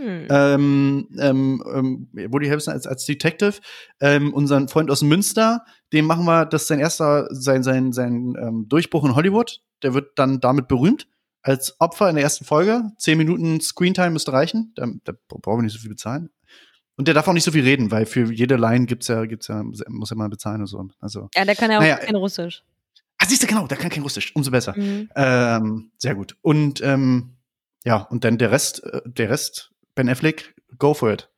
Hm. 0.00 0.26
Ähm, 0.28 1.08
ähm, 1.18 1.64
ähm, 1.72 2.32
Woody 2.32 2.46
Harrelson 2.46 2.74
als, 2.74 2.86
als 2.86 3.04
Detective, 3.04 3.54
ähm, 4.00 4.32
unseren 4.34 4.68
Freund 4.68 4.90
aus 4.90 5.02
Münster, 5.02 5.64
dem 5.92 6.06
machen 6.06 6.24
wir, 6.24 6.46
das 6.46 6.62
ist 6.62 6.68
sein 6.68 6.80
erster, 6.80 7.28
sein, 7.30 7.62
sein, 7.62 7.92
sein 7.92 8.34
ähm, 8.40 8.66
Durchbruch 8.68 9.04
in 9.04 9.14
Hollywood. 9.14 9.60
Der 9.82 9.94
wird 9.94 10.18
dann 10.18 10.40
damit 10.40 10.68
berühmt. 10.68 11.06
Als 11.42 11.78
Opfer 11.78 12.08
in 12.08 12.14
der 12.14 12.24
ersten 12.24 12.46
Folge. 12.46 12.82
Zehn 12.96 13.18
Minuten 13.18 13.60
Screentime 13.60 14.10
müsste 14.10 14.32
reichen. 14.32 14.72
Da, 14.76 14.86
da 15.04 15.12
brauchen 15.28 15.58
wir 15.58 15.62
nicht 15.62 15.74
so 15.74 15.78
viel 15.78 15.90
bezahlen. 15.90 16.30
Und 16.96 17.06
der 17.06 17.14
darf 17.14 17.28
auch 17.28 17.32
nicht 17.32 17.44
so 17.44 17.52
viel 17.52 17.64
reden, 17.64 17.90
weil 17.90 18.06
für 18.06 18.32
jede 18.32 18.56
Line 18.56 18.86
gibt's 18.86 19.08
ja, 19.08 19.24
gibt's 19.26 19.48
ja, 19.48 19.62
muss 19.62 20.10
er 20.10 20.16
mal 20.16 20.28
bezahlen 20.28 20.60
und 20.60 20.68
so. 20.68 20.88
Also. 21.00 21.28
Ja, 21.34 21.44
der 21.44 21.54
kann 21.54 21.70
ja 21.70 21.78
auch 21.78 21.82
Naja, 21.82 21.96
kein 21.96 22.14
Russisch. 22.14 22.62
Ah, 23.18 23.26
siehst 23.26 23.42
du, 23.42 23.46
genau, 23.46 23.66
der 23.66 23.76
kann 23.76 23.90
kein 23.90 24.02
Russisch. 24.02 24.34
Umso 24.34 24.50
besser. 24.50 24.74
Mhm. 24.76 25.08
Ähm, 25.14 25.92
sehr 25.98 26.14
gut. 26.14 26.36
Und 26.40 26.80
ähm, 26.82 27.36
ja, 27.84 27.96
und 27.96 28.24
dann 28.24 28.38
der 28.38 28.50
Rest, 28.50 28.82
äh, 28.84 29.02
der 29.04 29.28
Rest, 29.30 29.72
Ben 29.94 30.08
Affleck, 30.08 30.54
go 30.78 30.94
for 30.94 31.12
it. 31.12 31.30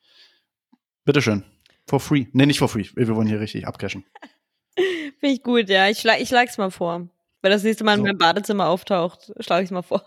Bitteschön. 1.05 1.45
For 1.89 2.01
free. 2.01 2.27
Nee, 2.33 2.47
nicht 2.47 2.59
for 2.59 2.69
free. 2.69 2.87
Wir 2.95 3.15
wollen 3.15 3.29
hier 3.29 3.41
richtig 3.41 3.67
abcashen. 3.67 4.05
Finde 5.21 5.35
ich 5.35 5.43
gut, 5.43 5.69
ja. 5.69 5.89
Ich, 5.89 5.99
schlag, 6.01 6.21
ich 6.21 6.29
schlag's 6.29 6.59
mal 6.59 6.71
vor. 6.71 7.09
Wenn 7.43 7.51
das 7.53 7.63
nächste 7.63 7.85
Mal 7.85 7.93
in 7.95 7.99
So. 8.01 8.05
meinem 8.07 8.19
Badezimmer 8.19 8.67
auftaucht, 8.67 9.33
schlage 9.41 9.65
ich 9.65 9.71
mal 9.71 9.83
vor. 9.83 10.05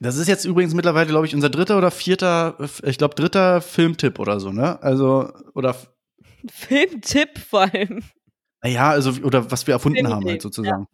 Das 0.00 0.16
ist 0.16 0.26
jetzt 0.26 0.44
übrigens 0.44 0.74
mittlerweile, 0.74 1.06
glaube 1.06 1.26
ich, 1.26 1.34
unser 1.34 1.48
dritter 1.50 1.78
oder 1.78 1.92
vierter, 1.92 2.56
ich 2.82 2.98
glaube, 2.98 3.14
dritter 3.14 3.60
Filmtipp 3.60 4.18
oder 4.18 4.40
so, 4.40 4.50
ne? 4.50 4.82
Also, 4.82 5.32
oder, 5.54 5.76
Filmtipp 6.50 7.38
vor 7.38 7.60
allem. 7.72 8.02
naja, 8.62 8.90
also, 8.90 9.12
oder 9.22 9.48
was 9.52 9.64
wir 9.68 9.74
erfunden 9.74 10.04
haben, 10.08 10.14
Filmidee, 10.14 10.30
halt 10.32 10.42
sozusagen. 10.42 10.88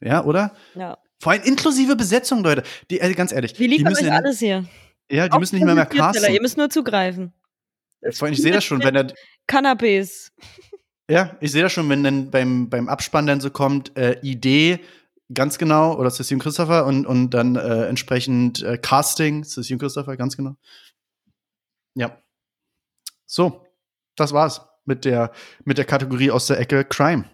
Ja, 0.00 0.24
oder? 0.24 0.54
Ja. 0.76 0.98
Vor 1.18 1.32
allem 1.32 1.42
inklusive 1.42 1.96
Besetzung, 1.96 2.44
Leute. 2.44 2.62
Die, 2.90 3.00
äh, 3.00 3.12
ganz 3.14 3.32
ehrlich, 3.32 3.58
Wir 3.58 3.66
die 3.66 3.78
liefern 3.78 3.90
müssen, 3.92 4.04
euch 4.04 4.10
ja, 4.10 4.16
alles 4.18 4.38
hier. 4.38 4.64
Ja, 5.10 5.28
die 5.28 5.32
Auch 5.32 5.38
müssen 5.38 5.56
nicht 5.56 5.64
mehr 5.64 5.74
mehr 5.74 5.84
Präsentierteller, 5.84 6.28
Ihr 6.28 6.28
casten. 6.28 6.42
müsst 6.42 6.56
nur 6.56 6.70
zugreifen. 6.70 7.32
Vor 8.12 8.26
allem, 8.26 8.34
ich 8.34 8.42
sehe 8.42 8.52
das 8.52 8.64
schon, 8.64 8.82
wenn 8.82 8.94
er, 8.94 9.12
Canapés. 9.48 10.30
Ja, 11.08 11.36
ich 11.40 11.52
sehe 11.52 11.62
das 11.62 11.72
schon, 11.72 11.88
wenn 11.88 12.02
dann 12.02 12.30
beim, 12.30 12.68
beim 12.68 12.88
Abspann 12.88 13.26
dann 13.26 13.40
so 13.40 13.50
kommt, 13.50 13.96
äh, 13.96 14.18
Idee, 14.22 14.80
ganz 15.32 15.58
genau, 15.58 15.96
oder 15.96 16.10
Cecile 16.10 16.40
Christopher 16.40 16.86
und, 16.86 17.06
und 17.06 17.30
dann 17.30 17.56
äh, 17.56 17.86
entsprechend 17.86 18.62
äh, 18.62 18.78
Casting, 18.78 19.44
Cecile 19.44 19.78
Christopher, 19.78 20.16
ganz 20.16 20.36
genau. 20.36 20.56
Ja. 21.94 22.20
So, 23.26 23.66
das 24.16 24.32
war's 24.32 24.62
mit 24.84 25.04
der, 25.04 25.32
mit 25.64 25.78
der 25.78 25.84
Kategorie 25.84 26.30
aus 26.30 26.46
der 26.46 26.60
Ecke 26.60 26.84
Crime. 26.84 27.24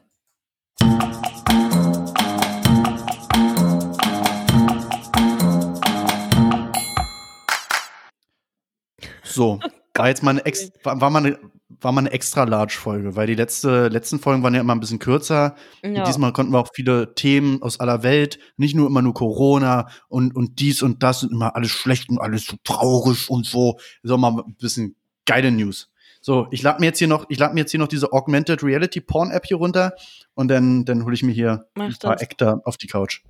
So, 9.35 9.61
war 9.95 10.09
jetzt 10.09 10.23
mal 10.23 10.33
eine, 10.33 10.45
ex 10.45 10.73
war, 10.83 10.97
mal 10.97 11.25
eine, 11.25 11.39
war 11.69 11.93
mal 11.93 12.01
eine 12.01 12.13
extra 12.13 12.45
large 12.45 12.77
Folge, 12.79 13.17
weil 13.17 13.27
die 13.27 13.35
letzte, 13.35 13.89
letzten 13.89 14.19
Folgen 14.19 14.43
waren 14.43 14.55
ja 14.55 14.61
immer 14.61 14.75
ein 14.75 14.81
bisschen 14.81 14.99
kürzer. 14.99 15.55
Ja. 15.83 16.05
Diesmal 16.05 16.33
konnten 16.33 16.53
wir 16.53 16.59
auch 16.59 16.71
viele 16.75 17.15
Themen 17.15 17.63
aus 17.63 17.81
aller 17.81 18.03
Welt, 18.03 18.39
nicht 18.57 18.75
nur 18.75 18.87
immer 18.87 19.03
nur 19.03 19.15
Corona 19.15 19.89
und, 20.09 20.35
und 20.35 20.61
dies 20.61 20.83
und 20.83 21.03
das 21.03 21.23
und 21.23 21.33
immer 21.33 21.55
alles 21.57 21.71
schlecht 21.71 22.09
und 22.09 22.19
alles 22.21 22.47
so 22.47 22.57
traurig 22.65 23.29
und 23.31 23.47
so. 23.47 23.79
So 24.03 24.17
mal 24.17 24.43
ein 24.47 24.57
bisschen 24.57 24.97
geile 25.27 25.51
News. 25.51 25.89
So, 26.25 26.47
ich 26.53 26.63
lade 26.63 26.79
mir 26.79 26.87
jetzt 26.87 26.99
hier 26.99 27.09
noch, 27.09 27.27
ich 27.31 27.39
lade 27.39 27.53
mir 27.53 27.61
jetzt 27.61 27.73
hier 27.73 27.81
noch 27.81 27.89
diese 27.89 28.13
Augmented 28.13 28.63
Reality 28.63 29.01
Porn 29.01 29.33
App 29.33 29.45
hier 29.45 29.57
runter 29.57 29.95
und 30.35 30.49
dann, 30.49 30.85
dann 30.85 31.05
hole 31.05 31.15
ich 31.15 31.25
mir 31.25 31.33
hier 31.33 31.67
Mach 31.75 31.87
ein 31.87 31.97
paar. 32.01 32.23
Ektar 32.23 32.61
auf 32.65 32.77
die 32.77 32.87
Couch. 32.87 33.23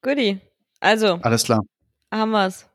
Goodie. 0.00 0.40
Also, 0.80 1.18
Alles 1.22 1.44
klar, 1.44 1.60
haben 2.10 2.30
wir's. 2.30 2.66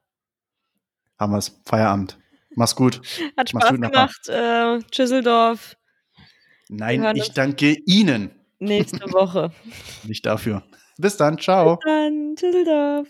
haben 1.18 1.34
wir's. 1.34 1.60
Feierabend. 1.66 2.18
Mach's 2.58 2.76
gut. 2.76 3.02
Hat 3.38 3.50
Spaß 3.50 3.70
gut, 3.70 3.82
gemacht. 3.84 4.28
Äh, 4.30 4.80
Tschüsseldorf. 4.90 5.78
Nein, 6.70 7.16
ich 7.16 7.32
danke 7.34 7.78
Ihnen. 7.86 8.32
Nächste 8.58 9.00
Woche. 9.14 9.52
Nicht 10.04 10.26
dafür. 10.26 10.64
Bis 10.98 11.18
dann. 11.18 11.38
Ciao. 11.38 11.78
Dann 11.86 12.34
Tschüsseldorf. 12.36 13.08